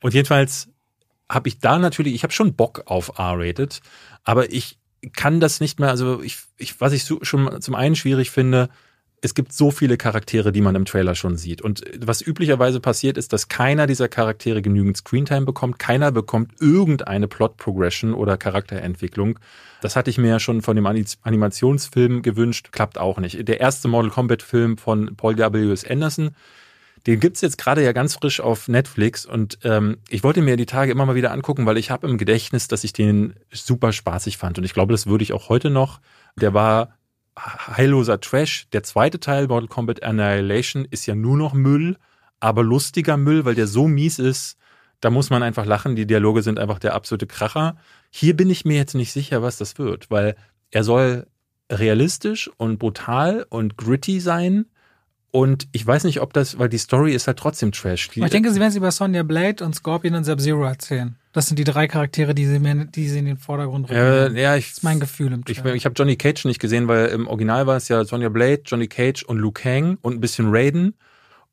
Und 0.00 0.14
jedenfalls 0.14 0.68
habe 1.28 1.48
ich 1.48 1.58
da 1.58 1.78
natürlich, 1.78 2.14
ich 2.14 2.22
habe 2.22 2.32
schon 2.32 2.54
Bock 2.54 2.82
auf 2.86 3.18
R-Rated, 3.18 3.80
aber 4.22 4.52
ich 4.52 4.78
kann 5.16 5.40
das 5.40 5.60
nicht 5.60 5.80
mehr, 5.80 5.88
also 5.88 6.22
ich, 6.22 6.38
ich 6.56 6.80
was 6.80 6.92
ich 6.92 7.04
schon 7.22 7.60
zum 7.60 7.74
einen 7.74 7.96
schwierig 7.96 8.30
finde, 8.30 8.68
es 9.24 9.34
gibt 9.34 9.52
so 9.52 9.70
viele 9.70 9.96
Charaktere, 9.96 10.50
die 10.50 10.60
man 10.60 10.74
im 10.74 10.84
Trailer 10.84 11.14
schon 11.14 11.36
sieht. 11.36 11.62
Und 11.62 11.82
was 12.00 12.20
üblicherweise 12.20 12.80
passiert, 12.80 13.16
ist, 13.16 13.32
dass 13.32 13.46
keiner 13.48 13.86
dieser 13.86 14.08
Charaktere 14.08 14.62
genügend 14.62 14.96
Screentime 14.96 15.46
bekommt. 15.46 15.78
Keiner 15.78 16.10
bekommt 16.10 16.60
irgendeine 16.60 17.28
Plot-Progression 17.28 18.14
oder 18.14 18.36
Charakterentwicklung. 18.36 19.38
Das 19.80 19.94
hatte 19.94 20.10
ich 20.10 20.18
mir 20.18 20.28
ja 20.28 20.40
schon 20.40 20.60
von 20.60 20.74
dem 20.74 20.86
Animationsfilm 20.86 22.22
gewünscht. 22.22 22.70
Klappt 22.72 22.98
auch 22.98 23.18
nicht. 23.18 23.46
Der 23.48 23.60
erste 23.60 23.86
Mortal 23.86 24.10
Kombat-Film 24.10 24.76
von 24.76 25.14
Paul 25.16 25.38
W.S. 25.38 25.88
Anderson, 25.88 26.34
den 27.06 27.20
gibt's 27.20 27.42
jetzt 27.42 27.58
gerade 27.58 27.84
ja 27.84 27.92
ganz 27.92 28.14
frisch 28.14 28.40
auf 28.40 28.66
Netflix 28.68 29.24
und 29.26 29.58
ähm, 29.64 29.98
ich 30.08 30.22
wollte 30.22 30.40
mir 30.40 30.56
die 30.56 30.66
Tage 30.66 30.92
immer 30.92 31.04
mal 31.06 31.16
wieder 31.16 31.32
angucken, 31.32 31.66
weil 31.66 31.76
ich 31.76 31.90
habe 31.90 32.08
im 32.08 32.16
Gedächtnis, 32.16 32.68
dass 32.68 32.84
ich 32.84 32.92
den 32.92 33.34
super 33.50 33.92
spaßig 33.92 34.36
fand 34.36 34.58
und 34.58 34.64
ich 34.64 34.72
glaube, 34.72 34.92
das 34.92 35.08
würde 35.08 35.24
ich 35.24 35.32
auch 35.32 35.48
heute 35.48 35.70
noch. 35.70 36.00
Der 36.36 36.54
war 36.54 36.94
heilloser 37.38 38.20
Trash. 38.20 38.66
Der 38.72 38.82
zweite 38.82 39.20
Teil, 39.20 39.48
Mortal 39.48 39.68
Kombat 39.68 40.02
Annihilation, 40.02 40.86
ist 40.90 41.06
ja 41.06 41.14
nur 41.14 41.36
noch 41.36 41.54
Müll, 41.54 41.96
aber 42.40 42.62
lustiger 42.62 43.16
Müll, 43.16 43.44
weil 43.44 43.54
der 43.54 43.66
so 43.66 43.88
mies 43.88 44.18
ist, 44.18 44.58
da 45.00 45.10
muss 45.10 45.30
man 45.30 45.42
einfach 45.42 45.66
lachen. 45.66 45.96
Die 45.96 46.06
Dialoge 46.06 46.42
sind 46.42 46.58
einfach 46.58 46.78
der 46.78 46.94
absolute 46.94 47.26
Kracher. 47.26 47.76
Hier 48.10 48.36
bin 48.36 48.50
ich 48.50 48.64
mir 48.64 48.76
jetzt 48.76 48.94
nicht 48.94 49.12
sicher, 49.12 49.42
was 49.42 49.56
das 49.56 49.78
wird, 49.78 50.10
weil 50.10 50.36
er 50.70 50.84
soll 50.84 51.26
realistisch 51.70 52.50
und 52.56 52.78
brutal 52.78 53.46
und 53.48 53.76
gritty 53.76 54.20
sein. 54.20 54.66
Und 55.34 55.66
ich 55.72 55.84
weiß 55.86 56.04
nicht, 56.04 56.20
ob 56.20 56.34
das, 56.34 56.58
weil 56.58 56.68
die 56.68 56.76
Story 56.76 57.14
ist 57.14 57.26
halt 57.26 57.38
trotzdem 57.38 57.72
Trash. 57.72 58.10
ich 58.14 58.30
denke, 58.30 58.52
sie 58.52 58.60
werden 58.60 58.70
sie 58.70 58.76
über 58.76 58.90
Sonja 58.90 59.22
Blade 59.22 59.64
und 59.64 59.74
Scorpion 59.74 60.14
und 60.14 60.24
Sub-Zero 60.24 60.62
erzählen. 60.62 61.16
Das 61.32 61.46
sind 61.46 61.58
die 61.58 61.64
drei 61.64 61.88
Charaktere, 61.88 62.34
die 62.34 62.44
sie, 62.44 62.58
mir, 62.58 62.84
die 62.84 63.08
sie 63.08 63.18
in 63.18 63.24
den 63.24 63.38
Vordergrund 63.38 63.88
rücken. 63.88 64.36
Äh, 64.36 64.42
ja, 64.42 64.56
ich, 64.56 64.66
das 64.66 64.78
ist 64.78 64.82
mein 64.82 65.00
Gefühl 65.00 65.32
im 65.32 65.42
Trailer. 65.42 65.70
Ich, 65.70 65.76
ich 65.76 65.84
habe 65.86 65.94
Johnny 65.96 66.16
Cage 66.16 66.44
nicht 66.44 66.60
gesehen, 66.60 66.86
weil 66.86 67.06
im 67.06 67.26
Original 67.26 67.66
war 67.66 67.78
es 67.78 67.88
ja 67.88 68.04
Sonja 68.04 68.28
Blade, 68.28 68.60
Johnny 68.66 68.88
Cage 68.88 69.22
und 69.22 69.38
Luke 69.38 69.62
Kang 69.62 69.96
und 70.02 70.12
ein 70.12 70.20
bisschen 70.20 70.54
Raiden. 70.54 70.92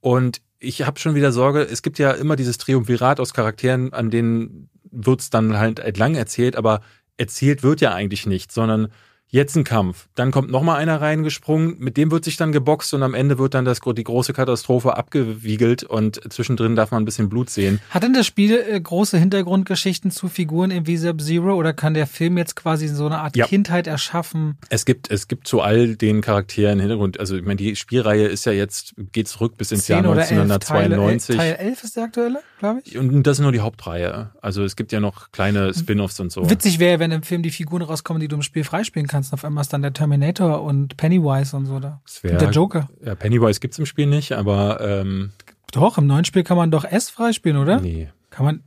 Und 0.02 0.42
ich 0.60 0.86
habe 0.86 1.00
schon 1.00 1.16
wieder 1.16 1.32
Sorge, 1.32 1.62
es 1.62 1.82
gibt 1.82 2.00
ja 2.00 2.12
immer 2.12 2.36
dieses 2.36 2.58
Triumvirat 2.58 3.22
aus 3.22 3.34
Charakteren, 3.34 3.94
an 3.94 4.10
denen 4.10 4.70
wird's 4.92 5.30
dann 5.30 5.58
halt 5.58 5.80
entlang 5.80 6.16
erzählt, 6.16 6.58
aber 6.58 6.82
erzählt 7.16 7.64
wird 7.64 7.80
ja 7.80 7.94
eigentlich 7.94 8.26
nicht, 8.26 8.52
sondern 8.52 8.90
jetzt 9.30 9.56
ein 9.56 9.64
Kampf. 9.64 10.08
Dann 10.16 10.32
kommt 10.32 10.50
noch 10.50 10.64
mal 10.64 10.76
einer 10.76 11.02
reingesprungen, 11.02 11.78
mit 11.80 11.98
dem 11.98 12.12
wird 12.12 12.26
sich 12.26 12.38
dann 12.38 12.52
geboxt 12.52 12.94
und 12.94 13.04
am 13.04 13.14
Ende 13.14 13.38
wird 13.38 13.54
dann 13.54 13.66
das, 13.66 13.80
die 13.80 14.04
große 14.04 14.34
Katastrophe 14.34 14.98
abgewiegelt 14.98 15.84
und 15.84 16.20
zwischendrin 16.32 16.76
darf 16.76 16.92
man 16.92 17.04
ein 17.04 17.06
bisschen 17.06 17.30
Blut 17.30 17.50
sehen. 17.50 17.80
Hat 17.90 18.04
denn 18.04 18.14
das 18.14 18.26
Spiel 18.26 18.64
äh, 18.68 18.80
große 18.80 19.18
Hintergrundgeschichten 19.18 20.12
zu 20.12 20.28
Figuren 20.28 20.72
in 20.72 20.86
V-Sub-Zero 20.86 21.54
oder 21.54 21.74
kann 21.74 21.94
der 21.94 22.08
Film 22.08 22.38
jetzt 22.38 22.56
quasi 22.56 22.88
so 22.88 23.06
eine 23.06 23.20
Art 23.20 23.36
ja. 23.36 23.46
Kindheit 23.46 23.88
erschaffen? 23.88 24.58
Es 24.70 24.86
gibt, 24.86 25.12
es 25.12 25.28
gibt 25.28 25.48
zu 25.48 25.62
all 25.62 25.96
den 25.96 26.22
Charakteren 26.22 26.80
Hintergrund. 26.80 27.20
Also 27.20 27.36
ich 27.36 27.44
meine, 27.44 27.58
die 27.58 27.76
Spielreihe 27.76 28.28
ist 28.28 28.46
ja 28.46 28.52
jetzt, 28.52 28.96
geht 29.12 29.28
zurück 29.28 29.58
bis 29.58 29.72
ins 29.72 29.88
Jahr 29.88 30.00
1992. 30.00 31.36
Teil, 31.36 31.56
Teil 31.56 31.68
11 31.68 31.84
ist 31.84 31.96
der 31.96 32.04
aktuelle, 32.04 32.42
glaube 32.60 32.82
ich. 32.86 32.98
Und 32.98 33.24
das 33.24 33.40
ist 33.40 33.42
nur 33.42 33.52
die 33.52 33.62
Hauptreihe. 33.62 34.30
Also 34.42 34.64
es 34.64 34.76
gibt 34.76 34.92
ja 34.92 35.00
noch 35.00 35.32
kleine 35.32 35.74
Spin-offs 35.74 36.20
und 36.20 36.32
so. 36.32 36.48
Witzig 36.50 36.78
wäre, 36.78 37.00
wenn 37.00 37.12
im 37.12 37.24
Film 37.24 37.42
die 37.42 37.50
Figuren 37.50 37.82
rauskommen, 37.82 38.20
die 38.22 38.28
du 38.28 38.36
im 38.36 38.44
Spiel 38.44 38.64
freispielen 38.64 39.08
kannst. 39.08 39.34
Auf 39.34 39.44
einmal 39.44 39.64
ist 39.64 39.74
dann 39.74 39.82
der 39.82 39.94
Terminator 39.94 40.62
und 40.62 40.98
Pennywise 40.98 41.56
und 41.56 41.66
so 41.66 41.80
da. 41.80 42.02
Wär, 42.22 42.34
und 42.34 42.42
der 42.42 42.52
Joker. 42.52 42.90
Ja, 43.04 43.16
Pennywise 43.16 43.60
gibt's 43.60 43.80
im 43.80 43.88
Spiel 43.88 44.06
nicht, 44.06 44.34
aber 44.34 44.80
ähm, 44.82 45.32
Doch, 45.72 45.98
im 45.98 46.06
neuen 46.06 46.26
Spiel 46.26 46.44
kann 46.44 46.58
man 46.58 46.70
doch 46.70 46.84
S 46.84 47.10
freispielen, 47.10 47.58
oder? 47.58 47.82
Nee. 47.82 48.10
Kann 48.30 48.46
man. 48.46 48.64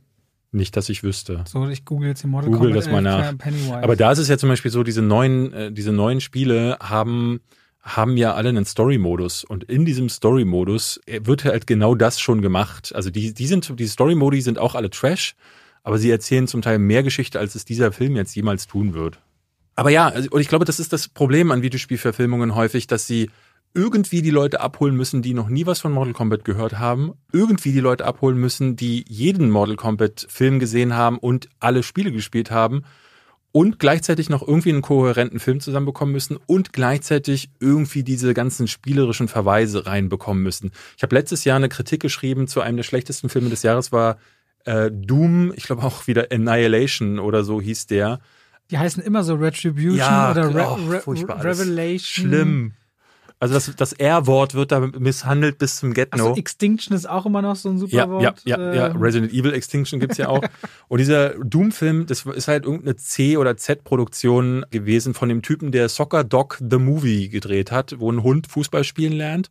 Nicht, 0.51 0.77
dass 0.77 0.89
ich 0.89 1.01
wüsste. 1.03 1.43
So, 1.47 1.67
ich 1.67 1.83
google 1.83 2.09
jetzt 2.09 2.21
die 2.21 2.27
Mortal 2.27 2.51
google 2.51 2.73
Kombat 2.73 2.85
das 2.85 2.91
mal 2.91 3.01
nach. 3.01 3.33
Aber 3.81 3.95
da 3.95 4.11
ist 4.11 4.19
es 4.19 4.27
ja 4.27 4.37
zum 4.37 4.49
Beispiel 4.49 4.69
so, 4.69 4.83
diese 4.83 5.01
neuen, 5.01 5.51
äh, 5.53 5.71
diese 5.71 5.91
neuen 5.91 6.21
Spiele 6.21 6.77
haben 6.79 7.41
haben 7.83 8.15
ja 8.15 8.33
alle 8.33 8.49
einen 8.49 8.65
Story-Modus 8.65 9.43
und 9.43 9.65
in 9.65 9.83
diesem 9.83 10.07
Story-Modus 10.07 11.01
äh, 11.05 11.19
wird 11.23 11.43
halt 11.43 11.67
genau 11.67 11.95
das 11.95 12.19
schon 12.19 12.41
gemacht. 12.41 12.95
Also 12.95 13.09
die, 13.09 13.33
die 13.33 13.45
sind, 13.45 13.77
die 13.77 13.87
Story-Modi 13.87 14.41
sind 14.41 14.57
auch 14.57 14.73
alle 14.73 14.89
Trash, 14.89 15.35
aber 15.83 15.97
sie 15.97 16.09
erzählen 16.09 16.47
zum 16.47 16.61
Teil 16.61 16.79
mehr 16.79 17.03
Geschichte, 17.03 17.39
als 17.39 17.55
es 17.55 17.65
dieser 17.65 17.91
Film 17.91 18.15
jetzt 18.15 18.35
jemals 18.35 18.67
tun 18.67 18.93
wird. 18.93 19.19
Aber 19.75 19.89
ja, 19.89 20.07
also, 20.07 20.29
und 20.31 20.39
ich 20.39 20.47
glaube, 20.47 20.63
das 20.63 20.79
ist 20.79 20.93
das 20.93 21.09
Problem 21.09 21.51
an 21.51 21.61
Videospielverfilmungen 21.61 22.55
häufig, 22.55 22.87
dass 22.87 23.05
sie 23.05 23.29
irgendwie 23.73 24.21
die 24.21 24.29
Leute 24.29 24.61
abholen 24.61 24.95
müssen, 24.95 25.21
die 25.21 25.33
noch 25.33 25.49
nie 25.49 25.65
was 25.65 25.81
von 25.81 25.91
Mortal 25.91 26.13
Kombat 26.13 26.45
gehört 26.45 26.79
haben, 26.79 27.13
irgendwie 27.33 27.71
die 27.73 27.79
Leute 27.79 28.05
abholen 28.05 28.37
müssen, 28.37 28.75
die 28.75 29.03
jeden 29.09 29.49
Mortal 29.49 29.75
Kombat 29.75 30.25
Film 30.29 30.59
gesehen 30.59 30.95
haben 30.95 31.17
und 31.17 31.49
alle 31.59 31.83
Spiele 31.83 32.11
gespielt 32.11 32.49
haben 32.49 32.83
und 33.53 33.79
gleichzeitig 33.79 34.29
noch 34.29 34.45
irgendwie 34.45 34.71
einen 34.71 34.81
kohärenten 34.81 35.39
Film 35.39 35.61
zusammenbekommen 35.61 36.11
müssen 36.11 36.37
und 36.47 36.73
gleichzeitig 36.73 37.49
irgendwie 37.61 38.03
diese 38.03 38.33
ganzen 38.33 38.67
spielerischen 38.67 39.29
Verweise 39.29 39.85
reinbekommen 39.85 40.43
müssen. 40.43 40.71
Ich 40.97 41.03
habe 41.03 41.15
letztes 41.15 41.45
Jahr 41.45 41.55
eine 41.55 41.69
Kritik 41.69 42.01
geschrieben 42.01 42.47
zu 42.47 42.59
einem 42.59 42.77
der 42.77 42.83
schlechtesten 42.83 43.29
Filme 43.29 43.49
des 43.49 43.63
Jahres 43.63 43.91
war 43.91 44.17
äh, 44.65 44.89
Doom, 44.91 45.53
ich 45.55 45.63
glaube 45.63 45.83
auch 45.83 46.07
wieder 46.07 46.27
Annihilation 46.31 47.19
oder 47.19 47.43
so 47.43 47.61
hieß 47.61 47.87
der 47.87 48.19
die 48.71 48.77
heißen 48.77 49.03
immer 49.03 49.23
so 49.23 49.35
Retribution 49.35 49.97
ja, 49.97 50.31
oder 50.31 50.53
Re 50.53 51.01
oh, 51.05 51.11
Re 51.11 51.43
Revelation. 51.43 51.99
Schlimm. 51.99 52.73
Also 53.43 53.55
das, 53.55 53.75
das 53.75 53.91
R-Wort 53.91 54.53
wird 54.53 54.71
da 54.71 54.79
misshandelt 54.79 55.57
bis 55.57 55.75
zum 55.75 55.93
Get-No. 55.93 56.27
Also 56.27 56.39
Extinction 56.39 56.95
ist 56.95 57.09
auch 57.09 57.25
immer 57.25 57.41
noch 57.41 57.57
so 57.57 57.67
ein 57.67 57.77
super 57.77 57.97
ja, 57.97 58.09
Wort. 58.09 58.41
Ja, 58.45 58.57
ja, 58.57 58.73
ja. 58.73 58.87
Ähm. 58.87 59.01
Resident 59.01 59.33
Evil 59.33 59.53
Extinction 59.53 59.99
gibt's 59.99 60.17
ja 60.17 60.29
auch. 60.29 60.41
Und 60.87 60.99
dieser 60.99 61.31
Doom-Film, 61.31 62.05
das 62.05 62.25
ist 62.25 62.47
halt 62.47 62.63
irgendeine 62.63 62.95
C- 62.95 63.35
oder 63.35 63.57
Z-Produktion 63.57 64.65
gewesen 64.71 65.13
von 65.13 65.27
dem 65.27 65.41
Typen, 65.41 65.73
der 65.73 65.89
Soccer 65.89 66.23
Dog 66.23 66.57
The 66.61 66.77
Movie 66.77 67.27
gedreht 67.27 67.69
hat, 67.69 67.99
wo 67.99 68.09
ein 68.09 68.23
Hund 68.23 68.47
Fußball 68.47 68.85
spielen 68.85 69.11
lernt. 69.11 69.49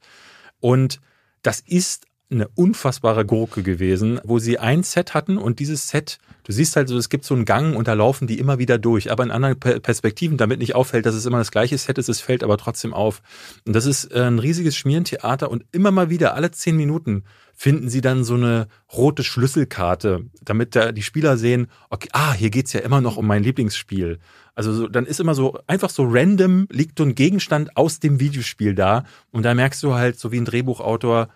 Und 0.60 0.98
das 1.42 1.60
ist 1.60 2.06
eine 2.32 2.48
unfassbare 2.48 3.24
Gurke 3.24 3.62
gewesen, 3.62 4.20
wo 4.24 4.38
sie 4.38 4.58
ein 4.58 4.82
Set 4.82 5.14
hatten 5.14 5.38
und 5.38 5.58
dieses 5.58 5.88
Set, 5.88 6.18
du 6.44 6.52
siehst 6.52 6.76
halt 6.76 6.88
so, 6.88 6.96
es 6.96 7.08
gibt 7.08 7.24
so 7.24 7.34
einen 7.34 7.44
Gang 7.44 7.76
und 7.76 7.88
da 7.88 7.92
laufen 7.92 8.26
die 8.26 8.38
immer 8.38 8.58
wieder 8.58 8.78
durch, 8.78 9.10
aber 9.10 9.22
in 9.22 9.30
anderen 9.30 9.58
Perspektiven, 9.58 10.36
damit 10.36 10.58
nicht 10.58 10.74
auffällt, 10.74 11.06
dass 11.06 11.14
es 11.14 11.26
immer 11.26 11.38
das 11.38 11.50
gleiche 11.50 11.78
Set 11.78 11.98
ist, 11.98 12.08
es 12.08 12.20
fällt 12.20 12.42
aber 12.42 12.58
trotzdem 12.58 12.94
auf. 12.94 13.22
Und 13.66 13.74
das 13.74 13.86
ist 13.86 14.12
äh, 14.12 14.22
ein 14.22 14.38
riesiges 14.38 14.76
Schmierentheater 14.76 15.50
und 15.50 15.64
immer 15.72 15.90
mal 15.90 16.10
wieder, 16.10 16.34
alle 16.34 16.50
zehn 16.50 16.76
Minuten, 16.76 17.24
finden 17.54 17.88
sie 17.88 18.00
dann 18.00 18.24
so 18.24 18.34
eine 18.34 18.66
rote 18.92 19.22
Schlüsselkarte, 19.22 20.24
damit 20.42 20.74
da 20.74 20.92
die 20.92 21.02
Spieler 21.02 21.36
sehen, 21.36 21.68
okay, 21.90 22.08
ah, 22.12 22.32
hier 22.32 22.50
geht's 22.50 22.72
ja 22.72 22.80
immer 22.80 23.00
noch 23.00 23.16
um 23.16 23.26
mein 23.26 23.42
Lieblingsspiel. 23.42 24.18
Also 24.54 24.72
so, 24.72 24.88
dann 24.88 25.06
ist 25.06 25.20
immer 25.20 25.34
so, 25.34 25.58
einfach 25.66 25.90
so 25.90 26.04
random 26.06 26.66
liegt 26.70 26.98
so 26.98 27.04
ein 27.04 27.14
Gegenstand 27.14 27.76
aus 27.76 28.00
dem 28.00 28.20
Videospiel 28.20 28.74
da 28.74 29.04
und 29.30 29.44
da 29.44 29.54
merkst 29.54 29.82
du 29.82 29.94
halt, 29.94 30.18
so 30.18 30.32
wie 30.32 30.38
ein 30.38 30.44
Drehbuchautor, 30.44 31.28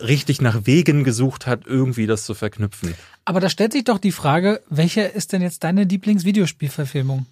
richtig 0.00 0.40
nach 0.40 0.66
Wegen 0.66 1.04
gesucht 1.04 1.46
hat, 1.46 1.66
irgendwie 1.66 2.06
das 2.06 2.24
zu 2.24 2.34
verknüpfen. 2.34 2.94
Aber 3.24 3.40
da 3.40 3.48
stellt 3.48 3.72
sich 3.72 3.84
doch 3.84 3.98
die 3.98 4.12
Frage, 4.12 4.60
welche 4.68 5.02
ist 5.02 5.32
denn 5.32 5.42
jetzt 5.42 5.64
deine 5.64 5.84
Lieblingsvideospielverfilmung? 5.84 7.26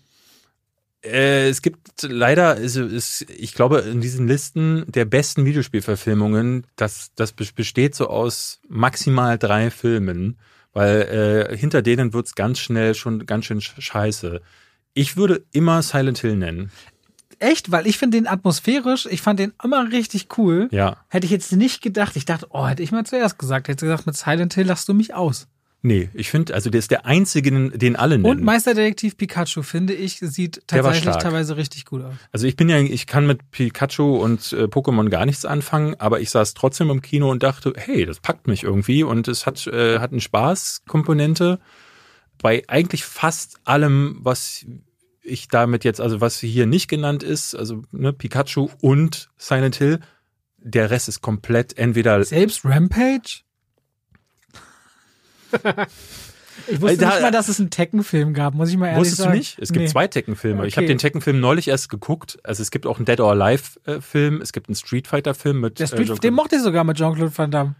Äh, 1.03 1.49
es 1.49 1.63
gibt 1.63 2.03
leider, 2.03 2.49
also 2.49 2.85
es, 2.85 3.23
ich 3.23 3.55
glaube, 3.55 3.79
in 3.81 4.01
diesen 4.01 4.29
Listen 4.29 4.85
der 4.89 5.07
besten 5.07 5.47
Videospielverfilmungen, 5.47 6.67
das, 6.77 7.11
das 7.17 7.33
besteht 7.33 7.95
so 7.95 8.09
aus 8.09 8.61
maximal 8.69 9.39
drei 9.39 9.71
Filmen, 9.71 10.39
weil 10.73 11.49
äh, 11.51 11.57
hinter 11.57 11.83
denen 11.83 12.13
wird's 12.13 12.35
ganz 12.35 12.59
schnell 12.59 12.95
schon 12.95 13.25
ganz 13.27 13.47
schön 13.47 13.61
scheiße. 13.61 14.41
Ich 14.93 15.17
würde 15.17 15.45
immer 15.53 15.83
Silent 15.83 16.19
Hill 16.19 16.37
nennen 16.37 16.71
echt, 17.41 17.71
weil 17.71 17.87
ich 17.87 17.99
finde 17.99 18.19
den 18.19 18.27
atmosphärisch, 18.27 19.07
ich 19.11 19.23
fand 19.23 19.41
den 19.41 19.53
immer 19.63 19.91
richtig 19.91 20.39
cool. 20.39 20.69
Ja. 20.71 20.99
Hätte 21.09 21.25
ich 21.25 21.31
jetzt 21.31 21.53
nicht 21.53 21.83
gedacht. 21.83 22.17
Ich 22.17 22.25
dachte, 22.25 22.47
oh, 22.51 22.67
hätte 22.67 22.83
ich 22.83 22.93
mal 22.93 23.05
zuerst 23.05 23.39
gesagt. 23.39 23.69
Hätte 23.69 23.87
gesagt, 23.87 24.07
mit 24.07 24.17
Silent 24.17 24.55
Hill 24.55 24.67
lachst 24.67 24.89
du 24.89 24.95
mich 24.95 25.15
aus. 25.15 25.49
Nee, 25.83 26.11
ich 26.13 26.29
finde, 26.29 26.53
also 26.53 26.69
der 26.69 26.79
ist 26.79 26.91
der 26.91 27.07
einzige, 27.07 27.71
den 27.71 27.97
alle 27.97 28.19
nennen. 28.19 28.27
Und 28.27 28.45
Meisterdetektiv 28.45 29.17
Pikachu, 29.17 29.63
finde 29.63 29.95
ich, 29.95 30.19
sieht 30.19 30.63
tatsächlich 30.67 31.17
teilweise 31.17 31.57
richtig 31.57 31.87
gut 31.87 32.03
aus. 32.03 32.15
Also 32.33 32.47
ich 32.47 32.55
bin 32.57 32.69
ja, 32.69 32.79
ich 32.79 33.07
kann 33.07 33.27
mit 33.27 33.51
Pikachu 33.51 34.17
und 34.17 34.53
äh, 34.53 34.65
Pokémon 34.65 35.09
gar 35.09 35.25
nichts 35.25 35.47
anfangen, 35.47 35.95
aber 35.99 36.21
ich 36.21 36.29
saß 36.29 36.53
trotzdem 36.53 36.91
im 36.91 37.01
Kino 37.01 37.31
und 37.31 37.43
dachte, 37.43 37.73
hey, 37.77 38.05
das 38.05 38.21
packt 38.21 38.47
mich 38.47 38.63
irgendwie 38.63 39.03
und 39.05 39.27
es 39.27 39.47
hat, 39.47 39.67
äh, 39.69 40.01
hat 40.01 40.13
eine 40.13 40.21
Spaßkomponente. 40.21 41.59
Bei 42.43 42.63
eigentlich 42.69 43.05
fast 43.05 43.59
allem, 43.65 44.19
was 44.21 44.67
ich 45.31 45.49
damit 45.49 45.85
jetzt, 45.85 46.01
also 46.01 46.21
was 46.21 46.39
hier 46.39 46.67
nicht 46.67 46.89
genannt 46.89 47.23
ist, 47.23 47.55
also 47.55 47.83
ne, 47.93 48.13
Pikachu 48.13 48.69
und 48.81 49.31
Silent 49.37 49.77
Hill, 49.77 50.01
der 50.59 50.91
Rest 50.91 51.09
ist 51.09 51.23
komplett 51.23 51.79
entweder. 51.79 52.23
Selbst 52.25 52.65
Rampage? 52.65 53.43
ich 56.69 56.81
wusste 56.81 56.99
da, 56.99 57.11
nicht 57.11 57.23
mal, 57.23 57.31
dass 57.31 57.49
es 57.49 57.59
einen 57.59 57.71
Tekken-Film 57.71 58.35
gab, 58.35 58.55
muss 58.55 58.69
ich 58.71 58.77
mal 58.77 58.89
ehrlich 58.89 59.01
wusstest 59.01 59.19
sagen. 59.19 59.39
Wusstest 59.39 59.59
du 59.59 59.61
nicht? 59.61 59.71
Es 59.71 59.73
gibt 59.73 59.85
nee. 59.85 59.91
zwei 59.91 60.07
Tekken-Filme. 60.07 60.61
Okay. 60.61 60.69
Ich 60.69 60.77
habe 60.77 60.87
den 60.87 60.99
Tekken-Film 60.99 61.41
neulich 61.41 61.69
erst 61.69 61.89
geguckt. 61.89 62.39
Also 62.45 62.63
es 62.63 62.71
gibt 62.71 62.87
auch 62.87 62.97
einen 62.97 63.07
Dead 63.07 63.21
or 63.21 63.31
Alive-Film, 63.31 64.41
es 64.41 64.53
gibt 64.53 64.69
einen 64.69 64.77
Street 64.77 65.09
Fighter-Film 65.09 65.61
mit. 65.61 65.79
Der 65.79 65.87
Street, 65.87 66.11
äh, 66.11 66.15
den 66.17 66.35
mochte 66.35 66.57
ich 66.57 66.63
sogar 66.63 66.85
mit 66.85 66.97
Jean-Claude 66.97 67.37
Van 67.37 67.51
Damme. 67.51 67.75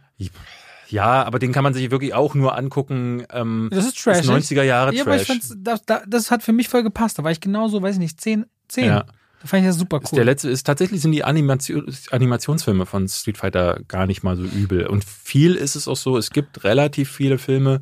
Ja, 0.91 1.25
aber 1.25 1.39
den 1.39 1.53
kann 1.53 1.65
man 1.65 1.75
sich 1.75 1.91
wirklich 1.91 2.15
auch 2.15 2.35
nur 2.35 2.57
angucken. 2.57 3.25
Ähm, 3.33 3.69
das 3.73 3.87
ist 3.87 4.03
Trash. 4.03 4.19
Das 4.19 4.27
90er 4.27 4.63
Jahre 4.63 4.95
ja, 4.95 5.05
Trash. 5.05 5.31
Aber 5.31 5.39
ich 5.39 5.53
das, 5.57 5.83
das 6.07 6.31
hat 6.31 6.43
für 6.43 6.53
mich 6.53 6.69
voll 6.69 6.83
gepasst. 6.83 7.19
Da 7.19 7.25
war 7.25 7.31
ich 7.31 7.41
genauso, 7.41 7.81
weiß 7.83 7.95
ich 7.97 8.01
nicht, 8.01 8.21
10, 8.21 8.47
10. 8.69 8.85
Ja. 8.85 9.05
Da 9.41 9.47
fand 9.47 9.63
ich 9.63 9.69
das 9.69 9.77
super 9.77 10.01
Ist 10.03 10.13
cool. 10.13 10.17
der 10.17 10.25
letzte 10.27 10.51
ist 10.51 10.67
tatsächlich 10.67 11.01
sind 11.01 11.13
die 11.13 11.25
Animation, 11.25 11.87
Animationsfilme 12.11 12.85
von 12.85 13.09
Street 13.09 13.39
Fighter 13.39 13.81
gar 13.89 14.07
nicht 14.07 14.23
mal 14.23 14.37
so 14.37 14.43
übel. 14.43 14.87
Und 14.87 15.05
viel 15.05 15.55
ist 15.55 15.77
es 15.77 15.89
auch 15.89 15.97
so, 15.97 16.19
es 16.19 16.31
gibt 16.31 16.65
relativ 16.65 17.11
viele 17.11 17.39
Filme, 17.39 17.81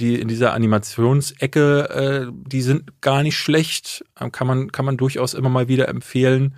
die 0.00 0.20
in 0.20 0.28
dieser 0.28 0.52
Animationsecke, 0.52 2.28
äh, 2.28 2.32
die 2.32 2.60
sind 2.60 3.00
gar 3.00 3.22
nicht 3.22 3.36
schlecht. 3.36 4.04
Kann 4.32 4.46
man, 4.46 4.70
kann 4.70 4.84
man 4.84 4.96
durchaus 4.96 5.34
immer 5.34 5.48
mal 5.48 5.68
wieder 5.68 5.88
empfehlen. 5.88 6.54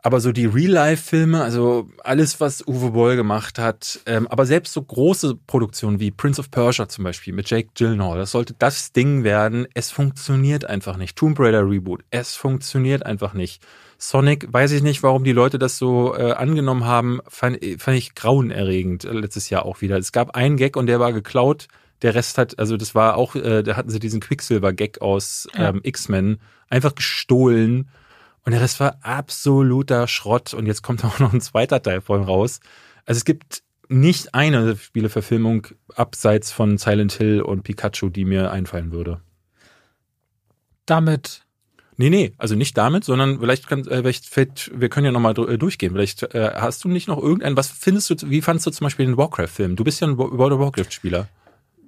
Aber 0.00 0.20
so 0.20 0.30
die 0.30 0.46
Real-Life-Filme, 0.46 1.42
also 1.42 1.90
alles, 2.04 2.40
was 2.40 2.66
Uwe 2.66 2.92
Boll 2.92 3.16
gemacht 3.16 3.58
hat, 3.58 3.98
ähm, 4.06 4.28
aber 4.28 4.46
selbst 4.46 4.72
so 4.72 4.80
große 4.80 5.34
Produktionen 5.46 5.98
wie 5.98 6.12
Prince 6.12 6.40
of 6.40 6.52
Persia 6.52 6.88
zum 6.88 7.02
Beispiel 7.02 7.34
mit 7.34 7.50
Jake 7.50 7.70
Gyllenhaal, 7.74 8.16
das 8.16 8.30
sollte 8.30 8.54
das 8.56 8.92
Ding 8.92 9.24
werden. 9.24 9.66
Es 9.74 9.90
funktioniert 9.90 10.64
einfach 10.64 10.96
nicht. 10.96 11.16
Tomb 11.16 11.38
Raider 11.40 11.68
Reboot, 11.68 12.04
es 12.10 12.36
funktioniert 12.36 13.04
einfach 13.04 13.34
nicht. 13.34 13.66
Sonic, 13.98 14.46
weiß 14.52 14.70
ich 14.70 14.82
nicht, 14.82 15.02
warum 15.02 15.24
die 15.24 15.32
Leute 15.32 15.58
das 15.58 15.76
so 15.76 16.14
äh, 16.14 16.30
angenommen 16.30 16.84
haben, 16.84 17.20
fand, 17.26 17.58
fand 17.78 17.98
ich 17.98 18.14
grauenerregend 18.14 19.04
äh, 19.04 19.12
letztes 19.12 19.50
Jahr 19.50 19.66
auch 19.66 19.80
wieder. 19.80 19.98
Es 19.98 20.12
gab 20.12 20.36
einen 20.36 20.56
Gag 20.56 20.76
und 20.76 20.86
der 20.86 21.00
war 21.00 21.12
geklaut. 21.12 21.66
Der 22.02 22.14
Rest 22.14 22.38
hat, 22.38 22.60
also 22.60 22.76
das 22.76 22.94
war 22.94 23.16
auch, 23.16 23.34
äh, 23.34 23.64
da 23.64 23.74
hatten 23.74 23.90
sie 23.90 23.98
diesen 23.98 24.20
Quicksilver-Gag 24.20 25.00
aus 25.00 25.48
ähm, 25.56 25.80
X-Men 25.82 26.38
einfach 26.70 26.94
gestohlen. 26.94 27.88
Und 28.48 28.52
der 28.52 28.62
Rest 28.62 28.80
war 28.80 28.96
absoluter 29.02 30.08
Schrott. 30.08 30.54
Und 30.54 30.64
jetzt 30.64 30.80
kommt 30.80 31.04
auch 31.04 31.18
noch 31.18 31.34
ein 31.34 31.42
zweiter 31.42 31.82
Teil 31.82 32.00
von 32.00 32.22
raus. 32.22 32.60
Also 33.04 33.18
es 33.18 33.26
gibt 33.26 33.62
nicht 33.90 34.34
eine 34.34 34.74
Spieleverfilmung 34.74 35.66
abseits 35.94 36.50
von 36.50 36.78
Silent 36.78 37.12
Hill 37.12 37.42
und 37.42 37.62
Pikachu, 37.62 38.08
die 38.08 38.24
mir 38.24 38.50
einfallen 38.50 38.90
würde. 38.90 39.20
Damit. 40.86 41.42
Nee, 41.98 42.08
nee, 42.08 42.32
also 42.38 42.54
nicht 42.54 42.78
damit, 42.78 43.04
sondern 43.04 43.38
vielleicht 43.38 43.68
kann, 43.68 43.80
äh, 43.80 43.98
vielleicht 43.98 44.24
fällt, 44.24 44.70
wir 44.74 44.88
können 44.88 45.04
ja 45.04 45.12
nochmal 45.12 45.34
durchgehen. 45.34 45.92
Vielleicht 45.92 46.22
äh, 46.34 46.52
hast 46.54 46.84
du 46.84 46.88
nicht 46.88 47.06
noch 47.06 47.22
irgendein, 47.22 47.54
was 47.54 47.68
findest 47.68 48.08
du, 48.08 48.30
wie 48.30 48.40
fandest 48.40 48.66
du 48.66 48.70
zum 48.70 48.86
Beispiel 48.86 49.04
den 49.04 49.18
Warcraft-Film? 49.18 49.76
Du 49.76 49.84
bist 49.84 50.00
ja 50.00 50.06
ein 50.06 50.16
Wo- 50.16 50.38
World 50.38 50.54
of 50.54 50.60
Warcraft-Spieler. 50.60 51.28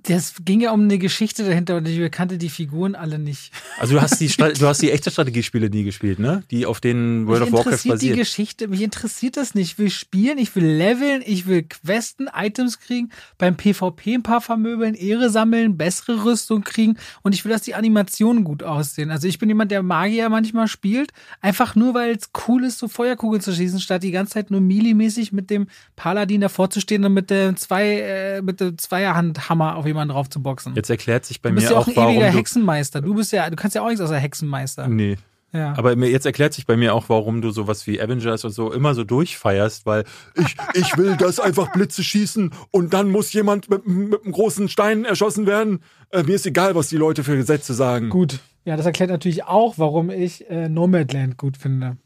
Das 0.04 0.34
ging 0.44 0.60
ja 0.60 0.72
um 0.72 0.82
eine 0.82 0.98
Geschichte 0.98 1.44
dahinter 1.44 1.76
und 1.76 1.86
ich 1.86 2.10
kannte 2.10 2.38
die 2.38 2.48
Figuren 2.48 2.94
alle 2.94 3.18
nicht. 3.18 3.52
Also 3.78 3.94
du 3.94 4.00
hast 4.00 4.20
die, 4.20 4.28
du 4.58 4.66
hast 4.66 4.80
die 4.80 4.90
echte 4.90 5.10
Strategiespiele 5.10 5.68
nie 5.68 5.84
gespielt, 5.84 6.18
ne? 6.18 6.42
Die 6.50 6.66
auf 6.66 6.80
denen 6.80 7.26
World 7.26 7.40
mich 7.40 7.52
of 7.52 7.58
Warcraft 7.58 7.84
interessiert 7.84 8.02
die. 8.02 8.18
Geschichte, 8.18 8.68
mich 8.68 8.82
interessiert 8.82 9.36
das 9.36 9.54
nicht. 9.54 9.72
Ich 9.72 9.78
will 9.78 9.90
spielen, 9.90 10.38
ich 10.38 10.54
will 10.56 10.64
leveln, 10.64 11.22
ich 11.24 11.46
will 11.46 11.62
Questen, 11.64 12.28
Items 12.34 12.80
kriegen, 12.80 13.10
beim 13.38 13.56
PvP 13.56 14.14
ein 14.14 14.22
paar 14.22 14.40
vermöbeln, 14.40 14.94
Ehre 14.94 15.30
sammeln, 15.30 15.76
bessere 15.76 16.24
Rüstung 16.24 16.62
kriegen 16.62 16.96
und 17.22 17.34
ich 17.34 17.44
will, 17.44 17.52
dass 17.52 17.62
die 17.62 17.74
Animationen 17.74 18.44
gut 18.44 18.62
aussehen. 18.62 19.10
Also 19.10 19.28
ich 19.28 19.38
bin 19.38 19.48
jemand, 19.48 19.70
der 19.70 19.82
Magier 19.82 20.28
manchmal 20.28 20.68
spielt, 20.68 21.12
einfach 21.40 21.74
nur, 21.74 21.94
weil 21.94 22.12
es 22.12 22.30
cool 22.46 22.64
ist, 22.64 22.78
so 22.78 22.88
Feuerkugeln 22.88 23.42
zu 23.42 23.52
schießen, 23.52 23.80
statt 23.80 24.02
die 24.02 24.12
ganze 24.12 24.34
Zeit 24.34 24.50
nur 24.50 24.60
millimäßig 24.60 25.32
mit 25.32 25.50
dem 25.50 25.66
Paladin 25.96 26.40
davor 26.40 26.70
zu 26.70 26.80
stehen 26.80 27.04
und 27.04 27.12
mit 27.12 27.30
dem 27.30 27.56
zwei, 27.56 28.00
äh, 28.00 28.42
mit 28.42 28.60
dem 28.60 28.78
Zweierhandhammer 28.78 29.76
auf 29.76 29.86
jemanden 29.90 30.14
drauf 30.14 30.28
zu 30.28 30.42
boxen. 30.42 30.74
Jetzt 30.74 30.90
erklärt 30.90 31.24
sich 31.24 31.42
bei 31.42 31.50
du 31.50 31.56
bist 31.56 31.68
mir 31.68 31.74
ja 31.74 31.78
auch, 31.78 31.82
auch 31.82 31.88
ein 31.88 31.96
warum 31.96 32.14
ewiger 32.14 32.30
du, 32.30 32.38
Hexenmeister. 32.38 33.00
Du 33.00 33.14
bist 33.14 33.32
ja, 33.32 33.50
du 33.50 33.56
kannst 33.56 33.74
ja 33.74 33.82
auch 33.82 33.88
nichts 33.88 34.00
außer 34.00 34.18
Hexenmeister. 34.18 34.88
Nee. 34.88 35.16
Ja. 35.52 35.74
Aber 35.76 35.96
mir, 35.96 36.08
jetzt 36.08 36.26
erklärt 36.26 36.54
sich 36.54 36.66
bei 36.66 36.76
mir 36.76 36.94
auch, 36.94 37.08
warum 37.08 37.42
du 37.42 37.50
sowas 37.50 37.86
wie 37.86 38.00
Avengers 38.00 38.44
und 38.44 38.52
so 38.52 38.72
immer 38.72 38.94
so 38.94 39.02
durchfeierst, 39.02 39.84
weil 39.84 40.04
ich, 40.36 40.56
ich 40.74 40.96
will, 40.96 41.16
dass 41.16 41.40
einfach 41.40 41.72
Blitze 41.72 42.04
schießen 42.04 42.52
und 42.70 42.94
dann 42.94 43.10
muss 43.10 43.32
jemand 43.32 43.68
mit, 43.68 43.86
mit 43.86 44.22
einem 44.22 44.32
großen 44.32 44.68
Stein 44.68 45.04
erschossen 45.04 45.46
werden. 45.46 45.80
Äh, 46.10 46.22
mir 46.22 46.36
ist 46.36 46.46
egal, 46.46 46.76
was 46.76 46.88
die 46.88 46.96
Leute 46.96 47.24
für 47.24 47.36
Gesetze 47.36 47.74
sagen. 47.74 48.10
Gut. 48.10 48.38
Ja, 48.64 48.76
das 48.76 48.86
erklärt 48.86 49.10
natürlich 49.10 49.44
auch, 49.44 49.78
warum 49.78 50.10
ich 50.10 50.48
äh, 50.48 50.68
Nomadland 50.68 51.36
gut 51.36 51.56
finde. 51.56 51.96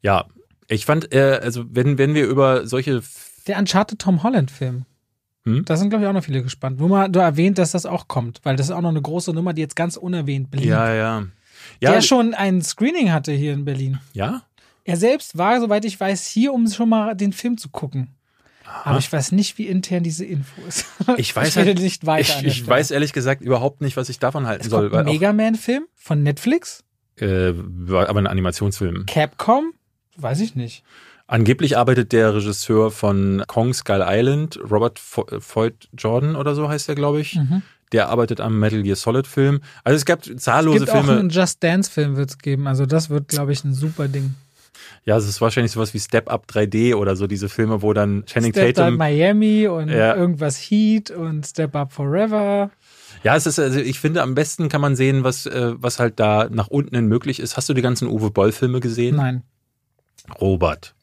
Ja, 0.00 0.26
ich 0.68 0.86
fand, 0.86 1.12
äh, 1.12 1.40
also 1.42 1.64
wenn, 1.68 1.98
wenn 1.98 2.14
wir 2.14 2.26
über 2.26 2.66
solche 2.66 3.02
Der 3.46 3.58
Uncharted 3.58 3.98
Tom 3.98 4.22
Holland-Film. 4.22 4.86
Hm? 5.44 5.64
Da 5.64 5.76
sind, 5.76 5.90
glaube 5.90 6.04
ich, 6.04 6.08
auch 6.08 6.12
noch 6.14 6.24
viele 6.24 6.42
gespannt. 6.42 6.78
Nur 6.78 6.88
mal 6.88 7.08
du 7.08 7.18
erwähnt, 7.20 7.58
dass 7.58 7.72
das 7.72 7.86
auch 7.86 8.08
kommt, 8.08 8.40
weil 8.44 8.56
das 8.56 8.66
ist 8.66 8.72
auch 8.72 8.80
noch 8.82 8.90
eine 8.90 9.00
große 9.02 9.32
Nummer, 9.32 9.52
die 9.54 9.62
jetzt 9.62 9.76
ganz 9.76 9.96
unerwähnt 9.96 10.50
blieb. 10.50 10.64
Ja, 10.66 10.92
ja. 10.94 11.24
Ja, 11.80 11.92
der 11.92 12.00
schon 12.02 12.34
ein 12.34 12.62
Screening 12.62 13.12
hatte 13.12 13.32
hier 13.32 13.52
in 13.52 13.64
Berlin. 13.64 13.98
ja? 14.12 14.42
Er 14.84 14.96
selbst 14.96 15.36
war, 15.38 15.60
soweit 15.60 15.84
ich 15.84 16.00
weiß, 16.00 16.26
hier, 16.26 16.52
um 16.52 16.66
schon 16.66 16.88
mal 16.88 17.14
den 17.14 17.32
Film 17.34 17.58
zu 17.58 17.68
gucken. 17.68 18.08
Aber 18.84 18.98
ich 18.98 19.12
weiß 19.12 19.32
nicht, 19.32 19.58
wie 19.58 19.66
intern 19.66 20.02
diese 20.02 20.24
Info 20.24 20.60
ist. 20.66 20.86
Ich 21.18 21.36
weiß 21.36 21.48
ich 21.48 21.56
halt- 21.56 21.78
nicht 21.78 22.06
weiter. 22.06 22.40
Ich, 22.40 22.46
ich 22.62 22.66
weiß 22.66 22.90
ehrlich 22.90 23.12
gesagt 23.12 23.42
überhaupt 23.42 23.82
nicht, 23.82 23.96
was 23.96 24.08
ich 24.08 24.18
davon 24.18 24.46
halten 24.46 24.64
es 24.64 24.70
soll. 24.70 24.92
ein 24.94 25.04
Mega 25.04 25.32
Man-Film 25.32 25.84
von 25.94 26.22
Netflix. 26.22 26.82
äh, 27.18 27.48
aber 27.88 28.18
ein 28.20 28.26
Animationsfilm. 28.26 29.04
Capcom? 29.06 29.72
Weiß 30.16 30.40
ich 30.40 30.54
nicht. 30.56 30.82
Angeblich 31.32 31.78
arbeitet 31.78 32.10
der 32.10 32.34
Regisseur 32.34 32.90
von 32.90 33.44
Kong 33.46 33.72
Skull 33.72 34.02
Island, 34.04 34.58
Robert 34.68 34.98
Fo- 34.98 35.26
Foyt 35.40 35.88
Jordan 35.96 36.34
oder 36.34 36.56
so 36.56 36.68
heißt 36.68 36.88
er, 36.88 36.96
glaube 36.96 37.20
ich. 37.20 37.36
Mhm. 37.36 37.62
Der 37.92 38.08
arbeitet 38.08 38.40
am 38.40 38.58
Metal 38.58 38.82
Gear 38.82 38.96
Solid 38.96 39.26
Film. 39.28 39.60
Also 39.84 39.96
es 39.96 40.04
gab 40.04 40.24
zahllose 40.24 40.78
Es 40.78 40.84
gibt 40.86 40.96
auch 40.96 41.04
Filme. 41.04 41.20
einen 41.20 41.28
Just 41.30 41.62
Dance-Film 41.62 42.16
wird 42.16 42.30
es 42.30 42.38
geben. 42.38 42.66
Also 42.66 42.84
das 42.84 43.10
wird, 43.10 43.28
glaube 43.28 43.52
ich, 43.52 43.62
ein 43.64 43.74
super 43.74 44.08
Ding. 44.08 44.34
Ja, 45.04 45.16
es 45.16 45.28
ist 45.28 45.40
wahrscheinlich 45.40 45.70
sowas 45.72 45.94
wie 45.94 46.00
Step 46.00 46.28
Up 46.30 46.46
3D 46.52 46.94
oder 46.96 47.14
so 47.14 47.26
diese 47.28 47.48
Filme, 47.48 47.80
wo 47.82 47.92
dann 47.92 48.24
Channing 48.26 48.52
Step 48.52 48.70
Up 48.70 48.74
Tatum. 48.74 48.96
Miami 48.96 49.68
und 49.68 49.88
Ja. 49.88 50.16
irgendwas 50.16 50.56
Heat 50.58 51.10
und 51.12 51.46
Step 51.46 51.76
Up 51.76 51.92
Forever. 51.92 52.70
Ja, 53.22 53.36
es 53.36 53.46
ist 53.46 53.58
also 53.60 53.78
ich 53.78 54.00
finde 54.00 54.22
am 54.22 54.34
besten 54.34 54.68
kann 54.68 54.80
man 54.80 54.96
sehen, 54.96 55.22
was 55.24 55.46
äh, 55.46 55.72
was 55.76 56.00
halt 56.00 56.18
da 56.18 56.48
nach 56.50 56.68
unten 56.68 56.94
hin 56.96 57.06
möglich 57.06 57.38
ist. 57.38 57.56
Hast 57.56 57.68
du 57.68 57.74
die 57.74 57.82
ganzen 57.82 58.08
Uwe 58.08 58.30
Boll 58.30 58.50
Filme 58.52 58.80
gesehen? 58.80 59.16
Nein. 59.16 59.42
Robert, 60.40 60.94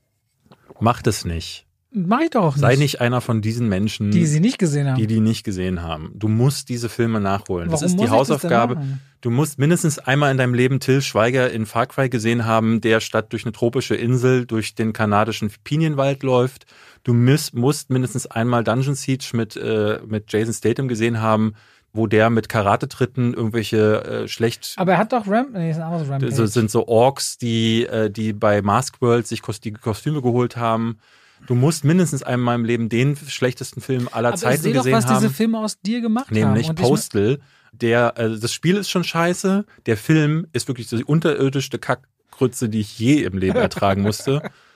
mach 0.79 1.01
das 1.01 1.25
nicht. 1.25 1.65
Mach 1.91 2.19
ich 2.19 2.29
doch 2.31 2.43
auch 2.43 2.55
nicht. 2.55 2.61
Sei 2.61 2.75
nicht 2.75 3.01
einer 3.01 3.21
von 3.21 3.41
diesen 3.41 3.69
Menschen, 3.69 4.11
Die 4.11 4.25
sie 4.25 4.39
nicht 4.41 4.59
gesehen 4.59 4.87
haben. 4.87 4.97
die 4.97 5.07
die 5.07 5.21
nicht 5.21 5.43
gesehen 5.43 5.81
haben. 5.81 6.11
Du 6.15 6.27
musst 6.27 6.69
diese 6.69 6.89
Filme 6.89 7.19
nachholen. 7.21 7.69
das 7.69 7.81
Warum 7.81 7.85
ist 7.85 7.91
muss 7.93 8.01
die 8.01 8.07
das 8.09 8.15
Hausaufgabe. 8.15 8.81
Du 9.21 9.31
musst 9.31 9.57
mindestens 9.57 9.97
einmal 9.97 10.31
in 10.31 10.37
deinem 10.37 10.53
Leben 10.53 10.79
Till 10.79 11.01
Schweiger 11.01 11.49
in 11.49 11.65
Far 11.65 11.87
Cry 11.87 12.09
gesehen 12.09 12.45
haben, 12.45 12.81
der 12.81 12.99
statt 12.99 13.31
durch 13.31 13.45
eine 13.45 13.53
tropische 13.53 13.95
Insel 13.95 14.45
durch 14.45 14.75
den 14.75 14.93
kanadischen 14.93 15.49
Pinienwald 15.63 16.23
läuft. 16.23 16.65
Du 17.03 17.13
musst, 17.13 17.55
musst 17.55 17.89
mindestens 17.89 18.27
einmal 18.27 18.63
Dungeon 18.63 18.93
Siege 18.95 19.29
mit, 19.33 19.55
äh, 19.55 19.99
mit 20.05 20.31
Jason 20.31 20.53
Statham 20.53 20.87
gesehen 20.89 21.21
haben, 21.21 21.53
wo 21.97 22.07
der 22.07 22.29
mit 22.29 22.47
Karatetritten 22.47 23.33
irgendwelche 23.33 24.03
äh, 24.23 24.27
schlecht 24.29 24.73
Aber 24.77 24.93
er 24.93 24.97
hat 24.99 25.11
doch 25.11 25.27
Ramp, 25.27 25.49
nee, 25.53 25.69
ist 25.71 25.77
ein 25.77 25.83
anderes 25.83 26.07
Rampage. 26.09 26.31
so, 26.33 26.45
sind 26.45 26.71
so 26.71 26.87
Orks, 26.87 27.37
die, 27.37 27.85
äh, 27.85 28.09
die 28.09 28.31
bei 28.31 28.61
Mask 28.61 29.01
World 29.01 29.27
sich 29.27 29.41
Kos 29.41 29.59
die 29.59 29.73
Kostüme 29.73 30.21
geholt 30.21 30.55
haben. 30.55 30.99
Du 31.45 31.53
musst 31.55 31.83
mindestens 31.83 32.23
einmal 32.23 32.55
im 32.55 32.65
Leben 32.65 32.89
den 32.89 33.15
schlechtesten 33.15 33.81
Film 33.81 34.07
aller 34.11 34.29
Aber 34.29 34.35
ich 34.37 34.41
Zeiten 34.41 34.61
sehe 34.63 34.73
doch, 34.73 34.79
gesehen 34.81 34.93
was 34.93 35.05
haben 35.07 35.19
diese 35.21 35.33
Filme 35.33 35.59
aus 35.59 35.79
dir 35.81 36.01
gemacht 36.01 36.31
nämlich 36.31 36.67
haben. 36.67 36.77
Und 36.77 36.79
ich- 36.79 36.85
Postal. 36.87 37.39
Der, 37.73 38.17
also 38.17 38.39
das 38.39 38.53
Spiel 38.53 38.75
ist 38.77 38.89
schon 38.89 39.03
scheiße, 39.03 39.65
der 39.85 39.97
Film 39.97 40.47
ist 40.53 40.67
wirklich 40.67 40.87
die 40.87 41.03
unterirdischste 41.03 41.77
Kackgrütze, 41.77 42.69
die 42.69 42.79
ich 42.79 42.97
je 42.97 43.23
im 43.23 43.37
Leben 43.37 43.57
ertragen 43.57 44.01
musste. 44.01 44.41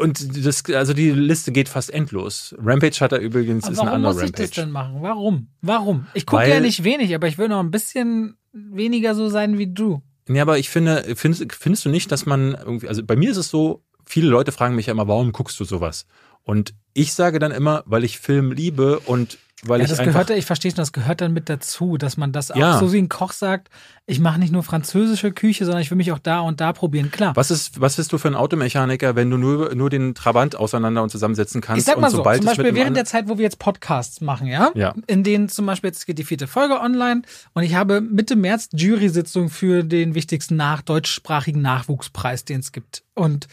Und 0.00 0.46
das, 0.46 0.64
also 0.66 0.92
die 0.92 1.10
Liste 1.10 1.50
geht 1.50 1.68
fast 1.68 1.92
endlos. 1.92 2.54
Rampage 2.58 3.00
hat 3.00 3.12
er 3.12 3.18
übrigens, 3.18 3.64
Aber 3.64 3.72
ist 3.72 3.78
ein 3.80 3.86
warum 3.86 3.96
anderer 3.96 4.14
muss 4.14 4.22
ich 4.22 4.30
das 4.32 4.40
Rampage. 4.40 4.60
denn 4.60 4.70
machen? 4.70 4.96
Warum? 5.00 5.48
Warum? 5.62 6.06
Ich 6.14 6.26
gucke 6.26 6.48
ja 6.48 6.60
nicht 6.60 6.84
wenig, 6.84 7.14
aber 7.14 7.26
ich 7.26 7.38
will 7.38 7.48
noch 7.48 7.60
ein 7.60 7.72
bisschen 7.72 8.36
weniger 8.52 9.14
so 9.16 9.28
sein 9.28 9.58
wie 9.58 9.66
du. 9.66 10.00
Ja, 10.28 10.42
aber 10.42 10.58
ich 10.58 10.70
finde, 10.70 11.04
findest, 11.16 11.52
findest 11.52 11.84
du 11.84 11.88
nicht, 11.88 12.12
dass 12.12 12.24
man 12.24 12.54
irgendwie, 12.54 12.88
also 12.88 13.02
bei 13.04 13.16
mir 13.16 13.30
ist 13.30 13.36
es 13.36 13.48
so, 13.50 13.82
viele 14.06 14.28
Leute 14.28 14.52
fragen 14.52 14.76
mich 14.76 14.86
ja 14.86 14.92
immer, 14.92 15.08
warum 15.08 15.32
guckst 15.32 15.58
du 15.58 15.64
sowas? 15.64 16.06
Und 16.44 16.74
ich 16.92 17.12
sage 17.12 17.38
dann 17.40 17.50
immer, 17.50 17.82
weil 17.86 18.04
ich 18.04 18.18
Film 18.18 18.52
liebe 18.52 19.00
und 19.00 19.38
weil 19.62 19.78
ja, 19.80 19.84
ich 19.84 19.90
das 19.90 20.00
einfach 20.00 20.12
gehört, 20.26 20.30
ich 20.38 20.44
verstehe 20.44 20.70
schon, 20.72 20.76
das 20.76 20.92
gehört 20.92 21.20
dann 21.20 21.32
mit 21.32 21.48
dazu, 21.48 21.96
dass 21.96 22.16
man 22.16 22.32
das 22.32 22.50
auch 22.50 22.56
Ja. 22.56 22.78
so 22.78 22.92
wie 22.92 22.98
ein 22.98 23.08
Koch 23.08 23.32
sagt, 23.32 23.70
ich 24.06 24.20
mache 24.20 24.38
nicht 24.38 24.52
nur 24.52 24.62
französische 24.62 25.32
Küche, 25.32 25.64
sondern 25.64 25.80
ich 25.80 25.90
will 25.90 25.96
mich 25.96 26.12
auch 26.12 26.18
da 26.18 26.40
und 26.40 26.60
da 26.60 26.72
probieren. 26.72 27.10
Klar. 27.10 27.34
Was 27.36 27.50
ist, 27.50 27.80
was 27.80 27.96
bist 27.96 28.12
du 28.12 28.18
für 28.18 28.28
ein 28.28 28.34
Automechaniker, 28.34 29.16
wenn 29.16 29.30
du 29.30 29.38
nur, 29.38 29.74
nur 29.74 29.88
den 29.88 30.14
Trabant 30.14 30.56
auseinander 30.56 31.02
und 31.02 31.10
zusammensetzen 31.10 31.60
kannst? 31.60 31.78
Ich 31.80 31.86
sag 31.86 31.98
mal 31.98 32.10
so, 32.10 32.22
zum 32.22 32.24
Beispiel 32.44 32.74
während 32.74 32.96
der 32.96 33.06
Zeit, 33.06 33.28
wo 33.28 33.38
wir 33.38 33.44
jetzt 33.44 33.58
Podcasts 33.58 34.20
machen, 34.20 34.46
ja? 34.48 34.70
Ja. 34.74 34.94
In 35.06 35.22
denen 35.22 35.48
zum 35.48 35.64
Beispiel, 35.66 35.88
jetzt 35.88 36.04
geht 36.06 36.18
die 36.18 36.24
vierte 36.24 36.46
Folge 36.46 36.80
online 36.80 37.22
und 37.54 37.62
ich 37.62 37.74
habe 37.74 38.00
Mitte 38.00 38.36
März 38.36 38.68
Jury-Sitzung 38.72 39.48
für 39.48 39.82
den 39.84 40.14
wichtigsten 40.14 40.56
nach 40.56 40.82
deutschsprachigen 40.82 41.62
Nachwuchspreis, 41.62 42.44
den 42.44 42.60
es 42.60 42.72
gibt. 42.72 43.02
Und 43.14 43.46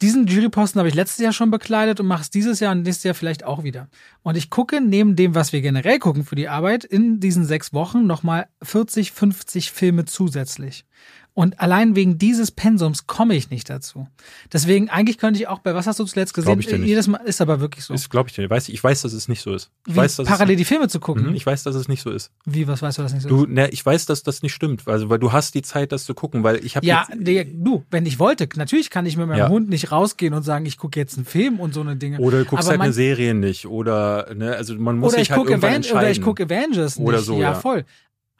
diesen 0.00 0.26
Juryposten 0.26 0.78
habe 0.78 0.88
ich 0.88 0.94
letztes 0.94 1.18
Jahr 1.18 1.32
schon 1.32 1.50
bekleidet 1.50 1.98
und 1.98 2.06
mache 2.06 2.22
es 2.22 2.30
dieses 2.30 2.60
Jahr 2.60 2.72
und 2.72 2.82
nächstes 2.82 3.04
Jahr 3.04 3.14
vielleicht 3.14 3.44
auch 3.44 3.64
wieder. 3.64 3.88
Und 4.22 4.36
ich 4.36 4.50
gucke 4.50 4.80
neben 4.80 5.16
dem, 5.16 5.34
was 5.34 5.52
wir 5.52 5.60
generell 5.60 5.98
gucken 5.98 6.24
für 6.24 6.36
die 6.36 6.48
Arbeit, 6.48 6.84
in 6.84 7.20
diesen 7.20 7.44
sechs 7.44 7.72
Wochen 7.72 8.06
nochmal 8.06 8.46
40, 8.62 9.12
50 9.12 9.72
Filme 9.72 10.04
zusätzlich. 10.04 10.84
Und 11.38 11.60
allein 11.60 11.94
wegen 11.94 12.18
dieses 12.18 12.50
Pensums 12.50 13.06
komme 13.06 13.36
ich 13.36 13.48
nicht 13.48 13.70
dazu. 13.70 14.08
Deswegen, 14.52 14.88
eigentlich 14.90 15.18
könnte 15.18 15.38
ich 15.38 15.46
auch 15.46 15.60
bei, 15.60 15.72
was 15.72 15.86
hast 15.86 16.00
du 16.00 16.04
zuletzt 16.04 16.34
gesehen? 16.34 16.46
Glaub 16.46 16.58
ich 16.58 16.66
dir 16.66 16.78
nicht. 16.78 16.88
Jedes 16.88 17.06
Mal 17.06 17.18
ist 17.18 17.40
aber 17.40 17.60
wirklich 17.60 17.84
so. 17.84 17.94
Ist, 17.94 18.10
glaube 18.10 18.28
ich, 18.28 18.34
dir. 18.34 18.50
weiß, 18.50 18.68
ich 18.70 18.82
weiß, 18.82 19.02
dass 19.02 19.12
es 19.12 19.28
nicht 19.28 19.40
so 19.40 19.54
ist. 19.54 19.70
Ich 19.86 19.92
Wie, 19.94 19.98
weiß, 19.98 20.16
dass 20.16 20.26
parallel 20.26 20.56
es, 20.56 20.58
die 20.58 20.64
Filme 20.64 20.88
zu 20.88 20.98
gucken. 20.98 21.28
Mhm, 21.28 21.34
ich 21.36 21.46
weiß, 21.46 21.62
dass 21.62 21.76
es 21.76 21.86
nicht 21.86 22.02
so 22.02 22.10
ist. 22.10 22.32
Wie, 22.44 22.66
was 22.66 22.82
weißt 22.82 22.98
du, 22.98 23.02
das 23.02 23.12
nicht 23.12 23.22
so 23.22 23.28
Du, 23.28 23.44
ist? 23.44 23.50
ne, 23.50 23.68
ich 23.70 23.86
weiß, 23.86 24.06
dass 24.06 24.24
das 24.24 24.42
nicht 24.42 24.52
stimmt, 24.52 24.88
also 24.88 25.10
weil 25.10 25.20
du 25.20 25.30
hast 25.30 25.54
die 25.54 25.62
Zeit, 25.62 25.92
das 25.92 26.06
zu 26.06 26.14
gucken, 26.14 26.42
weil 26.42 26.56
ich 26.64 26.74
habe 26.74 26.84
Ja, 26.84 27.06
nee, 27.16 27.44
du, 27.44 27.84
wenn 27.88 28.04
ich 28.04 28.18
wollte, 28.18 28.48
natürlich 28.56 28.90
kann 28.90 29.06
ich 29.06 29.16
mit 29.16 29.28
meinem 29.28 29.38
Ja. 29.38 29.48
Hund 29.48 29.68
nicht 29.68 29.92
rausgehen 29.92 30.34
und 30.34 30.42
sagen, 30.42 30.66
ich 30.66 30.76
gucke 30.76 30.98
jetzt 30.98 31.18
einen 31.18 31.24
Film 31.24 31.60
und 31.60 31.72
so 31.72 31.82
eine 31.82 31.94
Dinge. 31.94 32.18
oder 32.18 32.38
du 32.40 32.46
guckst 32.46 32.64
Aber 32.64 32.72
halt 32.72 32.80
eine 32.80 32.92
Serie 32.92 33.34
nicht 33.34 33.64
oder 33.68 34.34
ne, 34.34 34.56
also 34.56 34.74
man 34.74 34.98
muss 34.98 35.12
oder 35.12 35.20
sich 35.20 35.28
ich 35.30 35.36
halt 35.36 35.48
irgendwann 35.48 35.68
Aven 35.70 35.76
entscheiden. 35.76 35.98
oder 36.00 36.10
ich 36.10 36.20
gucke 36.20 36.42
Avengers 36.46 36.98
nicht. 36.98 37.06
Oder 37.06 37.20
so, 37.20 37.34
ja, 37.34 37.52
ja. 37.52 37.54
voll. 37.54 37.84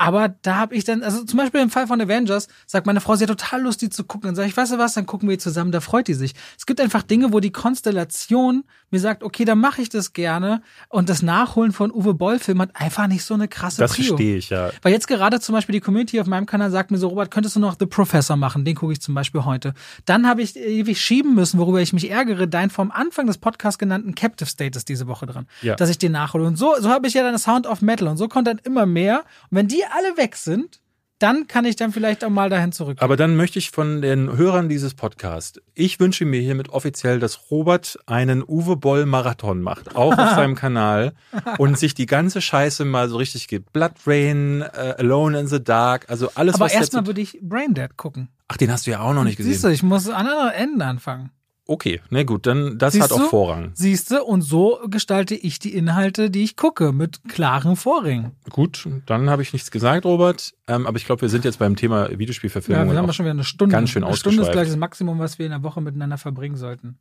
Aber 0.01 0.29
da 0.29 0.55
habe 0.55 0.77
ich 0.77 0.85
dann, 0.85 1.03
also 1.03 1.25
zum 1.25 1.39
Beispiel 1.39 1.61
im 1.61 1.71
Fall 1.71 1.89
von 1.89 2.01
Avengers, 2.01 2.47
sagt 2.67 2.87
meine 2.87 3.01
Frau, 3.01 3.17
sie 3.17 3.25
hat 3.25 3.31
total 3.31 3.63
Lust, 3.63 3.83
die 3.83 3.91
zu 3.91 4.05
gucken. 4.05 4.29
Dann 4.29 4.37
sage 4.37 4.49
ich, 4.49 4.57
weißt 4.57 4.73
du 4.73 4.79
was, 4.79 4.95
dann 4.95 5.07
gucken 5.07 5.29
wir 5.29 5.41
zusammen, 5.41 5.73
da 5.73 5.81
freut 5.81 6.07
die 6.07 6.15
sich. 6.15 6.35
Es 6.57 6.67
gibt 6.67 6.81
einfach 6.81 7.03
Dinge, 7.03 7.33
wo 7.33 7.41
die 7.41 7.51
Konstellation 7.51 8.63
mir 8.91 9.01
sagt, 9.01 9.23
okay, 9.23 9.45
dann 9.45 9.59
mache 9.59 9.83
ich 9.83 9.89
das 9.89 10.13
gerne. 10.13 10.63
Und 10.89 11.09
das 11.09 11.23
Nachholen 11.23 11.73
von 11.73 11.91
Uwe 11.91 12.15
Boll-Filmen 12.15 12.63
hat 12.63 12.71
einfach 12.75 13.07
nicht 13.07 13.25
so 13.25 13.35
eine 13.35 13.49
krasse 13.49 13.81
das 13.81 13.95
Prio. 13.95 14.09
verstehe 14.09 14.37
ich 14.37 14.51
ja. 14.51 14.71
Weil 14.83 14.93
jetzt 14.93 15.09
gerade 15.09 15.41
zum 15.41 15.55
Beispiel 15.55 15.75
die 15.75 15.81
Community 15.81 16.21
auf 16.21 16.27
meinem 16.27 16.47
Kanal 16.47 16.71
sagt 16.71 16.91
mir 16.91 16.99
so, 16.99 17.09
Robert, 17.09 17.31
könntest 17.31 17.57
du 17.57 17.61
noch 17.61 17.77
The 17.79 17.87
Professor 17.87 18.37
machen? 18.37 18.65
Den 18.65 18.75
gucke 18.75 18.93
ich 18.93 19.01
zum 19.01 19.15
Beispiel 19.15 19.45
heute. 19.45 19.75
Dann 20.05 20.27
habe 20.27 20.43
ich 20.43 20.57
ewig 20.57 21.01
schieben 21.01 21.35
müssen, 21.35 21.59
worüber 21.59 21.81
ich 21.81 21.93
mich 21.93 22.11
ärgere, 22.11 22.47
dein 22.47 22.71
vom 22.71 22.91
Anfang 22.91 23.27
des 23.27 23.39
Podcasts 23.39 23.79
genannten 23.79 24.15
Captive 24.15 24.49
State 24.49 24.77
ist 24.77 24.89
diese 24.89 25.07
Woche 25.07 25.27
dran. 25.27 25.47
Ja. 25.63 25.77
Dass 25.77 25.91
ich 25.91 25.99
den 25.99 26.13
nachhole. 26.13 26.45
Und 26.45 26.57
so, 26.57 26.75
so 26.81 26.91
habe 26.91 27.07
ich 27.07 27.15
ja 27.15 27.23
dann 27.23 27.39
Sound 27.39 27.67
of 27.67 27.83
Metal 27.83 28.09
und 28.09 28.17
so 28.17 28.29
kommt 28.29 28.47
dann 28.47 28.59
immer 28.65 28.87
mehr. 28.87 29.25
Und 29.51 29.57
wenn 29.59 29.69
die 29.69 29.83
alle 29.85 30.17
weg 30.17 30.37
sind, 30.37 30.81
dann 31.19 31.47
kann 31.49 31.65
ich 31.65 31.77
dann 31.77 31.93
vielleicht 31.93 32.25
auch 32.25 32.31
mal 32.31 32.49
dahin 32.49 32.73
zurück. 32.73 32.99
Aber 33.01 33.17
dann 33.17 33.37
möchte 33.37 33.59
ich 33.59 33.71
von 33.71 34.03
den 34.03 34.37
Hörern 34.37 34.69
dieses 34.69 34.95
Podcasts, 34.95 35.61
ich 35.75 35.99
wünsche 35.99 36.25
mir 36.25 36.41
hiermit 36.41 36.69
offiziell, 36.69 37.19
dass 37.19 37.51
Robert 37.51 37.99
einen 38.07 38.43
Uwe 38.47 38.77
Boll 38.77 39.07
Marathon 39.07 39.61
macht, 39.61 39.97
auch 39.97 40.17
auf 40.17 40.31
seinem 40.35 40.55
Kanal 40.55 41.13
und 41.59 41.79
sich 41.79 41.95
die 41.95 42.07
ganze 42.07 42.41
Scheiße 42.41 42.85
mal 42.85 43.09
so 43.09 43.17
richtig 43.17 43.49
gibt. 43.49 43.73
Blood 43.73 43.93
Rain, 44.07 44.63
äh, 44.63 44.95
Alone 44.99 45.41
in 45.41 45.47
the 45.49 45.63
Dark, 45.63 46.07
also 46.09 46.31
alles 46.35 46.55
Aber 46.55 46.67
was 46.67 46.73
erstmal 46.75 47.07
würde 47.07 47.21
ich 47.21 47.39
Braindead 47.43 47.97
gucken. 47.97 48.29
Ach, 48.47 48.57
den 48.57 48.71
hast 48.73 48.87
du 48.87 48.93
ja 48.93 49.01
auch 49.01 49.13
noch 49.13 49.25
nicht 49.25 49.39
Siehst 49.39 49.65
du, 49.65 49.69
gesehen. 49.69 49.75
ich 49.75 49.83
muss 49.83 50.09
an 50.09 50.27
anderen 50.27 50.51
Enden 50.51 50.83
anfangen. 50.83 51.31
Okay, 51.71 52.01
na 52.09 52.23
gut, 52.23 52.47
dann 52.47 52.79
das 52.79 52.95
Siehst 52.95 53.05
hat 53.05 53.13
auch 53.13 53.19
du? 53.19 53.29
Vorrang. 53.29 53.73
Siehst 53.75 54.11
du, 54.11 54.25
und 54.25 54.41
so 54.41 54.81
gestalte 54.89 55.35
ich 55.35 55.59
die 55.59 55.75
Inhalte, 55.75 56.31
die 56.31 56.43
ich 56.43 56.57
gucke, 56.57 56.93
mit 56.93 57.21
klaren 57.29 57.77
Vorringen. 57.77 58.33
Gut, 58.49 58.89
dann 59.05 59.29
habe 59.29 59.43
ich 59.43 59.53
nichts 59.53 59.71
gesagt, 59.71 60.07
Robert. 60.07 60.55
Ähm, 60.67 60.87
aber 60.87 60.97
ich 60.97 61.05
glaube, 61.05 61.21
wir 61.21 61.29
sind 61.29 61.45
jetzt 61.45 61.59
beim 61.59 61.77
Thema 61.77 62.11
Ja, 62.11 62.19
Videospielverfilmung. 62.19 62.91
wir 62.91 62.97
haben 62.97 63.07
ja 63.07 63.13
schon 63.13 63.27
wieder 63.27 63.33
eine 63.33 63.45
Stunde. 63.45 63.71
ganz 63.75 63.91
schön 63.91 64.03
eine 64.03 64.17
Stunde 64.17 64.41
ist 64.43 64.51
gleich 64.53 64.69
das 64.69 64.79
Maximum, 64.79 65.19
was 65.19 65.39
wir 65.39 65.45
in 65.45 65.53
der 65.53 65.63
Woche 65.63 65.83
miteinander 65.83 66.17
verbringen 66.17 66.57
sollten. 66.57 66.99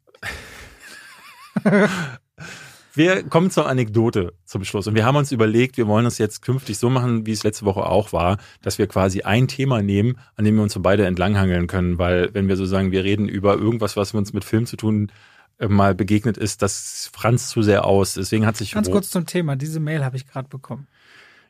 Wir 2.97 3.21
kommen 3.21 3.51
zur 3.51 3.69
Anekdote 3.69 4.33
zum 4.43 4.63
Schluss. 4.63 4.87
Und 4.87 4.95
wir 4.95 5.05
haben 5.05 5.15
uns 5.15 5.31
überlegt, 5.31 5.77
wir 5.77 5.87
wollen 5.87 6.07
es 6.07 6.17
jetzt 6.17 6.41
künftig 6.41 6.79
so 6.79 6.89
machen, 6.89 7.27
wie 7.27 7.31
es 7.31 7.43
letzte 7.43 7.63
Woche 7.65 7.85
auch 7.85 8.11
war, 8.11 8.37
dass 8.63 8.79
wir 8.79 8.87
quasi 8.87 9.21
ein 9.21 9.47
Thema 9.47 9.83
nehmen, 9.83 10.17
an 10.35 10.45
dem 10.45 10.55
wir 10.55 10.63
uns 10.63 10.73
so 10.73 10.79
beide 10.79 11.05
entlanghangeln 11.05 11.67
können. 11.67 11.99
Weil 11.99 12.33
wenn 12.33 12.47
wir 12.47 12.57
so 12.57 12.65
sagen, 12.65 12.91
wir 12.91 13.03
reden 13.03 13.29
über 13.29 13.55
irgendwas, 13.55 13.97
was 13.97 14.15
uns 14.15 14.33
mit 14.33 14.43
Film 14.43 14.65
zu 14.65 14.77
tun 14.77 15.11
äh, 15.59 15.67
mal 15.67 15.93
begegnet 15.93 16.37
ist, 16.37 16.63
das 16.63 17.11
franzt 17.13 17.49
zu 17.49 17.61
sehr 17.61 17.85
aus. 17.85 18.15
Deswegen 18.15 18.47
hat 18.47 18.57
sich 18.57 18.71
Ganz 18.71 18.89
kurz 18.89 19.11
zum 19.11 19.27
Thema. 19.27 19.55
Diese 19.55 19.79
Mail 19.79 20.03
habe 20.03 20.17
ich 20.17 20.25
gerade 20.25 20.49
bekommen. 20.49 20.87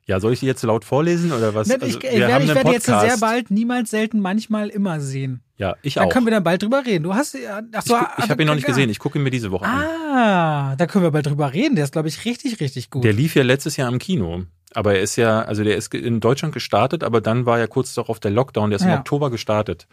Ja, 0.05 0.19
soll 0.19 0.33
ich 0.33 0.41
die 0.41 0.47
jetzt 0.47 0.63
laut 0.63 0.83
vorlesen 0.83 1.31
oder 1.31 1.55
was? 1.55 1.69
ich 1.69 1.81
Also, 1.81 1.85
ich 1.85 2.03
werde, 2.03 2.43
ich 2.43 2.55
werde 2.55 2.71
jetzt 2.71 2.87
sehr 2.87 3.17
bald, 3.19 3.51
niemals, 3.51 3.89
selten, 3.89 4.19
manchmal, 4.19 4.67
immer 4.67 4.99
sehen. 4.99 5.43
Ja, 5.57 5.75
ich 5.81 5.95
Da 5.95 6.03
auch. 6.03 6.09
können 6.09 6.25
wir 6.27 6.31
dann 6.31 6.43
bald 6.43 6.61
drüber 6.61 6.85
reden. 6.85 7.03
Du 7.03 7.15
hast, 7.15 7.33
ja, 7.33 7.61
ach 7.73 7.79
ich 7.83 7.85
so, 7.89 7.95
gu- 7.97 8.05
ich 8.23 8.29
habe 8.29 8.41
ihn 8.43 8.47
noch 8.47 8.53
nicht 8.55 8.67
gesehen. 8.67 8.89
Ich 8.91 8.99
gucke 8.99 9.17
ihn 9.17 9.23
mir 9.23 9.31
diese 9.31 9.51
Woche 9.51 9.65
an. 9.65 9.83
Ah, 9.83 10.75
da 10.77 10.85
können 10.85 11.03
wir 11.03 11.11
bald 11.11 11.25
drüber 11.25 11.51
reden. 11.53 11.75
Der 11.75 11.83
ist, 11.83 11.93
glaube 11.93 12.07
ich, 12.07 12.25
richtig, 12.25 12.59
richtig 12.59 12.89
gut. 12.91 13.03
Der 13.03 13.13
lief 13.13 13.35
ja 13.35 13.43
letztes 13.43 13.75
Jahr 13.75 13.91
im 13.91 13.97
Kino. 13.97 14.43
Aber 14.73 14.93
er 14.95 15.01
ist 15.01 15.15
ja, 15.15 15.41
also 15.41 15.63
der 15.63 15.75
ist 15.77 15.91
in 15.95 16.19
Deutschland 16.19 16.53
gestartet, 16.53 17.03
aber 17.03 17.21
dann 17.21 17.45
war 17.47 17.57
ja 17.57 17.65
kurz 17.67 17.93
darauf 17.95 18.19
der 18.19 18.29
Lockdown, 18.31 18.69
der 18.69 18.77
ist 18.77 18.83
im 18.83 18.89
Ja. 18.89 18.99
Oktober 18.99 19.31
gestartet. 19.31 19.87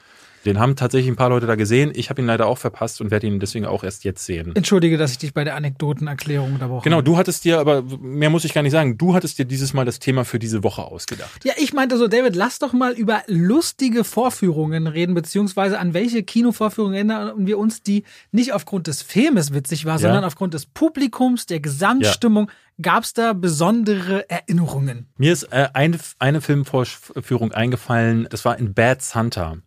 Den 0.44 0.58
haben 0.58 0.76
tatsächlich 0.76 1.10
ein 1.10 1.16
paar 1.16 1.30
Leute 1.30 1.46
da 1.46 1.54
gesehen. 1.54 1.92
Ich 1.94 2.10
habe 2.10 2.20
ihn 2.20 2.26
leider 2.26 2.46
auch 2.46 2.58
verpasst 2.58 3.00
und 3.00 3.10
werde 3.10 3.26
ihn 3.26 3.40
deswegen 3.40 3.66
auch 3.66 3.82
erst 3.84 4.04
jetzt 4.04 4.24
sehen. 4.26 4.54
Entschuldige, 4.54 4.96
dass 4.98 5.10
ich 5.12 5.18
dich 5.18 5.32
bei 5.34 5.44
der 5.44 5.56
Anekdotenerklärung 5.56 6.52
unterbrochen 6.54 6.84
Genau, 6.84 6.96
habe. 6.96 7.04
du 7.04 7.16
hattest 7.16 7.44
dir, 7.44 7.58
aber 7.58 7.82
mehr 8.00 8.30
muss 8.30 8.44
ich 8.44 8.52
gar 8.54 8.62
nicht 8.62 8.72
sagen, 8.72 8.98
du 8.98 9.14
hattest 9.14 9.38
dir 9.38 9.44
dieses 9.44 9.72
Mal 9.74 9.84
das 9.84 9.98
Thema 9.98 10.24
für 10.24 10.38
diese 10.38 10.62
Woche 10.62 10.82
ausgedacht. 10.82 11.44
Ja, 11.44 11.54
ich 11.56 11.72
meinte 11.72 11.96
so, 11.96 12.08
David, 12.08 12.36
lass 12.36 12.58
doch 12.58 12.72
mal 12.72 12.92
über 12.92 13.22
lustige 13.26 14.04
Vorführungen 14.04 14.86
reden, 14.86 15.14
beziehungsweise 15.14 15.78
an 15.78 15.94
welche 15.94 16.22
Kinovorführungen 16.22 16.94
erinnern 16.94 17.46
wir 17.46 17.58
uns, 17.58 17.82
die 17.82 18.04
nicht 18.32 18.52
aufgrund 18.52 18.86
des 18.86 19.02
Filmes 19.02 19.52
witzig 19.54 19.84
war, 19.84 19.94
Ja. 19.94 19.98
sondern 19.98 20.24
aufgrund 20.24 20.54
des 20.54 20.66
Publikums, 20.66 21.46
der 21.46 21.60
Gesamtstimmung. 21.60 22.50
Gab's 22.82 23.14
da 23.14 23.34
besondere 23.34 24.28
Erinnerungen? 24.28 25.06
Mir 25.16 25.32
ist 25.32 25.44
äh, 25.52 25.68
eine, 25.74 25.96
eine 26.18 26.40
Filmvorführung 26.40 27.52
eingefallen, 27.52 28.26
das 28.30 28.44
war 28.44 28.58
in 28.58 28.74
Bad 28.74 29.00
Santa 29.02 29.58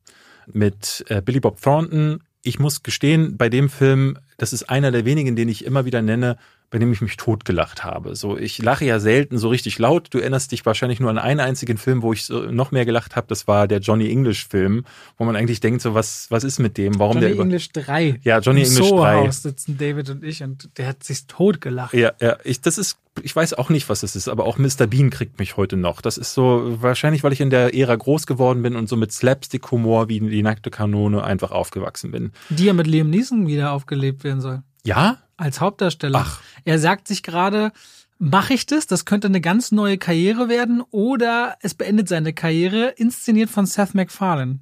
mit 0.51 1.05
äh, 1.09 1.21
Billy 1.21 1.39
Bob 1.39 1.61
Thornton. 1.61 2.23
Ich 2.43 2.59
muss 2.59 2.83
gestehen, 2.83 3.37
bei 3.37 3.49
dem 3.49 3.69
Film, 3.69 4.17
das 4.37 4.53
ist 4.53 4.69
einer 4.69 4.91
der 4.91 5.05
wenigen, 5.05 5.35
den 5.35 5.49
ich 5.49 5.65
immer 5.65 5.85
wieder 5.85 6.01
nenne, 6.01 6.37
bei 6.69 6.79
dem 6.79 6.91
ich 6.91 6.99
mich 6.99 7.15
totgelacht 7.15 7.85
habe. 7.85 8.15
So, 8.15 8.37
ich 8.37 8.57
lache 8.61 8.83
ja 8.83 8.99
selten 8.99 9.37
so 9.37 9.47
richtig 9.47 9.79
laut. 9.79 10.07
Du 10.11 10.19
erinnerst 10.19 10.51
dich 10.51 10.65
wahrscheinlich 10.65 10.99
nur 10.99 11.09
an 11.09 11.17
einen 11.17 11.39
einzigen 11.39 11.77
Film, 11.77 12.01
wo 12.01 12.11
ich 12.11 12.25
so 12.25 12.51
noch 12.51 12.71
mehr 12.71 12.85
gelacht 12.85 13.15
habe. 13.15 13.27
Das 13.27 13.47
war 13.47 13.69
der 13.69 13.79
Johnny 13.79 14.09
English 14.11 14.47
Film, 14.47 14.83
wo 15.17 15.23
man 15.23 15.37
eigentlich 15.37 15.61
denkt, 15.61 15.81
so 15.81 15.93
was, 15.93 16.29
was 16.29 16.43
ist 16.43 16.59
mit 16.59 16.77
dem? 16.77 16.99
Warum 16.99 17.15
Johnny 17.15 17.27
der 17.27 17.35
über 17.35 17.43
English 17.43 17.69
3. 17.71 18.19
Ja, 18.23 18.39
Johnny 18.39 18.63
Im 18.63 18.67
English 18.67 18.89
3. 18.89 18.89
Soho-Haus 18.89 19.43
sitzen 19.43 19.77
David 19.77 20.09
und 20.09 20.23
ich 20.25 20.43
und 20.43 20.69
der 20.77 20.87
hat 20.87 21.03
sich 21.05 21.25
totgelacht. 21.27 21.93
Ja, 21.93 22.11
ja, 22.19 22.35
ich, 22.43 22.59
das 22.59 22.77
ist, 22.77 22.97
ich 23.23 23.33
weiß 23.33 23.53
auch 23.53 23.69
nicht, 23.69 23.87
was 23.87 24.01
das 24.01 24.17
ist, 24.17 24.27
aber 24.27 24.43
auch 24.43 24.57
Mr. 24.57 24.87
Bean 24.87 25.09
kriegt 25.09 25.39
mich 25.39 25.55
heute 25.55 25.77
noch. 25.77 26.01
Das 26.01 26.17
ist 26.17 26.33
so, 26.33 26.75
wahrscheinlich, 26.81 27.23
weil 27.23 27.31
ich 27.31 27.39
in 27.39 27.49
der 27.49 27.75
Ära 27.75 27.95
groß 27.95 28.27
geworden 28.27 28.61
bin 28.61 28.75
und 28.75 28.89
so 28.89 28.97
mit 28.97 29.13
Slapstick-Humor 29.13 30.09
wie 30.09 30.19
die 30.19 30.43
nackte 30.43 30.69
Kanone 30.69 31.23
einfach 31.23 31.51
aufgewachsen 31.51 32.11
bin. 32.11 32.31
Die 32.49 32.65
ja 32.65 32.73
mit 32.73 32.87
Liam 32.87 33.09
Neeson 33.09 33.47
wieder 33.47 33.71
aufgelebt 33.71 34.25
werden 34.25 34.41
soll. 34.41 34.63
Ja? 34.87 35.17
Als 35.35 35.59
Hauptdarsteller. 35.59 36.19
Ach. 36.25 36.41
Er 36.63 36.79
sagt 36.79 37.09
sich 37.09 37.21
gerade, 37.21 37.71
mache 38.19 38.53
ich 38.53 38.65
das? 38.65 38.87
Das 38.87 39.03
könnte 39.03 39.27
eine 39.27 39.41
ganz 39.41 39.73
neue 39.73 39.97
Karriere 39.97 40.47
werden 40.47 40.81
oder 40.91 41.57
es 41.61 41.73
beendet 41.73 42.07
seine 42.07 42.31
Karriere, 42.31 42.87
inszeniert 42.95 43.49
von 43.49 43.65
Seth 43.65 43.93
MacFarlane. 43.93 44.59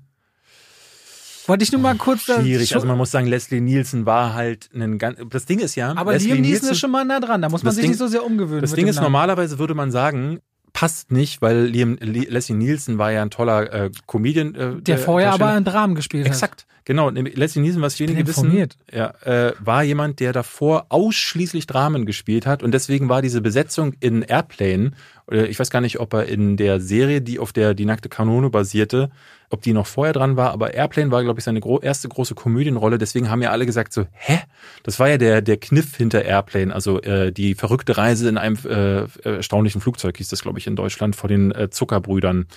Wollte 1.46 1.64
ich 1.64 1.72
nur 1.72 1.80
mal 1.80 1.96
kurz 1.96 2.24
Schwierig. 2.24 2.74
Also 2.74 2.88
man 2.88 2.98
muss 2.98 3.12
sagen, 3.12 3.28
Leslie 3.28 3.62
Nielsen 3.62 4.08
war 4.08 4.34
halt 4.34 4.72
ein 4.74 4.98
ganz, 4.98 5.20
das 5.30 5.46
Ding 5.46 5.60
ist 5.60 5.76
ja, 5.76 5.96
aber 5.96 6.14
Leslie 6.14 6.34
Liam 6.34 6.42
Neeson 6.42 6.72
ist 6.72 6.80
schon 6.80 6.90
mal 6.90 7.06
nah 7.06 7.20
dran, 7.20 7.44
da 7.44 7.50
muss 7.50 7.62
man 7.62 7.72
sich 7.72 7.84
Ding- 7.84 7.92
nicht 7.92 8.00
so 8.00 8.08
sehr 8.08 8.26
umgewöhnen. 8.26 8.62
Das 8.62 8.74
Ding 8.74 8.88
ist, 8.88 8.96
Namen. 8.96 9.04
normalerweise 9.06 9.60
würde 9.60 9.76
man 9.76 9.92
sagen, 9.92 10.40
passt 10.76 11.10
nicht, 11.12 11.42
weil 11.42 11.64
Liam, 11.66 11.98
Le- 12.02 12.28
Leslie 12.30 12.54
Nielsen 12.56 12.98
war 12.98 13.10
ja 13.12 13.22
ein 13.22 13.30
toller 13.32 13.74
äh, 13.74 13.92
Comedian. 14.06 14.54
Äh, 14.56 14.82
Der 14.82 14.98
vorher 15.00 15.30
Darsteller. 15.30 15.50
aber 15.50 15.58
in 15.58 15.64
Dramen 15.64 15.96
gespielt 15.96 16.26
hat. 16.26 16.34
Exakt, 16.34 16.68
genau. 16.84 17.10
Leslie 17.10 17.62
Nielsen, 17.62 17.82
was 17.82 17.98
wenige 18.00 18.18
bin 18.18 18.28
wissen, 18.28 18.44
informiert. 18.46 18.78
ja, 18.92 19.14
äh, 19.24 19.54
war 19.60 19.84
jemand, 19.84 20.20
der 20.20 20.34
davor 20.34 20.88
ausschließlich 20.90 21.66
Dramen 21.66 22.06
gespielt 22.06 22.46
hat 22.46 22.62
und 22.62 22.74
deswegen 22.74 23.08
war 23.08 23.22
diese 23.22 23.40
Besetzung 23.42 23.94
in 24.02 24.22
Airplane, 24.22 24.92
oder 25.28 25.50
ich 25.50 25.60
weiß 25.60 25.70
gar 25.70 25.82
nicht, 25.82 26.00
ob 26.00 26.14
er 26.14 26.26
in 26.26 26.58
der 26.58 26.80
Serie, 26.80 27.22
die 27.22 27.40
auf 27.40 27.52
der 27.52 27.74
die 27.74 27.86
nackte 27.86 28.10
Kanone 28.10 28.50
basierte, 28.50 29.10
ob 29.50 29.62
die 29.62 29.74
noch 29.74 29.88
vorher 29.88 30.14
dran 30.14 30.38
war, 30.38 30.52
aber 30.52 30.74
Airplane 30.74 31.12
war, 31.12 31.24
glaube 31.24 31.40
ich, 31.40 31.44
seine 31.44 31.60
gro 31.60 31.80
erste 31.80 32.10
große 32.10 32.36
Komödienrolle. 32.36 32.98
Deswegen 32.98 33.30
haben 33.30 33.42
ja 33.42 33.52
alle 33.52 33.66
gesagt 33.66 33.94
so, 33.94 34.06
hä? 34.12 34.40
Das 34.84 35.00
war 35.00 35.10
ja 35.10 35.18
der 35.18 35.42
der 35.42 35.58
Kniff 35.58 35.96
hinter 35.96 36.24
Airplane, 36.24 36.74
also 36.74 37.02
äh, 37.02 37.32
die 37.32 37.56
verrückte 37.56 37.98
Reise 37.98 38.30
in 38.30 38.38
einem 38.38 38.58
äh, 38.66 39.06
erstaunlichen 39.24 39.82
Flugzeug 39.82 40.18
hieß 40.18 40.30
das, 40.30 40.42
glaube 40.42 40.60
ich, 40.60 40.68
in 40.68 40.76
Deutschland 40.76 41.16
vor 41.16 41.28
den 41.28 41.52
äh, 41.52 41.70
Zuckerbrüdern. 41.70 42.48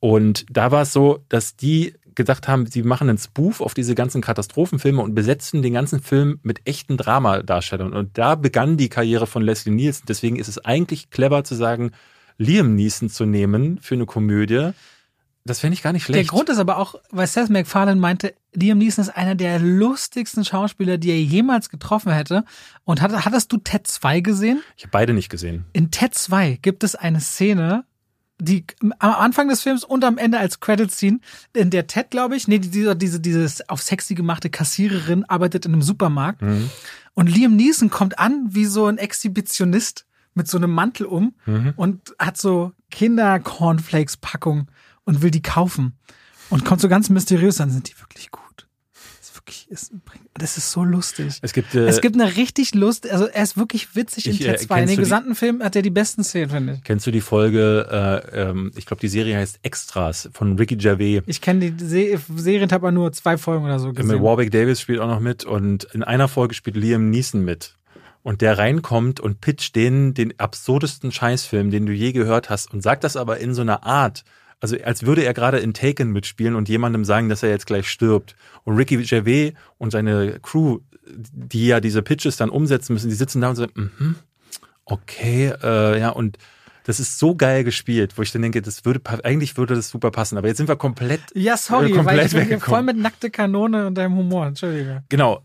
Und 0.00 0.44
da 0.50 0.70
war 0.70 0.82
es 0.82 0.92
so, 0.92 1.24
dass 1.28 1.56
die 1.56 1.94
gedacht 2.14 2.48
haben, 2.48 2.66
sie 2.66 2.82
machen 2.82 3.08
einen 3.08 3.18
Spoof 3.18 3.60
auf 3.60 3.74
diese 3.74 3.94
ganzen 3.94 4.20
Katastrophenfilme 4.20 5.02
und 5.02 5.14
besetzen 5.14 5.62
den 5.62 5.74
ganzen 5.74 6.00
Film 6.00 6.38
mit 6.42 6.60
echten 6.66 6.96
Dramadarstellern. 6.96 7.92
Und 7.92 8.16
da 8.18 8.34
begann 8.34 8.76
die 8.76 8.88
Karriere 8.88 9.26
von 9.26 9.42
Leslie 9.42 9.72
Nielsen. 9.72 10.04
Deswegen 10.08 10.36
ist 10.36 10.48
es 10.48 10.64
eigentlich 10.64 11.10
clever 11.10 11.44
zu 11.44 11.54
sagen, 11.54 11.92
Liam 12.38 12.74
Neeson 12.74 13.08
zu 13.08 13.24
nehmen 13.24 13.78
für 13.80 13.94
eine 13.94 14.06
Komödie. 14.06 14.70
Das 15.46 15.60
fände 15.60 15.74
ich 15.74 15.82
gar 15.82 15.92
nicht 15.92 16.08
Der 16.08 16.14
schlecht. 16.14 16.30
Grund 16.30 16.48
ist 16.48 16.58
aber 16.58 16.78
auch, 16.78 16.94
weil 17.10 17.26
Seth 17.26 17.50
MacFarlane 17.50 18.00
meinte, 18.00 18.34
Liam 18.54 18.78
Neeson 18.78 19.02
ist 19.02 19.10
einer 19.10 19.34
der 19.34 19.58
lustigsten 19.58 20.44
Schauspieler, 20.44 20.96
die 20.96 21.10
er 21.10 21.20
jemals 21.20 21.68
getroffen 21.68 22.12
hätte. 22.12 22.44
Und 22.84 23.02
hat, 23.02 23.12
hattest 23.26 23.52
du 23.52 23.58
Ted 23.58 23.86
2 23.86 24.20
gesehen? 24.20 24.62
ich 24.76 24.84
habe 24.84 24.92
beide 24.92 25.12
nicht 25.12 25.28
gesehen. 25.28 25.66
In 25.74 25.90
Ted 25.90 26.14
2 26.14 26.58
gibt 26.62 26.82
es 26.82 26.94
eine 26.94 27.20
Szene, 27.20 27.84
die 28.40 28.64
am 28.80 29.12
Anfang 29.12 29.48
des 29.48 29.62
Films 29.62 29.84
und 29.84 30.02
am 30.04 30.18
Ende 30.18 30.38
als 30.38 30.60
Credit 30.60 30.90
Scene, 30.90 31.20
in 31.52 31.70
der 31.70 31.86
Ted, 31.86 32.10
glaube 32.10 32.36
ich, 32.36 32.48
nee, 32.48 32.58
diese, 32.58 32.96
diese, 32.96 33.20
dieses 33.20 33.68
auf 33.68 33.82
sexy 33.82 34.14
gemachte 34.14 34.50
Kassiererin 34.50 35.24
arbeitet 35.24 35.66
in 35.66 35.72
einem 35.72 35.82
Supermarkt. 35.82 36.42
Mhm. 36.42 36.70
Und 37.12 37.28
Liam 37.28 37.54
Neeson 37.54 37.90
kommt 37.90 38.18
an 38.18 38.46
wie 38.48 38.64
so 38.64 38.86
ein 38.86 38.98
Exhibitionist 38.98 40.06
mit 40.34 40.48
so 40.48 40.58
einem 40.58 40.70
Mantel 40.72 41.06
um 41.06 41.34
und 41.76 42.14
hat 42.18 42.36
so 42.36 42.72
Kinder-Cornflakes-Packung 42.90 44.68
und 45.04 45.22
will 45.22 45.30
die 45.30 45.42
kaufen. 45.42 45.98
Und 46.50 46.64
kommt 46.64 46.80
so 46.80 46.88
ganz 46.88 47.08
mysteriös, 47.10 47.56
dann 47.56 47.70
sind 47.70 47.88
die 47.88 47.98
wirklich 48.00 48.30
gut. 48.30 48.42
Das 49.16 49.28
ist 49.30 49.34
wirklich, 49.36 49.66
das 50.34 50.56
ist 50.58 50.70
so 50.70 50.84
lustig. 50.84 51.38
Es 51.42 51.52
gibt, 51.52 51.74
äh, 51.74 51.86
Es 51.86 52.00
gibt 52.00 52.14
eine 52.20 52.36
richtig 52.36 52.74
Lust, 52.74 53.10
also 53.10 53.26
er 53.26 53.42
ist 53.42 53.56
wirklich 53.56 53.96
witzig 53.96 54.26
in 54.26 54.32
Ich, 54.32 54.40
äh, 54.42 54.44
Ted 54.52 54.60
2. 54.60 54.62
In 54.62 54.68
kennst 54.68 54.90
den 54.90 54.96
du 54.96 55.00
die- 55.02 55.04
gesamten 55.04 55.34
Film 55.34 55.62
hat 55.62 55.74
er 55.76 55.82
die 55.82 55.90
besten 55.90 56.22
Szenen, 56.22 56.50
finde 56.50 56.72
ich. 56.74 56.84
kennst 56.84 57.06
du 57.06 57.10
die 57.10 57.20
Folge, 57.22 57.88
äh, 58.32 58.42
ähm, 58.50 58.72
ich 58.76 58.86
glaube, 58.86 59.00
die 59.00 59.08
Serie 59.08 59.36
heißt 59.38 59.60
Extras 59.62 60.28
von 60.32 60.56
Ricky 60.58 60.76
Gervais. 60.76 61.22
Ich 61.26 61.40
kenne 61.40 61.72
die 61.72 61.84
Se 61.84 62.18
Serien, 62.36 62.70
habe 62.72 62.86
aber 62.86 62.92
nur 62.92 63.12
zwei 63.12 63.36
Folgen 63.38 63.64
oder 63.64 63.78
so 63.78 63.88
Mit 63.88 63.96
gesehen. 63.96 64.22
Warwick 64.22 64.50
Davis 64.50 64.80
spielt 64.80 65.00
auch 65.00 65.08
noch 65.08 65.20
mit 65.20 65.44
und 65.44 65.84
in 65.92 66.02
einer 66.02 66.28
Folge 66.28 66.54
spielt 66.54 66.76
Liam 66.76 67.10
Neeson 67.10 67.42
mit. 67.44 67.74
Und 68.24 68.40
der 68.40 68.58
reinkommt 68.58 69.20
und 69.20 69.40
pitcht 69.40 69.76
den, 69.76 70.14
den 70.14 70.40
absurdesten 70.40 71.12
Scheißfilm, 71.12 71.70
den 71.70 71.86
du 71.86 71.92
je 71.92 72.10
gehört 72.10 72.50
hast 72.50 72.72
und 72.72 72.82
sagt 72.82 73.04
das 73.04 73.16
aber 73.16 73.38
in 73.38 73.54
so 73.54 73.60
einer 73.60 73.84
Art, 73.84 74.24
also 74.60 74.76
als 74.82 75.04
würde 75.04 75.24
er 75.24 75.34
gerade 75.34 75.58
in 75.58 75.74
Taken 75.74 76.10
mitspielen 76.10 76.54
und 76.54 76.70
jemandem 76.70 77.04
sagen, 77.04 77.28
dass 77.28 77.42
er 77.42 77.50
jetzt 77.50 77.66
gleich 77.66 77.86
stirbt. 77.86 78.34
Und 78.64 78.76
Ricky 78.76 78.96
Gervais 78.96 79.52
und 79.76 79.90
seine 79.90 80.40
Crew, 80.40 80.78
die 81.06 81.66
ja 81.66 81.80
diese 81.80 82.00
Pitches 82.00 82.38
dann 82.38 82.48
umsetzen 82.48 82.94
müssen, 82.94 83.10
die 83.10 83.14
sitzen 83.14 83.42
da 83.42 83.50
und 83.50 83.56
sagen, 83.56 83.92
mhm, 83.98 84.14
okay, 84.86 85.52
äh, 85.62 86.00
ja, 86.00 86.08
und 86.08 86.38
das 86.84 87.00
ist 87.00 87.18
so 87.18 87.34
geil 87.34 87.62
gespielt, 87.62 88.16
wo 88.16 88.22
ich 88.22 88.32
dann 88.32 88.40
denke, 88.40 88.62
das 88.62 88.86
würde 88.86 89.00
eigentlich 89.24 89.56
würde 89.58 89.74
das 89.74 89.90
super 89.90 90.10
passen, 90.10 90.38
aber 90.38 90.48
jetzt 90.48 90.58
sind 90.58 90.68
wir 90.68 90.76
komplett 90.76 91.20
ja, 91.34 91.58
sorry, 91.58 91.86
äh, 91.86 91.96
weil 91.96 91.96
komplett 91.96 92.26
ich 92.26 92.32
bin 92.32 92.46
hier 92.46 92.60
voll 92.60 92.82
mit 92.82 92.96
nackte 92.96 93.30
Kanone 93.30 93.86
und 93.86 93.96
deinem 93.96 94.16
Humor. 94.16 94.46
Entschuldige. 94.46 95.02
Genau. 95.08 95.42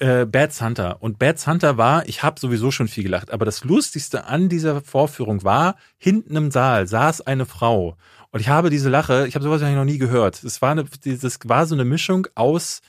Äh, 0.00 0.26
Bad 0.26 0.60
Hunter. 0.60 0.98
Und 1.00 1.18
Bad 1.18 1.44
Hunter 1.46 1.76
war, 1.76 2.08
ich 2.08 2.22
habe 2.22 2.38
sowieso 2.38 2.70
schon 2.70 2.88
viel 2.88 3.04
gelacht, 3.04 3.30
aber 3.30 3.44
das 3.44 3.64
Lustigste 3.64 4.26
an 4.26 4.48
dieser 4.48 4.80
Vorführung 4.80 5.44
war, 5.44 5.76
hinten 5.98 6.36
im 6.36 6.50
Saal 6.50 6.86
saß 6.86 7.22
eine 7.22 7.46
Frau. 7.46 7.96
Und 8.30 8.40
ich 8.40 8.48
habe 8.48 8.70
diese 8.70 8.90
Lache, 8.90 9.26
ich 9.26 9.34
habe 9.34 9.42
sowas 9.42 9.62
eigentlich 9.62 9.76
noch 9.76 9.84
nie 9.84 9.98
gehört. 9.98 10.44
Es 10.44 10.62
war, 10.62 10.72
eine, 10.72 10.84
das 10.84 11.38
war 11.44 11.66
so 11.66 11.74
eine 11.74 11.84
Mischung 11.84 12.26
aus 12.34 12.82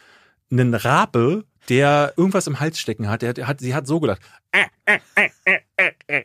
einem 0.51 0.73
Rabe, 0.73 1.45
der 1.69 2.13
irgendwas 2.17 2.47
im 2.47 2.59
Hals 2.59 2.79
stecken 2.79 3.09
hat. 3.09 3.21
Der, 3.21 3.33
der 3.33 3.47
hat 3.47 3.59
sie 3.59 3.75
hat 3.75 3.87
so 3.87 3.99
gelacht. 3.99 4.21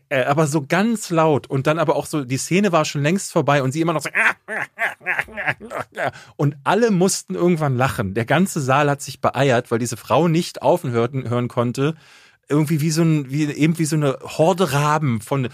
Äh, 0.09 0.25
aber 0.25 0.47
so 0.47 0.65
ganz 0.67 1.11
laut. 1.11 1.47
Und 1.47 1.67
dann 1.67 1.79
aber 1.79 1.97
auch 1.97 2.07
so, 2.07 2.25
die 2.25 2.39
Szene 2.39 2.73
war 2.73 2.85
schon 2.85 3.03
längst 3.03 3.33
vorbei 3.33 3.63
und 3.63 3.73
sie 3.73 3.83
immer 3.83 3.93
noch 3.93 4.03
so. 4.03 4.09
Und 6.37 6.57
alle 6.65 6.91
mussten 6.91 7.35
irgendwann 7.35 7.77
lachen. 7.77 8.15
Der 8.15 8.25
ganze 8.25 8.61
Saal 8.61 8.89
hat 8.89 9.03
sich 9.03 9.21
beeiert, 9.21 9.71
weil 9.71 9.79
diese 9.79 9.97
Frau 9.97 10.29
nicht 10.29 10.63
aufhören 10.63 11.29
hören 11.29 11.49
konnte. 11.49 11.95
Irgendwie 12.49 12.81
wie 12.81 12.91
so 12.91 13.03
ein, 13.03 13.31
wie, 13.31 13.45
eben 13.45 13.79
wie 13.79 13.85
so 13.85 13.97
eine 13.97 14.19
Horde 14.23 14.73
Raben 14.73 15.21
von. 15.21 15.49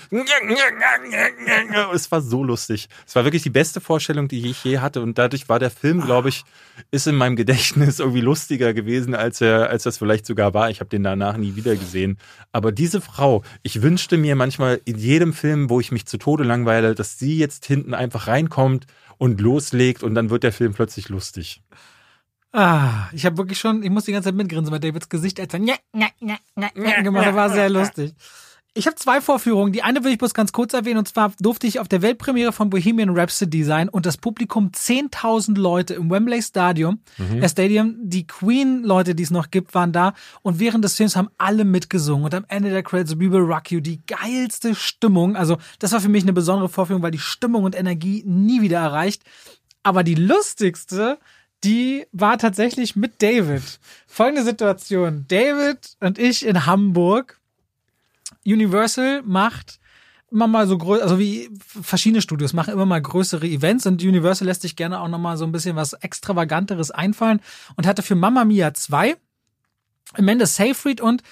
Es 1.93 2.11
war 2.11 2.21
so 2.21 2.43
lustig. 2.43 2.89
Es 3.07 3.15
war 3.15 3.25
wirklich 3.25 3.43
die 3.43 3.51
beste 3.51 3.81
Vorstellung, 3.81 4.29
die 4.29 4.51
ich 4.51 4.65
je 4.65 4.79
hatte. 4.79 5.01
Und 5.01 5.19
dadurch 5.19 5.49
war 5.49 5.59
der 5.59 5.71
Film, 5.71 6.01
glaube 6.01 6.31
ich, 6.31 6.45
ist 6.91 7.07
in 7.07 7.15
meinem 7.15 7.37
Gedächtnis 7.37 7.99
irgendwie 8.01 8.21
lustiger 8.21 8.75
gewesen, 8.75 9.15
als 9.15 9.41
er, 9.41 9.71
als 9.71 9.85
das 9.85 9.99
vielleicht 9.99 10.27
sogar 10.27 10.55
war. 10.55 10.71
Ich 10.71 10.81
habe 10.81 10.91
den 10.91 11.03
danach 11.03 11.37
nie 11.37 11.57
wieder 11.57 11.77
gesehen. 11.77 12.19
Aber 12.53 12.73
diese 12.73 13.01
Frau, 13.01 13.43
ich 13.63 13.83
wünschte 13.83 14.17
mir 14.17 14.37
manchmal 14.37 14.81
in 14.85 14.99
jedem 14.99 15.33
Film, 15.33 15.71
wo 15.71 15.81
ich 15.81 15.93
mich 15.93 16.07
zu 16.07 16.19
Tode 16.19 16.45
langweile, 16.45 16.95
dass 16.95 17.19
sie 17.19 17.39
jetzt 17.39 17.67
hinten 17.67 17.95
einfach 17.95 18.27
reinkommt 18.27 18.87
und 19.19 19.41
loslegt 19.41 20.03
und 20.03 20.15
dann 20.15 20.31
wird 20.31 20.43
der 20.43 20.53
Film 20.53 20.73
plötzlich 20.73 21.09
lustig. 21.09 21.63
Ah, 22.53 23.09
ich 23.13 23.25
habe 23.27 23.39
wirklich 23.39 23.59
schon, 23.59 23.83
ich 23.83 23.91
muss 23.91 24.05
die 24.05 24.13
ganze 24.13 24.29
Zeit 24.29 24.35
mitgrinsen, 24.35 24.73
weil 24.73 24.81
Davids 24.81 25.09
Gesicht 25.09 25.39
als 25.39 25.55
er 25.55 25.61
gemacht 27.03 27.27
hat, 27.27 27.35
war 27.37 27.51
sehr 27.51 27.71
lustig. 27.71 28.15
Ich 28.73 28.87
habe 28.87 28.95
zwei 28.95 29.21
Vorführungen. 29.21 29.73
Die 29.73 29.83
eine 29.83 30.05
will 30.05 30.13
ich 30.13 30.19
bloß 30.19 30.33
ganz 30.33 30.53
kurz 30.53 30.75
erwähnen. 30.75 30.99
Und 30.99 31.09
zwar 31.09 31.33
durfte 31.41 31.67
ich 31.67 31.81
auf 31.81 31.89
der 31.89 32.03
Weltpremiere 32.03 32.53
von 32.53 32.71
Bohemian 32.71 33.11
Rhapsody 33.11 33.65
sein 33.65 33.89
und 33.89 34.07
das 34.07 34.17
Publikum 34.17 34.71
10.000 34.71 35.59
Leute 35.59 35.95
im 35.95 36.09
Wembley 36.09 36.41
Stadium, 36.41 37.01
äh, 37.19 37.49
Stadium. 37.49 37.97
Die 38.01 38.29
Queen-Leute, 38.29 39.17
die 39.17 39.25
es 39.25 39.33
noch 39.33 39.51
gibt, 39.51 39.75
waren 39.75 39.93
da. 39.93 40.15
Und 40.43 40.61
während 40.61 40.85
des 40.85 40.97
Films 40.97 41.17
haben 41.17 41.31
alle 41.37 41.65
mitgesungen. 41.65 42.25
Und 42.25 42.35
am 42.35 42.45
Ende 42.47 42.71
der 42.71 42.85
Credits 42.85 43.19
We 43.19 43.33
Will 43.33 43.41
Rock 43.41 43.73
You, 43.73 43.81
die 43.81 44.03
geilste 44.07 44.77
Stimmung. 44.77 45.35
Also 45.35 45.57
das 45.81 45.91
war 45.91 46.01
für 46.01 46.09
mich 46.09 46.23
eine 46.23 46.33
besondere 46.33 46.69
Vorführung, 46.69 47.03
weil 47.03 47.11
die 47.11 47.19
Stimmung 47.19 47.65
und 47.65 47.77
Energie 47.77 48.23
nie 48.25 48.63
wieder 48.63 48.79
erreicht. 48.79 49.25
Aber 49.83 50.05
die 50.05 50.15
lustigste, 50.15 51.19
die 51.65 52.07
war 52.13 52.39
tatsächlich 52.39 52.97
mit 52.97 53.23
David. 53.23 53.63
Folgende 54.07 54.45
Situation. 54.45 55.27
David 55.29 55.97
und 56.01 56.19
ich 56.19 56.47
in 56.47 56.67
Hamburg. 56.67 57.39
Universal 58.47 59.23
macht 59.23 59.79
immer 60.31 60.47
mal 60.47 60.67
so 60.67 60.79
größer, 60.79 61.03
also 61.03 61.19
wie 61.19 61.51
verschiedene 61.59 62.23
Studios 62.23 62.53
machen 62.53 62.73
immer 62.73 62.87
mal 62.87 63.03
größere 63.03 63.47
Events 63.47 63.87
und 63.87 64.03
Universal 64.03 64.47
lässt 64.47 64.63
sich 64.63 64.77
gerne 64.77 65.01
auch 65.01 65.09
noch 65.09 65.19
mal 65.19 65.37
so 65.37 65.45
ein 65.45 65.53
bisschen 65.53 65.77
was 65.77 65.93
extravaganteres 65.93 66.91
einfallen 66.91 67.41
und 67.77 67.87
hatte 67.87 68.03
für 68.03 68.15
Mamma 68.15 68.45
Mia 68.45 68.73
2 68.73 69.17
Amanda 70.15 70.47
Seyfried 70.47 71.01
und 71.01 71.23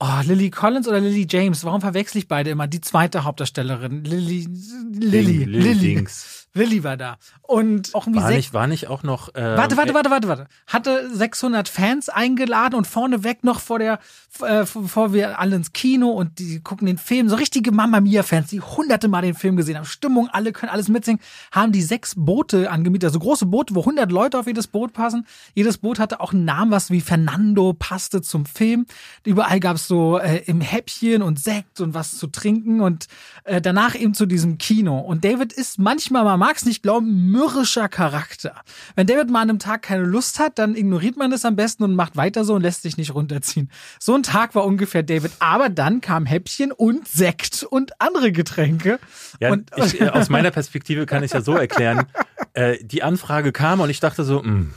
Oh, 0.00 0.20
Lily 0.22 0.50
Collins 0.50 0.86
oder 0.86 1.00
Lily 1.00 1.26
James? 1.28 1.64
Warum 1.64 1.80
verwechsel 1.80 2.18
ich 2.18 2.28
beide 2.28 2.50
immer? 2.50 2.68
Die 2.68 2.80
zweite 2.80 3.24
Hauptdarstellerin. 3.24 4.04
Lily, 4.04 4.46
Lily, 4.92 5.38
Lily 5.38 5.44
Lily. 5.44 5.94
Dings. 5.96 6.47
Lily 6.54 6.84
war 6.84 6.96
da. 6.96 7.18
Und 7.42 7.94
auch 7.94 8.06
irgendwie 8.06 8.22
War 8.22 8.30
nicht, 8.30 8.52
war 8.52 8.66
nicht 8.66 8.88
auch 8.88 9.02
noch. 9.02 9.34
Äh, 9.34 9.56
Warte, 9.56 9.76
warte, 9.76 9.94
warte, 9.94 10.10
warte, 10.10 10.28
warte. 10.28 10.46
Hatte 10.66 11.08
600 11.14 11.68
Fans 11.68 12.08
eingeladen 12.08 12.74
und 12.74 12.86
vorneweg 12.86 13.44
noch 13.44 13.60
vor 13.60 13.78
der, 13.78 14.00
äh, 14.40 14.64
bevor 14.72 15.12
wir 15.12 15.38
alle 15.38 15.56
ins 15.56 15.72
Kino 15.72 16.10
und 16.10 16.38
die 16.38 16.60
gucken 16.60 16.86
den 16.86 16.98
Film, 16.98 17.28
so 17.28 17.36
richtige 17.36 17.72
Mamma 17.72 18.00
Mia 18.00 18.22
Fans, 18.22 18.48
die 18.48 18.60
hunderte 18.60 19.08
Mal 19.08 19.22
den 19.22 19.34
Film 19.34 19.56
gesehen 19.56 19.76
haben, 19.76 19.84
Stimmung, 19.84 20.28
alle 20.30 20.52
können 20.52 20.70
alles 20.70 20.88
mitsingen, 20.88 21.20
haben 21.52 21.72
die 21.72 21.82
sechs 21.82 22.14
Boote 22.16 22.70
angemietet, 22.70 23.08
also 23.08 23.18
große 23.18 23.46
Boote, 23.46 23.74
wo 23.74 23.80
100 23.80 24.10
Leute 24.10 24.38
auf 24.38 24.46
jedes 24.46 24.66
Boot 24.66 24.92
passen. 24.92 25.26
Jedes 25.54 25.78
Boot 25.78 25.98
hatte 25.98 26.20
auch 26.20 26.32
einen 26.32 26.44
Namen, 26.44 26.70
was 26.70 26.90
wie 26.90 27.00
Fernando 27.00 27.72
passte 27.72 28.20
zum 28.22 28.46
Film. 28.46 28.86
Überall 29.24 29.60
gab 29.60 29.76
es 29.76 29.86
so 29.86 30.18
äh, 30.18 30.42
im 30.46 30.60
Häppchen 30.60 31.22
und 31.22 31.38
Sekt 31.38 31.80
und 31.80 31.94
was 31.94 32.18
zu 32.18 32.26
trinken 32.26 32.80
und 32.80 33.06
äh, 33.44 33.60
danach 33.60 33.94
eben 33.94 34.14
zu 34.14 34.26
diesem 34.26 34.58
Kino. 34.58 34.98
Und 34.98 35.24
David 35.24 35.52
ist 35.52 35.78
manchmal, 35.78 36.24
man 36.24 36.38
mag 36.48 36.56
es 36.56 36.64
nicht 36.64 36.82
glauben, 36.82 37.30
mürrischer 37.30 37.90
Charakter. 37.90 38.54
Wenn 38.96 39.06
David 39.06 39.28
mal 39.28 39.42
an 39.42 39.50
einem 39.50 39.58
Tag 39.58 39.82
keine 39.82 40.04
Lust 40.04 40.38
hat, 40.38 40.58
dann 40.58 40.76
ignoriert 40.76 41.18
man 41.18 41.30
es 41.30 41.44
am 41.44 41.56
besten 41.56 41.84
und 41.84 41.94
macht 41.94 42.16
weiter 42.16 42.42
so 42.42 42.54
und 42.54 42.62
lässt 42.62 42.80
sich 42.80 42.96
nicht 42.96 43.14
runterziehen. 43.14 43.70
So 44.00 44.14
ein 44.14 44.22
Tag 44.22 44.54
war 44.54 44.64
ungefähr 44.64 45.02
David. 45.02 45.32
Aber 45.40 45.68
dann 45.68 46.00
kam 46.00 46.24
Häppchen 46.24 46.72
und 46.72 47.06
Sekt 47.06 47.64
und 47.64 48.00
andere 48.00 48.32
Getränke. 48.32 48.98
Ja, 49.40 49.52
und, 49.52 49.70
ich, 49.76 50.00
äh, 50.00 50.08
aus 50.08 50.30
meiner 50.30 50.50
Perspektive 50.50 51.04
kann 51.04 51.22
ich 51.22 51.32
ja 51.34 51.42
so 51.42 51.52
erklären. 51.52 52.06
Äh, 52.54 52.82
die 52.82 53.02
Anfrage 53.02 53.52
kam 53.52 53.80
und 53.80 53.90
ich 53.90 54.00
dachte 54.00 54.24
so, 54.24 54.42
mh. 54.42 54.68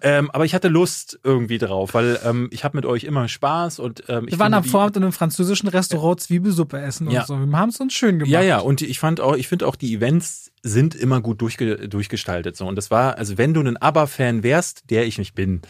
ähm, 0.00 0.30
aber 0.30 0.46
ich 0.46 0.54
hatte 0.54 0.68
Lust 0.68 1.18
irgendwie 1.22 1.58
drauf, 1.58 1.92
weil 1.92 2.18
ähm, 2.24 2.48
ich 2.50 2.64
habe 2.64 2.78
mit 2.78 2.86
euch 2.86 3.04
immer 3.04 3.28
Spaß 3.28 3.78
und 3.78 4.04
ähm, 4.08 4.24
ich 4.26 4.32
wir 4.32 4.38
waren 4.38 4.54
am 4.54 4.64
Vorabend 4.64 4.96
in 4.96 5.02
einem 5.02 5.12
französischen 5.12 5.68
Restaurant 5.68 6.18
Zwiebelsuppe 6.20 6.80
essen 6.80 7.10
Ja. 7.10 7.20
und 7.20 7.26
so. 7.26 7.36
Wir 7.36 7.58
haben 7.58 7.68
es 7.68 7.78
uns 7.78 7.92
schön 7.92 8.20
gemacht. 8.20 8.30
Ja, 8.30 8.40
ja, 8.40 8.60
und 8.60 8.80
ich 8.80 8.98
fand 8.98 9.20
auch, 9.20 9.36
ich 9.36 9.48
finde 9.48 9.66
auch 9.66 9.76
die 9.76 9.92
Events 9.94 10.43
sind 10.66 10.94
immer 10.94 11.20
gut 11.20 11.40
durchge 11.42 11.88
durchgestaltet 11.88 12.56
so 12.56 12.66
und 12.66 12.76
das 12.76 12.90
war, 12.90 13.18
also 13.18 13.36
wenn 13.38 13.52
du 13.54 13.60
ein 13.60 13.76
ABBA-Fan 13.76 14.42
wärst, 14.42 14.90
der 14.90 15.06
ich 15.06 15.18
nicht 15.18 15.34
bin, 15.34 15.60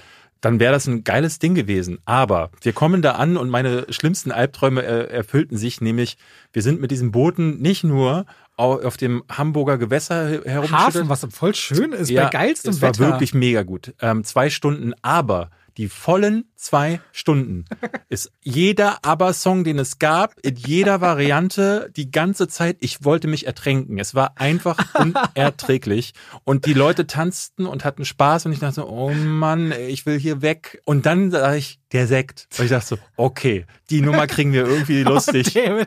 dann 0.41 0.61
wäre 0.61 0.73
das 0.75 0.87
ein 0.87 1.05
geiles 1.05 1.39
Ding 1.39 1.55
gewesen. 1.55 1.99
Aber 2.05 2.51
wir 2.61 2.73
kommen 2.75 3.01
da 3.03 3.13
an 3.13 3.37
und 3.39 3.49
meine 3.49 3.87
schlimmsten 3.91 4.31
Albträume 4.31 4.83
äh, 4.85 5.09
erfüllten 5.11 5.57
sich, 5.57 5.81
nämlich 5.81 6.17
wir 6.53 6.61
sind 6.63 6.81
mit 6.83 6.91
diesen 6.91 7.13
Booten 7.13 7.61
nicht 7.63 7.83
nur 7.83 8.27
au- 8.59 8.79
auf 8.83 8.97
dem 8.99 9.25
Hamburger 9.31 9.79
Gewässer 9.79 10.29
he- 10.29 10.41
herumgeschüttelt. 10.45 11.05
Hafen, 11.05 11.09
was 11.09 11.27
voll 11.31 11.55
schön 11.55 11.93
ist, 11.93 12.15
bei 12.15 12.29
geilstem 12.29 12.71
es 12.73 12.83
war 12.83 12.91
Wetter. 12.91 12.99
wirklich 13.01 13.33
mega 13.35 13.63
gut. 13.63 13.95
Ähm, 14.01 14.23
zwei 14.23 14.51
Stunden, 14.51 14.93
aber 15.03 15.51
die 15.77 15.89
vollen 15.89 16.45
zwei 16.57 17.01
Stunden 17.13 17.65
ist 18.09 18.33
jeder 18.43 18.99
ABBA-Song, 19.03 19.65
den 19.65 19.79
es 19.79 19.99
gab, 19.99 20.35
in 20.43 20.57
jeder 20.57 21.01
Variante, 21.01 21.91
die 21.97 22.11
ganze 22.11 22.49
Zeit, 22.49 22.77
ich 22.81 23.05
wollte 23.05 23.29
mich 23.29 23.47
ertränken. 23.47 23.99
Es 23.99 24.15
war 24.15 24.33
einfach 24.37 24.79
unerträglich. 25.35 26.15
Und 26.45 26.67
die 26.67 26.75
Leute 26.75 27.07
tanzten 27.07 27.67
und 27.67 27.85
hatten 27.85 28.05
Spaß 28.05 28.47
und 28.47 28.53
ich 28.53 28.61
dachte 28.61 28.77
so, 28.77 28.89
oh 28.89 29.13
Mann, 29.13 29.73
ich 29.73 30.07
will 30.07 30.19
hier 30.19 30.43
weg. 30.43 30.81
Und 30.85 31.07
dann 31.07 31.31
sah 31.31 31.55
ich, 31.55 31.81
der 31.93 32.07
Sekt. 32.07 32.49
Und 32.59 32.65
ich 32.65 32.71
dachte 32.71 32.87
so, 32.87 32.99
okay, 33.17 33.67
die 33.91 34.01
Nummer 34.01 34.27
kriegen 34.27 34.53
wir 34.53 34.67
irgendwie 34.67 35.03
lustig. 35.05 35.57
Und 35.57 35.87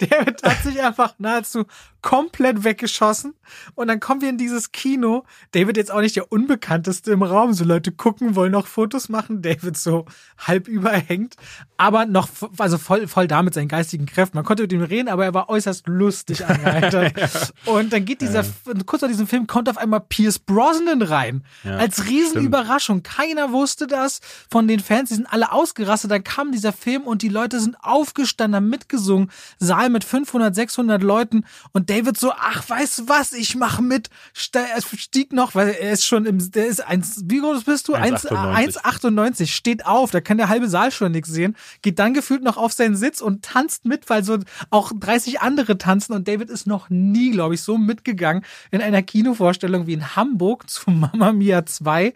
David. 0.00 0.42
Hat 0.42 0.62
sich 0.62 0.80
einfach 0.82 1.14
nahezu 1.18 1.66
komplett 2.02 2.64
weggeschossen. 2.64 3.34
Und 3.74 3.88
dann 3.88 4.00
kommen 4.00 4.20
wir 4.20 4.28
in 4.28 4.38
dieses 4.38 4.72
Kino. 4.72 5.24
David 5.52 5.76
jetzt 5.76 5.90
auch 5.90 6.00
nicht 6.00 6.16
der 6.16 6.32
Unbekannteste 6.32 7.12
im 7.12 7.22
Raum. 7.22 7.52
So 7.52 7.64
Leute 7.64 7.92
gucken, 7.92 8.36
wollen 8.36 8.52
noch 8.52 8.66
Fotos 8.66 9.08
machen. 9.08 9.42
David 9.42 9.76
so 9.76 10.06
halb 10.38 10.68
überhängt. 10.68 11.34
Aber 11.76 12.06
noch, 12.06 12.28
also 12.58 12.78
voll, 12.78 13.06
voll 13.06 13.26
da 13.26 13.42
mit 13.42 13.54
seinen 13.54 13.68
geistigen 13.68 14.06
Kräften. 14.06 14.36
Man 14.38 14.44
konnte 14.44 14.62
mit 14.62 14.72
ihm 14.72 14.82
reden, 14.82 15.08
aber 15.08 15.24
er 15.24 15.34
war 15.34 15.48
äußerst 15.48 15.86
lustig 15.88 16.46
angeheitert. 16.48 17.52
Und 17.66 17.92
dann 17.92 18.04
geht 18.04 18.20
dieser, 18.20 18.44
kurz 18.86 19.02
nach 19.02 19.08
diesem 19.08 19.26
Film 19.26 19.46
kommt 19.46 19.68
auf 19.68 19.78
einmal 19.78 20.00
Pierce 20.00 20.38
Brosnan 20.38 21.02
rein. 21.02 21.44
Ja, 21.64 21.76
als 21.76 22.06
Riesenüberraschung. 22.06 23.02
Keiner 23.02 23.52
wusste 23.52 23.86
das 23.86 24.20
von 24.50 24.68
den 24.68 24.80
Fans. 24.80 25.10
Die 25.10 25.16
sind 25.16 25.30
alle 25.30 25.52
ausgerastet. 25.52 26.10
Dann 26.10 26.24
kam 26.24 26.52
dieser 26.52 26.72
Film 26.72 27.02
und 27.02 27.22
die 27.22 27.28
Leute 27.28 27.60
sind 27.60 27.76
aufgestanden, 27.82 28.56
haben 28.56 28.68
mitgesungen. 28.68 29.30
Saal 29.58 29.89
mit 29.92 30.04
500, 30.04 30.54
600 30.54 31.02
Leuten 31.02 31.44
und 31.72 31.90
David 31.90 32.18
so, 32.18 32.32
ach, 32.32 32.68
weißt 32.68 33.00
du 33.00 33.08
was, 33.08 33.32
ich 33.32 33.56
mach 33.56 33.80
mit. 33.80 34.08
Er 34.52 34.80
stieg 34.80 35.32
noch, 35.32 35.54
weil 35.54 35.70
er 35.70 35.92
ist 35.92 36.06
schon 36.06 36.26
im, 36.26 36.50
der 36.50 36.66
ist 36.66 36.80
eins, 36.80 37.22
wie 37.24 37.40
groß 37.40 37.64
bist 37.64 37.88
du? 37.88 37.94
1,98. 37.94 39.46
Steht 39.46 39.86
auf, 39.86 40.10
da 40.10 40.20
kann 40.20 40.38
der 40.38 40.48
halbe 40.48 40.68
Saal 40.68 40.90
schon 40.90 41.12
nichts 41.12 41.30
sehen. 41.30 41.56
Geht 41.82 41.98
dann 41.98 42.14
gefühlt 42.14 42.42
noch 42.42 42.56
auf 42.56 42.72
seinen 42.72 42.96
Sitz 42.96 43.20
und 43.20 43.44
tanzt 43.44 43.84
mit, 43.84 44.08
weil 44.10 44.24
so 44.24 44.38
auch 44.70 44.92
30 44.98 45.40
andere 45.40 45.78
tanzen 45.78 46.12
und 46.12 46.28
David 46.28 46.50
ist 46.50 46.66
noch 46.66 46.90
nie, 46.90 47.30
glaube 47.30 47.54
ich, 47.54 47.62
so 47.62 47.78
mitgegangen 47.78 48.44
in 48.70 48.80
einer 48.80 49.02
Kinovorstellung 49.02 49.86
wie 49.86 49.94
in 49.94 50.16
Hamburg 50.16 50.68
zu 50.68 50.90
Mamma 50.90 51.32
Mia 51.32 51.66
2 51.66 52.14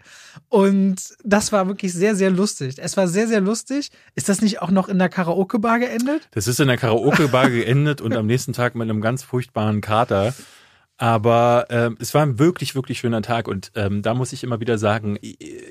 und 0.49 0.95
das 1.23 1.51
war 1.51 1.67
wirklich 1.67 1.93
sehr, 1.93 2.15
sehr 2.15 2.29
lustig. 2.29 2.75
Es 2.77 2.97
war 2.97 3.07
sehr, 3.07 3.27
sehr 3.27 3.41
lustig. 3.41 3.91
Ist 4.15 4.29
das 4.29 4.41
nicht 4.41 4.61
auch 4.61 4.71
noch 4.71 4.87
in 4.87 4.99
der 4.99 5.09
Karaoke-Bar 5.09 5.79
geendet? 5.79 6.27
Das 6.31 6.47
ist 6.47 6.59
in 6.59 6.67
der 6.67 6.77
Karaoke-Bar 6.77 7.49
geendet 7.65 8.01
und 8.01 8.15
am 8.15 8.27
nächsten 8.27 8.53
Tag 8.53 8.75
mit 8.75 8.89
einem 8.89 9.01
ganz 9.01 9.23
furchtbaren 9.23 9.81
Kater. 9.81 10.33
Aber 10.97 11.65
ähm, 11.69 11.97
es 11.99 12.13
war 12.13 12.21
ein 12.21 12.39
wirklich, 12.39 12.75
wirklich 12.75 12.99
schöner 12.99 13.21
Tag 13.21 13.47
und 13.47 13.71
ähm, 13.75 14.01
da 14.01 14.13
muss 14.13 14.31
ich 14.31 14.43
immer 14.43 14.61
wieder 14.61 14.77
sagen, 14.77 15.17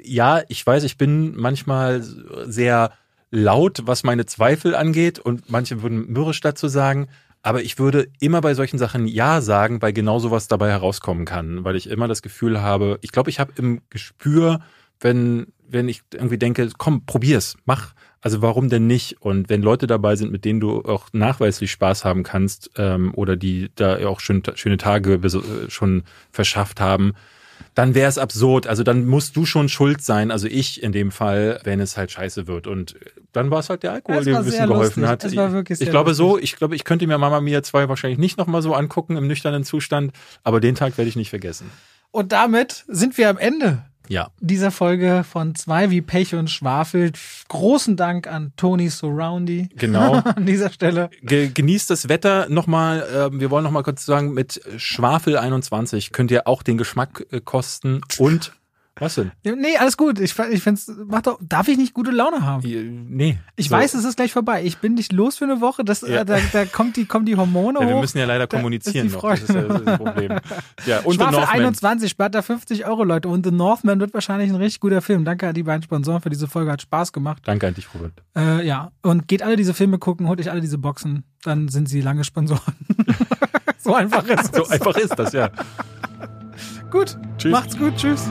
ja, 0.02 0.42
ich 0.48 0.66
weiß, 0.66 0.84
ich 0.84 0.98
bin 0.98 1.34
manchmal 1.34 2.02
sehr 2.02 2.92
laut, 3.30 3.82
was 3.86 4.02
meine 4.02 4.26
Zweifel 4.26 4.74
angeht 4.74 5.18
und 5.18 5.50
manche 5.50 5.82
würden 5.82 6.12
mürrisch 6.12 6.40
dazu 6.40 6.68
sagen, 6.68 7.08
aber 7.42 7.62
ich 7.62 7.78
würde 7.78 8.08
immer 8.20 8.40
bei 8.40 8.54
solchen 8.54 8.78
Sachen 8.78 9.06
Ja 9.06 9.40
sagen, 9.40 9.80
weil 9.80 9.92
genau 9.92 10.18
sowas 10.18 10.48
dabei 10.48 10.70
herauskommen 10.70 11.24
kann, 11.24 11.64
weil 11.64 11.76
ich 11.76 11.88
immer 11.88 12.08
das 12.08 12.22
Gefühl 12.22 12.60
habe, 12.60 12.98
ich 13.02 13.12
glaube, 13.12 13.30
ich 13.30 13.40
habe 13.40 13.52
im 13.56 13.80
Gespür, 13.90 14.60
wenn, 15.00 15.48
wenn 15.66 15.88
ich 15.88 16.02
irgendwie 16.12 16.38
denke, 16.38 16.70
komm, 16.76 17.06
probier's, 17.06 17.56
mach. 17.64 17.94
Also 18.24 18.40
warum 18.40 18.70
denn 18.70 18.86
nicht? 18.86 19.20
Und 19.20 19.50
wenn 19.50 19.60
Leute 19.60 19.86
dabei 19.86 20.16
sind, 20.16 20.32
mit 20.32 20.46
denen 20.46 20.58
du 20.58 20.80
auch 20.80 21.08
nachweislich 21.12 21.70
Spaß 21.70 22.06
haben 22.06 22.22
kannst 22.22 22.70
ähm, 22.78 23.12
oder 23.14 23.36
die 23.36 23.70
da 23.74 23.98
auch 24.06 24.20
schön, 24.20 24.42
schöne 24.54 24.78
Tage 24.78 25.20
schon 25.68 26.04
verschafft 26.32 26.80
haben, 26.80 27.12
dann 27.74 27.94
wäre 27.94 28.08
es 28.08 28.16
absurd. 28.16 28.66
Also 28.66 28.82
dann 28.82 29.04
musst 29.04 29.36
du 29.36 29.44
schon 29.44 29.68
schuld 29.68 30.00
sein, 30.00 30.30
also 30.30 30.46
ich 30.46 30.82
in 30.82 30.92
dem 30.92 31.10
Fall, 31.10 31.60
wenn 31.64 31.80
es 31.80 31.98
halt 31.98 32.12
scheiße 32.12 32.46
wird. 32.46 32.66
Und 32.66 32.96
dann 33.34 33.50
war 33.50 33.58
es 33.58 33.68
halt 33.68 33.82
der 33.82 33.92
Alkohol, 33.92 34.24
der 34.24 34.38
ein 34.38 34.44
bisschen 34.46 34.68
geholfen 34.68 35.02
lustig. 35.02 35.38
hat. 35.50 35.70
Ich, 35.70 35.80
ich 35.82 35.90
glaube 35.90 36.12
lustig. 36.12 36.26
so, 36.26 36.38
ich 36.38 36.56
glaube, 36.56 36.76
ich 36.76 36.84
könnte 36.84 37.06
mir 37.06 37.18
Mama 37.18 37.42
Mia 37.42 37.62
2 37.62 37.90
wahrscheinlich 37.90 38.18
nicht 38.18 38.38
nochmal 38.38 38.62
so 38.62 38.72
angucken 38.72 39.18
im 39.18 39.26
nüchternen 39.26 39.64
Zustand, 39.64 40.14
aber 40.42 40.60
den 40.60 40.76
Tag 40.76 40.96
werde 40.96 41.10
ich 41.10 41.16
nicht 41.16 41.28
vergessen. 41.28 41.70
Und 42.10 42.32
damit 42.32 42.86
sind 42.88 43.18
wir 43.18 43.28
am 43.28 43.36
Ende 43.36 43.84
ja. 44.08 44.30
dieser 44.40 44.70
Folge 44.70 45.24
von 45.28 45.54
zwei 45.54 45.90
wie 45.90 46.00
Pech 46.00 46.34
und 46.34 46.50
Schwafel. 46.50 47.12
Großen 47.48 47.96
Dank 47.96 48.26
an 48.26 48.52
Tony 48.56 48.88
Surroundy. 48.88 49.68
Genau. 49.76 50.14
an 50.24 50.46
dieser 50.46 50.70
Stelle. 50.70 51.10
Ge 51.22 51.50
genießt 51.52 51.90
das 51.90 52.08
Wetter 52.08 52.48
nochmal. 52.48 53.30
Äh, 53.34 53.40
wir 53.40 53.50
wollen 53.50 53.64
nochmal 53.64 53.82
kurz 53.82 54.04
sagen, 54.04 54.32
mit 54.32 54.60
Schwafel 54.76 55.36
21 55.36 56.12
könnt 56.12 56.30
ihr 56.30 56.46
auch 56.46 56.62
den 56.62 56.78
Geschmack 56.78 57.26
äh, 57.30 57.40
kosten 57.40 58.00
und 58.18 58.52
was 59.04 59.14
denn? 59.14 59.32
Nee, 59.44 59.76
alles 59.78 59.96
gut. 59.96 60.18
Ich, 60.18 60.38
ich 60.38 60.62
find's, 60.62 60.90
mach 61.06 61.22
doch, 61.22 61.38
darf 61.40 61.68
ich 61.68 61.76
nicht 61.76 61.94
gute 61.94 62.10
Laune 62.10 62.42
haben? 62.42 62.62
Nee. 63.10 63.38
Ich 63.56 63.68
so. 63.68 63.74
weiß, 63.74 63.94
es 63.94 64.04
ist 64.04 64.16
gleich 64.16 64.32
vorbei. 64.32 64.64
Ich 64.64 64.78
bin 64.78 64.94
nicht 64.94 65.12
los 65.12 65.36
für 65.36 65.44
eine 65.44 65.60
Woche. 65.60 65.84
Das, 65.84 66.00
ja. 66.00 66.24
da, 66.24 66.38
da 66.52 66.64
kommt 66.64 66.96
die, 66.96 67.04
kommen 67.04 67.26
die 67.26 67.36
Hormone 67.36 67.78
ja, 67.78 67.86
hoch. 67.86 67.90
Wir 67.90 68.00
müssen 68.00 68.18
ja 68.18 68.24
leider 68.24 68.46
kommunizieren 68.46 69.10
noch. 69.12 69.22
Das 69.22 69.42
ist 69.42 69.54
ja 69.54 69.62
das 69.62 69.98
Problem. 69.98 70.38
Ja, 70.86 71.00
und 71.00 71.14
Schwafel 71.14 71.44
21 71.44 72.10
spart 72.10 72.34
da 72.34 72.42
50 72.42 72.86
Euro, 72.86 73.04
Leute. 73.04 73.28
Und 73.28 73.44
The 73.44 73.52
Northman 73.52 74.00
wird 74.00 74.14
wahrscheinlich 74.14 74.50
ein 74.50 74.56
richtig 74.56 74.80
guter 74.80 75.02
Film. 75.02 75.24
Danke 75.24 75.48
an 75.48 75.54
die 75.54 75.62
beiden 75.62 75.82
Sponsoren 75.82 76.20
für 76.20 76.30
diese 76.30 76.48
Folge. 76.48 76.72
Hat 76.72 76.82
Spaß 76.82 77.12
gemacht. 77.12 77.42
Danke 77.44 77.66
an 77.68 77.74
dich, 77.74 77.92
Robert. 77.94 78.12
Äh, 78.36 78.66
ja. 78.66 78.90
Und 79.02 79.28
geht 79.28 79.42
alle 79.42 79.56
diese 79.56 79.74
Filme 79.74 79.98
gucken, 79.98 80.28
holt 80.28 80.40
euch 80.40 80.50
alle 80.50 80.60
diese 80.60 80.78
Boxen. 80.78 81.24
Dann 81.42 81.68
sind 81.68 81.88
sie 81.88 82.00
lange 82.00 82.24
Sponsoren. 82.24 82.74
so 83.78 83.94
einfach 83.94 84.24
ist 84.24 84.54
das. 84.54 84.68
So 84.68 84.72
einfach 84.72 84.96
ist 84.96 85.18
das, 85.18 85.32
ja. 85.32 85.50
gut. 86.90 87.18
Tschüss. 87.38 87.52
Macht's 87.52 87.76
gut. 87.76 87.96
Tschüss. 87.96 88.30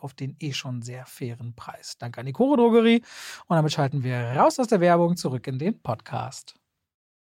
auf 0.00 0.14
den 0.14 0.36
eh 0.40 0.52
schon 0.52 0.82
sehr 0.82 1.06
fairen 1.06 1.54
Preis. 1.54 1.96
Danke 1.98 2.20
an 2.20 2.26
die 2.26 2.32
Koro 2.32 2.56
Drogerie. 2.56 3.02
Und 3.46 3.56
damit 3.56 3.72
schalten 3.72 4.02
wir 4.02 4.16
raus 4.36 4.58
aus 4.58 4.68
der 4.68 4.80
Werbung 4.80 5.16
zurück 5.16 5.46
in 5.46 5.58
den 5.58 5.80
Podcast. 5.80 6.54